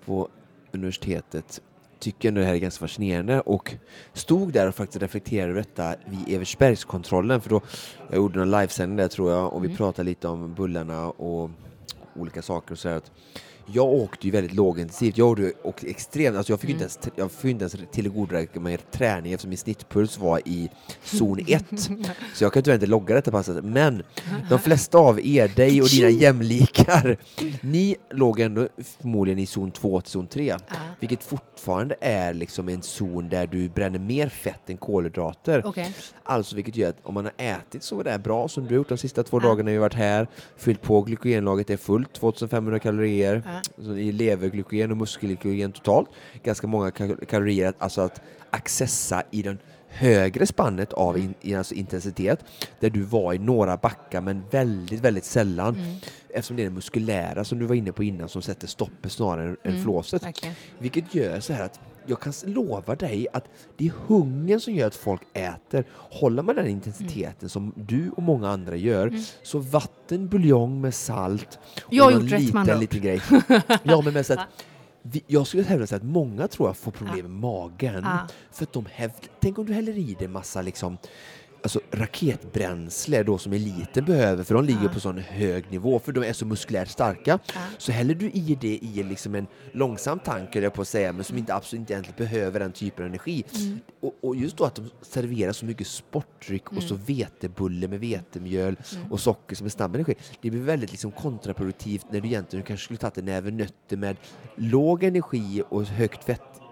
på 0.06 0.30
universitetet 0.72 1.62
tycker 2.02 2.28
ändå 2.28 2.42
det 2.42 2.48
här 2.48 2.54
är 2.54 2.58
ganska 2.58 2.84
fascinerande 2.88 3.42
och 3.42 3.76
stod 4.14 4.54
där 4.54 4.68
och 4.68 4.76
faktiskt 4.76 5.02
reflekterade 5.02 5.52
över 5.52 5.62
detta 5.62 5.96
vid 6.06 6.36
Eversbergskontrollen 6.36 7.42
för 7.42 7.50
då 7.50 7.62
jag 8.10 8.16
gjorde 8.18 8.40
någon 8.40 8.52
livesändning 8.52 8.98
där 8.98 9.08
tror 9.08 9.32
jag 9.32 9.54
och 9.54 9.66
vi 9.66 9.76
pratade 9.76 10.10
lite 10.10 10.28
om 10.28 10.54
bullarna 10.54 11.10
och 11.10 11.50
olika 12.16 12.42
saker 12.42 12.72
och 12.72 12.80
så 12.80 12.90
här 12.90 12.98
att 12.98 13.12
jag 13.66 13.86
åkte 13.90 14.28
ju 14.28 14.32
väldigt 14.32 14.54
lågintensivt. 14.54 15.18
Jag 15.18 15.52
åkte, 15.64 15.88
extremt, 15.88 16.38
alltså 16.38 16.54
jag 16.54 16.60
fick 16.60 16.70
ju 16.70 16.74
inte 16.74 16.84
ens, 16.84 17.00
jag 17.16 17.32
fick 17.32 17.52
inte 17.52 17.64
ens 17.64 17.76
tillgodoräkna 17.92 18.62
mig 18.62 18.78
träning 18.78 19.34
eftersom 19.34 19.50
min 19.50 19.58
snittpuls 19.58 20.18
var 20.18 20.42
i 20.46 20.70
zon 21.04 21.40
1. 21.48 21.66
Så 22.34 22.44
jag 22.44 22.54
kan 22.54 22.64
tyvärr 22.64 22.76
inte 22.76 22.88
logga 22.88 23.16
detta 23.16 23.32
passet. 23.32 23.64
Men 23.66 24.04
de 24.50 24.60
flesta 24.64 24.98
av 24.98 25.20
er, 25.20 25.48
dig 25.48 25.82
och 25.82 25.88
dina 25.88 26.10
jämlikar, 26.10 27.18
ni 27.62 27.96
låg 28.12 28.40
ändå 28.40 28.68
förmodligen 29.02 29.40
i 29.40 29.46
zon 29.46 29.72
2 29.72 30.02
till 30.02 30.12
zon 30.12 30.28
3. 30.28 30.56
Vilket 31.00 31.24
fortfarande 31.24 31.96
är 32.02 32.34
liksom 32.34 32.70
en 32.70 32.82
zon 32.82 33.30
där 33.30 33.48
du 33.48 33.70
bränner 33.70 34.00
mer 34.00 34.30
fett 34.30 34.70
än 34.70 34.78
kolhydrater. 34.78 35.62
Okej. 35.66 35.96
Alltså 36.24 36.56
vilket 36.56 36.76
gör 36.76 36.90
att 36.90 36.98
om 37.04 37.14
man 37.14 37.26
har 37.26 37.34
ätit 37.38 37.84
så 37.84 38.04
där 38.04 38.18
bra 38.18 38.48
som 38.48 38.64
du 38.64 38.70
har 38.70 38.76
gjort 38.76 38.90
de 38.90 38.98
sista 38.98 39.24
två 39.24 39.40
dagarna 39.40 39.72
vi 39.72 39.78
varit 39.78 39.94
här, 39.94 40.28
fyllt 40.58 40.82
på 40.82 41.02
glykogenlagret 41.02 41.70
är 41.70 41.78
fullt, 41.78 42.14
2500 42.14 42.80
kalorier 42.80 43.44
så 43.78 43.96
i 43.96 44.12
leverglykogen 44.12 44.92
och 44.92 44.98
muskelglykogen 44.98 45.72
totalt. 45.72 46.10
Ganska 46.44 46.68
många 46.68 46.90
ka- 46.90 47.26
kalorier, 47.26 47.70
att- 47.70 47.82
alltså 47.82 48.02
att 48.02 48.22
accessa 48.50 49.24
i 49.32 49.42
den 49.42 49.58
högre 49.88 50.46
spannet 50.46 50.94
av 50.94 51.18
in, 51.18 51.34
alltså 51.58 51.74
intensitet 51.74 52.40
där 52.80 52.90
du 52.90 53.02
var 53.02 53.34
i 53.34 53.38
några 53.38 53.78
backar 53.78 54.22
men 54.22 54.44
väldigt, 54.52 55.00
väldigt 55.00 55.26
sällan 55.26 55.78
eftersom 56.30 56.56
det 56.58 56.64
är 56.64 56.68
det 56.70 56.70
muskulära 56.76 57.44
som 57.44 57.60
du 57.60 57.66
var 57.66 57.76
inne 57.76 57.92
på 57.92 58.04
innan 58.04 58.30
som 58.30 58.42
sätter 58.42 58.68
stoppet 58.68 59.12
snarare 59.12 59.48
än, 59.50 59.58
än 59.64 59.84
flåset. 59.84 60.24
verkligen. 60.24 60.56
Vilket 60.80 61.16
gör 61.16 61.40
så 61.40 61.54
här 61.54 61.66
att 61.66 61.80
jag 62.06 62.20
kan 62.20 62.34
lova 62.46 62.96
dig 62.96 63.28
att 63.34 63.46
det 63.78 63.88
är 63.88 63.92
hungern 64.08 64.60
som 64.60 64.74
gör 64.74 64.88
att 64.88 64.96
folk 64.96 65.22
äter. 65.34 65.86
Håller 65.94 66.44
man 66.44 66.56
den 66.56 66.68
intensiteten 66.68 67.50
som 67.50 67.74
du 67.76 68.10
och 68.10 68.24
många 68.24 68.50
andra 68.50 68.76
gör, 68.76 69.14
så 69.44 69.60
vatten, 69.60 70.28
buljong 70.28 70.82
med 70.82 70.94
salt 70.94 71.60
och 71.86 71.94
Jag 71.94 72.04
har 72.04 72.12
någon 72.12 72.22
gjort 72.22 72.32
rätt, 72.32 72.42
liten, 72.42 72.70
ord. 72.70 72.80
liten 72.80 73.02
grej. 73.02 73.22
Ja, 73.84 74.02
men 74.02 74.14
med 74.14 74.26
så 74.26 74.34
att 74.34 74.48
vi, 75.02 75.24
jag 75.28 75.48
skulle 75.48 75.64
hävda 75.64 75.96
att 75.96 76.04
många 76.04 76.48
tror 76.48 76.70
jag 76.70 76.78
får 76.78 76.92
problem 76.92 77.22
med 77.22 77.32
magen. 77.32 78.02
Ja. 78.04 78.28
För 78.52 78.64
att 78.64 78.74
de 78.74 78.86
hävd, 78.92 79.14
tänk 79.40 79.60
om 79.60 79.66
du 79.66 79.74
häller 79.74 79.98
i 79.98 80.14
dig 80.20 80.28
massa 80.28 80.62
liksom 80.62 80.98
Alltså 81.64 81.80
raketbränsle 81.92 83.24
då 83.24 83.38
som 83.38 83.54
eliten 83.54 84.06
behöver 84.06 84.44
för 84.44 84.56
de 84.56 84.66
ligger 84.66 84.90
på 84.90 85.00
sån 85.00 85.18
hög 85.18 85.72
nivå 85.72 86.00
för 86.00 86.12
de 86.12 86.24
är 86.24 86.34
så 86.34 86.46
muskulärt 86.46 86.90
starka. 86.90 87.40
Så 87.78 87.92
häller 87.92 88.16
du 88.16 88.30
i 88.30 88.58
det 88.62 88.78
i 88.78 89.04
liksom 89.04 89.36
en 89.36 89.48
långsam 89.72 90.20
tank 90.20 90.56
jag 90.56 90.74
på 90.74 90.82
att 90.82 90.88
säga 90.88 91.14
men 91.14 91.24
som 91.24 91.38
inte 91.38 91.54
absolut 91.54 91.80
inte 91.80 91.94
egentligen 91.94 92.18
behöver 92.18 92.60
den 92.60 92.72
typen 92.72 93.06
av 93.06 93.10
energi. 93.10 93.44
Och, 94.00 94.16
och 94.22 94.36
just 94.36 94.58
då 94.58 94.64
att 94.64 94.76
de 94.76 94.90
serverar 95.02 95.52
så 95.52 95.66
mycket 95.66 95.88
sportdryck 95.88 96.72
och 96.72 96.84
så 96.84 96.96
vetebulle 96.96 97.88
med 97.88 98.00
vetemjöl 98.00 98.76
och 99.10 99.20
socker 99.20 99.56
som 99.56 99.66
är 99.66 99.70
snabb 99.70 99.96
energi. 99.96 100.16
Det 100.42 100.50
blir 100.50 100.62
väldigt 100.62 100.92
liksom 100.92 101.12
kontraproduktivt 101.12 102.06
när 102.12 102.22
du 102.22 102.28
egentligen 102.28 102.66
kanske 102.66 102.84
skulle 102.84 102.98
tagit 102.98 103.18
en 103.18 103.26
näve 103.26 103.52
nötter 103.52 103.98
med 103.98 104.18
låg 104.56 105.04
energi 105.04 105.64
och 105.70 105.84
högt 105.86 106.30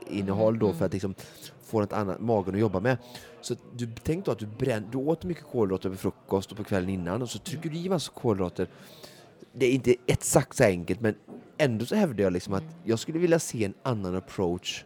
fettinnehåll 0.09 0.59
då 0.59 0.73
för 0.73 0.85
att 0.85 0.93
liksom 0.93 1.15
få 1.63 1.79
något 1.79 1.93
annat 1.93 2.19
magen 2.19 2.55
att 2.55 2.61
jobba 2.61 2.79
med. 2.79 2.97
Så 3.41 3.55
du 3.75 3.89
tänk 4.03 4.25
då 4.25 4.31
att 4.31 4.39
du, 4.39 4.45
bränn, 4.45 4.87
du 4.91 4.97
åt 4.97 5.23
mycket 5.23 5.43
kolhydrater 5.43 5.89
vid 5.89 5.99
frukost 5.99 6.51
och 6.51 6.57
på 6.57 6.63
kvällen 6.63 6.89
innan 6.89 7.21
och 7.21 7.29
så 7.29 7.39
trycker 7.39 7.69
du 7.69 7.77
i 7.77 7.89
massa 7.89 8.11
kolhydrater. 8.11 8.67
Det 9.53 9.65
är 9.65 9.71
inte 9.71 9.95
exakt 10.05 10.57
så 10.57 10.63
enkelt 10.63 11.01
men 11.01 11.15
ändå 11.57 11.85
så 11.85 11.95
hävdar 11.95 12.23
jag 12.23 12.33
liksom 12.33 12.53
att 12.53 12.63
jag 12.83 12.99
skulle 12.99 13.19
vilja 13.19 13.39
se 13.39 13.65
en 13.65 13.73
annan 13.83 14.15
approach 14.15 14.85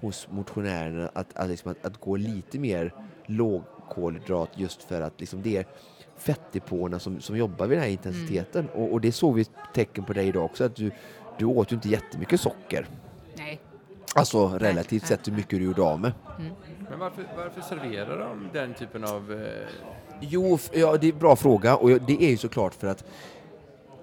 hos 0.00 0.28
motionärerna 0.30 1.10
att, 1.14 1.36
att, 1.36 1.48
liksom 1.48 1.70
att, 1.70 1.86
att 1.86 2.00
gå 2.00 2.16
lite 2.16 2.58
mer 2.58 2.94
lågkolhydrat 3.26 4.50
just 4.54 4.82
för 4.82 5.00
att 5.00 5.20
liksom 5.20 5.42
det 5.42 5.56
är 5.56 5.66
fettdepåerna 6.16 6.98
som, 6.98 7.20
som 7.20 7.36
jobbar 7.36 7.66
vid 7.66 7.78
den 7.78 7.84
här 7.84 7.90
intensiteten. 7.90 8.68
Och, 8.68 8.92
och 8.92 9.00
det 9.00 9.12
såg 9.12 9.34
vi 9.34 9.44
tecken 9.74 10.04
på 10.04 10.12
dig 10.12 10.28
idag 10.28 10.44
också 10.44 10.64
att 10.64 10.76
du, 10.76 10.90
du 11.38 11.44
åt 11.44 11.72
ju 11.72 11.76
inte 11.76 11.88
jättemycket 11.88 12.40
socker. 12.40 12.86
Nej. 13.36 13.60
Alltså 14.14 14.48
relativt 14.48 15.06
sett 15.06 15.26
hur 15.28 15.32
mycket 15.32 15.58
du 15.58 15.64
gjorde 15.64 15.82
av 15.82 16.00
med. 16.00 16.12
Men 16.90 16.98
varför, 16.98 17.24
varför 17.36 17.60
serverar 17.60 18.18
de 18.18 18.48
den 18.52 18.74
typen 18.74 19.04
av... 19.04 19.32
Eh, 19.32 19.68
Jo, 20.20 20.58
ja, 20.72 20.96
det 20.96 21.08
är 21.08 21.12
en 21.12 21.18
bra 21.18 21.36
fråga. 21.36 21.76
Och 21.76 21.88
det 21.90 22.22
är 22.24 22.30
ju 22.30 22.36
såklart 22.36 22.74
för 22.74 22.86
att 22.86 23.04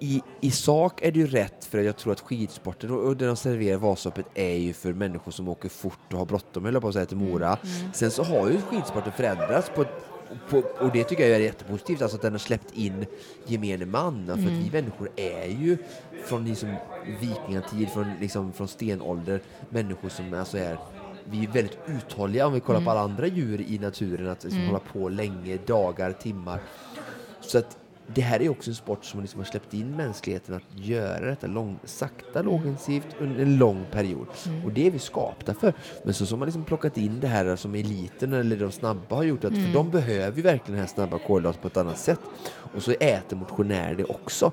i, 0.02 0.22
i 0.40 0.50
sak 0.50 1.02
är 1.02 1.12
det 1.12 1.18
ju 1.18 1.26
rätt 1.26 1.64
för 1.64 1.78
jag 1.78 1.96
tror 1.96 2.12
att 2.12 2.20
skidsporten 2.20 2.90
och, 2.90 2.98
och 3.06 3.16
det 3.16 3.26
de 3.26 3.36
serverar 3.36 3.78
Vasaloppet 3.78 4.26
är 4.34 4.54
ju 4.56 4.72
för 4.72 4.92
människor 4.92 5.32
som 5.32 5.48
åker 5.48 5.68
fort 5.68 5.98
och 6.12 6.18
har 6.18 6.26
bråttom, 6.26 6.64
höll 6.64 6.74
jag 6.74 6.82
på 6.82 6.88
att 6.88 6.94
säga, 6.94 7.06
till 7.06 7.16
Mora. 7.16 7.58
Sen 7.92 8.10
så 8.10 8.22
har 8.22 8.50
ju 8.50 8.60
skidsporten 8.60 9.12
förändrats 9.12 9.70
på, 9.74 9.82
ett- 9.82 10.04
på, 10.48 10.58
och 10.58 10.92
det 10.92 11.04
tycker 11.04 11.26
jag 11.26 11.36
är 11.36 11.40
jättepositivt, 11.40 12.02
alltså 12.02 12.16
att 12.16 12.22
den 12.22 12.32
har 12.32 12.38
släppt 12.38 12.74
in 12.74 13.06
gemene 13.46 13.86
man. 13.86 14.26
För 14.26 14.32
att 14.32 14.38
vi 14.38 14.70
människor 14.72 15.10
är 15.16 15.46
ju 15.46 15.78
från 16.24 16.44
liksom 16.44 16.74
vikingatid, 17.20 17.88
från, 17.88 18.14
liksom, 18.20 18.52
från 18.52 18.68
stenålder, 18.68 19.40
människor 19.68 20.08
som 20.08 20.34
alltså 20.34 20.58
är 20.58 20.78
vi 21.24 21.44
är 21.44 21.48
väldigt 21.48 21.78
uthålliga 21.86 22.46
om 22.46 22.52
vi 22.52 22.60
kollar 22.60 22.80
på 22.80 22.90
alla 22.90 23.00
andra 23.00 23.26
djur 23.26 23.60
i 23.60 23.78
naturen, 23.78 24.28
att 24.28 24.44
liksom 24.44 24.66
hålla 24.66 24.78
på 24.78 25.08
länge, 25.08 25.58
dagar, 25.66 26.12
timmar. 26.12 26.60
Så 27.40 27.58
att 27.58 27.78
det 28.14 28.20
här 28.20 28.42
är 28.42 28.48
också 28.48 28.70
en 28.70 28.74
sport 28.74 29.04
som 29.04 29.20
liksom 29.20 29.40
har 29.40 29.44
släppt 29.44 29.74
in 29.74 29.96
mänskligheten 29.96 30.54
att 30.54 30.62
göra 30.74 31.26
detta 31.26 31.46
lång, 31.46 31.78
sakta, 31.84 32.42
lågintensivt 32.42 33.06
under 33.20 33.42
en 33.42 33.58
lång 33.58 33.86
period. 33.90 34.26
Och 34.64 34.72
det 34.72 34.86
är 34.86 34.90
vi 34.90 34.98
skapta 34.98 35.54
för. 35.54 35.74
Men 36.04 36.14
så 36.14 36.26
som 36.26 36.38
man 36.38 36.46
liksom 36.46 36.64
plockat 36.64 36.98
in 36.98 37.20
det 37.20 37.26
här 37.26 37.56
som 37.56 37.74
eliten 37.74 38.32
eller 38.32 38.56
de 38.56 38.72
snabba 38.72 39.16
har 39.16 39.22
gjort, 39.22 39.44
att, 39.44 39.54
för 39.54 39.72
de 39.72 39.90
behöver 39.90 40.36
ju 40.36 40.42
verkligen 40.42 40.72
den 40.72 40.80
här 40.80 40.94
snabba 40.94 41.18
kolhydrater 41.18 41.60
på 41.60 41.68
ett 41.68 41.76
annat 41.76 41.98
sätt. 41.98 42.20
Och 42.74 42.82
så 42.82 42.90
äter 42.90 43.36
motionärer 43.36 43.94
det 43.94 44.04
också. 44.04 44.52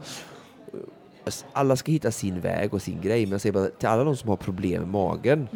Alla 1.53 1.75
ska 1.75 1.91
hitta 1.91 2.11
sin 2.11 2.41
väg 2.41 2.73
och 2.73 2.81
sin 2.81 3.01
grej, 3.01 3.25
men 3.25 3.31
jag 3.31 3.41
säger 3.41 3.53
bara 3.53 3.67
till 3.67 3.87
alla 3.87 4.03
de 4.03 4.17
som 4.17 4.29
har 4.29 4.37
problem 4.37 4.81
med 4.81 4.89
magen 4.89 5.47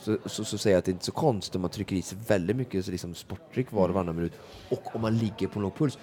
så, 0.00 0.18
så, 0.26 0.44
så 0.44 0.58
säger 0.58 0.74
jag 0.74 0.78
att 0.78 0.84
det 0.84 0.90
inte 0.90 1.02
är 1.02 1.04
så 1.04 1.12
konstigt 1.12 1.54
om 1.54 1.60
man 1.60 1.70
trycker 1.70 1.96
i 1.96 2.02
sig 2.02 2.18
väldigt 2.28 2.56
mycket 2.56 2.84
så 2.84 2.90
liksom 2.90 3.14
sportdryck 3.14 3.72
var 3.72 3.88
och 3.88 3.94
varannan 3.94 4.16
minut 4.16 4.32
och 4.68 4.94
om 4.94 5.00
man 5.00 5.18
ligger 5.18 5.46
på 5.46 5.60
låg 5.60 5.74
puls. 5.74 5.98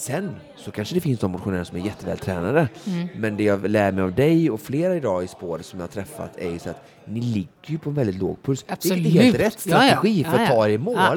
Sen 0.00 0.36
så 0.56 0.70
kanske 0.70 0.94
det 0.94 1.00
finns 1.00 1.20
de 1.20 1.30
motionärer 1.30 1.64
som 1.64 1.76
är 1.76 1.80
jättevältränade. 1.80 2.68
Men 3.16 3.36
det 3.36 3.44
jag 3.44 3.68
lär 3.68 3.92
mig 3.92 4.04
av 4.04 4.14
dig 4.14 4.50
och 4.50 4.60
flera 4.60 4.96
idag 4.96 5.24
i 5.24 5.28
spåret 5.28 5.66
som 5.66 5.80
jag 5.80 5.86
har 5.86 5.92
träffat 5.92 6.36
är 6.36 6.50
ju 6.50 6.58
så 6.58 6.70
att 6.70 6.82
ni 7.10 7.20
ligger 7.20 7.48
ju 7.66 7.78
på 7.78 7.88
en 7.90 7.94
väldigt 7.94 8.16
låg 8.16 8.42
puls. 8.42 8.64
Absolut. 8.68 9.04
Det 9.04 9.18
är 9.18 9.22
helt 9.22 9.40
rätt 9.40 9.66
Ja, 9.66 9.84
ja. 9.84 9.90
strategi 9.90 10.24
för 10.24 10.30
Ja, 10.32 10.42
att 10.42 10.48
ja. 10.50 10.54
ta 10.56 10.66
er 10.68 10.70
i 10.70 10.78
mål. 10.78 10.94
Ja. 10.96 11.16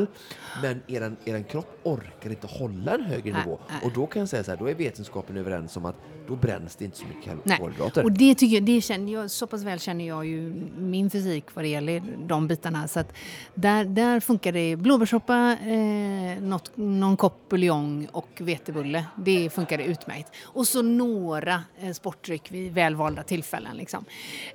Men 0.62 0.82
eran, 0.88 1.18
eran 1.26 1.44
kropp 1.44 1.80
orkar 1.84 2.30
inte 2.30 2.48
hålla 2.48 2.96
en 2.96 3.04
högre 3.04 3.38
nivå. 3.40 3.60
Och 3.84 3.92
då 3.96 4.06
kan 4.06 4.20
jag 4.20 4.30
säga 4.30 4.44
så 4.44 4.52
här, 4.52 4.58
då 4.58 4.70
är 4.70 4.76
vetenskapen 4.76 5.38
överens 5.38 5.78
om 5.78 5.86
att 5.86 5.96
då 6.28 6.36
bränns 6.36 6.76
det 6.76 6.86
inte 6.86 6.98
så 6.98 7.06
mycket 7.06 7.60
kolhydrater. 7.60 8.04
Och 8.04 8.12
det 8.12 8.36
tycker 8.36 8.56
jag, 8.56 8.64
det 8.64 8.82
känner 8.82 9.14
jag, 9.14 9.32
så 9.32 9.48
pass 9.48 9.64
väl 9.64 9.80
känner 9.80 10.08
jag 10.08 10.26
ju 10.26 10.54
min 10.78 11.10
fysik 11.10 11.46
vad 11.56 11.64
det 11.64 11.70
gäller 11.70 12.04
de 12.28 12.48
bitarna. 12.48 12.88
Så 12.88 13.00
att 13.00 13.14
där, 13.56 13.86
där 13.86 14.20
funkar 14.20 14.52
det 14.52 14.76
blåbärssoppa, 14.76 15.58
eh, 15.66 16.42
något, 16.44 16.72
någon 16.76 17.18
kopp 17.18 17.50
buljong 17.50 18.08
och 18.12 18.30
vetebulle. 18.40 19.06
Det 19.18 19.50
funkar 19.50 19.78
det 19.78 19.84
utmärkt. 19.84 20.32
Och 20.44 20.68
så 20.68 20.82
några 20.82 21.64
eh, 21.80 21.92
sportdryck 21.92 22.52
vid 22.52 22.74
välvalda 22.74 23.24
tillfällen. 23.24 23.78
Liksom. 23.78 24.06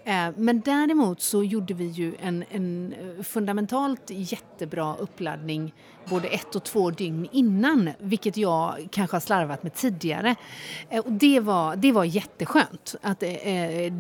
Eh, 0.05 0.29
men 0.37 0.61
däremot 0.61 1.23
så 1.29 1.45
gjorde 1.45 1.75
vi 1.75 1.85
ju 1.85 2.15
en, 2.21 2.45
en 2.51 2.93
eh, 2.93 3.23
fundamentalt 3.23 4.11
jättebra 4.11 4.97
uppladdning 4.97 5.75
både 6.09 6.29
ett 6.29 6.55
och 6.55 6.65
två 6.65 6.91
dygn 6.91 7.29
innan, 7.33 7.91
vilket 7.99 8.37
jag 8.37 8.89
kanske 8.91 9.15
har 9.15 9.21
slarvat 9.21 9.63
med 9.63 9.75
tidigare. 9.75 10.37
Eh, 10.89 11.05
och 11.05 11.13
det, 11.13 11.41
var, 11.41 11.77
det 11.77 11.93
var 11.93 12.05
jätteskönt. 12.05 12.97
Att 13.03 13.23
eh, 13.23 13.49
eh 13.49 13.93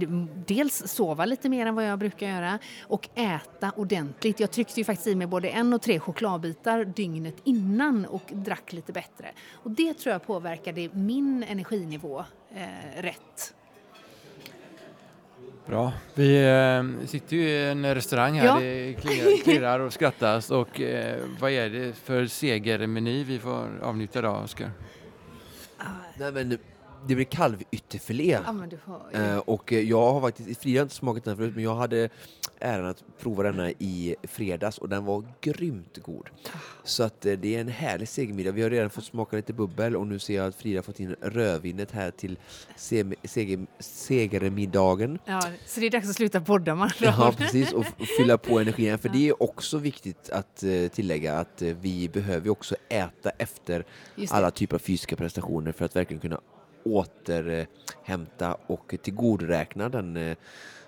dels 0.46 0.82
sova 0.86 1.24
lite 1.24 1.48
mer 1.48 1.66
än 1.66 1.74
vad 1.74 1.86
jag 1.86 1.98
brukar 1.98 2.28
göra 2.28 2.58
och 2.82 3.08
äta 3.14 3.72
ordentligt. 3.76 4.40
Jag 4.40 4.50
tryckte 4.50 4.80
ju 4.80 4.84
faktiskt 4.84 5.06
i 5.06 5.14
mig 5.14 5.26
både 5.26 5.48
en 5.48 5.72
och 5.72 5.82
tre 5.82 6.00
chokladbitar 6.00 6.84
dygnet 6.84 7.36
innan 7.44 8.06
och 8.06 8.32
drack 8.32 8.72
lite 8.72 8.92
bättre. 8.92 9.32
Och 9.52 9.70
det 9.70 9.94
tror 9.94 10.12
jag 10.12 10.26
påverkade 10.26 10.88
min 10.92 11.42
energinivå 11.42 12.24
eh, 12.54 13.02
rätt. 13.02 13.54
Bra. 15.68 15.92
Vi 16.14 16.44
eh, 16.44 17.06
sitter 17.06 17.36
ju 17.36 17.42
i 17.42 17.70
en 17.70 17.94
restaurang 17.94 18.38
här. 18.38 18.46
Ja. 18.46 18.60
Det 18.60 18.94
klirrar, 19.00 19.42
klirrar 19.44 19.80
och 19.80 19.92
skrattas. 19.92 20.50
Och 20.50 20.80
eh, 20.80 21.16
vad 21.40 21.50
är 21.50 21.70
det 21.70 21.92
för 21.92 22.26
segermeny 22.26 23.24
vi 23.24 23.38
får 23.38 23.68
avnjuta 23.82 24.18
idag, 24.18 24.44
Oskar? 24.44 24.70
Nej, 26.18 26.32
men 26.32 26.58
det 27.08 27.14
blir 27.14 27.24
kalvytterfilé. 27.24 28.40
Ja, 28.46 28.52
men 28.52 28.68
du 28.68 28.78
hör 28.84 29.00
ju. 29.14 29.18
Eh, 29.18 29.38
och 29.38 29.72
eh, 29.72 29.80
jag 29.80 30.12
har 30.12 30.20
faktiskt, 30.20 30.60
Frida 30.60 30.80
har 30.80 30.82
inte 30.84 30.94
smakat 30.94 31.24
den 31.24 31.36
förut, 31.36 31.54
men 31.54 31.64
jag 31.64 31.74
hade 31.74 32.08
äran 32.60 32.86
att 32.86 33.04
prova 33.20 33.42
denna 33.42 33.70
i 33.70 34.16
fredags 34.22 34.78
och 34.78 34.88
den 34.88 35.04
var 35.04 35.24
grymt 35.40 35.98
god. 36.02 36.28
Så 36.84 37.02
att 37.02 37.26
eh, 37.26 37.32
det 37.32 37.56
är 37.56 37.60
en 37.60 37.68
härlig 37.68 38.08
segermiddag. 38.08 38.52
Vi 38.52 38.62
har 38.62 38.70
redan 38.70 38.90
fått 38.90 39.04
smaka 39.04 39.36
lite 39.36 39.52
bubbel 39.52 39.96
och 39.96 40.06
nu 40.06 40.18
ser 40.18 40.36
jag 40.36 40.46
att 40.46 40.54
Frida 40.54 40.78
har 40.78 40.82
fått 40.82 41.00
in 41.00 41.16
rödvinet 41.22 41.90
här 41.90 42.10
till 42.10 42.38
se- 42.76 43.04
seger, 43.24 43.66
segermiddagen. 43.78 45.18
Ja, 45.24 45.42
så 45.66 45.80
det 45.80 45.86
är 45.86 45.90
dags 45.90 46.08
att 46.08 46.16
sluta 46.16 46.40
podda 46.40 46.74
man. 46.74 46.90
Ja, 47.00 47.34
precis. 47.36 47.72
Och, 47.72 47.84
fylla 48.18 48.38
på 48.38 48.58
energin. 48.58 48.98
För 48.98 49.08
det 49.08 49.28
är 49.28 49.42
också 49.42 49.78
viktigt 49.78 50.30
att 50.30 50.64
tillägga 50.92 51.34
att 51.38 51.62
vi 51.62 52.08
behöver 52.08 52.50
också 52.50 52.76
äta 52.88 53.30
efter 53.30 53.84
alla 54.30 54.50
typer 54.50 54.76
av 54.76 54.78
fysiska 54.78 55.16
prestationer 55.16 55.72
för 55.72 55.84
att 55.84 55.96
verkligen 55.96 56.20
kunna 56.20 56.40
återhämta 56.84 58.56
och 58.66 58.94
tillgodoräkna 59.02 59.88
den 59.88 60.16
eh, 60.16 60.36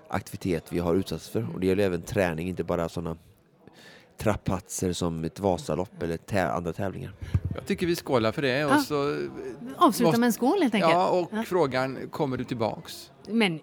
aktivitet 0.08 0.64
vi 0.72 0.78
har 0.78 0.94
utsatts 0.94 1.28
för. 1.28 1.46
Och 1.54 1.60
det 1.60 1.66
gäller 1.66 1.84
även 1.84 2.02
träning, 2.02 2.48
inte 2.48 2.64
bara 2.64 2.88
sådana 2.88 3.16
trappatser 4.18 4.92
som 4.92 5.24
ett 5.24 5.40
Vasalopp 5.40 6.02
eller 6.02 6.16
tä- 6.16 6.50
andra 6.52 6.72
tävlingar. 6.72 7.12
Jag 7.54 7.66
tycker 7.66 7.86
vi 7.86 7.96
skålar 7.96 8.32
för 8.32 8.42
det. 8.42 8.64
Och 8.64 8.70
Ja. 8.72 8.78
så, 8.78 8.94
Avsluta 9.76 10.06
måste- 10.08 10.20
med 10.20 10.26
en 10.26 10.32
skål 10.32 10.62
helt 10.62 10.74
enkelt. 10.74 10.92
ja, 10.92 11.08
och 11.10 11.28
Ja. 11.32 11.42
frågan, 11.46 12.08
kommer 12.10 12.36
du 12.36 12.44
tillbaks? 12.44 13.10
Men 13.28 13.60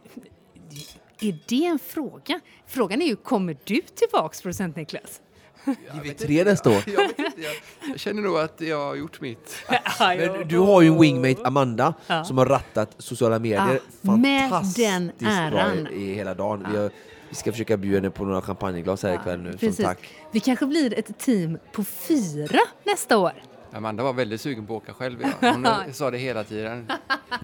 är 1.21 1.39
det 1.47 1.65
en 1.65 1.79
fråga? 1.79 2.39
Frågan 2.65 3.01
är 3.01 3.05
ju, 3.05 3.15
kommer 3.15 3.57
du 3.65 3.81
tillbaks 3.81 4.41
producent 4.41 4.75
Niklas? 4.75 5.21
Blir 5.91 6.01
vi 6.03 6.13
tre 6.13 6.43
nästa 6.43 6.69
år? 6.69 6.75
Jag, 6.85 7.07
vet 7.07 7.19
inte, 7.19 7.41
jag, 7.41 7.53
jag 7.91 7.99
känner 7.99 8.21
nog 8.21 8.37
att 8.37 8.61
jag 8.61 8.77
har 8.85 8.95
gjort 8.95 9.21
mitt. 9.21 9.55
Men 9.99 10.47
du 10.47 10.57
har 10.59 10.81
ju 10.81 10.87
en 10.87 10.99
wingmate, 10.99 11.41
Amanda, 11.47 11.93
Ja. 12.07 12.23
som 12.23 12.37
har 12.37 12.45
rattat 12.45 12.95
sociala 12.97 13.39
medier 13.39 13.79
Ja, 14.01 14.15
med 14.15 14.49
fantastiskt 14.49 14.77
den 15.19 15.27
äran. 15.27 15.51
bra 15.83 15.91
i, 15.91 15.95
i 16.11 16.13
hela 16.13 16.33
dagen. 16.33 16.65
Vi, 16.71 16.77
har, 16.77 16.89
vi 17.29 17.35
ska 17.35 17.51
försöka 17.51 17.77
bjuda 17.77 17.97
henne 17.97 18.09
på 18.09 18.25
några 18.25 18.41
champagneglas 18.41 19.03
här 19.03 19.15
ikväll 19.15 19.39
nu 19.41 19.49
som 19.51 19.59
Precis. 19.59 19.85
tack. 19.85 19.99
Vi 20.31 20.39
kanske 20.39 20.65
blir 20.65 20.99
ett 20.99 21.17
team 21.19 21.57
på 21.71 21.83
fyra 21.83 22.59
nästa 22.83 23.17
år. 23.17 23.31
Amanda 23.71 24.03
var 24.03 24.13
väldigt 24.13 24.41
sugen 24.41 24.65
på 24.67 24.77
att 24.77 24.83
åka 24.83 24.93
själv. 24.93 25.23
Ja. 25.41 25.51
Hon 25.51 25.67
sa 25.93 26.11
det 26.11 26.17
hela 26.17 26.43
tiden. 26.43 26.91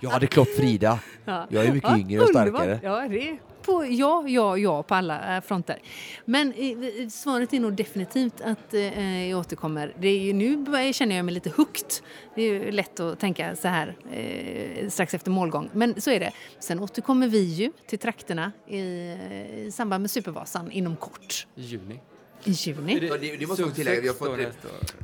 Jag 0.02 0.10
hade 0.10 0.28
klart 0.28 0.48
Frida. 0.58 1.00
Ja. 1.26 1.48
Jag 1.50 1.66
är 1.66 1.72
mycket 1.74 1.90
Ja, 1.90 1.98
yngre 1.98 2.22
och 2.22 2.30
starkare. 2.30 2.80
Ja, 2.84 3.08
det 3.10 3.30
är 3.30 3.38
på, 3.66 3.86
ja, 3.86 4.24
ja, 4.28 4.58
ja 4.58 4.84
på 4.84 4.96
alla 4.96 5.36
eh, 5.38 5.44
fronter. 5.44 5.80
Men 6.26 6.54
eh, 6.54 7.08
svaret 7.10 7.54
är 7.54 7.60
nog 7.60 7.74
definitivt 7.74 8.42
att 8.42 8.74
eh, 8.74 9.30
jag 9.30 9.40
återkommer. 9.40 9.96
Det 10.00 10.08
är 10.08 10.20
ju, 10.20 10.34
nu 10.34 10.94
känner 10.94 11.16
jag 11.16 11.26
mig 11.26 11.34
lite 11.34 11.50
hooked. 11.50 11.90
Det 12.36 12.42
är 12.42 12.54
ju 12.54 12.72
lätt 12.72 13.00
att 13.00 13.20
tänka 13.20 13.56
så 13.56 13.68
här 13.68 13.96
eh, 14.12 14.90
strax 14.90 15.14
efter 15.14 15.32
målgång. 15.32 15.70
Men 15.74 16.02
så 16.02 16.12
är 16.12 16.20
det. 16.20 16.32
Sen 16.60 16.80
återkommer 16.80 17.28
vi 17.28 17.44
ju 17.44 17.72
till 17.88 18.00
trakterna 18.00 18.52
i, 18.68 18.80
i 18.80 19.70
samband 19.74 20.02
med 20.02 20.12
Supervasan 20.12 20.72
inom 20.72 20.96
kort. 20.96 21.48
I 21.56 21.62
juni. 21.62 22.00
I 22.46 22.52
juni. 22.52 23.08
Ja, 23.08 23.18
det, 23.18 23.38
det 23.38 23.48
måste 23.48 23.62
jag 23.62 23.76
tillägga. 23.76 24.02
Vi 24.02 24.08
har 24.08 24.16
fått 24.16 24.38
det. 24.38 24.52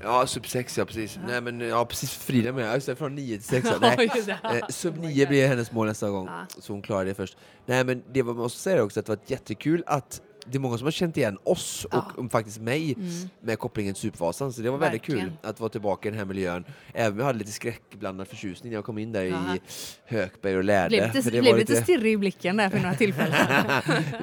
Ja, 0.04 0.28
sub 0.28 0.48
6 0.48 0.78
ja, 0.78 0.86
precis. 0.86 1.20
Nej, 1.28 1.42
men 1.42 1.60
ja, 1.60 1.86
precis 1.86 2.12
Frida 2.12 2.52
med. 2.52 2.74
Just 2.74 2.88
det, 2.88 2.96
från 2.96 3.16
9 3.16 3.38
till 3.38 3.48
6. 3.48 3.68
Ja. 3.72 3.78
Nej. 3.98 4.12
Just 4.16 4.28
det. 4.28 4.40
Eh, 4.44 4.68
sub 4.70 4.98
9 4.98 5.28
blir 5.28 5.48
hennes 5.48 5.72
mål 5.72 5.88
nästa 5.88 6.10
gång, 6.10 6.30
så 6.60 6.74
hon 6.74 6.82
klarar 6.82 7.06
det 7.06 7.14
först. 7.14 7.38
Nej, 7.70 7.84
men 7.86 8.04
det 8.14 8.22
var, 8.22 8.34
man 8.34 8.44
måste 8.44 8.60
säga 8.60 8.84
också 8.84 9.00
att 9.00 9.06
det 9.06 9.12
var 9.12 9.20
jättekul 9.28 9.84
att 9.88 10.22
det 10.46 10.58
är 10.58 10.60
många 10.60 10.78
som 10.78 10.86
har 10.88 10.92
känt 10.92 11.18
igen 11.18 11.38
oss 11.44 11.86
och 11.92 12.20
um, 12.20 12.30
faktiskt 12.30 12.62
mig 12.62 12.94
Mm. 12.94 13.10
med 13.42 13.60
kopplingen 13.60 13.94
till 13.94 14.02
Supervasan, 14.02 14.54
så 14.54 14.62
det 14.62 14.70
var 14.70 14.78
väldigt 14.78 15.02
kul 15.02 15.16
Verkligen. 15.16 15.38
att 15.44 15.60
vara 15.60 15.70
tillbaka 15.70 16.08
i 16.08 16.12
den 16.12 16.20
här 16.20 16.26
miljön. 16.26 16.66
Även 16.94 17.12
om 17.14 17.20
jag 17.20 17.26
hade 17.26 17.40
lite 17.40 17.52
skräckblandad 17.52 18.28
förtjusning 18.28 18.72
när 18.72 18.78
jag 18.78 18.86
kom 18.86 18.98
in 18.98 19.12
där 19.12 19.24
Ja. 19.24 19.56
i 19.56 19.60
Högberg 20.06 20.58
och 20.58 20.64
lärde. 20.64 20.90
Blev 20.90 21.14
lite, 21.16 21.30
det 21.30 21.42
blev 21.42 21.58
lite 21.58 21.76
stirrig 21.84 22.14
i 22.14 22.18
blicken 22.18 22.58
där 22.58 22.70
för 22.70 22.78
några 22.80 22.96
tillfällen. 22.96 23.38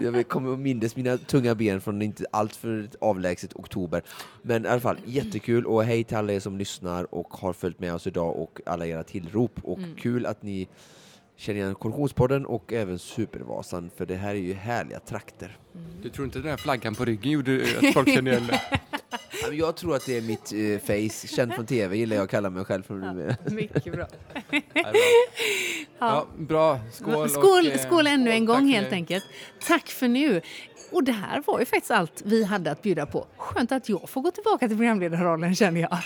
jag 0.15 0.29
kommer 0.29 0.51
och 0.51 0.59
mindes 0.59 0.97
mina 0.97 1.19
tunga 1.19 1.55
ben 1.55 1.81
från 1.81 2.03
inte 2.03 2.25
allt 2.31 2.57
för 2.57 2.89
avlägset 3.01 3.55
oktober. 3.57 4.03
Men 4.43 4.65
i 4.65 4.69
alla 4.69 4.81
fall, 4.81 4.97
jättekul 5.05 5.67
och 5.67 5.85
hej 5.85 6.05
till 6.05 6.17
alla 6.17 6.33
er 6.33 6.41
som 6.41 6.59
lyssnar 6.59 7.15
och 7.15 7.29
har 7.35 7.53
följt 7.53 7.81
med 7.81 7.95
oss 7.95 8.07
idag 8.07 8.37
och 8.37 8.61
alla 8.67 8.87
era 8.87 9.03
tillrop. 9.03 9.61
Och 9.63 9.79
Mm. 9.79 9.95
kul 9.97 10.27
att 10.27 10.43
ni 10.43 10.69
känner 11.37 11.61
igen 11.61 11.75
Korrosionspodden 11.75 12.47
och 12.47 12.73
även 12.73 12.99
Supervasan, 12.99 13.91
för 13.97 14.07
det 14.07 14.15
här 14.17 14.31
är 14.31 14.39
ju 14.39 14.55
härliga 14.55 15.01
trakter. 15.01 15.59
Du 16.03 16.09
tror 16.09 16.25
inte 16.25 16.39
den 16.39 16.51
här 16.51 16.57
flaggan 16.57 16.95
på 16.95 17.05
ryggen 17.05 17.33
gjorde 17.33 17.65
att 17.79 17.93
folk 17.95 18.09
kände 18.15 18.31
igen 18.31 18.47
det? 18.47 18.61
Ja, 19.43 19.53
Jag 19.53 19.77
tror 19.77 19.97
att 19.97 20.07
det 20.07 20.17
är 20.17 20.23
mitt 20.23 20.53
eh, 20.53 20.87
face, 20.87 21.27
känd 21.29 21.55
från 21.55 21.67
tv 21.67 21.97
gillar 21.97 22.17
jag 22.17 22.25
att 22.25 22.31
kalla 22.31 22.51
mig 22.51 22.65
själv 22.65 22.83
för. 22.83 23.51
Mycket 23.51 23.93
bra. 23.93 24.07
Ja, 25.99 26.27
bra. 26.39 26.81
Skål. 26.93 27.29
Skål, 27.29 27.67
och, 27.67 27.73
eh, 27.73 27.79
skål 27.87 28.07
ännu 28.07 28.31
en 28.31 28.45
gång 28.45 28.67
helt 28.69 28.93
enkelt. 28.93 29.25
Tack 29.67 29.87
för 29.89 30.09
nu. 30.09 30.41
Och 30.93 31.05
det 31.05 31.13
här 31.13 31.43
var 31.47 31.61
ju 31.61 31.65
faktiskt 31.67 31.91
allt 31.91 32.23
vi 32.25 32.45
hade 32.45 32.71
att 32.71 32.83
bjuda 32.83 33.07
på. 33.07 33.27
Skönt 33.37 33.73
att 33.73 33.89
jag 33.89 34.09
får 34.11 34.23
gå 34.23 34.31
tillbaka 34.31 34.69
till 34.69 34.77
programledarrollen 34.77 35.55
känner 35.55 35.81
jag. 35.81 35.99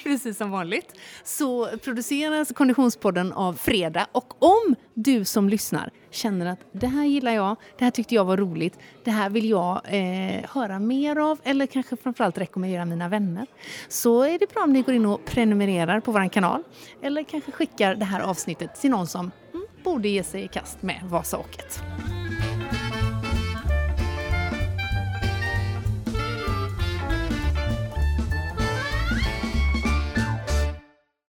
Precis 0.04 0.38
som 0.38 0.50
vanligt. 0.50 0.94
Så 1.24 1.68
produceras 1.84 2.52
Konditionspodden 2.52 3.32
av 3.32 3.54
Fredag. 3.54 4.06
Och 4.12 4.42
om 4.42 4.74
du 4.94 5.24
som 5.24 5.48
lyssnar 5.48 5.90
känner 6.10 6.46
att 6.46 6.60
det 6.72 6.86
här 6.86 7.04
gillar 7.04 7.32
jag, 7.32 7.56
det 7.78 7.84
här 7.84 7.90
tyckte 7.90 8.14
jag 8.14 8.24
var 8.24 8.36
roligt, 8.36 8.78
det 9.04 9.10
här 9.10 9.30
vill 9.30 9.50
jag 9.50 9.80
eh, 9.84 10.44
höra 10.50 10.78
mer 10.78 11.16
av 11.16 11.38
eller 11.44 11.66
kanske 11.66 11.96
framförallt 11.96 12.38
rekommendera 12.38 12.84
mina 12.84 13.08
vänner. 13.08 13.46
Så 13.88 14.22
är 14.22 14.38
det 14.38 14.54
bra 14.54 14.62
om 14.62 14.72
ni 14.72 14.82
går 14.82 14.94
in 14.94 15.06
och 15.06 15.24
prenumererar 15.24 16.00
på 16.00 16.12
vår 16.12 16.28
kanal 16.28 16.62
eller 17.02 17.22
kanske 17.22 17.52
skickar 17.52 17.94
det 17.94 18.04
här 18.04 18.20
avsnittet 18.20 18.74
till 18.80 18.90
någon 18.90 19.06
som 19.06 19.30
mm, 19.54 19.66
borde 19.84 20.08
ge 20.08 20.22
sig 20.22 20.44
i 20.44 20.48
kast 20.48 20.82
med 20.82 21.00
Vasaåket. 21.04 21.82